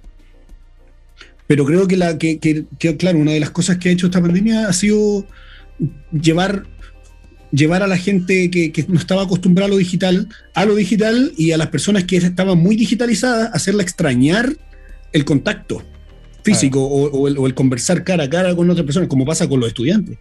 pero 1.46 1.64
creo 1.64 1.86
que, 1.86 1.96
la, 1.96 2.18
que, 2.18 2.38
que, 2.38 2.64
que, 2.78 2.96
claro, 2.96 3.18
una 3.18 3.32
de 3.32 3.40
las 3.40 3.50
cosas 3.50 3.78
que 3.78 3.88
ha 3.88 3.92
hecho 3.92 4.06
esta 4.06 4.20
pandemia 4.20 4.68
ha 4.68 4.72
sido 4.72 5.26
llevar 6.12 6.66
llevar 7.54 7.82
a 7.82 7.86
la 7.86 7.96
gente 7.96 8.50
que, 8.50 8.72
que, 8.72 8.84
no 8.88 8.98
estaba 8.98 9.22
acostumbrada 9.22 9.66
a 9.66 9.70
lo 9.70 9.76
digital 9.76 10.28
a 10.54 10.64
lo 10.64 10.74
digital 10.74 11.32
y 11.36 11.52
a 11.52 11.56
las 11.56 11.68
personas 11.68 12.04
que 12.04 12.16
estaban 12.16 12.58
muy 12.58 12.76
digitalizadas, 12.76 13.50
hacerla 13.52 13.82
extrañar 13.82 14.56
el 15.12 15.24
contacto 15.24 15.82
físico 16.42 16.82
o, 16.82 17.10
o, 17.10 17.28
el, 17.28 17.38
o, 17.38 17.46
el, 17.46 17.54
conversar 17.54 18.04
cara 18.04 18.24
a 18.24 18.30
cara 18.30 18.54
con 18.54 18.68
otras 18.68 18.84
personas, 18.84 19.08
como 19.08 19.24
pasa 19.24 19.48
con 19.48 19.60
los 19.60 19.68
estudiantes. 19.68 20.18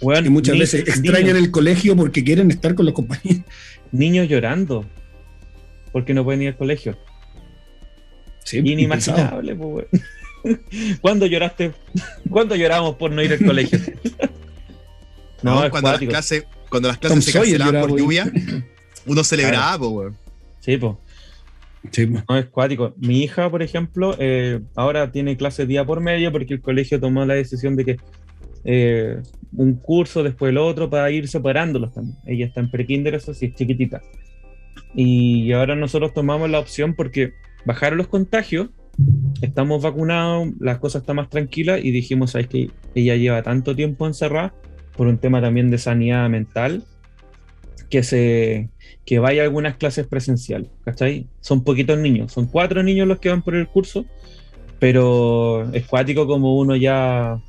Bueno, 0.00 0.22
que 0.22 0.30
muchas 0.30 0.58
veces 0.58 0.80
extrañan 0.80 1.28
niños, 1.28 1.38
el 1.38 1.50
colegio 1.50 1.96
porque 1.96 2.24
quieren 2.24 2.50
estar 2.50 2.74
con 2.74 2.86
los 2.86 2.94
compañeros. 2.94 3.42
Niños 3.92 4.28
llorando 4.28 4.84
porque 5.92 6.12
no 6.14 6.24
pueden 6.24 6.42
ir 6.42 6.48
al 6.48 6.56
colegio. 6.56 6.98
Sí, 8.44 8.58
Inimaginable, 8.58 9.54
pues, 9.54 9.86
¿Cuándo 11.00 11.26
lloraste? 11.26 11.72
¿Cuándo 12.28 12.56
lloramos 12.56 12.96
por 12.96 13.12
no 13.12 13.22
ir 13.22 13.32
al 13.32 13.44
colegio? 13.44 13.78
No, 15.42 15.62
no 15.62 15.70
cuando, 15.70 15.90
las 15.90 16.00
clases, 16.00 16.46
cuando 16.68 16.88
las 16.88 16.98
clases 16.98 17.24
se 17.24 17.32
cancelaban 17.32 17.80
por 17.80 17.98
lluvia, 17.98 18.30
uno 19.06 19.24
celebraba, 19.24 19.78
claro. 19.78 19.80
po, 19.80 20.14
Sí, 20.60 20.76
po. 20.76 21.00
Sí, 21.90 22.06
po. 22.06 22.22
No, 22.28 22.38
es 22.38 22.46
cuático. 22.46 22.94
Mi 22.98 23.22
hija, 23.22 23.50
por 23.50 23.62
ejemplo, 23.62 24.14
eh, 24.18 24.60
ahora 24.76 25.10
tiene 25.10 25.36
clases 25.36 25.66
día 25.66 25.84
por 25.84 26.00
medio 26.00 26.30
porque 26.30 26.54
el 26.54 26.60
colegio 26.60 27.00
tomó 27.00 27.24
la 27.24 27.34
decisión 27.34 27.76
de 27.76 27.84
que 27.84 27.96
eh, 28.64 29.20
un 29.56 29.74
curso 29.74 30.22
después 30.22 30.50
el 30.50 30.58
otro 30.58 30.88
para 30.88 31.10
ir 31.10 31.28
separándolos 31.28 31.92
también. 31.92 32.16
Ella 32.26 32.46
está 32.46 32.60
en 32.60 32.70
prekinder, 32.70 33.14
eso 33.14 33.34
sí, 33.34 33.46
es 33.46 33.54
chiquitita. 33.54 34.00
Y 34.94 35.52
ahora 35.52 35.74
nosotros 35.74 36.14
tomamos 36.14 36.48
la 36.50 36.58
opción 36.58 36.94
porque 36.94 37.32
bajaron 37.64 37.98
los 37.98 38.08
contagios, 38.08 38.68
estamos 39.40 39.82
vacunados, 39.82 40.48
las 40.60 40.78
cosas 40.78 41.02
están 41.02 41.16
más 41.16 41.28
tranquilas 41.28 41.80
y 41.82 41.90
dijimos, 41.90 42.32
¿sabes 42.32 42.48
que 42.48 42.70
Ella 42.94 43.16
lleva 43.16 43.42
tanto 43.42 43.74
tiempo 43.74 44.06
encerrada 44.06 44.54
por 44.96 45.06
un 45.06 45.18
tema 45.18 45.40
también 45.40 45.70
de 45.70 45.78
sanidad 45.78 46.28
mental, 46.28 46.84
que 47.90 48.02
se 48.02 48.70
que 49.04 49.18
vaya 49.18 49.42
a 49.42 49.44
algunas 49.44 49.76
clases 49.76 50.06
presenciales, 50.06 50.70
¿cachai? 50.84 51.26
Son 51.40 51.64
poquitos 51.64 51.98
niños, 51.98 52.32
son 52.32 52.46
cuatro 52.46 52.82
niños 52.82 53.08
los 53.08 53.18
que 53.18 53.30
van 53.30 53.42
por 53.42 53.56
el 53.56 53.66
curso 53.66 54.06
pero 54.82 55.72
es 55.72 55.86
cuático 55.86 56.26
como 56.26 56.58
uno 56.58 56.74
ya, 56.74 57.40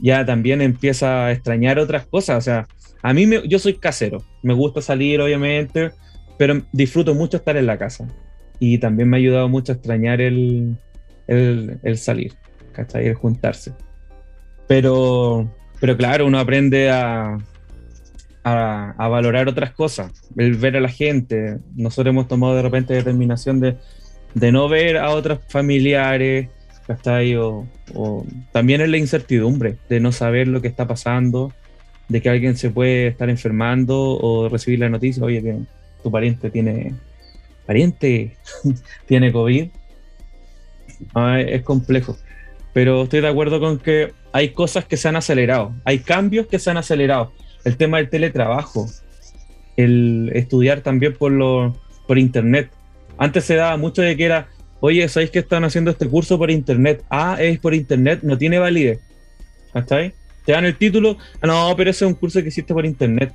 ya 0.00 0.24
también 0.24 0.62
empieza 0.62 1.26
a 1.26 1.32
extrañar 1.32 1.78
otras 1.78 2.06
cosas. 2.06 2.38
O 2.38 2.40
sea, 2.40 2.66
a 3.02 3.12
mí 3.12 3.26
me, 3.26 3.46
yo 3.46 3.58
soy 3.58 3.74
casero, 3.74 4.24
me 4.42 4.54
gusta 4.54 4.80
salir 4.80 5.20
obviamente, 5.20 5.90
pero 6.38 6.62
disfruto 6.72 7.14
mucho 7.14 7.36
estar 7.36 7.58
en 7.58 7.66
la 7.66 7.76
casa. 7.76 8.08
Y 8.58 8.78
también 8.78 9.10
me 9.10 9.18
ha 9.18 9.20
ayudado 9.20 9.50
mucho 9.50 9.72
a 9.72 9.74
extrañar 9.74 10.22
el, 10.22 10.78
el, 11.26 11.78
el 11.82 11.98
salir, 11.98 12.32
¿cachai? 12.72 13.08
El 13.08 13.14
juntarse. 13.14 13.74
Pero, 14.66 15.54
pero 15.80 15.96
claro, 15.96 16.26
uno 16.26 16.38
aprende 16.38 16.90
a, 16.90 17.38
a, 18.44 19.08
valorar 19.08 19.48
otras 19.48 19.72
cosas, 19.72 20.12
el 20.36 20.54
ver 20.54 20.76
a 20.76 20.80
la 20.80 20.88
gente. 20.88 21.58
Nosotros 21.76 22.12
hemos 22.12 22.28
tomado 22.28 22.56
de 22.56 22.62
repente 22.62 22.94
determinación 22.94 23.60
de, 23.60 23.76
de 24.34 24.52
no 24.52 24.68
ver 24.68 24.96
a 24.96 25.10
otros 25.10 25.40
familiares, 25.48 26.48
¿cachai? 26.86 27.36
O, 27.36 27.66
o 27.94 28.26
también 28.52 28.80
es 28.80 28.88
la 28.88 28.96
incertidumbre 28.96 29.76
de 29.88 30.00
no 30.00 30.12
saber 30.12 30.48
lo 30.48 30.60
que 30.60 30.68
está 30.68 30.86
pasando, 30.86 31.52
de 32.08 32.22
que 32.22 32.30
alguien 32.30 32.56
se 32.56 32.70
puede 32.70 33.08
estar 33.08 33.28
enfermando 33.28 33.96
o 33.98 34.48
recibir 34.48 34.80
la 34.80 34.88
noticia, 34.88 35.22
oye, 35.22 35.42
que 35.42 35.58
tu 36.02 36.10
pariente 36.10 36.50
tiene 36.50 36.94
pariente 37.66 38.34
tiene 39.06 39.30
COVID. 39.30 39.68
Ah, 41.14 41.40
es 41.40 41.62
complejo. 41.62 42.16
Pero 42.78 43.02
estoy 43.02 43.22
de 43.22 43.26
acuerdo 43.26 43.58
con 43.58 43.80
que 43.80 44.12
hay 44.30 44.50
cosas 44.50 44.84
que 44.84 44.96
se 44.96 45.08
han 45.08 45.16
acelerado, 45.16 45.74
hay 45.84 45.98
cambios 45.98 46.46
que 46.46 46.60
se 46.60 46.70
han 46.70 46.76
acelerado. 46.76 47.32
El 47.64 47.76
tema 47.76 47.96
del 47.96 48.08
teletrabajo, 48.08 48.86
el 49.76 50.30
estudiar 50.32 50.82
también 50.82 51.14
por, 51.14 51.32
lo, 51.32 51.76
por 52.06 52.18
internet. 52.18 52.70
Antes 53.18 53.46
se 53.46 53.56
daba 53.56 53.76
mucho 53.78 54.00
de 54.00 54.16
que 54.16 54.24
era, 54.24 54.46
oye, 54.78 55.08
¿sabéis 55.08 55.32
que 55.32 55.40
están 55.40 55.64
haciendo 55.64 55.90
este 55.90 56.06
curso 56.08 56.38
por 56.38 56.52
internet? 56.52 57.02
Ah, 57.10 57.36
es 57.40 57.58
por 57.58 57.74
internet, 57.74 58.20
no 58.22 58.38
tiene 58.38 58.60
validez. 58.60 59.00
¿Está 59.74 59.96
Te 60.44 60.52
dan 60.52 60.64
el 60.64 60.76
título, 60.76 61.16
ah, 61.42 61.48
no, 61.48 61.74
pero 61.76 61.90
ese 61.90 62.04
es 62.04 62.08
un 62.08 62.14
curso 62.14 62.40
que 62.40 62.46
hiciste 62.46 62.72
por 62.72 62.86
internet. 62.86 63.34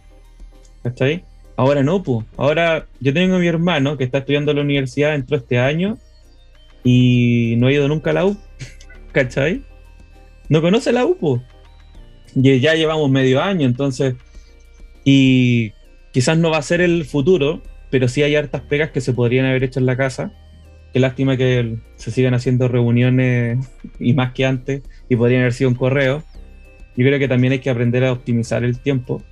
¿Está 0.85 1.03
ahí? 1.03 1.21
Ahora 1.57 1.83
no, 1.83 2.01
pues. 2.01 2.25
Ahora 2.37 2.87
yo 3.01 3.13
tengo 3.13 3.35
a 3.35 3.39
mi 3.39 3.47
hermano 3.47 3.97
que 3.97 4.05
está 4.05 4.19
estudiando 4.19 4.51
en 4.51 4.55
la 4.55 4.63
universidad, 4.63 5.13
entró 5.15 5.35
este 5.35 5.59
año 5.59 5.97
y 6.81 7.55
no 7.57 7.67
ha 7.67 7.73
ido 7.73 7.89
nunca 7.89 8.11
a 8.11 8.13
la 8.13 8.25
U. 8.25 8.37
¿Cachai? 9.13 9.61
No 10.49 10.61
conoce 10.61 10.91
la 10.91 11.05
U, 11.05 11.15
pues. 11.17 11.41
Y 12.35 12.59
ya 12.59 12.75
llevamos 12.75 13.09
medio 13.09 13.41
año, 13.41 13.65
entonces. 13.65 14.15
Y 15.05 15.71
quizás 16.11 16.37
no 16.37 16.49
va 16.49 16.57
a 16.57 16.61
ser 16.61 16.81
el 16.81 17.05
futuro, 17.05 17.61
pero 17.89 18.09
sí 18.09 18.23
hay 18.23 18.35
hartas 18.35 18.61
pegas 18.61 18.91
que 18.91 18.99
se 18.99 19.13
podrían 19.13 19.45
haber 19.45 19.63
hecho 19.63 19.79
en 19.79 19.85
la 19.85 19.95
casa. 19.95 20.33
Qué 20.91 20.99
lástima 20.99 21.37
que 21.37 21.77
se 21.95 22.11
sigan 22.11 22.33
haciendo 22.33 22.67
reuniones 22.67 23.65
y 23.99 24.13
más 24.13 24.33
que 24.33 24.45
antes 24.45 24.83
y 25.07 25.15
podrían 25.15 25.41
haber 25.41 25.53
sido 25.53 25.69
un 25.69 25.75
correo. 25.75 26.23
Yo 26.97 27.05
creo 27.05 27.17
que 27.17 27.27
también 27.27 27.53
hay 27.53 27.59
que 27.59 27.69
aprender 27.69 28.03
a 28.03 28.11
optimizar 28.11 28.63
el 28.63 28.77
tiempo 28.77 29.23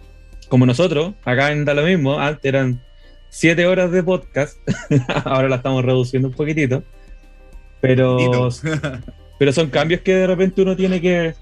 como 0.51 0.65
nosotros, 0.65 1.13
acá 1.23 1.53
en 1.53 1.63
Da 1.63 1.73
lo 1.73 1.83
mismo, 1.83 2.19
antes 2.19 2.43
eran 2.43 2.81
siete 3.29 3.65
horas 3.65 3.89
de 3.89 4.03
podcast, 4.03 4.57
ahora 5.23 5.47
la 5.47 5.55
estamos 5.55 5.85
reduciendo 5.85 6.27
un 6.27 6.33
poquitito, 6.33 6.83
pero, 7.79 8.17
pero 9.41 9.51
son 9.53 9.71
cambios 9.71 10.01
que 10.01 10.13
de 10.13 10.27
repente 10.27 10.61
uno 10.61 10.75
tiene 10.75 11.01
que, 11.01 11.33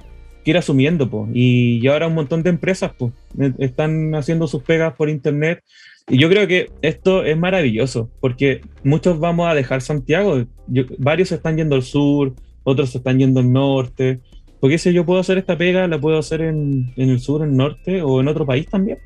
que 0.46 0.52
ir 0.52 0.58
asumiendo, 0.58 1.10
po. 1.10 1.28
y 1.34 1.86
ahora 1.86 2.08
un 2.08 2.14
montón 2.14 2.44
de 2.44 2.50
empresas 2.50 2.94
po, 2.94 3.12
están 3.58 4.16
haciendo 4.16 4.48
sus 4.48 4.64
pegas 4.64 4.94
por 4.94 5.10
internet, 5.10 5.62
y 6.08 6.18
yo 6.18 6.30
creo 6.30 6.48
que 6.48 6.72
esto 6.82 7.26
es 7.26 7.38
maravilloso, 7.38 8.10
porque 8.22 8.62
muchos 8.86 9.20
vamos 9.20 9.50
a 9.50 9.54
dejar 9.54 9.82
Santiago, 9.82 10.46
yo, 10.68 10.84
varios 10.98 11.28
se 11.28 11.36
están 11.36 11.58
yendo 11.58 11.76
al 11.76 11.84
sur, 11.84 12.36
otros 12.64 12.92
se 12.92 13.00
están 13.00 13.20
yendo 13.20 13.42
al 13.42 13.52
norte, 13.52 14.22
porque 14.62 14.78
si 14.78 14.94
yo 14.94 15.06
puedo 15.06 15.20
hacer 15.20 15.38
esta 15.38 15.58
pega, 15.58 15.86
la 15.86 16.00
puedo 16.00 16.20
hacer 16.20 16.40
en, 16.40 16.94
en, 16.96 17.10
el 17.10 17.20
sur, 17.20 17.44
en 17.44 17.50
el 17.50 17.58
norte 17.58 18.02
o 18.02 18.22
en 18.22 18.30
otro 18.30 18.46
país 18.46 18.66
también. 18.68 19.00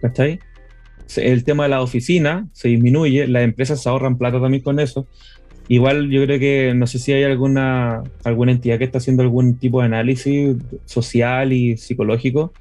¿Cachai? 0.00 0.40
El 1.16 1.44
tema 1.44 1.64
de 1.64 1.68
la 1.68 1.82
oficina 1.82 2.48
se 2.52 2.68
disminuye, 2.68 3.26
las 3.26 3.42
empresas 3.42 3.82
se 3.82 3.90
ahorran 3.90 4.16
plata 4.16 4.40
también 4.40 4.62
con 4.62 4.80
eso. 4.80 5.06
Igual 5.68 6.10
yo 6.10 6.24
creo 6.24 6.38
que 6.38 6.74
no 6.74 6.86
sé 6.86 6.98
si 6.98 7.12
hay 7.12 7.24
alguna, 7.24 8.02
alguna 8.24 8.52
entidad 8.52 8.78
que 8.78 8.84
está 8.84 8.98
haciendo 8.98 9.22
algún 9.22 9.58
tipo 9.58 9.80
de 9.80 9.86
análisis 9.86 10.56
social 10.84 11.52
y 11.52 11.76
psicológico, 11.76 12.52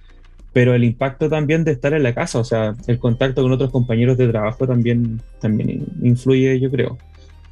pero 0.53 0.75
el 0.75 0.83
impacto 0.83 1.29
también 1.29 1.63
de 1.63 1.71
estar 1.71 1.93
en 1.93 2.03
la 2.03 2.13
casa, 2.13 2.39
o 2.39 2.43
sea, 2.43 2.75
el 2.87 2.99
contacto 2.99 3.41
con 3.41 3.51
otros 3.51 3.71
compañeros 3.71 4.17
de 4.17 4.27
trabajo 4.27 4.67
también, 4.67 5.21
también 5.39 5.85
influye, 6.01 6.59
yo 6.59 6.69
creo. 6.69 6.97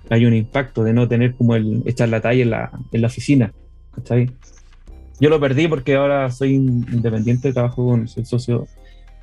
Hay 0.09 0.25
un 0.25 0.33
impacto 0.33 0.83
de 0.83 0.93
no 0.93 1.07
tener 1.07 1.35
como 1.35 1.55
el 1.55 1.83
echar 1.85 2.09
la 2.09 2.21
talla 2.21 2.43
en 2.43 2.49
la, 2.49 2.71
en 2.91 3.01
la 3.01 3.07
oficina. 3.07 3.53
¿cachai? 3.95 4.29
Yo 5.19 5.29
lo 5.29 5.39
perdí 5.39 5.67
porque 5.67 5.95
ahora 5.95 6.31
soy 6.31 6.55
independiente, 6.55 7.53
trabajo 7.53 7.85
con 7.85 8.01
el 8.01 8.25
socio 8.25 8.67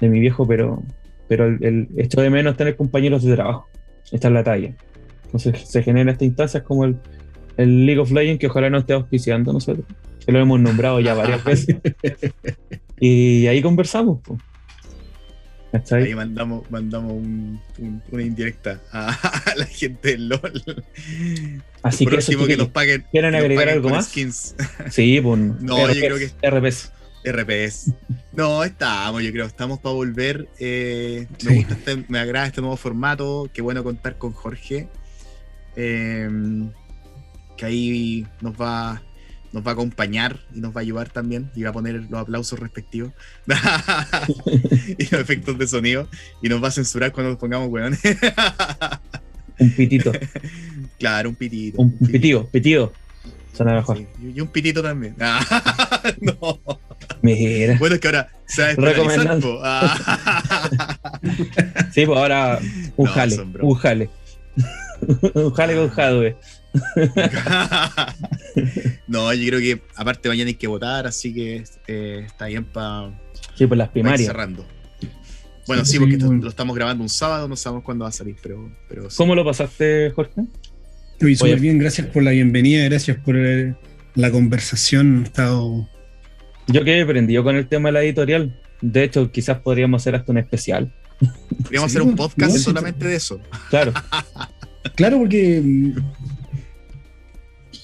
de 0.01 0.09
mi 0.09 0.21
viejo, 0.21 0.47
pero, 0.47 0.83
pero 1.29 1.47
el, 1.47 1.89
el 1.97 2.09
de 2.09 2.31
menos 2.31 2.57
tener 2.57 2.77
compañeros 2.77 3.23
de 3.23 3.35
trabajo. 3.35 3.67
Esta 4.13 4.29
es 4.29 4.35
la 4.35 4.45
talla. 4.45 4.77
Entonces 5.27 5.69
se 5.69 5.83
genera 5.83 6.13
esta 6.13 6.25
instancia 6.25 6.63
como 6.65 6.85
el, 6.85 6.97
el 7.57 7.87
League 7.87 8.01
of 8.01 8.11
Legends 8.11 8.41
que 8.41 8.47
ojalá 8.47 8.71
no 8.71 8.79
esté 8.79 8.95
auspiciando 8.95 9.53
nosotros, 9.53 9.87
que 10.25 10.33
lo 10.33 10.39
hemos 10.39 10.61
nombrado 10.61 11.01
ya 11.01 11.15
varias 11.15 11.45
veces. 11.45 11.77
y 12.99 13.47
ahí 13.47 13.63
conversamos. 13.63 14.21
Pues. 14.25 14.41
Ahí 15.93 16.15
mandamos, 16.15 16.71
mandamos 16.71 17.13
un, 17.13 17.61
un, 17.79 18.03
una 18.11 18.23
indirecta 18.23 18.81
a, 18.93 19.11
a, 19.51 19.55
la 19.57 19.67
gente 19.67 20.11
del 20.11 20.29
LOL. 20.29 20.85
Así 21.83 22.07
que, 22.07 22.17
eso, 22.17 22.47
que 22.47 22.57
nos 22.57 22.69
paguen. 22.69 23.05
¿Quieren 23.11 23.33
que 23.33 23.39
agregar 23.39 23.69
algo 23.69 23.89
más? 23.91 24.09
Skins. 24.09 24.55
Sí, 24.91 25.21
pues. 25.21 25.39
No, 25.39 25.87
RPs, 25.87 25.95
yo 25.95 26.01
creo 26.01 26.19
que. 26.19 26.51
RPs. 26.51 26.93
RPs. 27.25 27.93
No, 28.33 28.63
estamos, 28.65 29.23
yo 29.23 29.33
creo, 29.33 29.47
estamos 29.47 29.81
para 29.81 29.95
volver. 29.95 30.49
Eh, 30.59 31.27
me 31.45 31.57
gusta 31.57 31.75
este, 31.75 32.05
me 32.09 32.19
agrada 32.19 32.47
este 32.47 32.61
nuevo 32.61 32.77
formato. 32.77 33.51
Qué 33.53 33.63
bueno 33.63 33.83
contar 33.83 34.17
con 34.17 34.33
Jorge. 34.33 34.89
Eh, 35.77 36.29
que 37.57 37.67
ahí 37.67 38.27
nos 38.41 38.55
va 38.55 39.03
nos 39.53 39.67
va 39.67 39.71
a 39.71 39.73
acompañar 39.73 40.39
y 40.55 40.61
nos 40.61 40.77
va 40.77 40.81
a 40.81 40.83
ayudar 40.83 41.09
también 41.09 41.51
y 41.55 41.63
va 41.63 41.71
a 41.71 41.73
poner 41.73 41.95
los 42.11 42.21
aplausos 42.21 42.59
respectivos 42.59 43.13
y 44.99 45.03
los 45.05 45.21
efectos 45.21 45.57
de 45.57 45.67
sonido 45.67 46.09
y 46.43 46.51
nos 46.51 46.63
va 46.63 46.69
a 46.69 46.71
censurar 46.71 47.11
cuando 47.13 47.31
nos 47.31 47.39
pongamos 47.39 47.69
weones. 47.71 48.01
un 49.59 49.71
pitito. 49.71 50.13
Claro, 50.99 51.31
un 51.31 51.37
pitito. 51.37 51.81
Un, 51.81 51.97
un 51.99 52.09
pitido, 52.09 52.47
pitido. 52.49 52.93
Suena 53.55 53.73
mejor. 53.73 53.97
Sí, 53.97 54.07
y 54.35 54.41
un 54.43 54.49
pitito 54.49 54.83
también. 54.83 55.15
no. 56.21 56.61
Mira. 57.23 57.79
Bueno, 57.79 57.95
es 57.95 58.01
que 58.03 58.09
ahora 58.09 58.29
se 58.45 58.63
va 58.63 58.69
a 58.69 58.75
Recomendando. 58.75 59.63
sí, 61.95 62.05
pues 62.05 62.19
ahora 62.19 62.61
un 62.97 63.07
no, 63.07 63.13
jale, 63.13 63.41
un 63.63 63.75
jale. 63.75 64.11
un 65.35 65.51
jale 65.53 65.75
con 65.75 65.89
hardware. 65.91 66.37
no, 69.07 69.33
yo 69.33 69.49
creo 69.49 69.61
que 69.61 69.81
aparte 69.95 70.29
mañana 70.29 70.49
hay 70.49 70.55
que 70.55 70.67
votar, 70.67 71.07
así 71.07 71.33
que 71.33 71.65
eh, 71.87 72.25
está 72.27 72.47
bien 72.47 72.65
para 72.65 73.19
sí, 73.55 73.67
por 73.67 73.77
las 73.77 73.89
primarias. 73.89 74.27
cerrando. 74.27 74.67
Bueno, 75.67 75.85
sí, 75.85 75.93
sí 75.93 75.99
porque 75.99 76.15
esto, 76.15 76.33
lo 76.33 76.49
estamos 76.49 76.77
grabando 76.77 77.03
un 77.03 77.09
sábado, 77.09 77.49
no 77.49 77.57
sabemos 77.57 77.85
cuándo 77.85 78.05
va 78.05 78.11
a 78.11 78.13
salir, 78.13 78.37
pero. 78.43 78.71
pero 78.89 79.11
sí. 79.11 79.17
¿Cómo 79.17 79.35
lo 79.35 79.45
pasaste, 79.45 80.13
Jorge? 80.15 80.43
Muy 81.21 81.35
súper 81.35 81.61
bien, 81.61 81.79
gracias 81.79 82.09
por 82.09 82.23
la 82.23 82.33
bienvenida, 82.33 82.85
gracias 82.85 83.17
por 83.19 83.37
eh, 83.37 83.75
la 84.15 84.31
conversación. 84.31 85.23
He 85.23 85.25
estado. 85.25 85.89
Yo 86.69 86.85
quedé 86.85 87.07
prendido 87.07 87.43
con 87.43 87.57
el 87.57 87.69
tema 87.69 87.89
de 87.89 87.93
la 87.93 88.03
editorial. 88.03 88.61
De 88.83 89.05
hecho, 89.05 89.31
quizás 89.31 89.61
podríamos 89.61 90.03
hacer 90.03 90.15
hasta 90.15 90.33
un 90.33 90.39
especial. 90.39 90.93
Podríamos 91.63 91.91
sí, 91.91 91.97
hacer 91.97 92.03
un 92.03 92.15
podcast 92.15 92.53
no, 92.53 92.59
solamente 92.59 93.09
de 93.09 93.17
eso. 93.17 93.41
Claro. 93.71 93.95
claro, 94.95 95.19
porque 95.19 95.63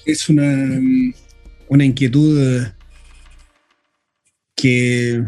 es 0.07 0.29
una, 0.29 0.81
una 1.69 1.85
inquietud 1.85 2.63
que 4.57 5.25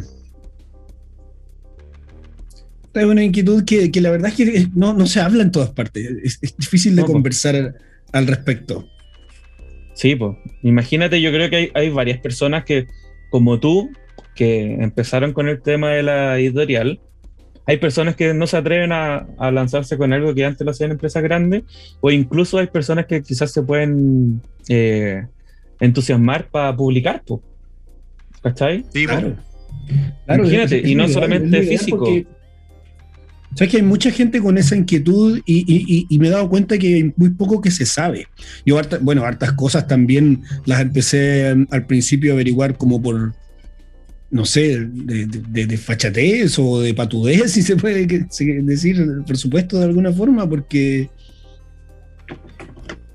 es 2.95 3.05
una 3.05 3.25
inquietud 3.25 3.65
que, 3.65 3.91
que, 3.91 4.01
la 4.01 4.11
verdad 4.11 4.29
es 4.29 4.37
que 4.37 4.69
no, 4.75 4.95
no, 4.95 5.07
se 5.07 5.21
habla 5.21 5.43
en 5.43 5.51
todas 5.51 5.71
partes. 5.71 6.09
Es, 6.23 6.39
es 6.41 6.57
difícil 6.57 6.95
de 6.95 7.03
no, 7.03 7.09
conversar 7.09 7.75
al 8.13 8.27
respecto. 8.27 8.89
Sí, 9.95 10.15
pues. 10.15 10.37
Imagínate, 10.63 11.21
yo 11.21 11.31
creo 11.33 11.51
que 11.51 11.57
hay, 11.57 11.71
hay, 11.75 11.91
varias 11.91 12.19
personas 12.21 12.65
que, 12.65 12.87
como 13.31 13.59
tú, 13.59 13.91
que 14.35 14.75
empezaron 14.75 15.33
con 15.33 15.49
el 15.49 15.61
tema 15.61 15.91
de 15.91 16.05
la 16.05 16.39
editorial. 16.39 17.01
Hay 17.67 17.79
personas 17.79 18.15
que 18.17 18.35
no 18.35 18.47
se 18.47 18.57
atreven 18.57 18.93
a, 18.93 19.27
a 19.39 19.51
lanzarse 19.51 19.97
con 19.97 20.13
algo 20.13 20.35
que 20.35 20.45
antes 20.45 20.65
lo 20.65 20.71
hacían 20.71 20.91
empresas 20.91 21.23
grandes, 21.23 21.63
o 22.01 22.11
incluso 22.11 22.59
hay 22.59 22.67
personas 22.67 23.07
que 23.07 23.23
quizás 23.23 23.53
se 23.53 23.63
pueden 23.63 24.43
eh, 24.69 25.27
entusiasmar 25.81 26.49
para 26.51 26.77
publicar, 26.77 27.23
pues. 27.27 27.41
¿Cachai? 28.43 28.85
Sí, 28.93 29.07
claro. 29.07 29.29
Bueno. 29.29 29.43
claro 30.27 30.43
Imagínate, 30.45 30.83
y 30.85 30.95
no 30.95 31.09
solamente 31.09 31.63
físico. 31.63 32.07
Sabes 33.57 33.71
que 33.71 33.77
hay 33.77 33.83
mucha 33.85 34.11
gente 34.11 34.41
con 34.41 34.59
esa 34.59 34.75
inquietud 34.75 35.41
y, 35.47 35.65
y- 35.67 36.07
y 36.11 36.19
me 36.19 36.27
he 36.27 36.31
dado 36.31 36.49
cuenta 36.49 36.77
que 36.77 36.93
hay 36.97 37.13
muy 37.17 37.31
poco 37.31 37.61
que 37.61 37.71
se 37.71 37.87
sabe. 37.87 38.27
Yo, 38.67 38.77
harta- 38.79 38.99
bueno, 39.01 39.25
hartas 39.25 39.53
cosas 39.53 39.87
también 39.87 40.43
las 40.67 40.81
empecé 40.81 41.51
em, 41.51 41.67
al 41.71 41.87
principio 41.87 42.33
a 42.33 42.35
averiguar 42.35 42.77
como 42.77 43.01
por, 43.01 43.33
no 44.35 44.45
sé, 44.45 44.81
de, 44.81 45.27
de, 45.27 45.67
de- 45.67 45.77
fachatez 45.79 46.59
o 46.59 46.81
de 46.81 46.93
patudez, 46.93 47.53
si 47.55 47.63
se 47.63 47.77
puede 47.77 48.05
decir, 48.07 48.97
por 49.25 49.37
supuesto, 49.37 49.79
de 49.79 49.85
alguna 49.85 50.13
forma, 50.13 50.49
porque, 50.49 51.09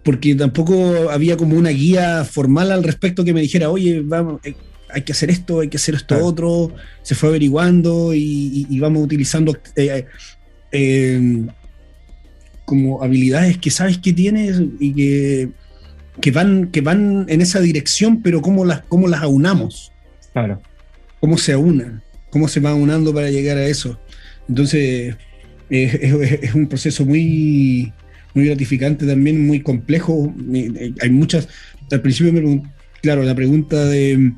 porque 0.03 0.33
tampoco 0.35 1.09
había 1.11 1.35
como 1.35 1.57
una 1.57 1.71
guía 1.71 2.23
formal 2.23 2.71
al 2.71 2.83
respecto 2.83 3.25
que 3.25 3.33
me 3.33 3.41
dijera, 3.41 3.69
oye, 3.69 4.01
vamos, 4.03 4.39
eh, 4.45 4.55
hay 4.91 5.01
que 5.03 5.11
hacer 5.11 5.29
esto, 5.29 5.59
hay 5.59 5.67
que 5.67 5.75
hacer 5.77 5.95
esto 5.95 6.15
Claro. 6.15 6.25
otro, 6.25 6.73
se 7.03 7.15
fue 7.15 7.29
averiguando 7.29 8.13
y, 8.13 8.19
y- 8.21 8.67
y 8.69 8.79
vamos 8.79 9.03
utilizando 9.03 9.55
eh, 9.75 10.05
eh, 10.71 11.45
como 12.65 13.03
habilidades 13.03 13.57
que 13.57 13.71
sabes 13.71 13.97
que 13.97 14.13
tienes 14.13 14.61
y 14.79 14.93
que, 14.93 15.49
que, 16.21 16.31
van, 16.31 16.67
que 16.71 16.79
van 16.81 17.25
en 17.27 17.41
esa 17.41 17.59
dirección, 17.59 18.21
pero 18.21 18.41
cómo 18.41 18.63
las, 18.63 18.81
cómo 18.83 19.07
las 19.09 19.21
aunamos, 19.21 19.91
Claro. 20.31 20.61
Cómo 21.19 21.37
se 21.37 21.53
aunan, 21.53 22.01
cómo 22.29 22.47
se 22.47 22.59
va 22.59 22.71
aunando 22.71 23.13
para 23.13 23.29
llegar 23.29 23.57
a 23.57 23.65
eso. 23.67 23.99
Entonces, 24.47 25.15
es, 25.69 25.93
es- 25.95 26.39
es 26.43 26.53
un 26.55 26.67
proceso 26.67 27.05
muy, 27.05 27.91
muy 28.33 28.45
gratificante 28.45 29.05
también, 29.05 29.45
muy 29.45 29.61
complejo. 29.61 30.33
Eh, 30.53 30.71
eh, 30.75 30.93
Hay 31.01 31.09
muchas, 31.09 31.47
al 31.91 32.01
principio 32.01 32.33
me 32.33 32.41
pregun- 32.41 32.71
claro, 33.01 33.23
la 33.23 33.35
pregunta 33.35 33.85
de, 33.85 34.33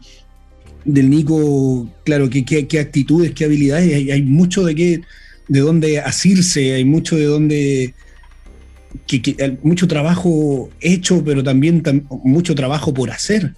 del 0.86 1.10
Nico, 1.10 1.90
claro, 2.04 2.30
¿qué, 2.30 2.44
qué, 2.44 2.68
qué 2.68 2.80
actitudes, 2.80 3.32
qué 3.32 3.46
habilidades, 3.46 3.94
hay, 3.94 4.12
hay 4.12 4.22
mucho 4.24 4.64
de 4.66 4.76
qué, 4.76 5.02
de 5.48 5.60
dónde 5.60 6.00
asirse, 6.00 6.74
hay 6.74 6.86
mucho 6.86 7.16
de 7.18 7.26
dónde, 7.26 7.94
que, 9.08 9.22
que- 9.22 9.36
hay 9.44 9.58
mucho 9.64 9.88
trabajo 9.88 10.70
hecho, 10.82 11.24
pero 11.24 11.44
también 11.44 11.84
tam- 11.84 12.06
mucho 12.24 12.56
trabajo 12.56 12.94
por 12.94 13.12
hacer. 13.12 13.54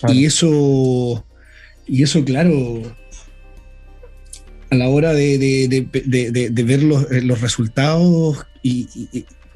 Claro. 0.00 0.14
Y 0.14 0.24
eso, 0.26 1.24
y 1.92 2.02
eso, 2.02 2.24
claro, 2.24 2.80
a 4.70 4.74
la 4.74 4.88
hora 4.88 5.12
de, 5.12 5.86
ver 6.64 6.82
los, 6.82 7.12
eh, 7.12 7.20
los 7.20 7.42
resultados 7.42 8.46
y, 8.62 8.88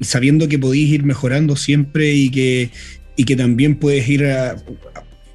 sabiendo 0.01 0.47
que 0.47 0.59
podéis 0.59 0.91
ir 0.91 1.03
mejorando 1.03 1.55
siempre 1.55 2.13
y 2.13 2.29
que, 2.29 2.69
y 3.15 3.23
que 3.23 3.35
también 3.35 3.77
puedes 3.77 4.07
ir 4.07 4.23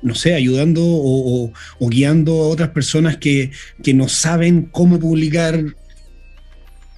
no 0.01 0.15
sé, 0.15 0.35
ayudando 0.35 0.81
o 0.85 1.53
guiando 1.91 2.45
a 2.45 2.47
otras 2.47 2.69
personas 2.69 3.17
que, 3.17 3.51
que 3.83 3.95
no 3.95 4.09
saben 4.09 4.69
cómo 4.71 5.01
publicar 5.01 5.61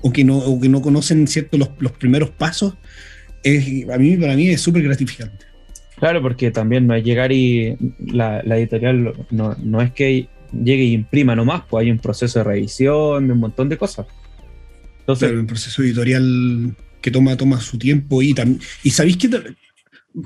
o 0.03 0.13
que 0.13 0.23
no, 0.23 0.37
o 0.37 0.61
que 0.61 0.69
no 0.69 0.83
conocen 0.83 1.27
cierto, 1.27 1.57
los, 1.57 1.71
los 1.79 1.93
primeros 1.93 2.29
pasos, 2.29 2.75
es, 3.43 3.89
a 3.89 3.97
mí, 3.97 4.19
para 4.19 4.37
mí 4.37 4.51
es 4.51 4.61
súper 4.61 4.83
gratificante. 4.83 5.47
Claro, 5.97 6.21
porque 6.23 6.51
también 6.51 6.87
no 6.87 6.95
es 6.95 7.05
llegar 7.05 7.31
y 7.33 7.77
la, 8.07 8.41
editorial 8.41 9.13
no, 9.31 9.57
no 9.63 9.81
es 9.81 9.93
que 9.93 10.29
llegue 10.53 10.85
y 10.85 10.93
imprima 10.93 11.35
nomás, 11.37 11.63
pues 11.69 11.85
hay 11.85 11.91
un 11.91 11.99
proceso 11.99 12.39
de 12.41 12.45
revisión, 12.45 13.27
de 13.27 13.33
un 13.33 13.41
montón 13.41 13.69
de 13.69 13.77
cosas. 13.79 14.07
Entonces, 15.01 15.29
Claro, 15.29 15.41
el 15.41 15.47
proceso 15.47 15.83
editorial 15.83 16.75
que 17.01 17.11
toma, 17.11 17.37
toma 17.37 17.61
su 17.61 17.79
tiempo 17.79 18.23
y 18.23 18.35
también. 18.35 18.61
Y 18.83 18.91
sabéis 18.91 19.19
que, 19.19 19.29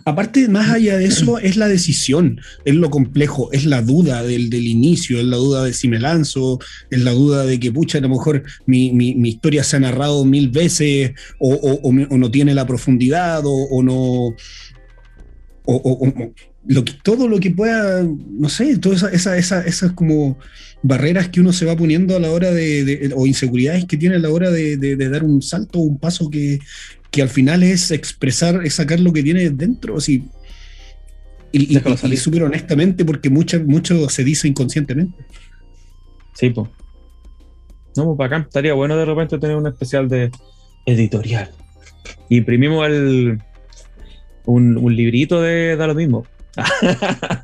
aparte, 0.05 0.49
más 0.49 0.71
allá 0.71 0.97
de 0.97 1.07
eso, 1.07 1.39
es 1.39 1.57
la 1.57 1.67
decisión, 1.69 2.41
es 2.65 2.75
lo 2.75 2.89
complejo, 2.91 3.51
es 3.53 3.65
la 3.67 3.83
duda 3.83 4.23
del, 4.23 4.49
del 4.51 4.67
inicio, 4.67 5.19
es 5.19 5.25
la 5.25 5.37
duda 5.37 5.65
de 5.65 5.73
si 5.73 5.89
me 5.89 5.99
lanzo, 5.99 6.59
es 6.91 7.01
la 7.01 7.11
duda 7.13 7.45
de 7.45 7.59
que, 7.59 7.73
pucha, 7.73 7.99
a 7.99 8.01
lo 8.03 8.09
mejor 8.11 8.43
mi, 8.67 8.93
mi- 8.93 9.15
historia 9.29 9.65
se 9.65 9.77
ha 9.77 9.81
narrado 9.81 10.25
mil 10.25 10.49
veces 10.51 11.13
o, 11.41 11.53
o- 11.55 11.81
o 11.83 11.89
o 11.89 12.19
no 12.19 12.31
tiene 12.31 12.55
la 12.55 12.67
profundidad 12.67 13.43
o 13.45 13.83
no. 13.83 14.35
O, 15.71 15.75
o- 15.77 16.09
o- 16.09 16.33
lo 16.67 16.83
que, 16.85 16.93
todo 17.03 17.29
lo 17.29 17.39
que 17.41 17.51
pueda, 17.51 18.03
no 18.03 18.49
sé, 18.49 18.79
todas 18.79 19.03
esas 19.03 19.13
esa, 19.13 19.37
esa, 19.37 19.61
esas 19.67 19.93
como 19.93 20.39
barreras 20.83 21.29
que 21.29 21.43
uno 21.43 21.53
se 21.53 21.67
va 21.67 21.77
poniendo 21.77 22.17
a 22.17 22.21
la 22.21 22.31
hora 22.31 22.51
de, 22.53 22.85
de- 22.85 23.13
o 23.15 23.27
inseguridades 23.27 23.85
que 23.85 23.99
tiene 23.99 24.17
a 24.17 24.19
la 24.19 24.31
hora 24.31 24.51
de, 24.51 24.79
de- 24.79 24.97
de 24.97 25.09
dar 25.11 25.25
un 25.25 25.43
salto, 25.43 25.79
un 25.81 25.99
paso 25.99 26.31
que, 26.31 26.59
que 27.11 27.21
al 27.21 27.29
final 27.29 27.63
es 27.63 27.91
expresar, 27.91 28.65
es 28.65 28.75
sacar 28.75 28.99
lo 29.01 29.13
que 29.13 29.23
tiene 29.23 29.51
dentro, 29.51 29.99
así. 29.99 30.25
Y, 31.53 31.77
y- 31.79 32.17
súper 32.17 32.45
honestamente, 32.45 33.05
porque 33.05 33.29
mucha, 33.29 33.59
mucho 33.59 34.09
se 34.09 34.25
dice 34.25 34.49
inconscientemente. 34.49 35.17
sí, 36.35 36.49
pues. 36.51 36.69
No, 37.97 38.05
pues 38.07 38.17
bacán. 38.19 38.43
Estaría 38.43 38.73
bueno 38.75 38.97
de 38.97 39.05
repente 39.05 39.39
tener 39.39 39.57
un 39.57 39.67
especial 39.67 40.09
de 40.09 40.31
editorial. 40.87 41.51
Imprimimos 42.29 42.87
el, 42.87 43.39
un, 44.49 44.79
un 44.79 44.97
librito 44.97 45.43
de 45.43 45.77
Da 45.77 45.87
lo 45.87 45.95
mismo. 45.95 46.27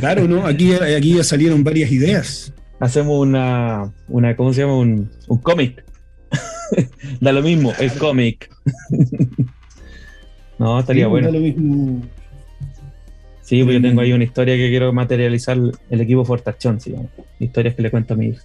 Claro, 0.00 0.26
¿no? 0.28 0.46
Aquí, 0.46 0.72
aquí 0.74 1.14
ya 1.16 1.24
salieron 1.24 1.64
varias 1.64 1.90
ideas. 1.90 2.52
Hacemos 2.80 3.20
una, 3.20 3.92
una 4.08 4.36
¿cómo 4.36 4.52
se 4.52 4.62
llama? 4.62 4.76
Un, 4.78 5.10
un 5.28 5.38
cómic. 5.38 5.84
da 7.20 7.32
lo 7.32 7.42
mismo, 7.42 7.72
el 7.78 7.92
cómic. 7.92 8.50
no, 10.58 10.80
estaría 10.80 11.04
Sí, 11.04 11.10
bueno. 11.10 11.28
da 11.28 11.32
lo 11.32 11.40
mismo. 11.40 12.02
Sí, 13.42 13.62
pues 13.62 13.76
yo 13.76 13.82
tengo 13.82 14.00
ahí 14.00 14.12
una 14.12 14.24
historia 14.24 14.56
que 14.56 14.68
quiero 14.68 14.92
materializar 14.92 15.56
el 15.90 16.00
equipo 16.00 16.24
Fortachón, 16.24 16.80
se 16.80 16.90
llama. 16.90 17.06
Historias 17.38 17.74
que 17.76 17.82
le 17.82 17.90
cuento 17.90 18.14
a 18.14 18.16
mi 18.16 18.26
hija. 18.28 18.42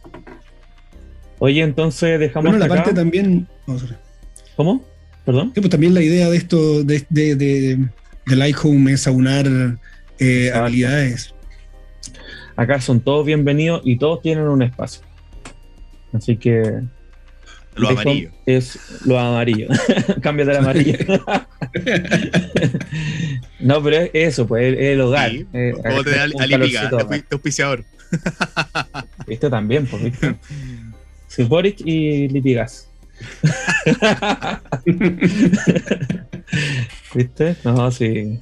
Oye, 1.39 1.61
entonces 1.63 2.19
dejamos 2.19 2.51
Bueno, 2.51 2.59
la 2.59 2.65
acá. 2.65 2.75
parte 2.83 2.93
también. 2.93 3.47
sorry. 3.65 3.95
¿Cómo? 4.55 4.83
¿Perdón? 5.25 5.51
Sí, 5.53 5.61
pues 5.61 5.69
también 5.69 5.93
la 5.93 6.01
idea 6.01 6.29
de 6.29 6.37
esto, 6.37 6.83
de, 6.83 7.05
de, 7.09 7.35
de, 7.35 7.77
de 8.25 8.91
es 8.91 9.07
aunar 9.07 9.47
eh, 10.19 10.51
habilidades. 10.53 11.33
Acá 12.55 12.81
son 12.81 12.99
todos 13.01 13.25
bienvenidos 13.25 13.81
y 13.83 13.97
todos 13.97 14.21
tienen 14.21 14.45
un 14.45 14.61
espacio. 14.61 15.01
Así 16.13 16.37
que 16.37 16.81
Lo 17.75 17.89
amarillo. 17.89 18.29
es 18.45 18.77
lo 19.05 19.17
amarillo. 19.17 19.67
Cámbiate 20.21 20.51
el 20.51 20.57
amarillo. 20.57 20.97
no, 23.59 23.81
pero 23.81 23.97
es 23.97 24.09
eso, 24.13 24.47
pues 24.47 24.73
es 24.73 24.79
el 24.79 25.01
hogar. 25.01 25.31
Sí, 25.31 25.47
Eh, 25.53 25.73
auspiciador. 27.31 27.85
Este 29.27 29.49
también, 29.49 29.85
pues, 29.85 30.03
¿viste? 30.03 30.35
Sí, 31.27 31.43
Boric 31.43 31.79
y 31.85 32.27
Lipigas. 32.27 32.90
¿Viste? 37.15 37.55
No, 37.63 37.91
sí. 37.91 38.39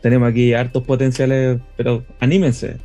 Tenemos 0.00 0.30
aquí 0.30 0.54
hartos 0.54 0.84
potenciales, 0.84 1.60
pero 1.76 2.04
anímense. 2.20 2.76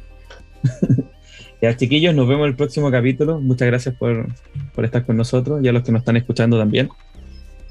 ya, 1.62 1.76
chiquillos, 1.76 2.16
nos 2.16 2.28
vemos 2.28 2.46
en 2.46 2.50
el 2.50 2.56
próximo 2.56 2.90
capítulo. 2.92 3.40
Muchas 3.40 3.68
gracias 3.68 3.96
por, 3.96 4.28
por 4.74 4.86
estar 4.86 5.06
con 5.06 5.18
nosotros 5.18 5.64
y 5.64 5.68
a 5.68 5.72
los 5.72 5.84
que 5.84 5.92
nos 5.92 6.02
están 6.02 6.18
escuchando 6.18 6.58
también. 6.58 6.90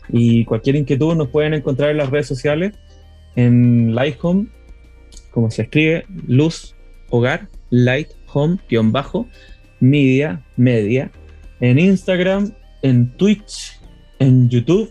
Y 0.09 0.45
cualquier 0.45 0.77
inquietud 0.77 1.15
nos 1.15 1.29
pueden 1.29 1.55
encontrar 1.55 1.91
en 1.91 1.97
las 1.97 2.11
redes 2.11 2.27
sociales, 2.27 2.75
en 3.37 3.95
Lighthome, 3.95 4.47
como 5.31 5.51
se 5.51 5.63
escribe, 5.63 6.05
luz, 6.27 6.75
hogar, 7.11 7.49
light, 7.71 8.09
home, 8.33 8.59
guion 8.69 8.93
bajo, 8.93 9.27
media, 9.81 10.45
media, 10.57 11.11
en 11.61 11.79
Instagram, 11.79 12.53
en 12.83 13.17
Twitch, 13.17 13.79
en 14.19 14.49
YouTube. 14.49 14.91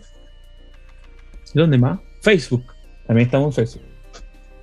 ¿Dónde 1.54 1.78
más? 1.78 2.00
Facebook. 2.22 2.64
También 3.06 3.26
estamos 3.26 3.56
en 3.58 3.66
Facebook. 3.66 3.82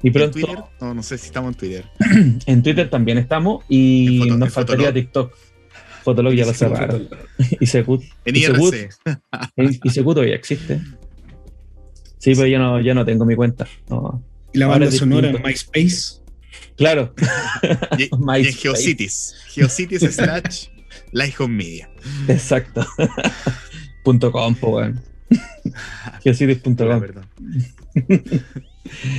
Y 0.01 0.07
¿En 0.07 0.13
pronto 0.13 0.31
Twitter? 0.39 0.57
No, 0.81 0.93
no 0.93 1.03
sé 1.03 1.17
si 1.17 1.27
estamos 1.27 1.53
en 1.53 1.57
Twitter. 1.59 1.85
en 2.45 2.63
Twitter 2.63 2.89
también 2.89 3.17
estamos 3.17 3.63
y 3.67 4.17
En 4.17 4.19
Foto- 4.29 4.37
nos 4.37 4.47
en 4.47 4.53
faltaría 4.53 4.87
Fotolog. 4.87 4.93
TikTok. 5.03 5.37
Fotolog 6.03 6.33
ya 6.33 6.45
lo 6.45 6.53
cerraron. 6.55 7.09
Y 7.59 7.65
Secut. 7.65 8.03
En 8.25 8.35
IRC. 8.35 8.89
y 9.83 9.89
Secut 9.89 10.13
todavía 10.15 10.35
existe. 10.35 10.81
Sí, 12.17 12.33
pero 12.35 12.47
ya 12.47 12.59
no, 12.59 12.81
ya 12.81 12.93
no 12.93 13.05
tengo 13.05 13.25
mi 13.25 13.35
cuenta. 13.35 13.67
No. 13.89 14.23
Y 14.53 14.57
la 14.57 14.67
banda 14.67 14.89
sonora 14.91 15.29
en. 15.29 15.41
MySpace. 15.43 16.21
Claro. 16.75 17.13
Y, 17.97 18.03
y 18.03 18.09
en 18.11 18.19
MySpace. 18.19 18.53
Geocities. 18.57 19.35
Geocities 19.53 20.01
slash 20.15 20.67
Lighthome 21.11 21.55
Media. 21.55 21.89
Exacto. 22.27 22.85
punto 24.03 24.31
com, 24.31 24.55
po, 24.55 24.77
weón. 24.77 25.01
Perdón. 26.23 27.25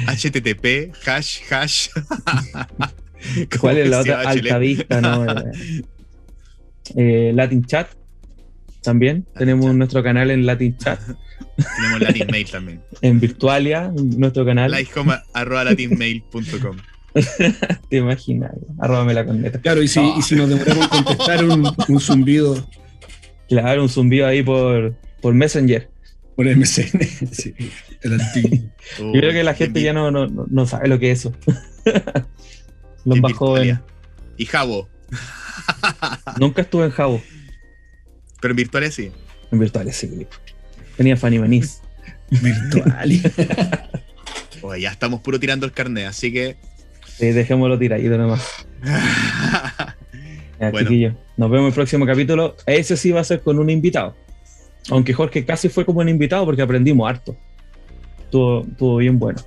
HTTP, 0.07 0.93
hash, 1.07 1.41
hash. 1.51 1.89
¿Cuál 3.61 3.79
es 3.79 3.89
la 3.89 4.01
otra? 4.01 4.21
Altavista, 4.23 5.01
¿no? 5.01 5.25
Eh, 5.31 5.83
eh, 6.97 7.33
Latin 7.35 7.65
Chat. 7.65 7.89
También 8.83 9.27
tenemos 9.37 9.67
Chat. 9.67 9.75
nuestro 9.75 10.03
canal 10.03 10.31
en 10.31 10.47
Latin 10.47 10.77
Chat. 10.79 11.01
Tenemos 11.77 12.01
Latin 12.01 12.27
Mail 12.31 12.51
también. 12.51 12.83
En 13.03 13.21
Virtualia, 13.21 13.93
nuestro 13.95 14.45
canal. 14.45 14.71
Lighthome 14.71 15.15
arroba 15.35 15.65
latinmail.com. 15.65 16.77
Te 17.89 17.97
imaginas. 17.97 18.53
Arróbame 18.79 19.15
la 19.15 19.25
corneta. 19.25 19.61
Claro, 19.61 19.83
y 19.83 19.89
si, 19.89 20.01
y 20.01 20.23
si 20.23 20.37
nos 20.37 20.49
demoramos 20.49 20.89
en 20.93 21.05
contestar 21.05 21.45
un, 21.45 21.71
un 21.89 22.01
zumbido, 22.01 22.57
Claro, 23.51 23.83
un 23.83 23.89
zumbido 23.89 24.29
ahí 24.29 24.45
por, 24.45 24.95
por 25.21 25.35
Messenger. 25.35 25.91
Por 26.37 26.47
MSN. 26.47 27.01
sí, 27.33 27.53
el 28.03 28.13
antiguo. 28.13 28.59
Oh, 29.01 29.03
Yo 29.13 29.21
creo 29.21 29.33
que 29.33 29.43
la 29.43 29.55
gente 29.55 29.83
ya 29.83 29.93
no, 29.93 30.11
no, 30.13 30.27
no- 30.29 30.67
sabe 30.67 30.89
lo 30.89 31.01
que 31.01 31.11
es 31.11 31.19
eso. 31.21 31.35
Los 33.05 33.17
en 33.17 33.23
más 33.23 33.33
jóvenes. 33.33 33.81
Y 34.37 34.47
Jabo. 34.47 34.89
Nunca 36.39 36.63
estuve 36.63 36.85
en 36.87 36.91
Jabo. 36.93 37.21
Pero 38.41 38.53
en 38.53 38.57
virtuales 38.57 38.95
sí. 38.95 39.11
En 39.51 39.59
virtuales, 39.59 39.97
sí. 39.97 40.27
Tenía 40.97 41.17
Fanny 41.17 41.41
Manís. 41.41 41.83
Virtual. 42.31 43.21
Oye, 44.63 44.83
ya 44.83 44.91
estamos 44.93 45.21
puro 45.21 45.41
tirando 45.41 45.67
el 45.67 45.73
carnet, 45.73 46.07
así 46.07 46.33
que. 46.33 46.57
Sí, 47.21 47.27
dejémoslo 47.33 47.79
tiradito 47.79 48.17
nomás. 48.19 48.67
Ya, 48.83 49.95
Bueno. 50.73 50.79
chiquillos. 50.89 51.15
Nos 51.37 51.51
vemos 51.51 51.65
en 51.65 51.69
el 51.69 51.75
próximo 51.75 52.07
capítulo. 52.07 52.57
Ese 52.67 52.97
sí 52.97 53.13
va 53.13 53.21
a 53.21 53.25
ser 53.25 53.41
con 53.41 53.59
un 53.59 53.71
invitado. 53.71 54.17
Aunque 54.91 55.13
Jorge 55.13 55.45
casi 55.45 55.69
fue 55.69 55.85
como 55.85 56.01
un 56.01 56.09
invitado 56.09 56.45
porque 56.45 56.63
aprendimos 56.63 57.09
harto. 57.09 57.37
Estuvo, 58.25 58.65
estuvo 58.67 58.97
bien 58.97 59.19
bueno. 59.19 59.41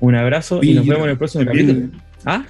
Un 0.00 0.14
abrazo 0.14 0.60
y 0.62 0.72
nos 0.74 0.86
vemos 0.86 1.04
en 1.04 1.10
el 1.10 1.18
próximo 1.18 1.44
capítulo. 1.44 1.88
¿Ah? 2.24 2.44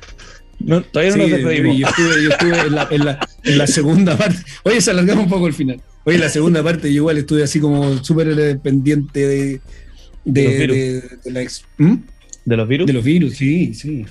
No, 0.60 0.82
todavía 0.82 1.16
no 1.16 1.24
Sí, 1.24 1.30
nos 1.30 1.38
despedimos. 1.38 1.76
yo 1.78 1.86
estuve, 1.88 2.22
yo 2.24 2.30
estuve 2.30 2.58
en, 2.60 2.74
la, 2.74 2.88
en 2.90 3.04
la- 3.04 3.28
en 3.44 3.58
la 3.58 3.66
segunda 3.66 4.16
parte. 4.16 4.36
Oye, 4.64 4.80
se 4.80 4.90
alargamos 4.90 5.24
un 5.24 5.30
poco 5.30 5.46
el 5.46 5.54
final. 5.54 5.80
Oye, 6.04 6.16
en 6.16 6.20
la 6.22 6.28
segunda 6.28 6.62
parte 6.62 6.88
yo 6.88 6.96
igual 6.96 7.18
estuve 7.18 7.42
así 7.42 7.58
como 7.60 7.96
súper 8.04 8.28
eh, 8.38 8.56
pendiente 8.56 9.26
de, 9.26 9.60
de, 10.24 10.42
De 10.42 10.42
los 10.44 10.52
virus. 10.58 10.76
de- 10.76 11.18
de 11.24 11.30
la 11.30 11.40
ex- 11.42 11.64
¿Mm? 11.78 11.94
¿De 12.44 12.56
los 12.56 12.68
virus? 12.68 12.86
de 12.86 12.92
los 12.92 13.04
virus, 13.04 13.36
sí, 13.36 13.72
sí. 13.74 14.04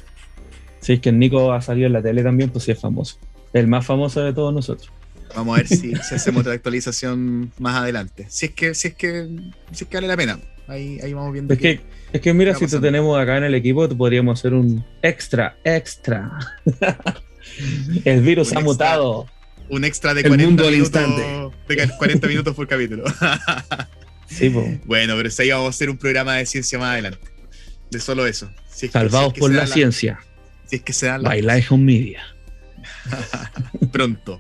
Sí, 0.81 0.93
es 0.93 0.99
que 1.01 1.10
el 1.10 1.19
Nico 1.19 1.51
ha 1.53 1.61
salido 1.61 1.88
en 1.88 1.93
la 1.93 2.01
tele 2.01 2.23
también, 2.23 2.49
pues 2.49 2.64
sí 2.65 2.72
es 2.72 2.80
famoso. 2.80 3.18
El 3.53 3.68
más 3.68 3.85
famoso 3.85 4.22
de 4.23 4.34
todos 4.34 4.53
nosotros. 4.53 4.91
Vamos 5.35 5.56
a 5.56 5.57
ver 5.61 5.68
si, 5.68 5.95
si 5.95 6.15
hacemos 6.15 6.41
otra 6.41 6.53
actualización 6.53 7.51
más 7.60 7.76
adelante. 7.76 8.26
Si 8.30 8.47
es 8.47 8.51
que, 8.53 8.73
si 8.73 8.89
es 8.89 8.93
que, 8.95 9.27
si 9.72 9.84
es 9.84 9.89
que 9.89 9.97
vale 9.97 10.07
la 10.07 10.18
pena. 10.18 10.39
Ahí, 10.68 10.99
ahí 11.03 11.14
vamos 11.14 11.34
viendo. 11.34 11.53
Es 11.53 11.60
que, 11.60 11.81
es 12.14 12.22
que 12.22 12.34
mira, 12.34 12.53
si 12.56 12.68
te 12.68 12.80
tenemos 12.80 13.19
acá 13.19 13.38
en 13.38 13.43
el 13.43 13.56
equipo, 13.56 13.88
te 13.89 13.95
podríamos 13.95 14.39
hacer 14.39 14.53
un 14.53 14.84
extra, 15.01 15.57
extra. 15.64 16.31
el 18.06 18.22
virus 18.22 18.51
Un 18.51 18.57
ha 18.57 18.60
extra. 18.61 18.61
mutado. 18.61 19.26
un 19.69 19.84
extra 19.84 20.14
de 20.14 20.22
El 20.22 20.27
40 20.27 20.45
mundo 20.47 20.64
al 20.68 20.72
minutos. 20.73 21.01
instante. 21.01 21.49
De 21.68 21.89
40 21.97 22.27
minutos 22.27 22.56
por 22.56 22.68
capítulo. 22.68 23.03
Sí, 24.31 24.51
po. 24.51 24.64
bueno, 24.85 25.15
pero 25.18 25.31
si 25.31 25.41
ahí 25.41 25.49
vamos 25.49 25.65
a 25.65 25.69
hacer 25.69 25.89
un 25.89 25.97
programa 25.97 26.35
de 26.35 26.45
ciencia 26.45 26.77
más 26.77 26.91
adelante. 26.93 27.18
De 27.89 27.99
solo 27.99 28.27
eso. 28.27 28.47
Si 28.72 28.85
es 28.85 28.91
que- 28.91 28.99
Salvados 28.99 29.23
si 29.23 29.27
es 29.30 29.34
que 29.34 29.39
por 29.39 29.51
la 29.53 29.65
ciencia. 29.65 30.19
Si 30.69 30.77
es 30.77 30.81
que 30.83 30.93
se 30.93 31.07
dan 31.07 31.23
las 31.23 31.31
By 31.31 31.41
Lifehome 31.41 31.83
Media. 31.83 32.21
pronto. 33.91 34.39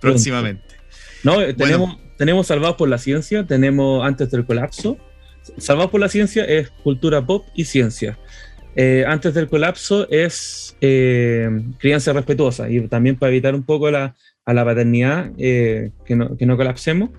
Próximamente. 0.00 0.76
No, 1.22 1.40
eh, 1.40 1.54
tenemos, 1.54 1.98
tenemos 2.16 2.46
Salvados 2.46 2.76
por 2.76 2.88
la 2.88 2.98
Ciencia, 2.98 3.46
tenemos 3.46 4.04
Antes 4.04 4.30
del 4.30 4.44
Colapso. 4.44 4.98
Salvados 5.58 5.90
por 5.90 6.00
la 6.00 6.08
Ciencia 6.08 6.44
es 6.44 6.70
cultura 6.70 7.24
pop 7.24 7.46
y 7.54 7.64
ciencia. 7.64 8.18
Eh, 8.76 9.04
antes 9.06 9.34
del 9.34 9.48
colapso 9.48 10.08
es 10.10 10.76
eh, 10.80 11.48
crianza 11.78 12.12
respetuosa 12.12 12.70
y 12.70 12.86
también 12.86 13.16
para 13.16 13.30
evitar 13.30 13.54
un 13.54 13.64
poco 13.64 13.90
la, 13.90 14.14
a 14.44 14.54
la 14.54 14.64
paternidad, 14.64 15.32
eh, 15.38 15.90
que, 16.04 16.14
no, 16.14 16.36
que 16.36 16.46
no 16.46 16.56
colapsemos, 16.56 17.10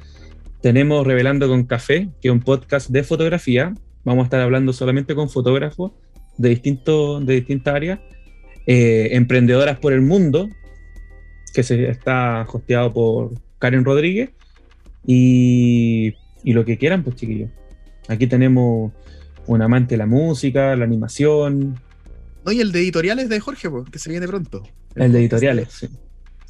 tenemos 0.61 1.05
Revelando 1.05 1.47
con 1.49 1.65
Café, 1.65 2.09
que 2.21 2.29
es 2.29 2.31
un 2.31 2.39
podcast 2.39 2.89
de 2.89 3.03
fotografía. 3.03 3.73
Vamos 4.03 4.23
a 4.23 4.25
estar 4.25 4.41
hablando 4.41 4.73
solamente 4.73 5.13
con 5.13 5.29
fotógrafos 5.29 5.91
de, 6.37 6.49
distintos 6.49 7.25
de 7.25 7.33
distintas 7.35 7.75
áreas. 7.75 7.99
Eh, 8.67 9.09
Emprendedoras 9.11 9.79
por 9.79 9.93
el 9.93 10.01
Mundo, 10.01 10.49
que 11.53 11.63
se 11.63 11.89
está 11.89 12.45
hosteado 12.51 12.93
por 12.93 13.31
Karen 13.59 13.83
Rodríguez. 13.85 14.29
Y, 15.05 16.13
y 16.43 16.53
lo 16.53 16.63
que 16.65 16.77
quieran, 16.77 17.03
pues 17.03 17.15
chiquillos. 17.15 17.49
Aquí 18.07 18.27
tenemos 18.27 18.91
un 19.47 19.61
amante 19.61 19.95
de 19.95 19.97
la 19.97 20.05
música, 20.05 20.75
la 20.75 20.85
animación, 20.85 21.79
No, 22.45 22.51
y 22.51 22.59
el 22.61 22.71
de 22.71 22.79
editoriales 22.79 23.27
de 23.29 23.39
Jorge, 23.39 23.69
po, 23.69 23.83
que 23.85 23.97
se 23.99 24.09
viene 24.09 24.27
pronto. 24.27 24.63
el 24.95 25.11
de 25.11 25.19
editoriales, 25.19 25.69
sí. 25.71 25.87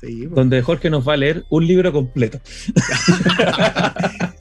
Sí, 0.02 0.26
donde 0.26 0.62
Jorge 0.64 0.90
nos 0.90 1.08
va 1.08 1.14
a 1.14 1.18
leer 1.18 1.46
un 1.50 1.68
libro 1.68 1.92
completo. 1.92 2.42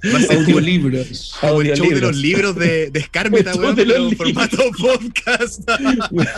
Va 0.03 0.17
a 0.17 0.21
ser 0.21 0.29
como, 0.29 0.41
Audiolibros. 0.41 1.35
como 1.41 1.61
el 1.61 1.75
show 1.77 1.91
de 1.91 2.01
los 2.01 2.17
libros 2.17 2.57
de, 2.57 2.91
de 2.91 3.01
show 3.13 3.61
weón, 3.61 3.75
de 3.77 3.85
los 3.85 4.15
formato 4.15 4.57
podcast. 4.79 5.69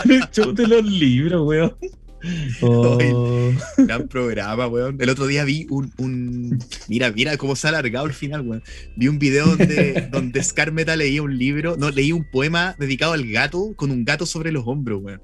el 0.09 0.21
show 0.31 0.51
de 0.53 0.67
los 0.67 0.83
libros, 0.83 1.47
weón. 1.47 1.73
Oh, 2.61 2.97
Gran 3.77 4.07
programa, 4.07 4.67
weón. 4.67 4.97
El 4.99 5.09
otro 5.09 5.27
día 5.27 5.43
vi 5.45 5.67
un, 5.69 5.93
un- 5.97 6.59
Mira, 6.89 7.11
mira 7.11 7.37
cómo 7.37 7.55
se 7.55 7.67
ha 7.67 7.69
alargado 7.69 8.05
el 8.05 8.13
final, 8.13 8.41
weón. 8.41 8.63
Vi 8.97 9.07
un 9.07 9.19
video 9.19 9.45
donde, 9.55 10.09
donde 10.11 10.43
Scarmeta 10.43 10.95
leía 10.97 11.21
un 11.21 11.37
libro, 11.37 11.75
no, 11.77 11.89
leía 11.91 12.15
un 12.15 12.25
poema 12.29 12.75
dedicado 12.77 13.13
al 13.13 13.25
gato 13.29 13.73
con 13.77 13.91
un 13.91 14.03
gato 14.03 14.25
sobre 14.25 14.51
los 14.51 14.63
hombros, 14.67 15.01
weón. 15.01 15.21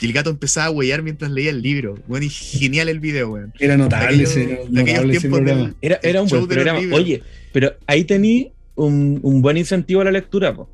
Y 0.00 0.06
el 0.06 0.12
gato 0.12 0.30
empezaba 0.30 0.66
a 0.66 0.70
huellar 0.70 1.02
mientras 1.02 1.30
leía 1.30 1.50
el 1.50 1.62
libro. 1.62 1.94
Weón, 2.06 2.22
y 2.24 2.28
genial 2.28 2.88
el 2.88 3.00
video, 3.00 3.30
weón. 3.30 3.52
Era 3.58 3.76
notable 3.76 4.22
ese, 4.24 4.40
de 4.40 4.52
aquellos 4.54 4.68
notable 4.70 5.12
ese 5.12 5.20
tiempos 5.20 5.38
programa. 5.40 5.62
del- 5.68 5.74
era, 5.80 5.98
era 6.02 6.22
un 6.22 6.28
buen 6.28 6.46
programa. 6.46 6.80
Oye, 6.94 7.22
pero 7.52 7.72
ahí 7.86 8.04
tení 8.04 8.52
un, 8.74 9.20
un 9.22 9.40
buen 9.40 9.56
incentivo 9.56 10.02
a 10.02 10.04
la 10.04 10.10
lectura, 10.10 10.54
po. 10.54 10.68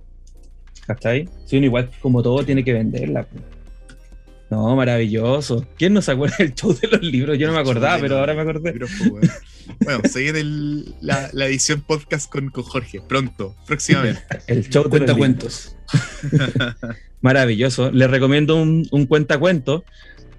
¿Cachai? 0.87 1.29
Uno 1.53 1.65
igual, 1.67 1.91
como 2.01 2.23
todo, 2.23 2.45
tiene 2.45 2.65
que 2.65 2.73
venderla, 2.73 3.23
po. 3.23 3.37
No, 4.53 4.77
maravilloso. 4.77 5.67
¿Quién 5.79 5.95
no 5.95 6.03
se 6.03 6.13
acuerda 6.13 6.37
del 6.39 6.55
show 6.55 6.77
de 6.79 6.87
los 6.89 7.01
libros? 7.03 7.39
Yo 7.39 7.47
no 7.47 7.55
me 7.55 7.61
acordaba, 7.61 7.99
pero 7.99 8.19
ahora 8.19 8.35
me 8.35 8.43
acordé. 8.43 8.73
libros, 8.73 8.91
po, 8.99 9.15
weón. 9.15 9.31
Bueno, 9.83 10.01
se 10.11 10.21
viene 10.21 10.41
el- 10.41 10.95
la, 11.01 11.31
la 11.33 11.47
edición 11.47 11.81
podcast 11.81 12.31
con, 12.31 12.51
con 12.51 12.63
Jorge. 12.63 13.01
Pronto, 13.09 13.57
próximamente. 13.67 14.21
El 14.49 14.69
show 14.69 14.85
de 14.85 14.91
Cuenta 14.91 15.15
cuentos. 15.15 15.75
Maravilloso. 17.23 17.91
Les 17.93 18.11
recomiendo 18.11 18.57
un, 18.61 18.87
un 18.91 19.07
cuentacuento. 19.07 19.85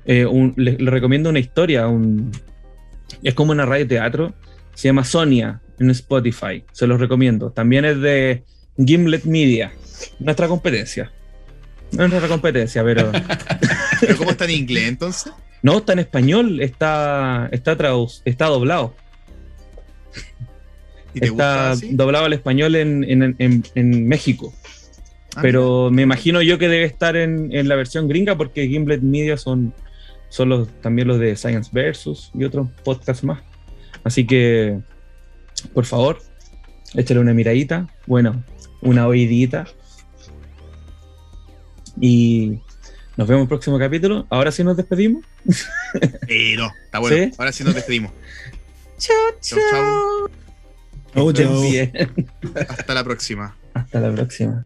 eh, 0.05 0.25
un- 0.27 0.53
les, 0.57 0.79
les 0.79 0.93
recomiendo 0.93 1.31
una 1.31 1.39
historia. 1.39 1.87
Un, 1.87 2.31
es 3.23 3.33
como 3.33 3.51
una 3.51 3.65
radio 3.65 3.87
teatro. 3.87 4.35
Se 4.75 4.89
llama 4.89 5.05
Sonia 5.05 5.59
en 5.79 5.89
Spotify. 5.89 6.63
Se 6.71 6.85
los 6.85 6.99
recomiendo. 6.99 7.51
También 7.51 7.83
es 7.85 7.99
de 7.99 8.43
Gimlet 8.77 9.23
Media. 9.25 9.71
Nuestra 10.19 10.47
competencia. 10.47 11.11
No 11.93 12.03
es 12.05 12.09
nuestra 12.09 12.27
competencia, 12.29 12.83
pero. 12.83 13.11
¿Pero 14.05 14.17
cómo 14.17 14.31
está 14.31 14.45
en 14.45 14.51
inglés 14.51 14.87
entonces? 14.89 15.31
no, 15.61 15.77
está 15.77 15.93
en 15.93 15.99
español. 15.99 16.59
Está, 16.61 17.47
está, 17.51 17.77
traduc- 17.77 18.21
está 18.25 18.47
doblado. 18.47 18.95
¿Y 21.13 21.19
te 21.19 21.29
gusta 21.29 21.53
Está 21.53 21.71
así? 21.71 21.89
doblado 21.95 22.25
al 22.25 22.33
español 22.33 22.75
en, 22.75 23.03
en- 23.03 23.35
en- 23.37 23.63
en 23.75 24.07
México. 24.07 24.53
Ah, 25.35 25.39
pero 25.41 25.89
me 25.91 26.01
imagino 26.01 26.41
yo 26.41 26.57
que 26.57 26.67
debe 26.67 26.85
estar 26.85 27.15
en, 27.15 27.55
en 27.55 27.67
la 27.67 27.75
versión 27.75 28.07
gringa 28.07 28.35
porque 28.35 28.67
Gimlet 28.67 29.01
Media 29.01 29.37
son, 29.37 29.73
son 30.29 30.49
los, 30.49 30.67
también 30.81 31.07
los 31.07 31.19
de 31.19 31.35
Science 31.35 31.69
Versus 31.71 32.31
y 32.33 32.43
otros 32.43 32.67
podcasts 32.83 33.23
más. 33.23 33.41
Así 34.03 34.25
que, 34.25 34.79
por 35.73 35.85
favor, 35.85 36.19
échale 36.95 37.19
una 37.19 37.33
miradita, 37.33 37.87
bueno, 38.05 38.43
una 38.81 39.07
oídita. 39.07 39.65
Y 42.01 42.59
nos 43.17 43.27
vemos 43.27 43.39
en 43.39 43.43
el 43.43 43.47
próximo 43.47 43.77
capítulo. 43.79 44.25
Ahora 44.29 44.51
sí 44.51 44.63
nos 44.63 44.77
despedimos. 44.77 45.23
Eh, 46.27 46.55
no, 46.57 46.71
está 46.85 46.99
bueno. 46.99 47.17
¿Sí? 47.17 47.31
Ahora 47.37 47.51
sí 47.51 47.63
nos 47.63 47.75
despedimos. 47.75 48.11
Chao, 48.97 49.15
Chau, 49.41 49.59
chau. 49.71 50.29
Chau, 51.13 51.29
Estén 51.29 51.47
chau. 51.47 51.61
bien. 51.61 51.91
Hasta 52.69 52.93
la 52.93 53.03
próxima. 53.03 53.55
Hasta 53.73 53.99
la 53.99 54.11
próxima. 54.11 54.65